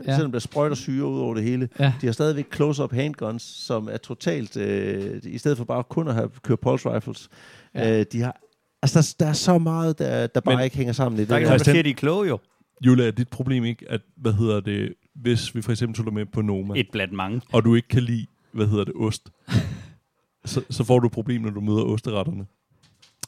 Ja. 0.07 0.15
selvom 0.15 0.31
der 0.31 0.39
sprøjter 0.39 0.75
syre 0.75 1.05
ud 1.05 1.19
over 1.19 1.33
det 1.35 1.43
hele. 1.43 1.69
Ja. 1.79 1.93
De 2.01 2.05
har 2.05 2.13
stadigvæk 2.13 2.55
close-up 2.55 2.93
handguns, 2.93 3.43
som 3.43 3.89
er 3.91 3.97
totalt, 3.97 4.57
øh, 4.57 5.21
i 5.23 5.37
stedet 5.37 5.57
for 5.57 5.65
bare 5.65 5.83
kun 5.83 6.07
at 6.07 6.13
have 6.13 6.29
køre 6.43 6.57
pulse 6.57 6.89
rifles. 6.95 7.29
Ja. 7.75 7.99
Øh, 7.99 8.05
de 8.11 8.21
har, 8.21 8.39
altså, 8.81 9.15
der, 9.19 9.25
der 9.25 9.29
er 9.29 9.33
så 9.33 9.57
meget, 9.57 9.99
der, 9.99 10.27
der 10.27 10.39
bare 10.39 10.55
Men- 10.55 10.63
ikke 10.63 10.77
hænger 10.77 10.93
sammen 10.93 11.17
i 11.17 11.21
det 11.21 11.29
Der 11.29 11.35
er 11.35 11.39
der. 11.39 11.47
Christian- 11.57 11.71
siger, 11.71 11.83
de 11.83 11.89
er 11.89 11.93
kloge 11.93 12.27
jo. 12.27 12.39
Julia, 12.85 13.07
er 13.07 13.11
dit 13.11 13.27
problem 13.27 13.63
ikke, 13.65 13.85
at, 13.89 14.01
hvad 14.17 14.33
hedder 14.33 14.59
det, 14.59 14.93
hvis 15.15 15.55
vi 15.55 15.61
for 15.61 15.71
eksempel 15.71 15.95
tog 15.97 16.05
dig 16.05 16.13
med 16.13 16.25
på 16.25 16.41
Noma, 16.41 16.73
Et 16.79 16.87
blandt 16.91 17.13
mange. 17.13 17.41
og 17.53 17.65
du 17.65 17.75
ikke 17.75 17.87
kan 17.87 18.03
lide, 18.03 18.25
hvad 18.53 18.67
hedder 18.67 18.83
det, 18.83 18.93
ost, 18.99 19.29
så, 20.45 20.61
så 20.69 20.83
får 20.83 20.99
du 20.99 21.05
et 21.07 21.13
problem, 21.13 21.41
når 21.41 21.49
du 21.49 21.61
møder 21.61 21.81
osteretterne. 21.83 22.45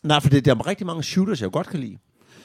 Nej, 0.03 0.19
for 0.19 0.29
det, 0.29 0.45
der 0.45 0.55
er 0.55 0.67
rigtig 0.67 0.85
mange 0.85 1.03
shooters, 1.03 1.41
jeg 1.41 1.51
godt 1.51 1.67
kan 1.67 1.79
lide. 1.79 1.97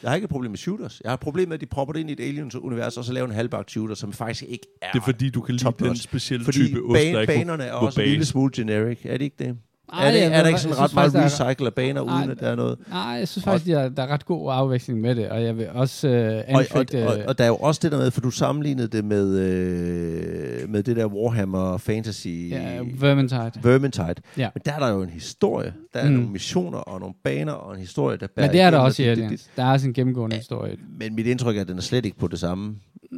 Jeg 0.03 0.11
har 0.11 0.15
ikke 0.15 0.25
et 0.25 0.31
problem 0.31 0.51
med 0.51 0.59
shooters. 0.59 1.01
Jeg 1.05 1.11
har 1.11 1.15
et 1.15 1.21
problem 1.21 1.49
med, 1.49 1.55
at 1.55 1.61
de 1.61 1.67
propper 1.67 1.93
det 1.93 2.01
ind 2.01 2.11
i 2.11 2.13
et 2.13 2.21
aliens-univers, 2.21 2.97
og 2.97 3.05
så 3.05 3.13
laver 3.13 3.29
en 3.29 3.35
halvbagt 3.35 3.71
shooter, 3.71 3.95
som 3.95 4.13
faktisk 4.13 4.43
ikke 4.49 4.67
er... 4.83 4.93
Det 4.93 5.01
er 5.01 5.05
fordi, 5.05 5.31
du 5.31 5.41
kan 5.41 5.55
lide 5.55 5.73
den 5.79 5.97
specielle 5.97 6.45
fordi 6.45 6.59
type 6.59 6.83
ost, 6.83 6.95
der 6.95 7.21
ikke 7.21 7.33
banerne 7.33 7.65
er 7.65 7.73
også 7.73 8.01
en 8.01 8.09
lille 8.09 8.25
smule 8.25 8.51
generic. 8.57 8.99
Er 9.05 9.17
det 9.19 9.25
ikke 9.25 9.37
det? 9.39 9.59
Ej, 9.93 10.07
er, 10.07 10.11
det, 10.13 10.25
er 10.25 10.41
der 10.43 10.49
ikke 10.49 10.61
sådan 10.61 10.79
ret 10.79 10.95
meget 10.95 11.13
faktisk, 11.13 11.41
recycle 11.41 11.67
af 11.67 11.75
baner, 11.75 12.01
uden 12.01 12.15
Ej. 12.15 12.31
at 12.31 12.41
der 12.41 12.49
er 12.49 12.55
noget? 12.57 12.79
Nej, 12.91 12.99
jeg 13.01 13.29
synes 13.29 13.45
faktisk, 13.45 13.67
der, 13.67 13.79
er- 13.81 13.89
der 13.89 14.03
er 14.03 14.07
ret 14.07 14.27
god 14.27 14.53
afveksling 14.53 15.01
med 15.01 15.15
det, 15.15 15.29
og 15.29 15.43
jeg 15.43 15.57
vil 15.59 15.69
også 15.75 16.09
øh, 16.09 16.35
Og, 16.37 16.45
og, 16.55 16.61
anfægte... 16.61 17.09
og, 17.09 17.19
og 17.29 17.39
der 17.39 17.45
er 17.45 17.49
jo 17.49 17.57
også 17.57 17.81
det 17.83 17.93
der 17.93 17.99
med, 17.99 18.11
for 18.11 18.21
du 18.21 18.31
sammenlignede 18.31 18.89
det 18.89 19.05
med, 19.05 19.39
øh, 19.39 20.71
med 20.71 20.83
det 20.83 20.97
der 20.97 21.07
Warhammer 21.07 21.79
Fantasy... 21.79 22.27
ja, 22.51 22.81
Vermintide. 22.99 23.53
Vermintide. 23.63 24.15
Ja. 24.39 24.49
Men 24.55 24.63
der 24.65 24.73
er 24.73 24.79
der 24.79 24.89
jo 24.89 25.03
en 25.03 25.11
historie. 25.11 25.73
Der 25.95 26.01
er 26.01 26.07
Mm. 26.09 26.13
nogle 26.15 26.29
missioner 26.31 26.79
og 26.79 27.01
nogle 27.01 27.15
baner 27.25 27.53
og 27.53 27.75
en 27.75 27.81
historie, 27.81 28.17
der 28.17 28.27
bærer 28.37 28.47
Men 28.47 28.53
det 28.53 28.61
er 28.61 28.71
der 28.71 28.79
også 28.79 29.03
i 29.03 29.07
og 29.07 29.13
Aliens. 29.13 29.51
Der 29.57 29.65
er 29.65 29.73
også 29.73 29.87
en 29.87 29.93
gennemgående 29.95 30.37
historie. 30.37 30.71
det- 30.71 30.81
Men 30.99 31.15
mit 31.15 31.27
indtryk 31.27 31.57
er, 31.57 31.61
at 31.61 31.69
den 31.69 31.77
er 31.79 31.83
slet 31.83 32.07
ikke 32.07 32.19
på 32.19 32.29
det 32.29 32.39
samme 32.39 32.75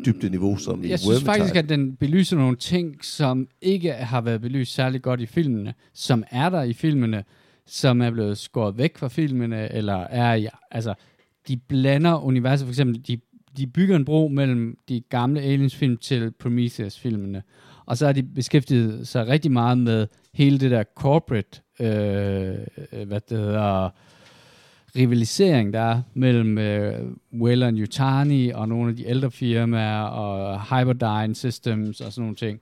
dybde 0.06 0.30
niveau 0.30 0.56
som 0.56 0.84
i 0.84 0.88
Jeg 0.88 1.00
synes 1.00 1.24
faktisk, 1.24 1.56
at 1.56 1.68
den 1.68 1.96
belyser 1.96 2.36
nogle 2.36 2.56
ting, 2.56 3.04
som 3.04 3.48
ikke 3.62 3.92
har 3.92 4.20
været 4.20 4.40
belyst 4.40 4.74
særlig 4.74 5.02
godt 5.02 5.20
i 5.20 5.26
filmene, 5.26 5.74
som 5.94 6.24
er 6.30 6.50
der 6.50 6.62
i 6.62 6.72
filmene, 6.72 7.24
som 7.66 8.02
er 8.02 8.10
blevet 8.10 8.38
skåret 8.38 8.78
væk 8.78 8.98
fra 8.98 9.08
filmene, 9.08 9.72
eller 9.72 9.96
er 9.96 10.34
i, 10.34 10.48
altså, 10.70 10.94
de 11.48 11.56
blander 11.56 12.24
universet, 12.24 12.66
for 12.66 12.72
eksempel, 12.72 13.06
de, 13.06 13.20
de 13.56 13.66
bygger 13.66 13.96
en 13.96 14.04
bro 14.04 14.28
mellem 14.28 14.78
de 14.88 15.00
gamle 15.00 15.40
Aliens-film 15.40 15.96
til 15.96 16.30
Prometheus-filmene, 16.30 17.42
og 17.86 17.98
så 17.98 18.06
har 18.06 18.12
de 18.12 18.22
beskæftiget 18.22 19.08
sig 19.08 19.28
rigtig 19.28 19.52
meget 19.52 19.78
med 19.78 20.06
hele 20.34 20.58
det 20.58 20.70
der 20.70 20.84
corporate, 20.96 21.60
øh, 21.80 23.06
hvad 23.06 23.20
det 23.28 23.38
hedder, 23.38 23.90
rivalisering, 24.96 25.72
der 25.72 25.80
er 25.80 26.02
mellem 26.14 26.58
øh, 26.58 26.94
Weyland 27.40 27.78
Yutani 27.78 28.50
og 28.50 28.68
nogle 28.68 28.90
af 28.90 28.96
de 28.96 29.06
ældre 29.06 29.30
firmaer 29.30 30.02
og 30.02 30.62
Hyperdyne 30.62 31.34
Systems 31.34 32.00
og 32.00 32.12
sådan 32.12 32.22
nogle 32.22 32.36
ting. 32.36 32.60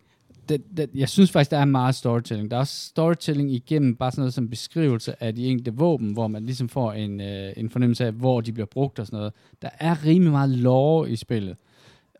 Det, 0.48 0.62
det, 0.77 0.90
jeg 0.94 1.09
synes 1.09 1.32
faktisk, 1.32 1.51
der 1.51 1.59
er 1.59 1.65
meget 1.65 1.94
storytelling. 1.94 2.51
Der 2.51 2.57
er 2.57 2.61
også 2.61 2.86
storytelling 2.86 3.53
igennem 3.53 3.97
bare 3.97 4.11
sådan 4.11 4.20
noget 4.20 4.35
som 4.35 4.51
beskrivelse 4.51 5.23
af 5.23 5.35
de 5.35 5.47
enkelte 5.47 5.74
våben, 5.74 6.12
hvor 6.12 6.28
man 6.28 6.47
ligesom 6.47 6.69
får 6.69 6.93
en, 6.93 7.20
øh, 7.20 7.53
en 7.57 7.70
fornemmelse 7.70 8.07
af, 8.07 8.12
hvor 8.12 8.40
de 8.40 8.53
bliver 8.53 8.66
brugt 8.66 8.98
og 8.98 9.07
sådan 9.07 9.16
noget. 9.16 9.32
Der 9.62 9.69
er 9.81 10.05
rimelig 10.05 10.32
meget 10.32 10.51
lore 10.51 11.11
i 11.11 11.16
spillet. 11.16 11.57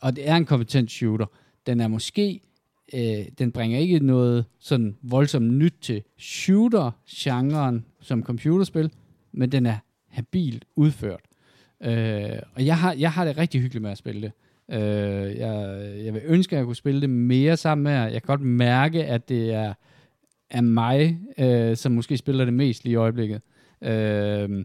Og 0.01 0.17
det 0.17 0.29
er 0.29 0.37
en 0.37 0.45
kompetent 0.45 0.91
shooter. 0.91 1.27
Den 1.67 1.81
er 1.81 1.89
måske 1.89 2.41
øh, 2.95 3.27
den 3.39 3.53
bringer 3.53 3.79
ikke 3.79 3.99
noget 3.99 4.45
sådan 4.61 4.97
voldsomt 5.03 5.53
nyt 5.53 5.75
til 5.81 6.03
shooter-genren 6.19 7.85
som 8.01 8.23
computerspil, 8.23 8.91
men 9.33 9.53
den 9.53 9.67
er 9.67 9.77
habilt 10.17 10.65
udført. 10.77 11.21
Øh, 11.85 12.39
og 12.55 12.67
jeg 12.67 12.79
har, 12.79 12.93
jeg 12.93 13.13
har 13.13 13.25
det 13.25 13.39
rigtig 13.39 13.61
hyggeligt 13.61 13.83
med 13.83 13.91
at 13.91 13.99
spille 13.99 14.23
det. 14.23 14.33
Øh, 14.71 15.37
jeg, 15.37 15.81
jeg 16.05 16.15
vil 16.15 16.23
ønske, 16.25 16.57
at 16.57 16.59
jeg 16.59 16.67
kunne 16.67 16.77
spille 16.77 17.01
det 17.01 17.11
mere 17.11 17.57
sammen 17.57 17.83
med 17.83 17.93
jer. 17.93 18.03
Jeg 18.03 18.23
kan 18.23 18.27
godt 18.27 18.41
mærke, 18.41 19.05
at 19.05 19.29
det 19.29 19.55
er, 19.55 19.75
er 20.51 20.61
mig, 20.61 21.19
øh, 21.39 21.77
som 21.77 21.93
måske 21.93 22.17
spiller 22.17 22.45
det 22.45 22.55
mest 22.55 22.85
lige 22.85 22.93
i 22.93 22.97
øjeblikket. 22.97 23.41
Øh, 23.83 24.65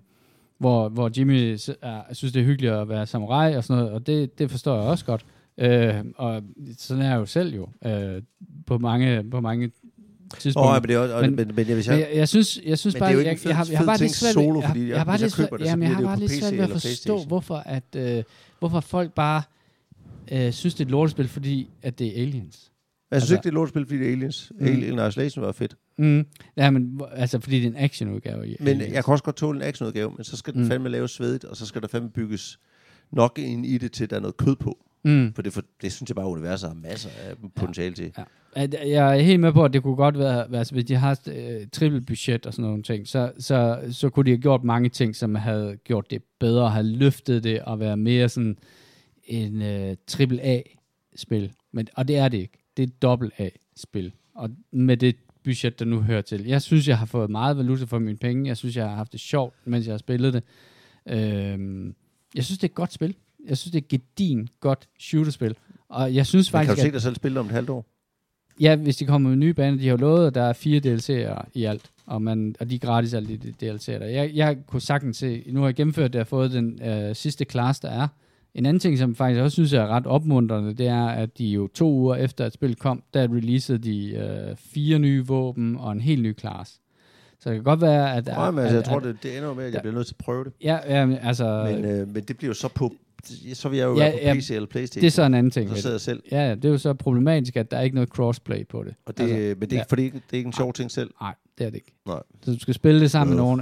hvor, 0.57 0.90
hvor 0.90 1.11
Jimmy 1.18 1.52
er, 1.82 2.14
synes, 2.14 2.34
det 2.34 2.40
er 2.40 2.45
hyggeligt 2.45 2.73
at 2.73 2.90
være 2.90 3.06
samurai 3.06 3.56
og 3.56 3.64
sådan 3.64 3.84
noget, 3.84 3.94
og 3.94 4.07
det, 4.07 4.40
det 4.40 4.52
forstår 4.52 4.76
jeg 4.76 4.84
også 4.84 5.06
godt. 5.06 5.26
Øh, 5.57 6.06
og 6.15 6.44
sådan 6.78 7.03
er 7.03 7.10
jeg 7.10 7.18
jo 7.19 7.26
selv 7.26 7.56
jo, 7.56 7.68
øh, 7.86 8.22
på 8.65 8.78
mange, 8.78 9.30
på 9.30 9.41
mange 9.41 9.72
tidspunkter. 10.40 10.70
Åh, 10.76 10.82
men, 10.82 10.88
det 10.90 10.95
er, 10.95 10.99
også- 10.99 11.16
og, 11.16 11.22
Men- 11.22 11.36
men, 11.36 11.52
men, 11.56 11.68
jeg, 11.68 11.76
hvis 11.76 11.88
Men 11.88 11.99
jeg, 11.99 12.10
jeg, 12.16 12.28
synes, 12.28 12.60
jeg 12.66 12.80
synes 12.80 12.95
Men 12.95 12.99
bare, 12.99 13.10
jeg, 13.10 13.40
jeg, 13.45 13.56
har, 13.56 13.68
jeg 13.72 13.78
har 13.80 13.86
bare 13.86 13.98
lidt 13.98 14.12
svært 14.16 14.34
solo, 14.34 14.60
jeg, 14.62 14.70
fordi 14.70 14.82
jeg, 14.82 14.90
jeg- 14.98 15.06
bare 15.06 15.20
jeg 15.22 15.32
køber 15.32 15.58
det, 15.58 15.66
så 15.66 15.70
jamen, 15.72 15.84
jeg 15.84 15.91
har 15.95 16.02
det 16.02 16.08
bare 16.08 16.20
lidt 16.20 16.32
svært 16.32 16.53
ved 16.53 16.60
at 16.64 16.70
forstå, 16.72 17.24
hvorfor 17.24 17.56
at, 17.56 17.84
øh, 17.95 18.24
hvorfor 18.60 18.80
folk 18.80 19.14
bare 19.14 19.41
øh, 20.32 20.52
synes, 20.53 20.74
det 20.74 20.82
er 20.82 20.86
et 20.86 20.91
lortespil, 20.91 21.28
fordi 21.28 21.70
at 21.82 21.99
det 21.99 22.08
er 22.08 22.22
aliens. 22.22 22.72
jeg 23.12 23.22
synes 23.22 23.24
altså- 23.24 23.34
ikke, 23.34 23.44
det 23.44 23.49
er 23.49 23.53
lortespil, 23.53 23.86
fordi 23.86 23.99
det 23.99 24.08
er 24.08 24.12
Aliens. 24.12 24.52
Mm. 24.60 24.66
Alien 24.66 24.94
Isolation 25.08 25.45
var 25.45 25.52
fedt. 25.52 25.76
Mm. 25.98 26.26
Ja, 26.58 26.70
men 26.70 27.02
altså, 27.12 27.40
fordi 27.40 27.56
det 27.60 27.64
er 27.64 27.70
en 27.70 27.78
actionudgave. 27.78 28.56
Men 28.60 28.68
Aliens. 28.68 28.94
jeg 28.94 29.06
kan 29.06 29.12
også 29.12 29.24
godt 29.24 29.36
tåle 29.36 29.58
en 29.60 29.64
actionudgave, 29.68 30.12
men 30.18 30.24
så 30.24 30.38
skal 30.38 30.53
den 30.53 30.62
Mm. 30.62 30.68
fandme 30.70 30.90
laves 30.90 31.12
svedigt, 31.12 31.44
og 31.45 31.58
så 31.58 31.66
skal 31.66 31.82
der 31.82 31.88
fandme 31.88 32.10
bygges 32.10 32.60
nok 33.12 33.40
ind 33.40 33.66
i 33.66 33.78
det 33.78 33.91
til, 33.91 34.10
der 34.10 34.16
er 34.16 34.20
noget 34.20 34.38
kød 34.38 34.56
på. 34.56 34.78
Mm. 35.03 35.34
For 35.34 35.41
det, 35.41 35.53
for 35.53 35.64
det 35.82 35.91
synes 35.91 36.10
jeg 36.10 36.15
bare, 36.15 36.26
at 36.26 36.32
universet 36.32 36.69
har 36.69 36.76
masser 36.76 37.10
af 37.10 37.36
potentiale 37.56 37.95
til. 37.95 38.14
Ja. 38.18 38.23
Jeg 38.88 39.18
er 39.18 39.22
helt 39.22 39.40
med 39.40 39.53
på, 39.53 39.65
at 39.65 39.73
det 39.73 39.84
kunne 39.84 39.95
godt 39.95 40.19
være, 40.19 40.56
altså, 40.56 40.73
hvis 40.73 40.86
de 40.86 40.95
har 40.95 41.19
øh, 41.28 41.68
triple 41.72 42.02
budget 42.02 42.45
og 42.45 42.53
sådan 42.53 42.65
nogle 42.65 42.84
ting, 42.84 43.07
så, 43.07 43.32
så, 43.40 43.80
så 43.91 44.10
kunne 44.10 44.26
de 44.26 44.30
have 44.30 44.41
gjort 44.41 44.64
mange 44.64 44.90
ting, 44.90 45.15
som 45.15 45.36
havde 45.36 45.78
gjort 45.84 46.11
det 46.11 46.23
bedre, 46.40 46.69
have 46.69 46.86
løftet 46.86 47.44
det 47.44 47.61
og 47.61 47.80
være 47.80 47.98
mere 47.98 48.30
sådan 48.30 48.57
en 49.23 49.61
øh, 49.61 49.95
triple 50.07 50.41
A-spil. 50.41 51.52
Men, 51.72 51.88
og 51.95 52.07
det 52.07 52.18
er 52.18 52.28
det 52.28 52.38
ikke. 52.38 52.57
Det 52.78 52.84
er 52.84 52.88
et 52.88 53.02
dobbelt 53.02 53.34
A-spil. 53.38 54.11
Og 54.36 54.49
med 54.72 54.98
det 54.98 55.15
budget, 55.44 55.80
der 55.80 55.86
nu 55.86 56.02
hører 56.02 56.22
til. 56.22 56.45
Jeg 56.45 56.61
synes, 56.61 56.88
jeg 56.88 56.98
har 56.98 57.06
fået 57.06 57.30
meget 57.30 57.57
valuta 57.57 57.86
for 57.86 57.99
mine 57.99 58.18
penge. 58.18 58.48
Jeg 58.48 58.57
synes, 58.57 58.78
jeg 58.78 58.90
har 58.90 58.95
haft 58.95 59.11
det 59.11 59.19
sjovt, 59.19 59.56
mens 59.65 59.86
jeg 59.86 59.94
har 59.94 59.98
spillet 59.98 60.34
det. 60.34 60.44
Øhm, 61.10 61.95
jeg 62.36 62.44
synes, 62.44 62.57
det 62.57 62.64
er 62.64 62.72
et 62.72 62.76
godt 62.76 62.94
spil. 62.94 63.15
Jeg 63.50 63.58
synes, 63.58 63.72
det 63.72 63.84
er 63.84 63.88
gedin 63.90 64.48
godt 64.60 64.88
shooterspil. 65.00 65.56
Og 65.90 66.16
jeg 66.16 66.26
synes 66.26 66.54
Men 66.54 66.60
kan 66.60 66.68
faktisk, 66.68 66.86
du 66.86 66.88
se 66.88 66.94
dig 66.94 67.02
selv 67.02 67.16
spille 67.16 67.36
det 67.36 67.40
om 67.40 67.46
et 67.46 67.52
halvt 67.52 67.70
år? 67.70 67.86
Ja, 68.60 68.76
hvis 68.76 68.98
de 68.98 69.06
kommer 69.06 69.30
med 69.30 69.38
nye 69.38 69.54
baner, 69.54 69.78
de 69.78 69.88
har 69.88 69.98
lovet, 69.98 70.28
at 70.28 70.36
der 70.36 70.44
er 70.44 70.54
fire 70.54 70.82
DLC'er 70.86 71.44
i 71.54 71.64
alt, 71.64 71.92
og, 72.06 72.22
man, 72.22 72.56
og 72.60 72.70
de 72.70 72.76
er 72.76 72.80
gratis 72.80 73.14
alle 73.14 73.38
de 73.38 73.54
DLC'er 73.64 74.00
der. 74.00 74.06
Jeg, 74.06 74.32
jeg 74.34 74.58
kunne 74.68 74.82
sagtens 74.82 75.18
se, 75.18 75.44
nu 75.48 75.60
har 75.60 75.68
jeg 75.68 75.76
gennemført, 75.76 76.06
at 76.06 76.16
jeg 76.16 76.20
har 76.20 76.26
fået 76.26 76.52
den 76.52 76.82
øh, 76.84 77.16
sidste 77.16 77.46
class, 77.46 77.80
der 77.80 77.90
er. 77.90 78.08
En 78.54 78.66
anden 78.66 78.80
ting, 78.80 78.98
som 78.98 79.16
faktisk 79.16 79.42
også 79.42 79.56
synes 79.56 79.74
jeg 79.74 79.84
er 79.84 79.88
ret 79.88 80.08
opmuntrende, 80.08 80.74
det 80.74 80.88
er, 80.88 81.06
at 81.06 81.38
de 81.38 81.46
jo 81.48 81.68
to 81.68 81.92
uger 81.92 82.16
efter 82.16 82.46
at 82.46 82.54
spillet 82.54 82.80
kom, 82.80 83.04
der 83.14 83.24
releasede 83.24 83.78
de 83.78 84.12
øh, 84.12 84.56
fire 84.58 85.00
nye 85.00 85.28
våben 85.28 85.76
og 85.76 85.92
en 85.92 86.02
helt 86.02 86.22
ny 86.22 86.40
class. 86.40 86.80
Så 87.40 87.50
det 87.50 87.58
kan 87.58 87.64
godt 87.64 87.82
være, 87.82 88.16
at... 88.16 88.26
Nej, 88.26 88.52
men 88.52 88.60
at, 88.60 88.64
altså, 88.64 88.76
jeg 88.76 88.80
at, 88.80 88.86
tror, 88.86 88.98
at, 88.98 89.04
det, 89.04 89.24
det 89.24 89.38
ender 89.38 89.54
med, 89.54 89.64
at 89.64 89.74
jeg 89.74 89.82
bliver 89.82 89.96
nødt 89.96 90.08
til 90.08 90.14
at 90.14 90.26
prøve 90.26 90.44
det. 90.44 90.54
Ja, 90.64 90.80
ja 90.88 91.06
men, 91.06 91.18
altså... 91.22 91.64
Men, 91.72 91.86
øh, 91.86 92.14
men 92.14 92.24
det 92.24 92.38
bliver 92.38 92.50
jo 92.50 92.54
så 92.54 92.68
på... 92.68 92.94
Så 93.53 93.69
vil 93.69 93.77
jeg 93.80 93.85
jo 93.85 93.98
Ja, 93.98 94.03
være 94.03 94.11
på 94.11 94.18
ja, 94.22 94.34
PC 94.34 94.52
eller 94.52 94.68
Playstation. 94.68 95.02
det 95.02 95.07
er 95.07 95.11
så 95.11 95.23
en 95.23 95.34
anden 95.34 95.52
ting. 95.52 95.69
så 95.69 95.76
sidder 95.76 95.93
jeg 95.93 96.02
selv. 96.02 96.23
Ja, 96.31 96.48
ja, 96.48 96.56
det 96.56 96.65
er 96.65 96.69
jo 96.69 96.77
så 96.77 96.93
problematisk, 96.93 97.56
at 97.57 97.72
der 97.72 97.77
er 97.77 97.81
ikke 97.81 97.95
noget 97.95 98.10
crossplay 98.10 98.68
på 98.68 98.84
det. 98.84 98.93
Og 99.06 99.18
det, 99.18 99.23
Altså, 99.23 99.35
altså, 99.38 99.56
men 99.60 99.69
det 99.69 99.73
er, 99.73 99.77
ja. 99.77 99.81
ikke, 99.81 99.89
fordi 99.89 100.03
det 100.06 100.22
er 100.34 100.38
ikke 100.38 100.48
en 100.48 100.53
sjov 100.53 100.73
ting 100.73 100.91
selv. 100.91 101.11
Nej, 101.22 101.34
det 101.57 101.65
er 101.65 101.69
det 101.69 101.76
ikke. 101.77 101.91
Nej. 102.07 102.19
Så 102.41 102.52
du 102.53 102.60
skal 102.60 102.73
spille 102.73 103.02
det 103.02 103.11
sammen 103.11 103.35
med 103.35 103.43
Øh. 103.43 103.48
nogen. 103.48 103.60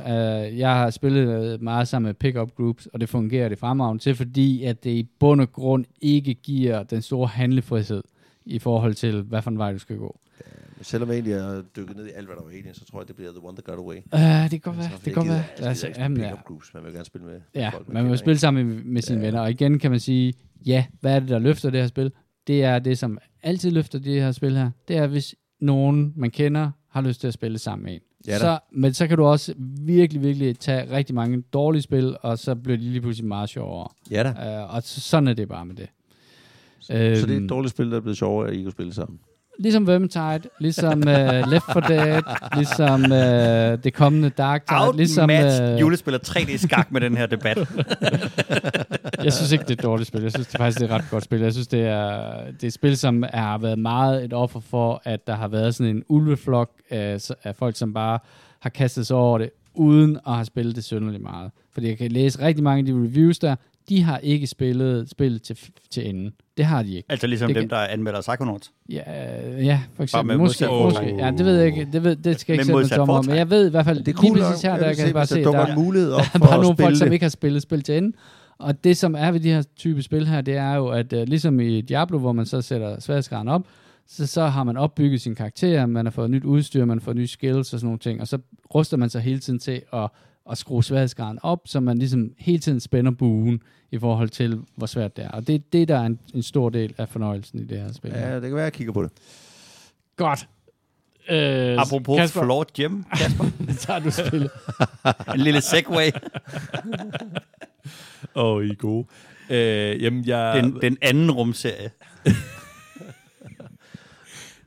Uh, 0.52 0.57
jeg 0.60 0.69
har 0.76 0.90
spillet 0.90 1.53
øh, 1.53 1.64
meget 1.64 1.88
sammen 1.88 2.07
med 2.10 2.14
pick-up 2.14 2.56
groups, 2.56 2.86
og 2.86 3.02
det 3.02 3.10
fungerer 3.10 3.49
det 3.49 3.57
fremragende 3.60 4.03
til, 4.03 4.15
fordi 4.15 4.64
at 4.64 4.84
det 4.84 4.90
i 4.90 5.03
bund 5.19 5.41
og 5.41 5.52
grund 5.53 5.86
ikke 6.02 6.34
giver 6.34 6.84
den 6.84 7.02
store 7.02 7.27
handlefrihed 7.27 8.03
i 8.45 8.60
forhold 8.60 8.94
til, 8.94 9.22
hvad 9.22 9.41
for 9.41 9.52
en 9.52 9.57
vej 9.57 9.72
du 9.73 9.80
skal 9.80 9.98
gå. 9.98 10.19
Selvom 10.82 11.10
jeg 11.10 11.16
egentlig 11.16 11.34
er 11.34 11.62
dykket 11.76 11.96
ned 11.98 12.06
i 12.08 12.10
alt, 12.16 12.26
hvad 12.28 12.36
der 12.36 12.44
var 12.44 12.50
Alien, 12.50 12.74
så 12.74 12.86
tror 12.86 13.00
jeg, 13.02 13.08
det 13.08 13.16
bliver 13.16 13.32
The 13.32 13.40
One 13.44 13.58
That 13.58 13.64
Got 13.66 13.76
Away. 13.78 13.96
Uh, 13.96 14.44
det 14.44 14.50
kan 14.50 14.60
godt 14.60 14.78
være. 14.78 14.86
Så, 14.90 14.96
Det 14.96 15.04
kan 15.04 15.14
godt 15.14 15.28
være. 15.28 15.44
Altså, 15.60 15.88
jamen, 15.98 16.18
ja. 16.20 16.32
groups. 16.46 16.74
Man 16.74 16.84
vil 16.84 16.92
gerne 16.94 17.06
spille 17.06 17.28
med 17.28 17.42
ja, 17.56 17.70
folk, 17.70 17.88
man 17.88 18.04
må 18.04 18.08
kender, 18.08 18.18
spille 18.18 18.38
sammen 18.40 18.68
med, 18.68 18.84
med 18.84 19.02
sine 19.02 19.20
Ja. 19.20 19.26
venner. 19.26 19.42
Og 19.42 19.52
igen 19.52 19.80
kan 19.80 19.92
man 19.92 20.00
sige, 20.00 20.34
ja, 20.66 20.86
hvad 21.02 21.16
er 21.16 21.20
det, 21.20 21.30
der 21.30 21.40
løfter 21.40 21.70
det 21.70 21.80
her 21.80 21.88
spil? 21.88 22.12
Det 22.48 22.64
er 22.64 22.80
det, 22.80 22.98
som 22.98 23.18
altid 23.44 23.72
løfter 23.72 24.00
det 24.00 24.22
her 24.22 24.32
spil 24.32 24.58
her. 24.58 24.72
Det 24.88 24.98
er, 24.98 25.08
hvis 25.08 25.36
nogen, 25.62 26.14
man 26.16 26.32
kender, 26.32 26.72
har 26.90 27.02
lyst 27.02 27.20
til 27.22 27.28
at 27.28 27.34
spille 27.34 27.58
sammen 27.58 27.84
med 27.86 27.94
en. 27.94 28.00
Ja 28.28 28.34
da. 28.34 28.38
så, 28.40 28.60
men 28.72 28.94
så 28.94 29.08
kan 29.08 29.18
du 29.18 29.24
også 29.26 29.54
virkelig, 29.82 30.22
virkelig 30.22 30.60
tage 30.60 30.92
rigtig 30.92 31.16
mange 31.16 31.42
dårlige 31.54 31.82
spil, 31.82 32.18
og 32.22 32.40
så 32.40 32.56
bliver 32.56 32.78
de 32.78 32.84
lige 32.84 33.02
pludselig 33.02 33.28
meget 33.28 33.50
sjovere. 33.50 33.88
Ja 34.12 34.24
da. 34.24 34.64
Uh, 34.64 34.76
og 34.76 34.84
så, 34.84 35.02
sådan 35.02 35.28
er 35.28 35.34
det 35.34 35.48
bare 35.48 35.66
med 35.66 35.76
det. 35.76 35.88
Så 36.80 36.94
det 36.94 37.22
er 37.22 37.36
Øhm, 37.36 37.44
et 37.44 37.50
dårligt 37.50 37.72
spil, 37.72 37.92
der 37.92 37.98
er 37.98 38.02
blevet 38.02 38.18
sjovere, 38.18 38.48
at 38.48 38.54
I 38.56 38.62
kunne 38.64 38.72
spille 38.72 38.94
sammen. 38.94 39.20
Ligesom 39.60 39.88
Vermintide, 39.88 40.41
ligesom 40.60 40.98
uh, 40.98 41.52
Left 41.52 41.65
4 41.73 41.81
Dead, 41.88 42.22
ligesom 42.56 43.03
uh, 43.03 43.84
det 43.84 43.94
kommende 43.94 44.30
Dark 44.30 44.68
Tide, 44.68 44.98
ligesom... 44.98 45.30
Øh, 45.30 45.80
julespiller 45.80 46.19
3D-skak 46.27 46.91
med 46.91 47.02
den 47.02 47.18
her 47.18 47.26
debat. 47.26 47.57
Jeg 49.23 49.34
synes 49.34 49.52
ikke, 49.52 49.61
det 49.61 49.69
er 49.69 49.73
et 49.73 49.84
dårligt 49.84 50.07
spil. 50.07 50.22
Jeg 50.22 50.31
synes 50.31 50.48
det 50.48 50.57
faktisk, 50.57 50.80
det 50.80 50.91
er 50.91 50.95
et 50.95 51.02
ret 51.02 51.10
godt 51.11 51.23
spil. 51.23 51.40
Jeg 51.40 51.53
synes, 51.53 51.68
det 51.68 51.81
er, 51.81 52.44
det 52.52 52.64
er 52.64 52.68
et 52.68 52.73
spil, 52.73 52.98
som 52.98 53.23
har 53.34 53.57
været 53.57 53.80
meget 53.80 54.26
et 54.26 54.34
offer 54.34 54.60
for, 54.60 55.02
at 55.06 55.27
der 55.27 55.36
har 55.36 55.48
været 55.48 55.76
sådan 55.76 55.95
en 55.95 56.03
ulveflok 56.07 56.72
af, 56.90 57.30
af 57.44 57.56
folk, 57.56 57.76
som 57.76 57.94
bare 57.94 58.19
har 58.60 58.69
kastet 58.69 59.07
sig 59.07 59.18
over 59.18 59.38
det, 59.38 59.49
uden 59.73 60.19
at 60.27 60.34
have 60.34 60.45
spillet 60.45 60.76
det 60.76 60.84
synderligt 60.84 61.23
meget. 61.23 61.52
Fordi 61.72 61.88
jeg 61.88 61.98
kan 61.98 62.11
læse 62.11 62.41
rigtig 62.41 62.64
mange 62.64 62.80
af 62.80 62.86
de 62.86 62.94
reviews 62.94 63.40
der, 63.40 63.56
de 63.90 64.03
har 64.03 64.18
ikke 64.18 64.48
spillet 64.48 65.10
spillet 65.10 65.41
til, 65.41 65.57
til 65.90 66.10
enden. 66.10 66.34
Det 66.60 66.68
har 66.68 66.84
de 66.84 66.95
ikke. 66.95 67.06
altså 67.11 67.27
ligesom 67.27 67.48
Det 67.48 67.56
dem, 67.56 67.61
kan- 67.64 67.69
der 67.69 67.77
anmelder 67.86 68.22
Psychonauts. 68.22 68.72
Ja, 68.90 69.02
ja 69.61 69.81
for 69.95 70.03
eksempel. 70.03 70.27
med 70.38 70.45
Måske, 70.45 70.65
modsat 70.65 71.03
måske. 71.03 71.15
Ja, 71.26 71.31
det 71.31 71.45
ved 71.45 71.57
jeg 71.57 71.65
ikke. 71.68 71.88
Det, 71.94 72.03
ved, 72.03 72.15
det 72.15 72.40
skal 72.40 72.53
jeg 72.53 72.61
ikke 72.69 72.88
sætte 72.88 73.06
mig 73.06 73.15
om. 73.15 73.26
Men 73.26 73.36
jeg 73.36 73.49
ved 73.49 73.68
i 73.68 73.69
hvert 73.69 73.86
fald, 73.86 73.98
Det 73.98 74.07
er 74.18 74.22
lige 74.22 74.34
cool 74.34 74.40
præcis 74.40 74.61
her, 74.61 74.77
der 74.77 74.86
Jeg 74.86 74.95
kan 74.95 75.06
jeg 75.06 75.14
bare 75.14 75.26
se, 75.26 75.36
se, 75.36 75.44
der 75.44 75.65
en 75.65 75.76
mulighed 75.84 76.11
op 76.18 76.22
der 76.34 76.40
er 76.40 76.40
bare 76.40 76.61
nogle 76.61 76.77
folk, 76.77 76.95
som 76.98 77.11
ikke 77.11 77.23
har 77.26 77.30
spillet 77.30 77.61
spil 77.61 77.81
til 77.81 77.98
ende. 77.98 78.18
Og 78.60 78.84
det, 78.84 78.98
som 78.98 79.15
er 79.18 79.31
ved 79.31 79.40
de 79.40 79.49
her 79.49 79.64
type 79.77 80.02
spil 80.03 80.27
her, 80.27 80.41
det 80.41 80.56
er 80.57 80.73
jo, 80.76 80.88
at 80.88 81.14
uh, 81.14 81.19
ligesom 81.22 81.60
i 81.60 81.81
Diablo, 81.81 82.19
hvor 82.19 82.31
man 82.31 82.45
så 82.45 82.61
sætter 82.61 82.99
sværhedsgraden 82.99 83.48
op, 83.48 83.61
så, 84.07 84.27
så 84.27 84.45
har 84.45 84.64
man 84.64 84.77
opbygget 84.77 85.22
sin 85.22 85.36
karakter, 85.36 85.86
man 85.86 86.06
har 86.06 86.11
fået 86.11 86.30
nyt 86.31 86.44
udstyr, 86.44 86.86
man 86.86 86.98
har 86.98 87.03
fået 87.03 87.15
nye 87.18 87.27
skills 87.27 87.73
og 87.73 87.80
sådan 87.80 87.86
nogle 87.86 87.99
ting, 87.99 88.22
og 88.22 88.27
så 88.27 88.38
ruster 88.76 88.98
man 88.98 89.10
sig 89.10 89.22
hele 89.22 89.40
tiden 89.40 89.60
til 89.60 89.81
at, 89.94 90.10
at 90.52 90.58
skrue 90.58 90.84
sværhedsgraden 90.84 91.40
op, 91.44 91.60
så 91.66 91.80
man 91.80 91.98
ligesom 91.98 92.32
hele 92.38 92.60
tiden 92.60 92.80
spænder 92.80 93.12
buen 93.12 93.62
i 93.92 93.98
forhold 94.00 94.30
til, 94.30 94.60
hvor 94.76 94.88
svært 94.88 95.18
det 95.18 95.26
er. 95.26 95.30
Og 95.30 95.48
det 95.48 95.56
er 95.56 95.60
det, 95.74 95.88
der 95.88 95.98
er 96.00 96.06
en, 96.06 96.20
en 96.34 96.44
stor 96.44 96.70
del 96.70 96.94
af 96.98 97.10
fornøjelsen 97.10 97.60
i 97.60 97.64
det 97.64 97.78
her 97.78 97.94
spil. 97.94 98.12
Ja, 98.12 98.36
det 98.36 98.42
kan 98.42 98.56
være, 98.56 98.62
at 98.62 98.64
jeg 98.66 98.74
kigger 98.74 98.94
på 98.94 99.04
det. 99.04 99.12
Godt. 100.16 100.48
Øh, 101.30 101.82
Apropos 101.82 102.18
Kasper, 102.18 102.44
Flawed 102.44 102.66
Gem, 102.74 103.04
Kasper. 103.18 103.46
tager 103.80 104.00
du 104.00 104.12
spillet. 104.12 104.52
en 105.36 105.40
lille 105.40 105.62
segway. 105.62 106.10
Åh, 108.36 108.46
oh, 108.46 108.66
I 108.66 108.70
er 108.70 108.76
gode. 108.76 109.08
Øh, 109.50 110.04
jamen, 110.04 110.26
jeg... 110.26 110.64
Den, 110.64 110.82
den 110.82 110.98
anden 111.02 111.32
rumserie. 111.32 111.92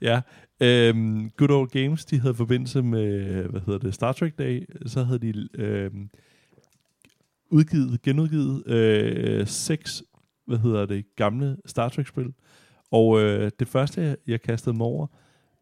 Ja. 0.02 0.20
Øhm, 0.62 1.30
Good 1.36 1.50
Old 1.50 1.68
Games, 1.68 2.04
de 2.04 2.20
havde 2.20 2.34
forbindelse 2.34 2.82
med, 2.82 3.42
hvad 3.44 3.60
hedder 3.60 3.78
det, 3.78 3.94
Star 3.94 4.12
Trek 4.12 4.38
Day, 4.38 4.66
så 4.86 5.02
havde 5.02 5.18
de 5.18 5.48
øhm, 5.54 6.10
udgivet, 7.50 8.02
genudgivet 8.02 8.66
øh, 8.66 9.46
seks, 9.46 10.02
hvad 10.46 10.58
hedder 10.58 10.86
det, 10.86 11.16
gamle 11.16 11.56
Star 11.66 11.88
Trek-spil. 11.88 12.34
Og 12.90 13.20
øh, 13.20 13.50
det 13.58 13.68
første, 13.68 14.16
jeg, 14.26 14.42
kastede 14.42 14.76
mig 14.76 14.86
over, 14.86 15.06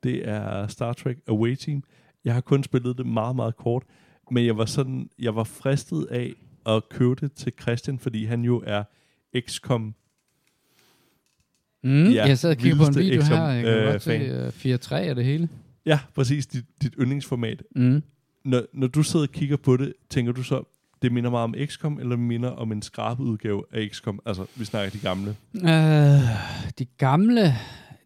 det 0.02 0.28
er 0.28 0.66
Star 0.66 0.92
Trek 0.92 1.18
Away 1.28 1.54
Team. 1.54 1.82
Jeg 2.24 2.34
har 2.34 2.40
kun 2.40 2.62
spillet 2.62 2.98
det 2.98 3.06
meget, 3.06 3.36
meget 3.36 3.56
kort, 3.56 3.82
men 4.30 4.46
jeg 4.46 4.56
var 4.56 4.64
sådan, 4.64 5.10
jeg 5.18 5.36
var 5.36 5.44
fristet 5.44 6.06
af 6.10 6.32
at 6.66 6.88
købe 6.88 7.14
det 7.14 7.32
til 7.32 7.52
Christian, 7.60 7.98
fordi 7.98 8.24
han 8.24 8.42
jo 8.42 8.62
er 8.66 8.84
XCOM 9.40 9.94
Mm, 11.84 12.04
Ja, 12.10 12.26
jeg 12.26 12.38
sad 12.38 12.50
og 12.50 12.56
kiggede 12.56 12.78
på 12.84 12.86
en 12.86 12.96
video 13.04 13.22
XCOM, 13.22 13.36
her, 13.36 13.44
jeg 13.48 13.64
kan 13.64 13.72
øh, 13.74 13.84
godt 13.92 14.02
se 14.02 14.94
uh, 14.94 15.02
4-3 15.02 15.08
af 15.08 15.14
det 15.14 15.24
hele. 15.24 15.48
Ja, 15.86 15.98
præcis, 16.14 16.46
dit, 16.46 16.64
dit 16.82 16.94
yndlingsformat. 17.00 17.62
Mm. 17.76 18.02
Når, 18.44 18.62
når 18.74 18.86
du 18.86 19.02
sidder 19.02 19.26
og 19.26 19.32
kigger 19.32 19.56
på 19.56 19.76
det, 19.76 19.92
tænker 20.10 20.32
du 20.32 20.42
så, 20.42 20.62
det 21.02 21.12
minder 21.12 21.30
meget 21.30 21.44
om 21.44 21.54
XCOM, 21.66 21.98
eller 22.00 22.16
minder 22.16 22.48
om 22.48 22.72
en 22.72 22.82
skrabet 22.82 23.24
udgave 23.24 23.64
af 23.72 23.88
XCOM? 23.92 24.20
Altså, 24.26 24.46
vi 24.56 24.64
snakker 24.64 24.90
de 24.90 24.98
gamle. 24.98 25.36
Uh, 25.54 25.68
de 26.78 26.84
gamle, 26.98 27.54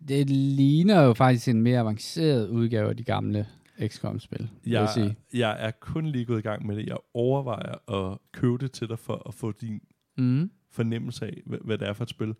det 0.09 0.31
ligner 0.31 1.03
jo 1.03 1.13
faktisk 1.15 1.49
en 1.49 1.63
mere 1.63 1.79
avanceret 1.81 2.49
udgave 2.49 2.89
af 2.91 2.97
de 2.97 3.05
gamle 3.05 3.47
XCOM-spil, 3.87 4.49
jeg 4.67 4.73
Jeg, 4.73 4.89
sige. 4.95 5.17
jeg 5.35 5.57
er 5.59 5.71
kun 5.81 6.07
lige 6.07 6.25
gået 6.25 6.39
i 6.39 6.43
gang 6.43 6.67
med 6.67 6.77
det. 6.77 6.87
Jeg 6.87 6.97
overvejer 7.15 7.93
at 8.13 8.19
købe 8.33 8.59
det 8.59 8.73
til 8.73 8.89
dig, 8.89 8.99
for 8.99 9.23
at 9.29 9.35
få 9.35 9.53
din 9.61 9.81
Mm. 10.19 10.51
fornemmelse 10.71 11.25
af, 11.27 11.41
hvad, 11.47 11.59
hvad 11.65 11.79
det 11.79 11.89
er 11.89 11.93
for 11.93 12.03
et 12.05 12.11
spil. 12.11 12.35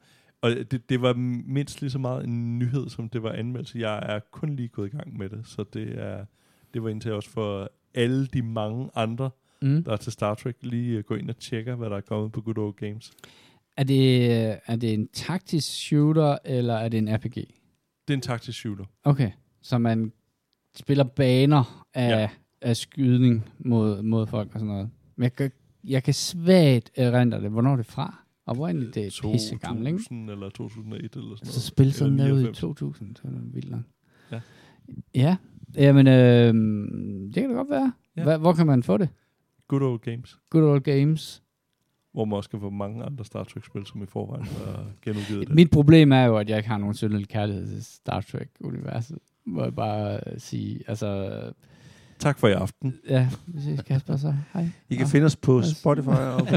Og 0.45 0.51
det, 0.71 0.89
det 0.89 1.03
var 1.03 1.13
mindst 1.47 1.81
lige 1.81 1.91
så 1.91 1.99
meget 1.99 2.25
en 2.25 2.59
nyhed, 2.59 2.89
som 2.89 3.09
det 3.09 3.23
var 3.23 3.33
anmeldelse. 3.33 3.79
Jeg 3.79 3.99
er 4.03 4.21
kun 4.31 4.57
lige 4.57 4.69
gået 4.69 4.87
i 4.95 4.97
gang 4.97 5.19
med 5.19 5.29
det, 5.29 5.41
så 5.47 5.65
det 5.73 5.99
er 5.99 6.25
det 6.75 6.83
var 6.83 6.89
indtil 6.89 7.13
også 7.13 7.31
for 7.31 7.71
alle 7.95 8.27
de 8.27 8.43
mange 8.43 8.91
andre, 8.95 9.31
Mm. 9.63 9.85
der 9.85 9.93
er 9.93 9.97
til 9.97 10.13
Star 10.13 10.35
Trek, 10.35 10.57
lige 10.61 11.03
gå 11.03 11.15
ind 11.15 11.31
og 11.31 11.37
tjekke, 11.39 11.75
hvad 11.75 11.91
der 11.91 11.97
er 11.97 12.01
kommet 12.01 12.33
på 12.33 12.41
Good 12.41 12.59
Old 12.59 12.75
Games. 12.75 13.13
Er, 13.77 13.85
det, 13.85 14.33
er 14.67 14.77
det 14.77 14.95
en 14.95 15.09
taktisk 15.09 15.69
shooter, 15.73 16.39
eller 16.45 16.75
er 16.75 16.89
det 16.89 16.99
en 16.99 17.17
RPG? 17.17 17.35
Det 17.35 17.49
er 18.09 18.15
en 18.15 18.21
taktisk 18.21 18.59
shooter. 18.59 18.85
Okay, 19.05 19.31
så 19.63 19.79
man 19.79 20.13
spiller 20.77 21.05
baner 21.05 21.87
af, 21.95 22.09
ja. 22.21 22.29
af 22.61 22.77
skydning 22.77 23.49
mod, 23.59 24.03
mod 24.03 24.27
folk 24.27 24.55
og 24.55 24.61
sådan 24.61 24.75
noget. 24.75 24.91
Men 25.17 25.23
jeg 25.23 25.33
kan, 25.33 25.51
jeg 25.85 26.03
kan 26.03 26.15
svagt 26.15 26.91
erindre 26.97 27.41
det. 27.41 27.51
Hvornår 27.51 27.73
er 27.73 27.77
det 27.77 27.87
fra? 27.87 28.24
Og 28.47 28.55
hvor 28.55 28.69
er 28.69 28.73
det, 28.73 28.95
det 28.95 29.07
er 29.07 29.33
pisse 29.33 29.57
gammelt, 29.57 29.87
ikke? 29.89 29.99
2000 29.99 30.31
eller 30.31 30.49
2001 30.49 31.03
eller 31.03 31.11
sådan 31.11 31.21
noget. 31.23 31.49
Så 31.49 31.61
spil 31.61 31.93
sådan 31.93 32.13
noget 32.13 32.29
i 32.29 32.33
99. 32.33 32.59
2000, 32.59 33.17
så 33.17 33.23
er 33.25 33.31
det 33.31 33.55
vildt 33.55 33.69
langt. 33.71 33.89
Ja. 34.33 34.41
Ja, 35.15 35.37
jamen, 35.77 36.07
øh, 36.07 36.55
det 37.27 37.35
kan 37.35 37.49
det 37.49 37.57
godt 37.57 37.71
være. 37.71 37.93
Ja. 38.17 38.23
Hva, 38.23 38.37
hvor 38.37 38.53
kan 38.53 38.67
man 38.67 38.83
få 38.83 38.97
det? 38.97 39.09
Good 39.69 39.83
Old 39.83 40.01
Games, 40.01 40.39
Good 40.51 40.65
Old 40.65 40.81
Games. 40.81 41.43
hvor 42.13 42.25
man 42.25 42.37
også 42.37 42.51
kan 42.51 42.61
få 42.61 42.71
mange 42.71 43.05
andre 43.05 43.25
Star 43.25 43.45
Trek-spil, 43.45 43.87
som 43.87 44.03
i 44.03 44.07
forvejen 44.07 44.45
har 44.47 44.87
genudgivet. 45.03 45.49
Mit 45.55 45.71
problem 45.71 46.13
er 46.13 46.25
jo, 46.25 46.37
at 46.37 46.49
jeg 46.49 46.57
ikke 46.57 46.69
har 46.69 46.79
nogen 46.79 46.95
synderlig 46.95 47.29
kærlighed 47.29 47.67
til 47.69 47.85
Star 47.85 48.21
Trek-universet. 48.21 49.19
Må 49.47 49.63
jeg 49.63 49.75
bare 49.75 50.21
sige. 50.39 50.81
Altså, 50.87 51.41
Tak 52.25 52.39
for 52.39 52.49
i 52.49 52.53
aften. 52.53 52.95
ja, 53.09 53.29
vi 53.47 53.61
ses 53.61 53.81
Kasper 53.83 54.17
så. 54.17 54.35
Hej. 54.55 54.69
I 54.89 54.95
kan 54.95 55.05
Nå. 55.05 55.09
finde 55.09 55.25
os 55.25 55.37
på. 55.37 55.63
Spotify. 55.63 56.09
Og 56.09 56.47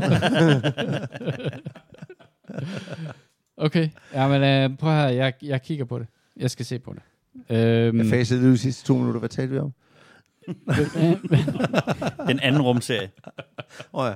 Okay, 3.57 3.89
ja, 4.13 4.27
men 4.27 4.43
øh, 4.43 4.77
prøv 4.77 4.91
her, 4.93 5.07
jeg, 5.07 5.33
jeg 5.41 5.61
kigger 5.61 5.85
på 5.85 5.99
det. 5.99 6.07
Jeg 6.37 6.51
skal 6.51 6.65
se 6.65 6.79
på 6.79 6.93
det. 6.93 7.01
Øhm, 7.57 7.97
jeg 7.97 8.05
fasede 8.05 8.43
det 8.43 8.51
de 8.51 8.57
sidste 8.57 8.87
to 8.87 8.97
minutter. 8.97 9.19
Hvad 9.19 9.29
talte 9.29 9.53
vi 9.53 9.59
om? 9.59 9.73
Den 12.27 12.39
anden 12.39 12.61
rumserie. 12.61 13.09
Åh 13.93 14.03
oh, 14.03 14.09
ja. 14.09 14.15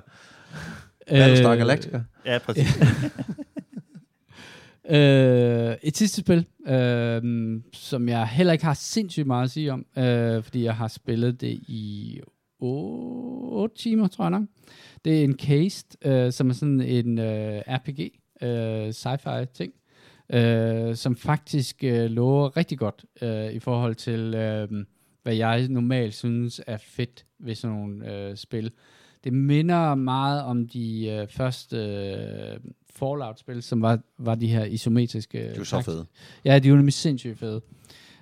Battlestar 1.09 1.51
øh, 1.51 1.57
Galactica. 1.57 2.01
Ja, 2.25 2.37
præcis. 2.37 2.67
Øh, 4.89 5.75
et 5.83 5.97
sidste 5.97 6.21
spil, 6.21 6.45
øh, 6.67 7.21
som 7.73 8.09
jeg 8.09 8.27
heller 8.27 8.53
ikke 8.53 8.65
har 8.65 8.73
sindssygt 8.73 9.27
meget 9.27 9.43
at 9.43 9.51
sige 9.51 9.73
om, 9.73 9.85
øh, 9.97 10.43
fordi 10.43 10.63
jeg 10.63 10.75
har 10.75 10.87
spillet 10.87 11.41
det 11.41 11.59
i 11.67 12.19
8 12.59 13.75
timer, 13.75 14.07
tror 14.07 14.23
jeg 14.23 14.31
nok. 14.31 14.43
Det 15.05 15.19
er 15.19 15.23
en 15.23 15.37
Cased, 15.39 16.05
øh, 16.05 16.31
som 16.31 16.49
er 16.49 16.53
sådan 16.53 16.81
en 16.81 17.19
øh, 17.19 17.61
RPG, 17.67 18.11
øh, 18.41 18.89
sci-fi 18.89 19.45
ting, 19.53 19.73
øh, 20.33 20.95
som 20.95 21.15
faktisk 21.15 21.83
øh, 21.83 22.09
lover 22.11 22.57
rigtig 22.57 22.77
godt 22.77 23.05
øh, 23.21 23.53
i 23.53 23.59
forhold 23.59 23.95
til, 23.95 24.33
øh, 24.35 24.85
hvad 25.23 25.35
jeg 25.35 25.67
normalt 25.67 26.13
synes 26.13 26.61
er 26.67 26.77
fedt 26.77 27.25
ved 27.39 27.55
sådan 27.55 27.77
nogle 27.77 28.13
øh, 28.13 28.37
spil. 28.37 28.71
Det 29.23 29.33
minder 29.33 29.95
meget 29.95 30.43
om 30.43 30.67
de 30.67 31.07
øh, 31.09 31.27
første 31.27 31.77
øh, 31.77 32.59
Fallout-spil, 32.95 33.63
som 33.63 33.81
var, 33.81 33.99
var 34.17 34.35
de 34.35 34.47
her 34.47 34.65
isometriske... 34.65 35.37
Det 35.37 35.51
er 35.51 35.57
jo 35.57 35.63
så 35.63 35.81
fedt. 35.81 36.07
Ja, 36.45 36.59
de 36.59 36.67
er 36.67 36.69
jo 36.69 36.75
nemlig 36.75 36.93
sindssygt 36.93 37.39
fede. 37.39 37.61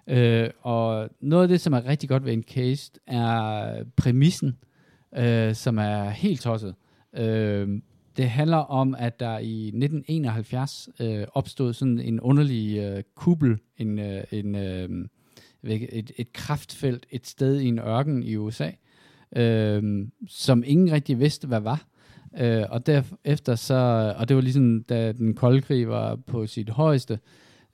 Øh, 0.07 0.49
og 0.61 1.09
noget 1.21 1.43
af 1.43 1.49
det, 1.49 1.61
som 1.61 1.73
er 1.73 1.85
rigtig 1.85 2.09
godt 2.09 2.25
ved 2.25 2.33
en 2.33 2.43
case, 2.43 2.91
er 3.07 3.83
præmissen, 3.97 4.57
øh, 5.17 5.55
som 5.55 5.77
er 5.77 6.09
helt 6.09 6.41
tosset. 6.41 6.75
Øh, 7.17 7.81
det 8.17 8.29
handler 8.29 8.57
om, 8.57 8.95
at 8.99 9.19
der 9.19 9.37
i 9.37 9.67
1971 9.67 10.89
øh, 10.99 11.27
opstod 11.33 11.73
sådan 11.73 11.99
en 11.99 12.19
underlig 12.19 12.77
øh, 12.77 13.03
kuppel, 13.15 13.57
en, 13.77 13.99
øh, 13.99 14.23
en, 14.31 14.55
øh, 14.55 14.89
et, 15.63 16.11
et 16.17 16.33
kraftfelt 16.33 17.05
et 17.09 17.27
sted 17.27 17.59
i 17.59 17.67
en 17.67 17.79
ørken 17.79 18.23
i 18.23 18.35
USA, 18.35 18.71
øh, 19.35 20.07
som 20.27 20.63
ingen 20.65 20.91
rigtig 20.91 21.19
vidste, 21.19 21.47
hvad 21.47 21.59
var. 21.59 21.85
Øh, 22.39 22.63
og 22.69 22.85
derefter 22.85 23.55
så, 23.55 24.13
og 24.17 24.29
det 24.29 24.35
var 24.35 24.41
ligesom, 24.41 24.83
da 24.83 25.11
den 25.11 25.33
kolde 25.33 25.61
krig 25.61 25.89
var 25.89 26.15
på 26.15 26.47
sit 26.47 26.69
højeste, 26.69 27.19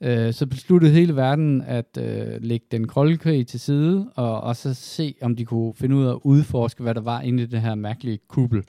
øh, 0.00 0.32
så 0.32 0.46
besluttede 0.46 0.92
hele 0.92 1.16
verden 1.16 1.62
at 1.62 1.98
øh, 2.00 2.42
lægge 2.42 2.66
den 2.70 2.86
kolde 2.86 3.16
krig 3.16 3.46
til 3.46 3.60
side, 3.60 4.10
og, 4.16 4.40
og 4.40 4.56
så 4.56 4.74
se, 4.74 5.14
om 5.22 5.36
de 5.36 5.44
kunne 5.44 5.74
finde 5.74 5.96
ud 5.96 6.04
af 6.04 6.10
at 6.10 6.18
udforske, 6.24 6.82
hvad 6.82 6.94
der 6.94 7.00
var 7.00 7.20
inde 7.20 7.42
i 7.42 7.46
det 7.46 7.60
her 7.60 7.74
mærkelige 7.74 8.18
kuppel. 8.28 8.64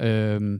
Øh, 0.00 0.58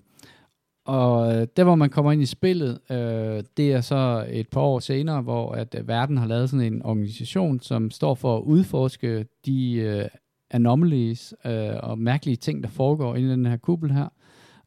og 0.87 1.35
øh, 1.35 1.47
der, 1.57 1.65
hvor 1.65 1.75
man 1.75 1.91
kommer 1.91 2.13
ind 2.13 2.23
i 2.23 2.27
spillet, 2.27 2.79
øh, 2.91 3.43
det 3.57 3.73
er 3.73 3.81
så 3.81 4.27
et 4.31 4.49
par 4.49 4.61
år 4.61 4.79
senere, 4.79 5.23
hvor 5.23 5.53
at 5.53 5.75
øh, 5.79 5.89
verden 5.89 6.17
har 6.17 6.27
lavet 6.27 6.51
sådan 6.51 6.73
en 6.73 6.83
organisation, 6.83 7.61
som 7.61 7.91
står 7.91 8.15
for 8.15 8.37
at 8.37 8.43
udforske 8.43 9.27
de 9.47 9.73
øh, 9.75 10.09
anomalies 10.51 11.35
øh, 11.45 11.77
og 11.83 11.99
mærkelige 11.99 12.37
ting, 12.37 12.63
der 12.63 12.69
foregår 12.69 13.17
inde 13.17 13.29
i 13.29 13.33
den 13.33 13.47
her 13.47 13.57
kuppel 13.57 13.93
her. 13.93 14.09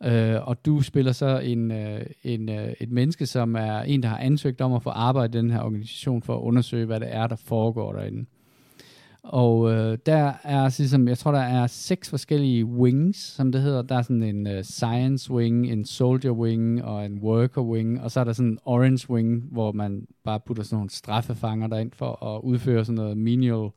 Øh, 0.04 0.48
og 0.48 0.66
du 0.66 0.82
spiller 0.82 1.12
så 1.12 1.40
en, 1.40 1.72
øh, 1.72 2.02
en, 2.24 2.50
øh, 2.50 2.74
et 2.80 2.92
menneske, 2.92 3.26
som 3.26 3.56
er 3.56 3.80
en, 3.80 4.04
der 4.04 4.10
har 4.10 4.18
ansøgt 4.18 4.62
om 4.62 4.74
at 4.74 4.84
få 4.84 4.90
arbejde 4.90 5.38
i 5.38 5.42
den 5.42 5.52
her 5.52 5.62
organisation 5.62 6.22
for 6.22 6.36
at 6.36 6.42
undersøge, 6.42 6.86
hvad 6.86 7.00
det 7.00 7.08
er, 7.12 7.28
der 7.28 7.36
foregår 7.36 7.94
derinde. 7.94 8.26
Og 9.24 9.72
øh, 9.72 9.98
der 10.06 10.34
er 10.44 10.64
altså 10.64 10.82
ligesom, 10.84 11.08
jeg 11.08 11.18
tror, 11.18 11.32
der 11.32 11.40
er 11.40 11.68
seks 11.68 12.10
forskellige 12.10 12.66
wings, 12.66 13.18
som 13.20 13.52
det 13.52 13.62
hedder. 13.62 13.82
Der 13.82 13.96
er 13.96 14.02
sådan 14.02 14.24
en 14.24 14.48
øh, 14.48 14.64
science 14.64 15.32
wing, 15.32 15.72
en 15.72 15.86
soldier 15.86 16.32
wing 16.32 16.84
og 16.84 17.06
en 17.06 17.20
worker 17.20 17.62
wing. 17.62 18.02
Og 18.02 18.12
så 18.12 18.20
er 18.20 18.24
der 18.24 18.34
sådan 18.34 18.52
en 18.52 18.60
orange 18.66 19.10
wing, 19.10 19.44
hvor 19.52 19.72
man 19.72 20.08
bare 20.24 20.40
putter 20.40 20.64
sådan 20.64 20.76
nogle 20.76 20.90
straffefanger 20.90 21.68
derind 21.68 21.92
for 21.92 22.26
at 22.36 22.42
udføre 22.42 22.86
sådan 22.86 22.96
noget 22.96 23.18
menial 23.18 23.70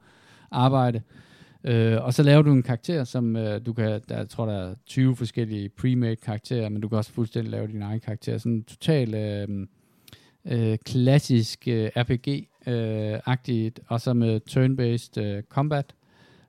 arbejde. 0.51 0.99
Øh, 0.99 1.32
Øh, 1.65 2.05
og 2.05 2.15
så 2.15 2.23
laver 2.23 2.43
du 2.43 2.53
en 2.53 2.63
karakter, 2.63 3.05
som 3.05 3.37
øh, 3.37 3.67
du 3.67 3.73
kan, 3.73 4.01
der 4.09 4.17
jeg 4.17 4.29
tror 4.29 4.47
der 4.47 4.71
er 4.71 4.75
20 4.87 5.17
forskellige 5.17 5.71
pre-made 5.81 6.15
karakterer, 6.15 6.69
men 6.69 6.83
du 6.83 6.89
kan 6.89 6.99
også 6.99 7.13
fuldstændig 7.13 7.51
lave 7.51 7.67
din 7.67 7.83
egen 7.83 8.01
karakter. 8.01 8.39
Sådan 8.39 8.53
en 8.53 8.65
total 8.65 9.15
øh, 9.15 9.67
øh, 10.45 10.79
klassisk 10.79 11.69
øh, 11.69 11.91
RPG-agtigt, 11.97 13.79
øh, 13.79 13.85
og 13.89 14.01
så 14.01 14.13
med 14.15 14.41
turn-based 14.51 15.21
øh, 15.23 15.43
combat, 15.43 15.95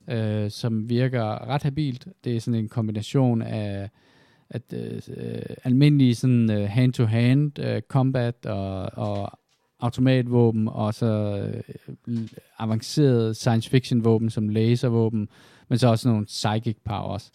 øh, 0.08 0.50
som 0.50 0.88
virker 0.88 1.48
ret 1.48 1.62
habilt. 1.62 2.08
Det 2.24 2.36
er 2.36 2.40
sådan 2.40 2.60
en 2.60 2.68
kombination 2.68 3.42
af 3.42 3.90
at 4.50 4.62
øh, 4.72 5.00
øh 5.16 5.42
almindelig 5.64 6.16
sådan 6.16 6.50
øh, 6.50 6.68
hand-to-hand 6.68 7.58
øh, 7.58 7.82
combat 7.88 8.46
og, 8.46 8.90
og 8.92 9.38
automatvåben 9.84 10.68
og 10.68 10.94
så 10.94 11.06
øh, 12.06 12.18
avanceret 12.58 13.36
science 13.36 13.70
fiction 13.70 14.04
våben 14.04 14.30
som 14.30 14.48
laservåben, 14.48 15.28
men 15.68 15.78
så 15.78 15.88
også 15.88 16.08
nogle 16.08 16.26
psychic 16.26 16.76
powers. 16.84 17.30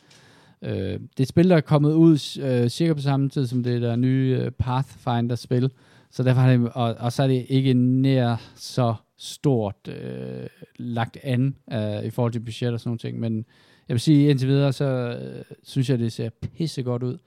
Øh, 0.61 0.71
det 0.71 1.19
er 1.19 1.21
et 1.21 1.27
spil, 1.27 1.49
der 1.49 1.55
er 1.55 1.61
kommet 1.61 1.93
ud 1.93 2.39
øh, 2.41 2.69
cirka 2.69 2.93
på 2.93 3.01
samme 3.01 3.29
tid 3.29 3.47
som 3.47 3.63
det 3.63 3.81
der 3.81 3.95
nye 3.95 4.39
øh, 4.41 4.51
Pathfinder-spil, 4.51 5.71
så 6.11 6.23
derfor 6.23 6.41
har 6.41 6.51
det, 6.51 6.69
og, 6.73 6.95
og 6.99 7.11
så 7.11 7.23
er 7.23 7.27
det 7.27 7.45
ikke 7.49 7.73
nær 7.73 8.35
så 8.55 8.95
stort 9.17 9.87
øh, 9.87 10.47
lagt 10.75 11.17
an 11.23 11.55
øh, 11.73 12.03
i 12.03 12.09
forhold 12.09 12.31
til 12.31 12.39
budget 12.39 12.73
og 12.73 12.79
sådan 12.79 12.89
nogle 12.89 12.99
ting, 12.99 13.19
men 13.19 13.45
jeg 13.87 13.93
vil 13.93 14.01
sige, 14.01 14.29
indtil 14.29 14.47
videre, 14.47 14.73
så 14.73 14.85
øh, 14.85 15.43
synes 15.63 15.89
jeg, 15.89 15.99
det 15.99 16.13
ser 16.13 16.29
pisse 16.29 16.83
godt 16.83 17.03
ud 17.03 17.17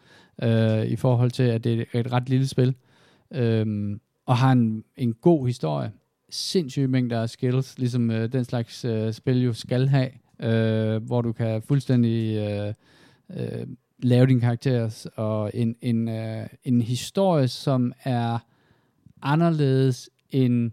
øh, 0.43 0.87
i 0.87 0.97
forhold 0.97 1.31
til, 1.31 1.43
at 1.43 1.65
det 1.65 1.87
er 1.93 2.01
et 2.01 2.13
ret 2.13 2.29
lille 2.29 2.49
spil. 2.49 2.75
Øh, 3.35 3.97
og 4.27 4.37
har 4.37 4.53
en, 4.53 4.85
en 4.97 5.15
god 5.15 5.47
historie. 5.47 5.93
Sindssyge 6.31 6.89
mængder 6.89 7.23
af 7.23 7.31
skills, 7.31 7.79
ligesom 7.79 8.11
øh, 8.11 8.33
den 8.33 8.45
slags 8.45 8.85
øh, 8.85 9.13
spil 9.13 9.43
jo 9.43 9.53
skal 9.53 9.89
have, 9.89 10.11
øh, 10.43 11.03
hvor 11.03 11.23
du 11.23 11.33
kan 11.33 11.63
fuldstændig 11.63 12.37
øh, 12.37 12.75
øh, 13.37 13.67
lave 13.99 14.27
din 14.27 14.41
karakter, 14.41 15.09
og 15.17 15.51
en, 15.55 15.77
en, 15.81 16.09
øh, 16.09 16.47
en 16.65 16.83
historie, 16.83 17.49
som 17.49 17.93
er 18.05 18.39
anderledes 19.23 20.11
end 20.31 20.71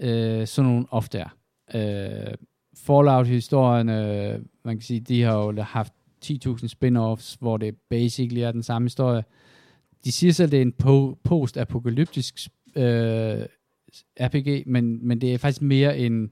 øh, 0.00 0.46
sådan 0.46 0.70
nogle 0.70 0.86
ofte 0.90 1.18
er. 1.18 1.36
Øh, 1.74 2.34
Fallout-historien, 2.76 3.88
øh, 3.88 4.40
man 4.64 4.76
kan 4.76 4.82
sige, 4.82 5.00
de 5.00 5.22
har 5.22 5.36
jo 5.36 5.62
haft 5.62 5.92
10.000 6.24 6.68
spin-offs, 6.68 7.36
hvor 7.40 7.56
det 7.56 7.74
basically 7.90 8.40
er 8.40 8.52
den 8.52 8.62
samme 8.62 8.86
historie. 8.86 9.24
De 10.04 10.12
siger 10.12 10.32
selv, 10.32 10.46
at 10.46 10.52
det 10.52 10.58
er 10.58 10.62
en 10.62 10.74
po- 10.82 11.20
post-apokalyptisk 11.24 12.48
øh, 12.76 13.46
RPG, 14.20 14.62
men, 14.66 15.08
men 15.08 15.20
det 15.20 15.34
er 15.34 15.38
faktisk 15.38 15.62
mere 15.62 15.98
en, 15.98 16.30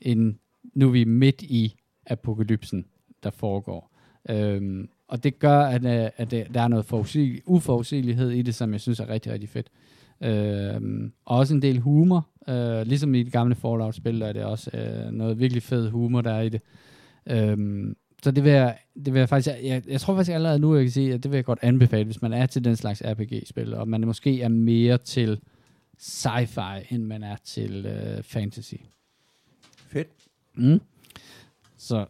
en 0.00 0.38
nu 0.74 0.86
er 0.86 0.92
vi 0.92 1.04
midt 1.04 1.42
i 1.42 1.76
apokalypsen, 2.06 2.84
der 3.22 3.30
foregår. 3.30 3.96
Øhm, 4.30 4.88
og 5.08 5.24
det 5.24 5.38
gør, 5.38 5.60
at, 5.60 5.84
øh, 5.84 6.10
at 6.16 6.30
der 6.30 6.60
er 6.60 6.68
noget 6.68 6.84
forudsigelig, 6.84 7.42
uforudsigelighed 7.46 8.30
i 8.30 8.42
det, 8.42 8.54
som 8.54 8.72
jeg 8.72 8.80
synes 8.80 9.00
er 9.00 9.08
rigtig, 9.08 9.32
rigtig 9.32 9.48
fedt. 9.48 9.70
Øhm, 10.20 11.12
og 11.24 11.36
også 11.38 11.54
en 11.54 11.62
del 11.62 11.78
humor. 11.78 12.28
Øh, 12.48 12.86
ligesom 12.86 13.14
i 13.14 13.22
det 13.22 13.32
gamle 13.32 13.54
Fallout-spil, 13.54 14.20
der 14.20 14.26
er 14.26 14.32
det 14.32 14.44
også 14.44 14.70
øh, 14.74 15.12
noget 15.12 15.38
virkelig 15.38 15.62
fed 15.62 15.90
humor, 15.90 16.20
der 16.20 16.32
er 16.32 16.40
i 16.40 16.48
det. 16.48 16.62
Øhm, 17.26 17.96
så 18.22 18.30
det 18.30 18.44
vil 18.44 18.52
jeg, 18.52 18.78
det 19.04 19.12
vil 19.12 19.18
jeg 19.18 19.28
faktisk, 19.28 19.56
jeg, 19.62 19.82
jeg 19.88 20.00
tror 20.00 20.14
faktisk 20.14 20.34
allerede 20.34 20.58
nu, 20.58 20.74
jeg 20.74 20.84
kan 20.84 20.90
sige, 20.90 21.14
at 21.14 21.22
det 21.22 21.30
vil 21.30 21.38
jeg 21.38 21.44
godt 21.44 21.58
anbefale, 21.62 22.04
hvis 22.04 22.22
man 22.22 22.32
er 22.32 22.46
til 22.46 22.64
den 22.64 22.76
slags 22.76 23.02
RPG-spil, 23.04 23.74
og 23.74 23.88
man 23.88 24.00
måske 24.00 24.42
er 24.42 24.48
mere 24.48 24.98
til 24.98 25.40
sci-fi, 25.98 26.94
end 26.94 27.04
man 27.04 27.22
er 27.22 27.36
til 27.36 27.86
øh, 27.86 28.22
fantasy. 28.22 28.74
Fedt. 29.76 30.08
Mm. 30.54 30.80
Så 31.76 32.06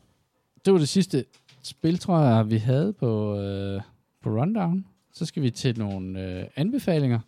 det 0.64 0.72
var 0.72 0.78
det 0.78 0.88
sidste 0.88 1.24
spil, 1.62 1.98
tror 1.98 2.20
jeg, 2.20 2.50
vi 2.50 2.56
havde 2.56 2.92
på, 2.92 3.40
øh, 3.40 3.80
på 4.22 4.30
Rundown. 4.30 4.86
Så 5.12 5.26
skal 5.26 5.42
vi 5.42 5.50
til 5.50 5.78
nogle 5.78 6.22
øh, 6.22 6.46
anbefalinger. 6.56 7.20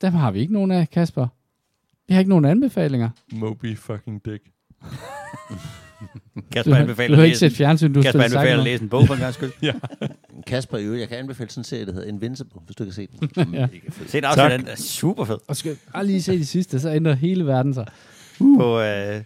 Dem 0.00 0.12
har 0.12 0.30
vi 0.30 0.40
ikke 0.40 0.52
nogen 0.52 0.70
af, 0.70 0.90
Kasper. 0.90 1.28
Vi 2.08 2.14
har 2.14 2.20
ikke 2.20 2.28
nogen 2.28 2.44
anbefalinger. 2.44 3.10
Moby 3.32 3.76
fucking 3.76 4.24
dick. 4.24 4.52
Du, 6.36 6.40
Kasper 6.52 6.74
har- 6.74 6.80
anbefaler 6.80 7.08
du 7.16 7.20
har 7.22 7.28
at 7.34 7.42
ikke 7.42 7.56
fjernsyn, 7.56 7.92
du 7.92 8.02
Kasper 8.02 8.22
anbefaler 8.22 8.58
at 8.58 8.64
læse 8.64 8.82
en 8.82 8.88
bog 8.88 9.06
for 9.06 9.14
en 9.14 9.20
gang 9.20 9.34
skyld. 9.34 9.50
Kasper, 10.46 10.78
jo, 10.78 10.94
jeg 10.94 11.08
kan 11.08 11.18
anbefale 11.18 11.50
sådan 11.50 11.60
en 11.60 11.64
serie, 11.64 11.86
der 11.86 11.92
hedder 11.92 12.08
Invincible, 12.08 12.60
hvis 12.66 12.76
du 12.76 12.84
kan 12.84 12.92
se 12.92 13.08
den. 13.20 13.30
Ja. 13.54 13.66
Se 14.06 14.18
et 14.18 14.24
afsnit, 14.24 14.44
af 14.44 14.58
den 14.58 14.68
er 14.68 14.76
super 14.76 15.24
fed. 15.24 15.38
Og 15.48 15.56
skal 15.56 15.76
bare 15.92 16.06
lige 16.06 16.22
se 16.22 16.38
det 16.38 16.48
sidste, 16.48 16.80
så 16.80 16.90
ændrer 16.90 17.14
hele 17.14 17.46
verden 17.46 17.74
sig. 17.74 17.86
På, 18.38 18.80
øh, 18.80 18.84
Er, 18.84 19.22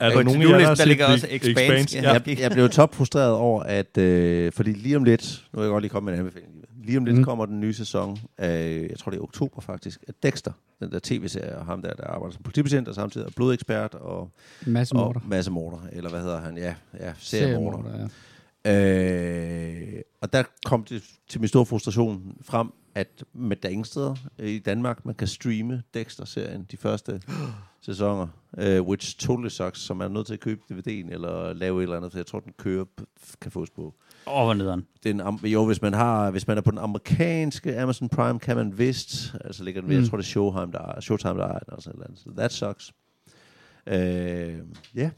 er 0.00 0.08
der 0.10 0.22
nogen 0.22 0.40
der 0.40 0.74
der 0.74 0.84
ligger 0.84 1.06
også 1.06 1.26
Expanse. 1.30 1.98
Ja. 1.98 2.12
Jeg, 2.12 2.40
jeg 2.40 2.50
blev 2.50 2.68
top 2.68 2.94
frustreret 2.94 3.32
over, 3.32 3.62
at... 3.62 3.98
Øh, 3.98 4.52
fordi 4.52 4.72
lige 4.72 4.96
om 4.96 5.04
lidt... 5.04 5.44
Nu 5.52 5.58
er 5.60 5.64
jeg 5.64 5.70
godt 5.70 5.82
lige 5.82 5.90
kommet 5.90 6.12
med 6.12 6.18
en 6.20 6.26
anbefaling. 6.26 6.52
Lige 6.88 6.98
om 6.98 7.04
lidt 7.04 7.14
Mm. 7.14 7.18
mm. 7.20 7.24
kommer 7.24 7.46
den 7.46 7.60
nye 7.60 7.72
sæson 7.72 8.18
af... 8.38 8.86
Jeg 8.90 8.98
tror, 8.98 9.10
det 9.10 9.18
er 9.18 9.22
oktober 9.22 9.60
faktisk. 9.60 10.04
Af 10.08 10.14
Dexter. 10.22 10.52
Den 10.80 10.90
der 10.92 11.00
tv-serie. 11.02 11.58
Og 11.58 11.66
ham 11.66 11.82
der, 11.82 11.94
der 11.94 12.04
arbejder 12.04 12.32
som 12.34 12.42
politibetjent 12.42 12.88
og 12.88 12.94
samtidig 12.94 13.26
er 13.26 13.30
blodekspert 13.36 13.94
og, 13.94 14.30
masse 14.66 14.94
og 14.94 15.00
morter. 15.00 15.20
massemorder. 15.26 15.78
Eller 15.92 16.10
hvad 16.10 16.20
hedder 16.20 16.40
han? 16.40 16.56
Ja, 16.58 16.74
ja. 17.00 17.12
Seriemorder, 17.18 17.98
ja. 17.98 18.06
Øh, 18.72 20.02
og 20.20 20.32
der 20.32 20.42
kom 20.64 20.84
det 20.84 21.02
til 21.28 21.40
min 21.40 21.48
store 21.48 21.66
frustration 21.66 22.36
frem, 22.42 22.72
at 22.98 23.24
med 23.32 23.56
Dangsted 23.56 24.14
i 24.38 24.58
Danmark, 24.58 25.04
man 25.04 25.14
kan 25.14 25.28
streame 25.28 25.82
Dexter-serien, 25.94 26.66
de 26.70 26.76
første 26.76 27.22
sæsoner, 27.80 28.26
uh, 28.52 28.86
which 28.88 29.18
totally 29.18 29.48
sucks, 29.48 29.80
så 29.80 29.94
man 29.94 30.10
er 30.10 30.14
nødt 30.14 30.26
til 30.26 30.34
at 30.34 30.40
købe 30.40 30.60
DVD'en 30.72 31.12
eller 31.12 31.52
lave 31.52 31.78
et 31.78 31.82
eller 31.82 31.96
andet, 31.96 32.12
for 32.12 32.18
jeg 32.18 32.26
tror, 32.26 32.40
den 32.40 32.52
kører, 32.58 32.84
kan 33.40 33.52
fås 33.52 33.70
på. 33.70 33.94
Hvor 34.24 34.54
nederen. 34.54 34.86
Den, 35.04 35.20
jo, 35.44 35.66
hvis 35.66 35.82
man, 35.82 35.92
har, 35.94 36.30
hvis 36.30 36.46
man 36.46 36.56
er 36.58 36.62
på 36.62 36.70
den 36.70 36.78
amerikanske 36.78 37.80
Amazon 37.80 38.08
Prime, 38.08 38.38
kan 38.38 38.56
man 38.56 38.78
vist, 38.78 39.34
altså 39.44 39.64
ligger 39.64 39.80
den 39.80 39.90
ved, 39.90 39.96
Mm. 39.96 40.02
jeg 40.02 40.10
tror, 40.10 40.16
det 40.18 40.24
er 40.24 40.28
Showtime, 40.28 40.72
der 40.72 40.78
er, 40.96 41.00
Showtime, 41.00 41.34
der 41.38 41.46
er 41.46 41.58
den, 41.58 41.60
eller 41.68 41.80
sådan 41.80 42.00
et 42.00 42.04
eller 42.04 42.06
andet. 42.06 42.18
Så 42.20 42.30
that 42.36 42.52
sucks. 42.52 42.92
Øh, 43.86 43.96
Ja, 44.94 45.00
yeah. 45.00 45.10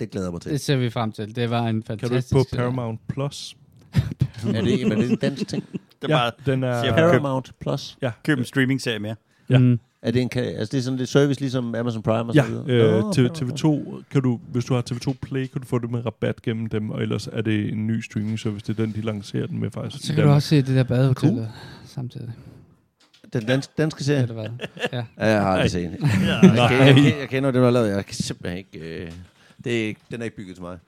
det 0.00 0.10
glæder 0.10 0.26
jeg 0.26 0.32
mig 0.32 0.40
til. 0.40 0.52
Det 0.52 0.60
ser 0.60 0.76
vi 0.76 0.90
frem 0.90 1.12
til. 1.12 1.36
Det 1.36 1.50
var 1.50 1.66
en 1.66 1.82
Kan 1.82 1.98
du 1.98 2.06
fantastisk... 2.08 2.32
på 2.34 2.56
Paramount 2.56 3.00
Plus? 3.08 3.56
er 4.54 4.62
det, 4.62 4.88
men 4.88 4.98
det 4.98 5.06
er 5.06 5.10
en 5.10 5.16
dansk 5.16 5.48
ting? 5.48 5.64
Det 6.02 6.10
er 6.10 6.16
bare, 6.16 6.30
den 6.46 6.64
er... 6.64 6.80
siger 6.82 6.94
Paramount 6.94 7.52
Plus. 7.60 7.98
køb 8.24 8.38
en 8.38 8.44
streaming-serie 8.44 8.98
mere. 8.98 9.14
Ja. 9.50 9.58
Mm. 9.58 9.80
Er 10.02 10.10
det, 10.10 10.22
en, 10.22 10.30
altså 10.34 10.72
det 10.72 10.78
er 10.78 10.82
sådan 10.82 10.98
lidt 10.98 11.08
service, 11.08 11.40
ligesom 11.40 11.74
Amazon 11.74 12.02
Prime 12.02 12.18
og 12.30 12.34
Ja, 12.34 12.42
så 12.42 12.48
videre? 12.48 12.64
øh, 12.68 12.90
Paramount. 12.90 13.18
TV2, 13.42 14.02
kan 14.10 14.22
du, 14.22 14.40
hvis 14.52 14.64
du 14.64 14.74
har 14.74 14.82
TV2 14.92 15.14
Play, 15.22 15.46
kan 15.46 15.60
du 15.60 15.66
få 15.66 15.78
det 15.78 15.90
med 15.90 16.06
rabat 16.06 16.42
gennem 16.42 16.66
dem, 16.66 16.90
og 16.90 17.02
ellers 17.02 17.26
er 17.32 17.40
det 17.42 17.72
en 17.72 17.86
ny 17.86 18.00
streaming 18.00 18.38
service, 18.38 18.66
det 18.66 18.78
er 18.78 18.84
den, 18.84 18.94
de 18.94 19.00
lancerer 19.00 19.46
den 19.46 19.60
med 19.60 19.70
faktisk. 19.70 20.06
Så 20.06 20.12
i 20.12 20.14
kan 20.14 20.24
du 20.24 20.30
også 20.30 20.48
se 20.48 20.56
det 20.56 20.66
der 20.76 20.82
badehotel 20.82 21.28
Cool. 21.30 21.46
samtidig. 21.86 22.30
Den 23.32 23.46
danske, 23.46 23.72
danske 23.78 24.04
serie? 24.04 24.22
Eller 24.22 24.34
hvad? 24.34 24.48
Ja. 24.92 24.96
Ja, 25.18 25.26
jeg 25.26 25.40
har 25.42 25.48
aldrig 25.48 25.70
set 25.70 25.90
den. 26.00 26.08
Ja. 26.26 26.38
Jeg, 26.38 26.54
jeg, 26.56 26.96
jeg, 26.96 27.16
jeg 27.20 27.28
kender 27.28 27.50
det, 27.50 27.58
du 27.58 27.64
har 27.64 27.70
lavet. 27.70 27.88
Jeg 27.88 28.06
kan 28.06 28.14
simpelthen 28.14 28.58
ikke... 28.58 28.78
Øh, 29.04 29.10
det 29.64 29.82
er 29.82 29.86
ikke, 29.86 30.00
den 30.10 30.20
er 30.20 30.24
ikke 30.24 30.36
bygget 30.36 30.56
til 30.56 30.62
mig. 30.64 30.78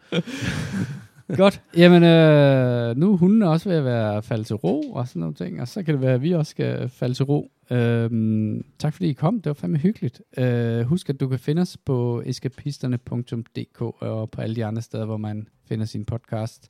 Godt. 1.37 1.63
Jamen, 1.77 2.03
øh, 2.03 2.97
nu 2.97 3.13
er 3.13 3.17
hunden 3.17 3.43
også 3.43 3.69
ved 3.69 3.77
at 3.77 3.85
være 3.85 4.23
faldet 4.23 4.47
til 4.47 4.57
ro 4.57 4.93
og 4.93 5.09
sådan 5.09 5.21
nogle 5.21 5.35
ting, 5.35 5.61
og 5.61 5.69
så 5.69 5.83
kan 5.83 5.95
det 5.95 6.03
være, 6.03 6.15
at 6.15 6.23
vi 6.23 6.33
også 6.33 6.51
skal 6.51 6.89
falde 6.89 7.15
til 7.15 7.25
ro. 7.25 7.51
Øhm, 7.71 8.65
tak 8.79 8.95
fordi 8.95 9.09
I 9.09 9.13
kom. 9.13 9.35
Det 9.41 9.47
var 9.47 9.55
fandme 9.55 9.79
hyggeligt. 9.79 10.23
Øh, 10.39 10.81
husk, 10.81 11.09
at 11.09 11.21
du 11.21 11.29
kan 11.29 11.39
finde 11.39 11.63
os 11.63 11.77
på 11.77 12.23
eskapisterne.dk 12.27 13.81
og 13.81 14.31
på 14.31 14.41
alle 14.41 14.57
de 14.57 14.65
andre 14.65 14.83
steder, 14.83 15.05
hvor 15.05 15.17
man 15.17 15.49
finder 15.69 15.85
sin 15.85 16.05
podcast. 16.05 16.69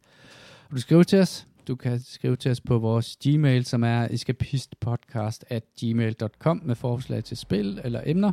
Og 0.68 0.76
du 0.76 0.80
skriver 0.80 1.02
til 1.02 1.18
os. 1.18 1.46
Du 1.68 1.76
kan 1.76 2.00
skrive 2.00 2.36
til 2.36 2.50
os 2.50 2.60
på 2.60 2.78
vores 2.78 3.16
Gmail, 3.24 3.64
som 3.64 3.84
er 3.84 4.08
escapistpodcast 4.10 5.44
at 5.48 5.62
gmail.com 5.80 6.62
med 6.64 6.74
forslag 6.74 7.24
til 7.24 7.36
spil 7.36 7.80
eller 7.84 8.02
emner. 8.06 8.32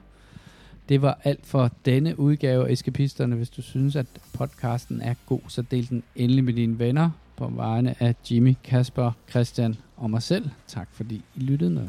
Det 0.89 1.01
var 1.01 1.19
alt 1.23 1.45
for 1.45 1.71
denne 1.85 2.19
udgave 2.19 2.67
af 2.67 2.71
Eskapisterne. 2.71 3.35
Hvis 3.35 3.49
du 3.49 3.61
synes, 3.61 3.95
at 3.95 4.05
podcasten 4.33 5.01
er 5.01 5.13
god, 5.25 5.39
så 5.47 5.61
del 5.61 5.89
den 5.89 6.03
endelig 6.15 6.43
med 6.43 6.53
dine 6.53 6.79
venner 6.79 7.09
på 7.37 7.47
vegne 7.47 7.95
af 7.99 8.15
Jimmy, 8.31 8.55
Kasper, 8.63 9.11
Christian 9.29 9.75
Og 9.95 10.09
mig 10.09 10.23
selv, 10.23 10.49
tak 10.67 10.87
fordi 10.91 11.21
I 11.35 11.39
lyttede 11.39 11.71
med. 11.71 11.87